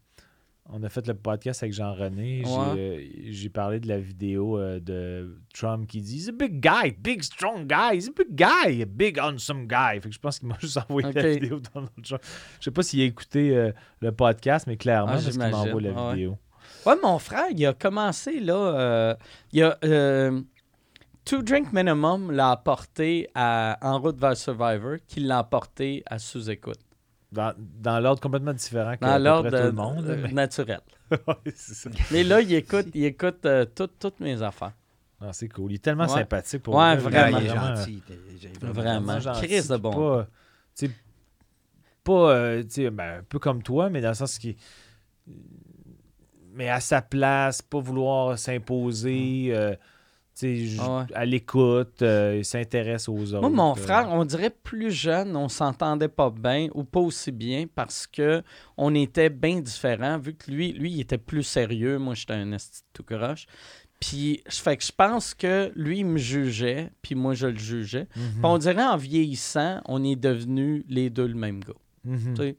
on 0.70 0.82
a 0.82 0.88
fait 0.88 1.06
le 1.06 1.14
podcast 1.14 1.62
avec 1.62 1.72
Jean-René, 1.74 2.42
j'ai, 2.44 2.50
Ouais. 2.50 2.76
euh, 2.76 3.04
j'ai 3.30 3.48
parlé 3.50 3.78
de 3.78 3.86
la 3.86 3.98
vidéo 4.00 4.58
euh, 4.58 4.80
de 4.80 5.38
Trump 5.54 5.86
qui 5.86 6.00
dit 6.02 6.16
He's 6.16 6.28
a 6.28 6.32
big 6.32 6.60
guy, 6.60 6.90
big 6.98 7.22
strong 7.22 7.68
guy, 7.68 7.96
he's 7.96 8.08
a 8.08 8.12
big 8.16 8.34
guy, 8.34 8.82
a 8.82 8.86
big 8.86 9.16
handsome 9.20 9.68
guy. 9.68 10.00
Fait 10.00 10.08
que 10.08 10.14
je 10.14 10.18
pense 10.18 10.40
qu'il 10.40 10.48
m'a 10.48 10.58
juste 10.60 10.76
envoyé 10.88 11.12
la 11.12 11.22
vidéo 11.30 11.60
de 11.60 11.68
Donald 11.72 11.92
Trump. 12.02 12.22
Je 12.58 12.64
sais 12.64 12.70
pas 12.72 12.82
s'il 12.82 13.00
a 13.00 13.04
écouté 13.04 13.56
euh, 13.56 13.70
le 14.00 14.10
podcast, 14.10 14.66
mais 14.66 14.76
clairement, 14.76 15.12
Ah, 15.12 15.20
parce 15.22 15.28
qu'il 15.28 15.38
m'envoie 15.38 15.80
la 15.80 15.90
Ah 15.96 16.08
ouais. 16.08 16.14
vidéo. 16.16 16.36
Ouais, 16.84 16.94
mon 17.00 17.18
frère, 17.20 17.44
il 17.52 17.64
a 17.64 17.72
commencé, 17.74 18.40
là, 18.40 18.54
euh, 18.56 19.14
il 19.52 19.62
a... 19.62 19.78
euh, 19.84 20.42
Two 21.28 21.42
Drink 21.42 21.72
Minimum 21.74 22.30
l'a 22.32 22.52
apporté 22.52 23.28
à 23.34 23.78
En 23.82 23.98
route 24.00 24.18
vers 24.18 24.34
Survivor, 24.36 24.96
qui 25.06 25.20
l'a 25.20 25.38
apporté 25.40 26.02
à 26.06 26.18
Sous-Écoute. 26.18 26.78
Dans, 27.30 27.52
dans 27.58 28.00
l'ordre 28.00 28.22
complètement 28.22 28.54
différent 28.54 28.94
que 28.96 29.00
Dans 29.04 29.08
à 29.12 29.18
peu 29.18 29.24
l'ordre 29.24 29.50
tout 29.50 29.56
euh, 29.56 29.66
le 29.66 29.72
monde. 29.72 30.06
euh, 30.08 30.16
mais- 30.22 30.32
naturel. 30.32 30.80
Ouais, 31.10 31.34
c'est 31.54 31.74
ça. 31.74 31.90
Mais 32.10 32.24
là, 32.24 32.40
il 32.40 32.52
écoute, 32.54 32.86
il 32.94 33.04
écoute 33.04 33.44
euh, 33.44 33.66
toutes- 33.66 33.98
toutes 33.98 34.20
mes 34.20 34.40
affaires. 34.42 34.72
Ah, 35.20 35.32
c'est 35.32 35.48
cool. 35.48 35.72
Il 35.72 35.74
est 35.74 35.78
tellement 35.84 36.04
Ouais. 36.04 36.08
sympathique 36.20 36.62
pour 36.62 36.74
Ouais, 36.76 36.96
vrai. 36.96 37.10
vraiment. 37.10 37.38
il 37.38 37.44
est 37.44 37.48
Vraiment, 37.48 37.76
gentil. 37.76 38.02
Vraiment. 38.60 38.72
Vraiment 38.72 39.20
gentil, 39.20 39.46
Chris 39.48 39.68
de 39.68 39.76
bon. 39.76 39.90
Pas, 39.90 40.26
tu 40.76 40.86
sais, 40.86 40.92
pas 42.04 42.30
euh, 42.34 42.62
ben, 42.90 43.18
un 43.18 43.22
peu 43.28 43.38
comme 43.38 43.62
toi, 43.62 43.90
mais 43.90 44.00
dans 44.00 44.08
le 44.08 44.14
sens 44.14 44.38
qui. 44.38 44.56
Mais 46.54 46.68
à 46.70 46.80
sa 46.80 47.02
place, 47.02 47.60
pas 47.62 47.80
vouloir 47.80 48.38
s'imposer, 48.38 49.48
euh, 49.52 49.70
sais, 49.72 49.76
ju- 49.76 49.78
Ah 50.78 50.98
ouais. 50.98 51.04
à 51.14 51.24
l'écoute, 51.24 52.02
euh, 52.02 52.36
il 52.38 52.44
s'intéresse 52.44 53.08
aux 53.08 53.34
autres. 53.34 53.40
Moi, 53.40 53.50
mon 53.50 53.72
euh. 53.72 53.74
frère, 53.74 54.08
on 54.10 54.24
dirait 54.24 54.50
plus 54.50 54.90
jeune, 54.90 55.36
on 55.36 55.48
s'entendait 55.48 56.08
pas 56.08 56.30
bien 56.30 56.68
ou 56.74 56.84
pas 56.84 57.00
aussi 57.00 57.32
bien 57.32 57.66
parce 57.72 58.06
que 58.06 58.42
on 58.76 58.94
était 58.94 59.30
bien 59.30 59.60
différents, 59.60 60.18
vu 60.18 60.34
que 60.34 60.50
lui, 60.50 60.72
lui, 60.72 60.92
il 60.92 61.00
était 61.00 61.18
plus 61.18 61.42
sérieux. 61.42 61.98
Moi, 61.98 62.14
j'étais 62.14 62.34
un 62.34 62.52
esti 62.52 62.82
tout 62.92 63.02
croche. 63.02 63.46
Puis, 64.00 64.42
fait 64.48 64.76
que 64.76 64.84
je 64.84 64.92
pense 64.92 65.34
que 65.34 65.72
lui, 65.74 65.98
il 65.98 66.06
me 66.06 66.18
jugeait, 66.18 66.90
puis 67.02 67.14
moi, 67.14 67.34
je 67.34 67.48
le 67.48 67.58
jugeais. 67.58 68.06
Mhm. 68.14 68.22
Puis 68.32 68.44
on 68.44 68.58
dirait 68.58 68.84
en 68.84 68.96
vieillissant, 68.96 69.80
on 69.86 70.04
est 70.04 70.16
devenus 70.16 70.84
les 70.88 71.10
deux 71.10 71.26
le 71.26 71.34
même 71.34 71.60
gars. 71.60 71.74
Mhm. 72.04 72.34
Tu 72.34 72.42
sais, 72.42 72.56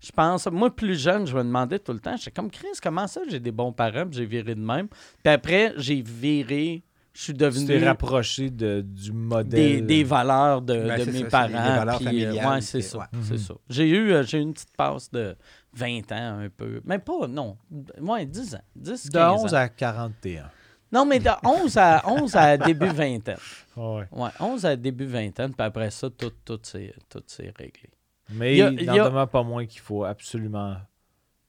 Je 0.00 0.10
pense, 0.12 0.46
moi, 0.46 0.74
plus 0.74 0.98
jeune, 0.98 1.26
je 1.26 1.36
me 1.36 1.44
demandais 1.44 1.78
tout 1.78 1.92
le 1.92 2.00
temps, 2.00 2.16
j'étais 2.16 2.30
comme 2.30 2.50
Chris, 2.50 2.68
comment 2.82 3.06
ça, 3.06 3.20
j'ai 3.28 3.38
des 3.38 3.52
bons 3.52 3.70
parents, 3.70 4.06
puis 4.06 4.18
j'ai 4.18 4.26
viré 4.26 4.54
de 4.54 4.60
même. 4.60 4.88
Puis 5.22 5.32
après, 5.32 5.74
j'ai 5.76 6.02
viré, 6.02 6.82
je 7.12 7.22
suis 7.22 7.32
Tu 7.32 7.38
t'es 7.38 7.44
devenu 7.44 7.84
rapproché 7.84 8.50
de, 8.50 8.82
du 8.82 9.12
modèle. 9.12 9.84
des 9.86 10.04
valeurs 10.04 10.62
de, 10.62 10.74
Ben, 10.74 11.10
mes 11.10 11.20
ça, 11.22 11.26
parents. 11.28 11.46
des 11.48 11.54
valeurs 11.54 11.96
puis, 11.98 12.06
euh, 12.06 12.10
familiales, 12.10 12.48
ouais, 12.54 12.60
c'est 12.60 12.80
ça. 12.82 12.98
ouais. 12.98 13.04
c'est 13.22 13.32
Mhm. 13.32 13.38
ça. 13.38 13.54
J'ai 13.68 13.88
eu, 13.88 14.12
euh, 14.12 14.22
j'ai 14.22 14.38
eu 14.38 14.42
une 14.42 14.52
petite 14.52 14.76
passe 14.76 15.10
de 15.10 15.36
20 15.72 16.12
ans, 16.12 16.38
un 16.40 16.48
peu. 16.48 16.80
Mais 16.84 16.98
pas, 16.98 17.26
non. 17.28 17.56
Ouais, 18.00 18.26
10 18.26 18.54
ans. 18.54 18.62
10, 18.76 19.06
de 19.08 19.12
15 19.12 19.42
11 19.44 19.54
ans. 19.54 19.56
à 19.58 19.68
41. 19.68 20.50
Non, 20.92 21.04
mais 21.04 21.18
de 21.20 21.30
11 21.44 21.76
à, 21.78 22.02
11 22.08 22.34
à 22.36 22.56
début 22.56 22.86
vingtaine. 22.88 23.36
Ah 23.76 23.92
ouais. 23.94 24.08
Ouais, 24.12 24.30
11 24.40 24.64
à 24.66 24.76
début 24.76 25.06
vingtaine, 25.06 25.52
puis 25.54 25.64
après 25.66 25.90
ça, 25.90 26.08
tout, 26.10 26.32
tout, 26.44 26.58
s'est- 26.62 26.94
tout 27.08 27.22
s'est 27.26 27.52
réglé. 27.56 27.90
Mais 28.32 28.56
Il 28.56 28.86
n'en 28.86 29.04
demeure 29.06 29.28
pas 29.28 29.42
moins 29.42 29.66
qu'il 29.66 29.80
faut 29.80 30.04
absolument 30.04 30.76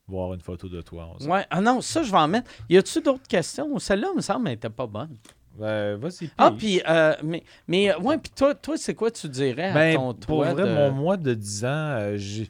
voir 0.07 0.33
une 0.33 0.41
photo 0.41 0.67
de 0.67 0.81
toi. 0.81 1.03
à 1.03 1.07
11 1.15 1.27
ans. 1.27 1.31
Ouais, 1.31 1.45
ah 1.49 1.61
non, 1.61 1.81
ça, 1.81 2.03
je 2.03 2.11
vais 2.11 2.17
en 2.17 2.27
mettre. 2.27 2.49
Y 2.69 2.77
a-tu 2.77 3.01
d'autres 3.01 3.27
questions? 3.27 3.77
Celle-là, 3.79 4.09
me 4.15 4.21
semble, 4.21 4.47
elle 4.49 4.55
était 4.55 4.69
pas 4.69 4.88
bonne. 4.88 5.15
Ben, 5.57 5.95
vas-y. 5.98 6.30
Ah, 6.38 6.52
puis, 6.57 6.82
euh, 6.88 7.14
mais, 7.23 7.44
mais, 7.68 7.91
euh, 7.94 7.99
ouais, 7.99 8.18
puis 8.18 8.32
toi, 8.36 8.56
toi 8.56 8.78
c'est 8.78 8.95
quoi 8.95 9.11
tu 9.11 9.28
dirais 9.30 9.65
à 9.69 9.73
Ben, 9.73 9.95
ton 9.95 10.14
pour 10.14 10.38
toi 10.44 10.53
vrai, 10.53 10.64
de- 10.64 10.73
mon 10.73 10.91
mois 10.91 11.18
de 11.18 11.34
10 11.34 11.65
ans, 11.65 11.68
euh, 11.68 12.14
j'ai. 12.18 12.49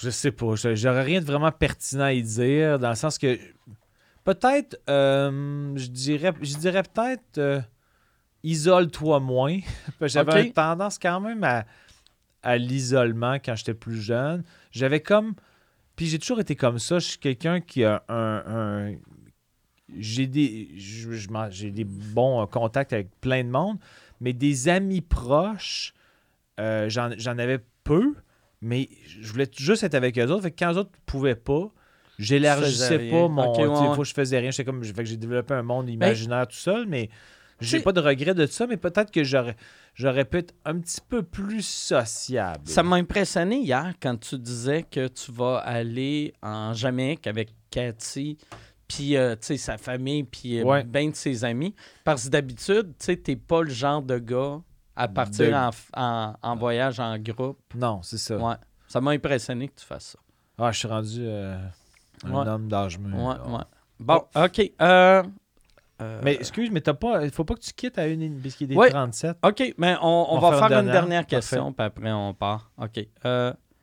Je 0.00 0.10
sais 0.10 0.32
pas. 0.32 0.54
J'aurais 0.56 1.02
rien 1.02 1.20
de 1.20 1.24
vraiment 1.24 1.50
pertinent 1.52 2.04
à 2.04 2.12
y 2.12 2.22
dire, 2.22 2.78
dans 2.78 2.90
le 2.90 2.94
sens 2.94 3.18
que. 3.18 3.38
Peut-être, 4.24 4.78
euh, 4.88 5.72
je 5.76 5.86
dirais, 5.88 6.32
je 6.40 6.56
dirais 6.56 6.82
peut-être, 6.82 7.38
euh, 7.38 7.60
isole-toi 8.42 9.20
moins. 9.20 9.58
J'avais 10.02 10.32
une 10.46 10.52
tendance 10.52 10.98
quand 10.98 11.20
même 11.20 11.44
à, 11.44 11.64
à 12.42 12.56
l'isolement 12.58 13.34
quand 13.34 13.54
j'étais 13.54 13.74
plus 13.74 14.00
jeune. 14.00 14.42
J'avais 14.72 15.00
comme. 15.00 15.34
Puis 15.96 16.06
j'ai 16.06 16.18
toujours 16.18 16.40
été 16.40 16.56
comme 16.56 16.78
ça. 16.78 16.98
Je 16.98 17.06
suis 17.06 17.18
quelqu'un 17.18 17.60
qui 17.60 17.84
a 17.84 18.02
un. 18.08 18.42
un- 18.46 18.94
j'ai 19.96 20.26
des, 20.26 20.70
j'ai 20.76 21.70
des 21.70 21.84
bons 21.84 22.42
euh, 22.42 22.46
contacts 22.46 22.92
avec 22.92 23.08
plein 23.20 23.44
de 23.44 23.50
monde, 23.50 23.78
mais 24.20 24.32
des 24.32 24.68
amis 24.68 25.00
proches, 25.00 25.94
euh, 26.60 26.88
j'en 26.88 27.10
j'en 27.16 27.38
avais 27.38 27.60
peu, 27.82 28.14
mais 28.62 28.88
je 29.06 29.30
voulais 29.30 29.48
juste 29.56 29.82
être 29.82 29.94
avec 29.94 30.18
eux 30.18 30.26
autres. 30.26 30.42
Fait 30.42 30.50
que 30.50 30.58
quand 30.58 30.72
eux 30.72 30.78
autres 30.78 30.92
ne 30.92 31.04
pouvaient 31.04 31.34
pas, 31.34 31.70
j'élargissais 32.18 33.10
pas 33.10 33.28
mon. 33.28 33.50
Ok, 33.50 33.56
tu 33.56 33.62
sais, 33.62 33.68
ouais, 33.68 33.76
faut 33.76 33.90
ouais. 33.90 33.98
que 33.98 34.04
je 34.04 34.14
faisais 34.14 34.38
rien. 34.38 34.50
J'étais 34.50 34.64
comme, 34.64 34.82
fait 34.82 34.94
que 34.94 35.04
j'ai 35.04 35.16
développé 35.16 35.54
un 35.54 35.62
monde 35.62 35.88
imaginaire 35.88 36.46
tout 36.46 36.56
seul, 36.56 36.86
mais 36.86 37.10
j'ai 37.60 37.80
pas 37.80 37.92
de 37.92 38.00
regret 38.00 38.34
de 38.34 38.46
ça, 38.46 38.66
mais 38.66 38.76
peut-être 38.76 39.10
que 39.10 39.24
j'aurais, 39.24 39.56
j'aurais 39.94 40.24
pu 40.24 40.38
être 40.38 40.54
un 40.64 40.78
petit 40.78 41.00
peu 41.06 41.22
plus 41.22 41.64
sociable. 41.64 42.62
Ça 42.64 42.82
m'a 42.82 42.96
impressionné 42.96 43.58
hier 43.58 43.94
quand 44.00 44.18
tu 44.18 44.38
disais 44.38 44.82
que 44.82 45.08
tu 45.08 45.32
vas 45.32 45.58
aller 45.58 46.34
en 46.42 46.72
Jamaïque 46.74 47.26
avec 47.26 47.50
Cathy, 47.70 48.38
puis 48.88 49.16
euh, 49.16 49.34
sa 49.40 49.78
famille, 49.78 50.24
puis 50.24 50.60
euh, 50.60 50.64
Ouais. 50.64 50.84
ben 50.84 51.10
de 51.10 51.14
ses 51.16 51.44
amis. 51.44 51.74
Parce 52.04 52.24
que 52.24 52.28
d'habitude, 52.30 52.92
tu 52.98 53.20
t'es 53.20 53.36
pas 53.36 53.62
le 53.62 53.70
genre 53.70 54.02
de 54.02 54.18
gars 54.18 54.60
à 54.96 55.08
partir 55.08 55.48
De- 55.48 55.54
en, 55.54 55.70
f- 55.70 55.88
en- 55.96 56.34
en 56.42 56.56
voyage 56.56 57.00
en 57.00 57.18
groupe. 57.18 57.58
Non, 57.74 58.00
c'est 58.02 58.18
ça. 58.18 58.36
Ouais. 58.36 58.54
Ça 58.88 59.00
m'a 59.00 59.12
impressionné 59.12 59.68
que 59.68 59.80
tu 59.80 59.86
fasses 59.86 60.10
ça. 60.12 60.18
Ah, 60.58 60.70
je 60.70 60.78
suis 60.78 60.88
rendu 60.88 61.18
euh, 61.20 61.56
un 62.24 62.30
Ouais. 62.32 62.48
homme 62.48 62.68
d'âge 62.68 62.98
mûr. 62.98 63.16
Ouais, 63.16 63.34
ouais. 63.52 63.64
Bon, 63.98 64.22
OK. 64.36 64.72
euh, 64.80 65.22
Mais 66.22 66.34
excuse, 66.34 66.70
mais 66.70 66.80
t'as 66.80 66.94
pas. 66.94 67.24
Il 67.24 67.30
faut 67.30 67.44
pas 67.44 67.54
que 67.54 67.60
tu 67.60 67.72
quittes 67.72 67.98
à 67.98 68.06
une 68.06 68.38
parce 68.40 68.54
qu'il 68.56 68.70
est 68.72 68.76
Ouais. 68.76 68.90
37. 68.90 69.38
OK, 69.44 69.74
mais 69.78 69.96
on, 70.02 70.06
on 70.32 70.36
On 70.36 70.38
va 70.38 70.50
faire 70.50 70.58
une 70.58 70.62
une 70.64 70.68
dernière. 70.68 70.92
dernière 70.92 71.26
question, 71.26 71.72
puis 71.72 71.86
après 71.86 72.12
on 72.12 72.34
part. 72.34 72.70
OK. 72.78 73.06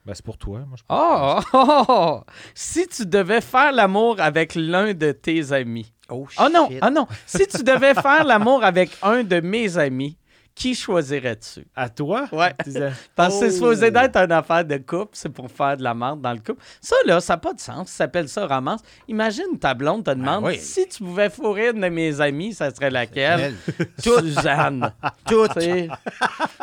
Ben, 0.05 0.13
c'est 0.15 0.25
pour 0.25 0.37
toi. 0.37 0.59
Moi, 0.67 0.77
je 0.77 0.83
Oh, 0.89 1.39
oh, 1.53 1.85
oh! 1.89 2.21
Si 2.55 2.87
tu 2.87 3.05
devais 3.05 3.41
faire 3.41 3.71
l'amour 3.71 4.19
avec 4.19 4.55
l'un 4.55 4.93
de 4.93 5.11
tes 5.11 5.51
amis. 5.51 5.93
Oh, 6.09 6.27
Oh 6.39 6.47
non, 6.51 6.67
shit. 6.69 6.79
oh 6.83 6.89
non. 6.89 7.07
Si 7.25 7.45
tu 7.47 7.63
devais 7.63 7.93
faire 7.93 8.23
l'amour 8.23 8.63
avec 8.63 8.91
un 9.03 9.23
de 9.23 9.39
mes 9.41 9.77
amis, 9.77 10.17
qui 10.61 10.75
choisirais-tu? 10.75 11.65
À 11.75 11.89
toi? 11.89 12.27
Ouais. 12.31 12.53
Parce 13.15 13.33
que 13.33 13.39
c'est 13.39 13.47
Oh. 13.47 13.55
supposé 13.55 13.89
d'être 13.89 14.15
une 14.17 14.31
affaire 14.31 14.63
de 14.63 14.77
couple, 14.77 15.09
c'est 15.13 15.29
pour 15.29 15.49
faire 15.49 15.75
de 15.75 15.81
la 15.83 15.95
merde 15.95 16.21
dans 16.21 16.33
le 16.33 16.37
couple. 16.39 16.61
Ça, 16.79 16.95
là, 17.05 17.19
ça 17.19 17.33
n'a 17.33 17.37
pas 17.37 17.53
de 17.53 17.59
sens. 17.59 17.87
Ça 17.89 17.97
s'appelle 18.03 18.29
ça 18.29 18.45
romance. 18.45 18.81
Imagine 19.07 19.57
ta 19.59 19.73
blonde 19.73 20.03
te 20.05 20.11
demande 20.11 20.43
oui. 20.45 20.59
si 20.59 20.87
tu 20.87 21.03
pouvais 21.03 21.31
fourrer 21.31 21.69
une 21.69 21.81
de 21.81 21.89
mes 21.89 22.21
amies, 22.21 22.53
ça 22.53 22.69
serait 22.73 22.91
laquelle? 22.91 23.55
Elle. 23.79 23.87
Suzanne. 23.97 24.91
Toutes. 25.27 25.57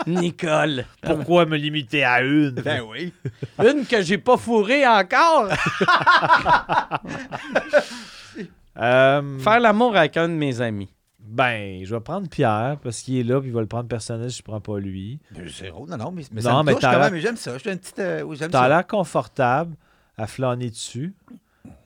Nicole. 0.07 0.85
Pourquoi 1.03 1.47
me 1.47 1.57
limiter 1.57 2.05
à 2.05 2.20
une? 2.23 2.51
Ben 2.53 2.83
oui. 2.89 3.12
Une 3.59 3.85
que 3.85 4.01
j'ai 4.03 4.19
pas 4.19 4.37
fourrée 4.37 4.87
encore. 4.87 5.49
Euh, 8.81 9.39
Faire 9.41 9.59
l'amour 9.61 9.97
avec 9.97 10.16
un 10.16 10.29
de 10.29 10.35
mes 10.35 10.61
amis. 10.61 10.89
Ben, 11.30 11.84
je 11.84 11.94
vais 11.94 12.00
prendre 12.00 12.28
Pierre 12.28 12.78
parce 12.82 13.00
qu'il 13.02 13.16
est 13.18 13.22
là 13.22 13.40
puis 13.40 13.50
il 13.50 13.55
va 13.55 13.60
le 13.60 13.66
prendre 13.66 13.88
personnel 13.88 14.30
si 14.30 14.38
je 14.38 14.42
prends 14.42 14.60
pas 14.60 14.78
lui. 14.78 15.20
Ben, 15.30 15.48
Zéro. 15.48 15.86
Non, 15.86 15.96
non, 15.96 16.10
mais, 16.10 16.22
mais 16.32 16.40
Non, 16.42 16.50
ça 16.50 16.59
me 16.59 16.62
mais 16.64 16.72
touche 16.72 16.80
quand 16.82 16.90
l'air- 16.90 17.10
même. 17.10 17.20
J'aime 17.20 17.36
ça. 17.36 17.52
Une 17.52 17.78
petite... 17.78 17.98
euh, 17.98 18.22
oui, 18.22 18.36
j'aime 18.36 18.50
T'as 18.50 18.62
ça. 18.62 18.68
l'air 18.68 18.86
confortable 18.86 19.74
à 20.16 20.26
flâner 20.26 20.70
dessus. 20.70 21.14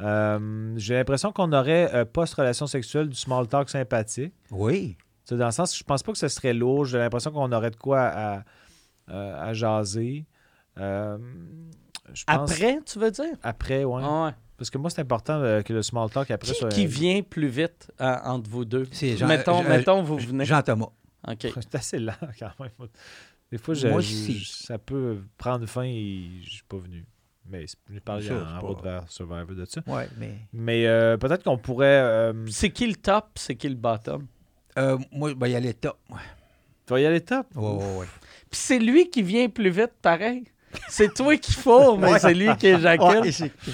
Euh, 0.00 0.72
J'ai 0.76 0.94
l'impression 0.94 1.32
qu'on 1.32 1.52
aurait 1.52 1.92
euh, 1.94 2.04
post-relation 2.04 2.66
sexuelle 2.66 3.08
du 3.08 3.16
small 3.16 3.46
talk 3.48 3.68
sympathique. 3.68 4.32
Oui. 4.50 4.96
Tu 5.24 5.34
sais, 5.34 5.36
dans 5.36 5.46
le 5.46 5.52
sens, 5.52 5.76
je 5.76 5.84
pense 5.84 6.02
pas 6.02 6.12
que 6.12 6.18
ce 6.18 6.28
serait 6.28 6.54
lourd. 6.54 6.84
J'ai 6.84 6.98
l'impression 6.98 7.30
qu'on 7.30 7.50
aurait 7.52 7.70
de 7.70 7.76
quoi 7.76 8.00
à, 8.00 8.42
à- 9.08 9.42
à 9.44 9.52
jaser. 9.52 10.24
Euh, 10.78 11.18
je 12.14 12.24
pense- 12.24 12.50
Après, 12.52 12.78
tu 12.84 12.98
veux 12.98 13.10
dire? 13.10 13.34
Après, 13.42 13.84
ouais. 13.84 14.02
Ah 14.04 14.24
ouais. 14.26 14.30
Parce 14.62 14.70
que 14.70 14.78
moi, 14.78 14.90
c'est 14.90 15.00
important 15.00 15.40
euh, 15.40 15.60
que 15.62 15.72
le 15.72 15.82
small 15.82 16.08
talk 16.08 16.30
après 16.30 16.52
Qui, 16.52 16.54
soit. 16.60 16.68
qui 16.68 16.86
vient 16.86 17.20
plus 17.22 17.48
vite 17.48 17.90
euh, 18.00 18.16
entre 18.22 18.48
vous 18.48 18.64
deux? 18.64 18.86
C'est 18.92 19.16
Jean- 19.16 19.26
mettons, 19.26 19.60
Jean- 19.60 19.68
mettons, 19.68 20.02
vous 20.04 20.18
venez. 20.18 20.44
Jean-Thomas. 20.44 20.90
OK. 21.26 21.48
C'est 21.60 21.74
assez 21.74 21.98
lent 21.98 22.12
quand 22.38 22.52
même. 22.60 22.70
Des 23.50 23.58
fois, 23.58 23.74
je- 23.74 23.88
Moi 23.88 24.00
je- 24.00 24.32
je- 24.34 24.44
ça 24.48 24.78
peut 24.78 25.18
prendre 25.36 25.66
fin 25.66 25.82
et 25.82 26.26
je 26.44 26.48
suis 26.50 26.62
pas 26.62 26.76
venu. 26.76 27.04
Mais 27.44 27.66
j'ai 27.92 27.98
parlé 27.98 28.28
Ça, 28.28 28.34
en, 28.56 28.60
route 28.60 28.80
vers 28.84 29.02
Survivor 29.10 29.46
de 29.56 29.64
ça. 29.64 29.80
Ouais, 29.88 30.08
mais. 30.16 30.34
Mais 30.52 30.86
euh, 30.86 31.16
peut-être 31.16 31.42
qu'on 31.42 31.58
pourrait. 31.58 32.00
euh, 32.00 32.32
C'est 32.48 32.70
qui 32.70 32.86
le 32.86 32.94
top, 32.94 33.30
c'est 33.34 33.56
qui 33.56 33.68
le 33.68 33.74
bottom? 33.74 34.28
Euh, 34.78 34.96
moi, 35.10 35.34
ben, 35.34 35.48
il 35.48 35.54
y 35.54 35.56
a 35.56 35.60
les 35.60 35.74
top. 35.74 35.98
Ouais, 36.08 36.18
tu 36.86 36.92
vas 36.92 37.00
y 37.00 37.04
aller 37.06 37.20
top? 37.20 37.48
ouais, 37.56 37.62
ouais. 37.68 37.96
ouais. 37.96 38.06
Puis 38.48 38.60
c'est 38.60 38.78
lui 38.78 39.10
qui 39.10 39.22
vient 39.22 39.48
plus 39.48 39.70
vite, 39.70 39.90
pareil? 40.00 40.44
C'est 40.88 41.12
toi 41.14 41.36
qui 41.36 41.52
fourre, 41.52 41.98
mais 41.98 42.18
c'est 42.18 42.34
lui 42.34 42.54
qui 42.56 42.66
éjacule. 42.68 43.20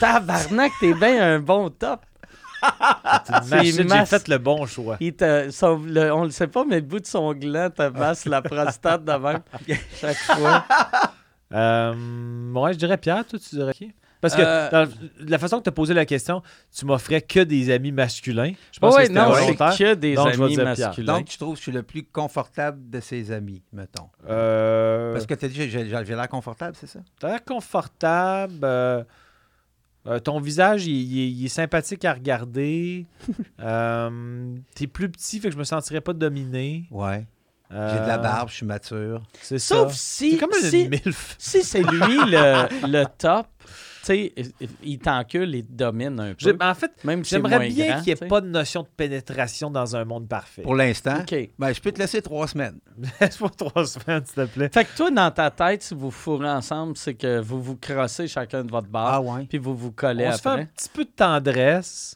Tabarnak, 0.01 0.73
t'es 0.81 0.95
bien 0.95 1.35
un 1.35 1.39
bon 1.41 1.71
top. 1.71 2.01
J'ai 3.49 3.73
masse- 3.85 4.11
fait 4.11 4.29
le 4.29 4.39
bon 4.39 4.67
choix. 4.67 4.97
Il 5.01 5.15
te, 5.15 5.49
son- 5.51 5.81
le- 5.85 6.13
on 6.13 6.25
le 6.25 6.31
sait 6.31 6.49
pas, 6.49 6.65
mais 6.65 6.77
le 6.77 6.83
bout 6.83 6.99
de 7.01 7.07
son 7.07 7.33
gland 7.35 7.71
te 7.71 7.89
masse 7.89 8.25
la 8.25 8.43
prostate 8.43 9.05
de 9.05 9.13
même. 9.13 9.41
Chaque 10.01 10.17
fois. 10.17 10.65
Euh, 11.55 12.53
ouais, 12.53 12.73
je 12.73 12.79
dirais 12.79 12.97
Pierre, 12.99 13.25
toi, 13.27 13.39
tu 13.39 13.55
dirais 13.57 13.73
qui? 13.73 13.93
Parce 14.21 14.35
que 14.35 14.41
Euh, 14.43 14.69
dans 14.71 14.89
la 15.29 15.39
façon 15.39 15.59
que 15.59 15.63
tu 15.65 15.69
as 15.69 15.73
posé 15.73 15.95
la 15.95 16.05
question, 16.05 16.43
tu 16.77 16.85
m'offrais 16.87 17.23
que 17.23 17.41
des 17.41 17.71
amis 17.71 17.93
masculins. 17.93 18.53
Je 18.73 18.79
pense 18.81 18.95
Ouais, 18.95 19.03
que 19.03 19.07
c'était 19.09 19.21
non, 19.21 19.33
c'est 19.35 19.55
que 19.79 19.95
des 19.95 20.15
Donc, 20.17 20.35
amis 20.35 20.57
masculins. 20.57 21.19
Donc, 21.19 21.27
tu 21.27 21.39
trouves 21.39 21.53
que 21.55 21.59
je 21.59 21.63
suis 21.63 21.73
le 21.73 21.83
plus 21.85 22.03
confortable 22.05 22.91
de 22.91 23.01
ses 23.01 23.31
amis, 23.31 23.63
mettons. 23.73 24.09
Euh, 24.29 25.13
Parce 25.13 25.27
que 25.27 25.35
tu 25.35 25.45
as 25.45 25.49
dit, 25.49 25.71
j'ai 25.71 25.85
l'air 25.85 26.29
confortable, 26.29 26.77
c'est 26.81 26.89
ça? 26.89 27.01
T'as 27.21 27.29
l'air 27.29 27.45
confortable. 27.45 28.55
euh, 28.65 29.05
euh, 30.07 30.19
ton 30.21 30.41
visage, 30.41 30.87
il, 30.87 30.93
il 30.95 31.21
est, 31.21 31.31
il 31.31 31.45
est 31.45 31.49
sympathique 31.49 32.05
à 32.05 32.15
regarder. 32.15 33.05
euh, 33.61 34.55
T'es 34.75 34.87
plus 34.87 35.09
petit, 35.11 35.39
fait 35.39 35.49
que 35.49 35.55
je 35.55 35.59
me 35.59 35.65
sentirais 35.65 36.01
pas 36.01 36.13
dominé. 36.13 36.87
Ouais. 36.91 37.27
J'ai 37.71 37.77
de 38.01 38.07
la 38.07 38.17
barbe, 38.17 38.49
je 38.49 38.55
suis 38.55 38.65
mature. 38.67 39.23
C'est 39.43 39.59
Sauf 39.59 39.93
ça. 39.93 39.99
si, 39.99 40.31
C'est 40.33 40.39
comme 40.39 40.53
si, 40.55 40.89
milf. 40.89 41.35
si 41.39 41.63
c'est 41.63 41.83
lui 41.83 42.17
le, 42.17 42.87
le 42.91 43.05
top, 43.19 43.47
sais, 44.03 44.33
il 44.83 44.99
t'encule 44.99 45.55
et 45.55 45.63
te 45.63 45.73
domine 45.73 46.19
un 46.21 46.35
peu. 46.35 46.57
En 46.61 46.75
fait, 46.75 46.93
Même 47.05 47.25
si 47.25 47.31
c'est 47.31 47.37
j'aimerais 47.37 47.59
moins 47.59 47.69
bien 47.69 47.95
qu'il 47.97 48.05
n'y 48.05 48.11
ait 48.11 48.17
tu 48.17 48.27
pas 48.29 48.41
de 48.41 48.49
notion 48.49 48.83
de 48.83 48.89
pénétration 48.97 49.71
dans 49.71 49.97
un 49.97 50.05
monde 50.05 50.29
parfait. 50.29 50.63
Pour 50.63 50.75
l'instant, 50.75 51.21
OK. 51.21 51.51
ben, 51.59 51.73
je 51.73 51.81
peux 51.81 51.93
te 51.93 51.99
laisser 51.99 52.23
trois 52.23 52.47
semaines. 52.49 52.79
Laisse 53.21 53.37
pour 53.37 53.51
trois 53.51 53.87
semaines, 53.87 54.25
s'il 54.27 54.35
te 54.35 54.47
plaît. 54.47 54.71
Fait 54.73 54.85
que 54.85 54.97
toi, 54.97 55.11
dans 55.11 55.31
ta 55.31 55.51
tête, 55.51 55.83
si 55.83 55.95
vous 55.95 56.11
fourrez 56.11 56.49
ensemble, 56.51 56.97
c'est 56.97 57.15
que 57.15 57.41
vous 57.41 57.63
vous 57.63 57.77
crossez 57.77 58.27
chacun 58.29 58.65
de 58.65 58.71
votre 58.71 58.89
bar, 58.89 59.15
Ah 59.15 59.21
ouais? 59.21 59.45
puis 59.49 59.59
vous 59.59 59.77
vous 59.77 59.93
collez 59.93 60.27
On 60.29 60.33
se 60.33 60.41
fait 60.41 60.49
un 60.49 60.53
après. 60.53 60.67
petit 60.67 60.89
peu 60.89 61.05
de 61.05 61.11
tendresse 61.11 62.15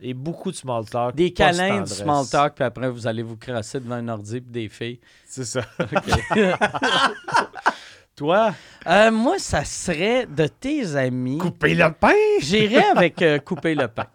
et 0.00 0.14
beaucoup 0.14 0.50
de 0.52 0.56
small 0.56 0.84
talk. 0.88 1.16
Des 1.16 1.30
de 1.30 1.34
câlins, 1.34 1.68
du 1.68 1.78
tendresse. 1.80 1.98
small 2.02 2.24
talk, 2.30 2.54
puis 2.54 2.64
après, 2.64 2.88
vous 2.88 3.06
allez 3.06 3.22
vous 3.22 3.36
crosser 3.36 3.80
devant 3.80 3.96
un 3.96 4.08
ordi 4.08 4.40
puis 4.40 4.50
des 4.52 4.68
filles. 4.68 5.00
C'est 5.26 5.44
ça. 5.44 5.62
OK. 5.80 5.88
Toi, 8.18 8.52
Euh, 8.86 9.10
moi, 9.12 9.38
ça 9.38 9.64
serait 9.64 10.26
de 10.26 10.46
tes 10.48 10.96
amis. 10.96 11.38
couper 11.38 11.74
le 11.74 11.92
pain? 11.92 12.12
J'irais 12.40 12.84
avec 12.86 13.22
euh, 13.22 13.38
couper 13.38 13.74
le 13.76 13.86
pain. 13.88 14.06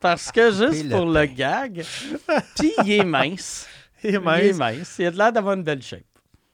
Parce 0.00 0.32
que 0.32 0.50
juste 0.50 0.84
le 0.84 0.90
pour 0.96 1.06
le 1.06 1.24
gag, 1.26 1.84
puis 2.58 2.72
il 2.84 2.92
est 2.92 3.04
mince. 3.04 3.68
Il 4.04 4.14
est 4.16 4.18
mince. 4.18 4.56
mince. 4.56 4.96
Il 4.98 5.06
a 5.06 5.10
de 5.10 5.16
l'air 5.16 5.32
d'avoir 5.32 5.54
une 5.54 5.62
belle 5.62 5.80
shape. 5.82 6.02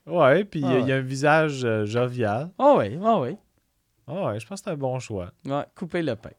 Ouais, 0.06 0.44
puis 0.44 0.60
il 0.60 0.66
y 0.66 0.69
a- 0.70 0.77
Ah 0.77 0.78
il 0.81 0.93
a 0.93 0.97
un 0.97 1.01
visage 1.01 1.64
euh, 1.64 1.85
jovial. 1.86 2.51
Oh 2.59 2.77
oui, 2.78 2.98
oh 3.02 3.20
oui. 3.24 3.36
Ah 4.06 4.27
ouais, 4.27 4.40
je 4.40 4.47
pense 4.47 4.60
que 4.60 4.64
c'est 4.66 4.70
un 4.73 4.77
bon 4.77 4.98
choix. 5.01 5.31
Ouais, 5.47 5.64
couper 5.77 6.02
le 6.02 6.14
pain. 6.16 6.31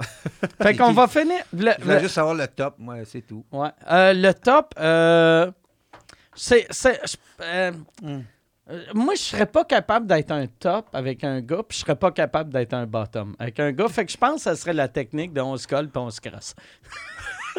fait 0.62 0.76
qu'on 0.76 0.92
va 0.92 1.06
finir. 1.08 1.42
Le, 1.52 1.72
Je 1.78 1.82
voulais 1.82 1.94
le- 1.96 2.00
juste 2.00 2.14
savoir 2.14 2.34
le 2.34 2.46
top, 2.48 2.74
moi, 2.78 2.96
c'est 3.04 3.22
tout. 3.22 3.44
ouais. 3.52 3.68
Euh, 3.90 4.12
le 4.12 4.32
top, 4.34 4.72
euh, 4.78 5.50
c'est. 6.34 6.66
c'est- 6.70 7.00
Hmm. 8.02 8.20
Moi, 8.94 9.14
je 9.14 9.20
serais 9.20 9.46
pas 9.46 9.64
capable 9.64 10.06
d'être 10.06 10.32
un 10.32 10.46
top 10.46 10.86
avec 10.92 11.22
un 11.22 11.40
gars, 11.40 11.62
puis 11.68 11.78
je 11.78 11.82
serais 11.84 11.94
pas 11.96 12.10
capable 12.10 12.52
d'être 12.52 12.74
un 12.74 12.86
bottom 12.86 13.34
avec 13.38 13.60
un 13.60 13.70
gars. 13.72 13.88
Fait 13.88 14.04
que 14.04 14.10
je 14.12 14.16
pense 14.16 14.36
que 14.36 14.40
ça 14.42 14.56
serait 14.56 14.72
la 14.72 14.88
technique 14.88 15.32
de 15.32 15.40
on 15.40 15.56
se 15.56 15.68
colle 15.68 15.88
puis 15.88 16.02
on 16.02 16.10
se 16.10 16.20
crasse. 16.20 16.54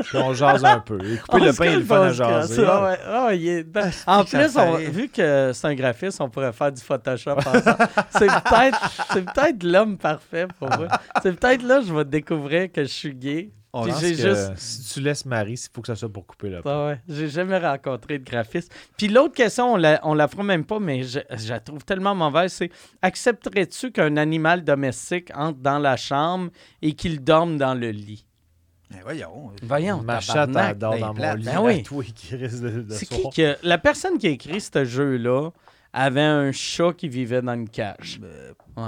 Puis 0.04 0.16
on 0.20 0.32
jase 0.32 0.64
un 0.64 0.80
peu. 0.80 1.00
Et 1.04 1.18
couper 1.18 1.28
On 1.32 1.38
le 1.46 1.54
pain, 1.54 1.66
il 1.66 1.70
est 1.82 1.88
colle, 1.88 2.08
le 2.10 2.14
fun 2.14 2.26
à 2.26 2.42
jaser. 2.42 2.64
Ah 2.68 2.84
ouais, 2.84 3.00
ah 3.04 3.34
il 3.34 3.48
est- 3.48 3.78
En 4.06 4.24
plus, 4.24 4.56
on- 4.56 4.76
vu 4.76 5.10
que 5.10 5.52
c'est 5.56 5.68
un 5.68 5.74
graphiste, 5.74 6.22
on 6.22 6.30
pourrait 6.30 6.54
faire 6.54 6.72
du 6.72 6.80
Photoshop 6.82 7.38
c'est 8.12 8.28
peut-être 8.28 9.06
c'est 9.12 9.26
peut-être 9.26 9.64
l'homme 9.64 9.98
parfait 9.98 10.48
pour 10.60 10.70
moi. 10.70 10.88
C'est 11.24 11.32
peut-être 11.40 11.64
là 11.64 11.80
que 11.80 11.88
je 11.88 11.94
vais 11.96 12.06
découvrir 12.06 12.72
que 12.72 12.84
je 12.84 12.90
suis 12.90 13.16
gay. 13.16 13.50
On 13.74 13.84
Puis 13.84 13.92
pense 13.92 14.02
j'ai 14.02 14.16
que 14.16 14.22
juste 14.22 14.54
Si 14.56 14.94
tu 14.94 15.02
laisses 15.02 15.26
Marie, 15.26 15.54
il 15.54 15.70
faut 15.74 15.82
que 15.82 15.88
ça 15.88 15.96
soit 15.96 16.12
pour 16.12 16.26
couper 16.26 16.50
le. 16.50 16.62
Ah 16.66 16.88
ouais, 16.88 17.00
j'ai 17.08 17.28
jamais 17.28 17.58
rencontré 17.58 18.18
de 18.18 18.24
graphiste. 18.24 18.74
Puis 18.98 19.08
l'autre 19.08 19.34
question, 19.36 19.74
on 19.74 19.78
la, 19.78 20.00
on 20.04 20.14
la 20.14 20.28
fera 20.28 20.44
même 20.44 20.64
pas, 20.66 20.80
mais 20.80 21.04
je, 21.04 21.20
je 21.36 21.50
la 21.50 21.60
trouve 21.60 21.84
tellement 21.84 22.16
mauvaise, 22.16 22.54
c'est 22.54 22.72
accepterais-tu 23.02 23.92
qu'un 23.92 24.18
animal 24.18 24.64
domestique 24.64 25.30
entre 25.36 25.60
dans 25.60 25.80
la 25.80 25.98
chambre 25.98 26.50
et 26.82 26.94
qu'il 26.94 27.24
dorme 27.24 27.58
dans 27.58 27.74
le 27.74 27.92
lit? 27.92 28.26
Ben, 28.90 29.00
voyons. 29.04 29.52
Voyons, 29.64 30.02
Ma 30.02 30.22
chatte 30.22 30.56
adore 30.56 30.94
ben 30.94 31.00
dans 31.02 31.14
mon 31.14 31.36
lit. 31.36 31.44
Ben 31.44 31.62
oui. 31.62 31.80
à 31.82 31.84
toi 31.84 32.04
qui 32.16 32.36
risque 32.36 32.62
de, 32.62 32.82
de 32.84 32.94
C'est 32.94 33.06
qui 33.06 33.30
que... 33.36 33.58
La 33.64 33.78
personne 33.78 34.18
qui 34.18 34.28
a 34.28 34.30
écrit 34.30 34.62
ce 34.62 34.86
jeu-là 34.86 35.50
avait 35.92 36.22
un 36.22 36.52
chat 36.54 36.94
qui 36.94 37.10
vivait 37.10 37.42
dans 37.42 37.54
une 37.54 37.70
cage. 37.70 38.22
Ouais. 38.78 38.84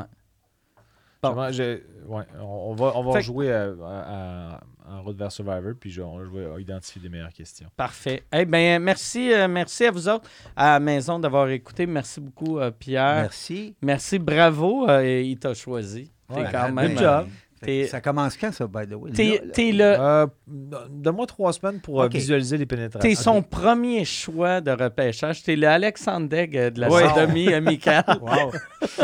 Bon. 1.22 1.52
J'ai- 1.52 1.84
ouais, 2.08 2.24
on, 2.42 2.74
va, 2.76 2.94
on 2.96 3.12
va 3.12 3.20
jouer 3.22 3.52
à- 3.54 3.72
à- 3.84 4.54
à- 4.56 4.60
en 4.92 5.04
route 5.04 5.18
vers 5.18 5.32
Survivor, 5.32 5.74
puis 5.80 5.92
je, 5.92 6.02
on- 6.02 6.24
je 6.24 6.30
vais 6.32 6.62
identifier 6.62 7.02
des 7.02 7.10
meilleures 7.10 7.34
questions. 7.34 7.68
Parfait. 7.76 8.24
Eh 8.34 8.46
bien, 8.46 8.80
merci, 8.80 9.32
euh, 9.34 9.48
merci 9.48 9.86
à 9.86 9.92
vous 9.92 10.08
autres 10.08 10.30
à 10.56 10.74
la 10.74 10.80
maison 10.80 11.20
d'avoir 11.20 11.50
écouté. 11.50 11.86
Merci 11.86 12.20
beaucoup, 12.22 12.58
euh, 12.58 12.72
Pierre. 12.72 13.22
Merci. 13.24 13.76
Merci, 13.82 14.18
bravo. 14.18 14.90
euh, 14.90 15.22
il 15.22 15.38
t'a 15.38 15.54
choisi. 15.54 16.12
T'es 16.28 16.36
Ouais, 16.42 16.48
quand 16.52 16.70
Ben, 16.70 16.88
même... 16.88 16.96
ben, 16.96 17.28
euh, 17.68 17.88
Ça 17.88 18.02
commence 18.02 18.38
quand, 18.38 18.54
ça, 18.54 18.66
by 18.68 18.88
the 18.88 18.94
way? 18.96 19.12
T'es 19.12 19.72
le... 19.72 19.84
Euh, 19.84 20.28
Donne-moi 20.48 21.26
trois 21.28 21.54
semaines 21.54 21.80
pour 21.82 22.02
euh, 22.02 22.08
visualiser 22.08 22.58
les 22.58 22.66
pénétrations. 22.66 23.08
T'es 23.08 23.16
son 23.16 23.42
premier 23.42 24.06
choix 24.06 24.62
de 24.62 24.72
repêchage. 24.72 25.44
T'es 25.44 25.56
le 25.56 25.68
Alexandre 25.68 26.28
Degg 26.30 26.56
euh, 26.58 26.70
de 26.70 26.80
la 26.82 26.90
Ouais. 26.90 27.08
sodomie 27.08 27.54
amicale. 27.54 28.04
Wow. 28.22 28.52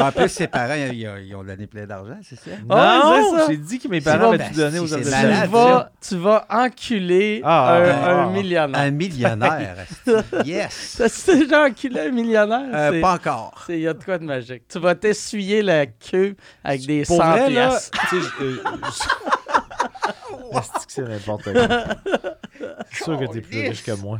en 0.01 0.11
plus, 0.11 0.29
ses 0.29 0.47
parents, 0.47 0.73
ils, 0.75 1.07
ils 1.27 1.35
ont 1.35 1.43
donné 1.43 1.67
plein 1.67 1.85
d'argent, 1.85 2.17
c'est 2.23 2.35
ça? 2.39 2.51
Ah, 2.69 3.01
Non, 3.03 3.37
ça. 3.37 3.45
j'ai 3.49 3.57
dit 3.57 3.79
que 3.79 3.87
mes 3.87 4.01
parents 4.01 4.31
m'avaient 4.31 4.45
tout 4.49 4.55
ben, 4.55 4.71
donné 4.71 4.77
si, 4.87 4.93
aux 4.93 4.97
de 4.97 5.03
tu, 5.03 5.47
vas, 5.51 5.91
tu 6.01 6.15
vas 6.17 6.45
enculer 6.49 7.41
Ah, 7.43 7.75
un, 7.75 7.83
ah, 7.89 8.21
un 8.23 8.31
millionnaire. 8.31 8.81
Un 8.81 8.91
millionnaire. 8.91 9.75
yes. 10.45 10.95
T'as-tu 10.97 11.39
déjà 11.39 11.65
enculé 11.65 11.99
un 11.99 12.11
millionnaire? 12.11 12.69
Euh, 12.73 12.91
C'est- 12.93 13.01
pas 13.01 13.13
encore. 13.13 13.65
Il 13.69 13.79
y 13.79 13.87
a 13.87 13.93
de 13.93 14.03
quoi 14.03 14.17
de 14.17 14.23
magique. 14.23 14.63
Tu 14.67 14.79
vas 14.79 14.95
t'essuyer 14.95 15.61
la 15.61 15.85
queue 15.85 16.35
avec 16.63 16.85
des 16.85 17.03
Pour 17.03 17.17
100 17.17 17.31
vrai, 17.31 17.49
là, 17.49 17.69
piastres. 17.69 17.99
Est-ce 20.55 20.85
que 20.85 20.91
c'est 20.91 21.01
n'importe 21.03 21.43
quoi? 21.51 21.67
C'est 22.91 23.03
sûr 23.03 23.19
que 23.19 23.25
t'es 23.33 23.41
plus 23.41 23.59
riche 23.69 23.83
que 23.83 23.91
moi. 23.93 24.19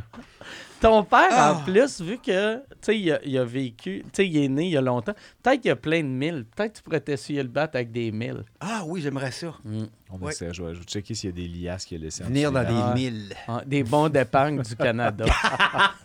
Ton 0.80 1.02
père, 1.04 1.28
Ah. 1.30 1.54
en 1.54 1.64
plus, 1.64 2.02
vu 2.02 2.18
que, 2.18 2.56
tu 2.56 2.62
sais, 2.82 2.98
il 2.98 3.10
a, 3.12 3.18
il 3.24 3.38
a 3.38 3.44
vécu, 3.46 4.02
tu 4.04 4.10
sais, 4.12 4.26
il 4.28 4.36
est 4.36 4.48
né 4.48 4.64
il 4.66 4.72
y 4.72 4.76
a 4.76 4.82
longtemps, 4.82 5.14
peut-être 5.42 5.60
qu'il 5.62 5.68
y 5.70 5.72
a 5.72 5.76
plein 5.76 6.00
de 6.02 6.08
milles. 6.08 6.44
Peut-être 6.54 6.72
que 6.72 6.76
tu 6.78 6.82
pourrais 6.82 7.00
t'essuyer 7.00 7.42
le 7.42 7.48
bat 7.48 7.70
avec 7.72 7.90
des 7.92 8.12
milles. 8.12 8.44
Ah 8.60 8.82
oui, 8.84 9.00
j'aimerais 9.00 9.30
ça. 9.30 9.54
On 10.10 10.18
Ouais. 10.18 10.32
essaie, 10.32 10.52
je 10.52 10.62
vais, 10.62 10.74
je 10.74 10.80
vais 10.80 10.84
checker 10.84 11.14
s'il 11.14 11.30
y 11.30 11.32
a 11.32 11.36
des 11.36 11.48
liasses 11.48 11.86
qu'il 11.86 11.98
a 12.02 12.04
laissées 12.04 12.24
en 12.24 12.26
Venir 12.26 12.52
dans 12.52 12.60
dessous. 12.62 12.74
des 12.74 12.80
Ah. 12.82 12.92
milles. 12.94 13.34
Ah, 13.48 13.62
des 13.64 13.82
bons 13.84 14.08
d'épargne 14.10 14.60
du 14.62 14.76
Canada. 14.76 15.24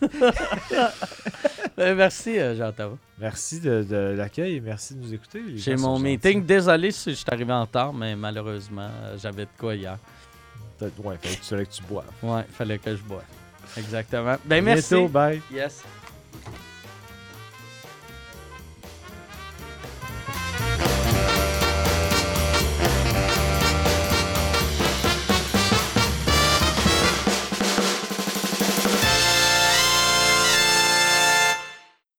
Ben, 1.76 1.94
merci, 1.96 2.38
euh, 2.38 2.54
Jean-Thomas. 2.56 2.96
Merci 3.18 3.60
de, 3.60 3.82
de 3.82 4.14
l'accueil 4.16 4.56
et 4.56 4.60
merci 4.60 4.94
de 4.94 5.00
nous 5.00 5.14
écouter. 5.14 5.42
J'ai 5.56 5.76
mon 5.76 5.98
meeting. 5.98 6.34
gentils. 6.34 6.46
Désolé 6.46 6.90
si 6.90 7.10
je 7.10 7.16
suis 7.16 7.24
arrivé 7.30 7.52
en 7.52 7.62
retard, 7.62 7.92
mais 7.92 8.14
malheureusement, 8.14 8.88
euh, 9.04 9.16
j'avais 9.20 9.44
de 9.44 9.50
quoi 9.58 9.74
hier. 9.74 9.96
Peut-être- 10.78 10.98
Ouais, 11.04 11.16
fallait 11.20 11.36
que 11.36 11.42
tu, 11.42 11.54
que 11.70 11.76
tu 11.76 11.82
bois. 11.84 12.04
Ouais, 12.22 12.44
fallait 12.52 12.78
que 12.78 12.94
je 12.96 13.02
boive. 13.02 13.22
Exactement. 13.76 14.36
Ben, 14.44 14.62
merci. 14.62 14.94
bientôt, 14.94 15.08
bye. 15.08 15.40
Yes. 15.52 15.82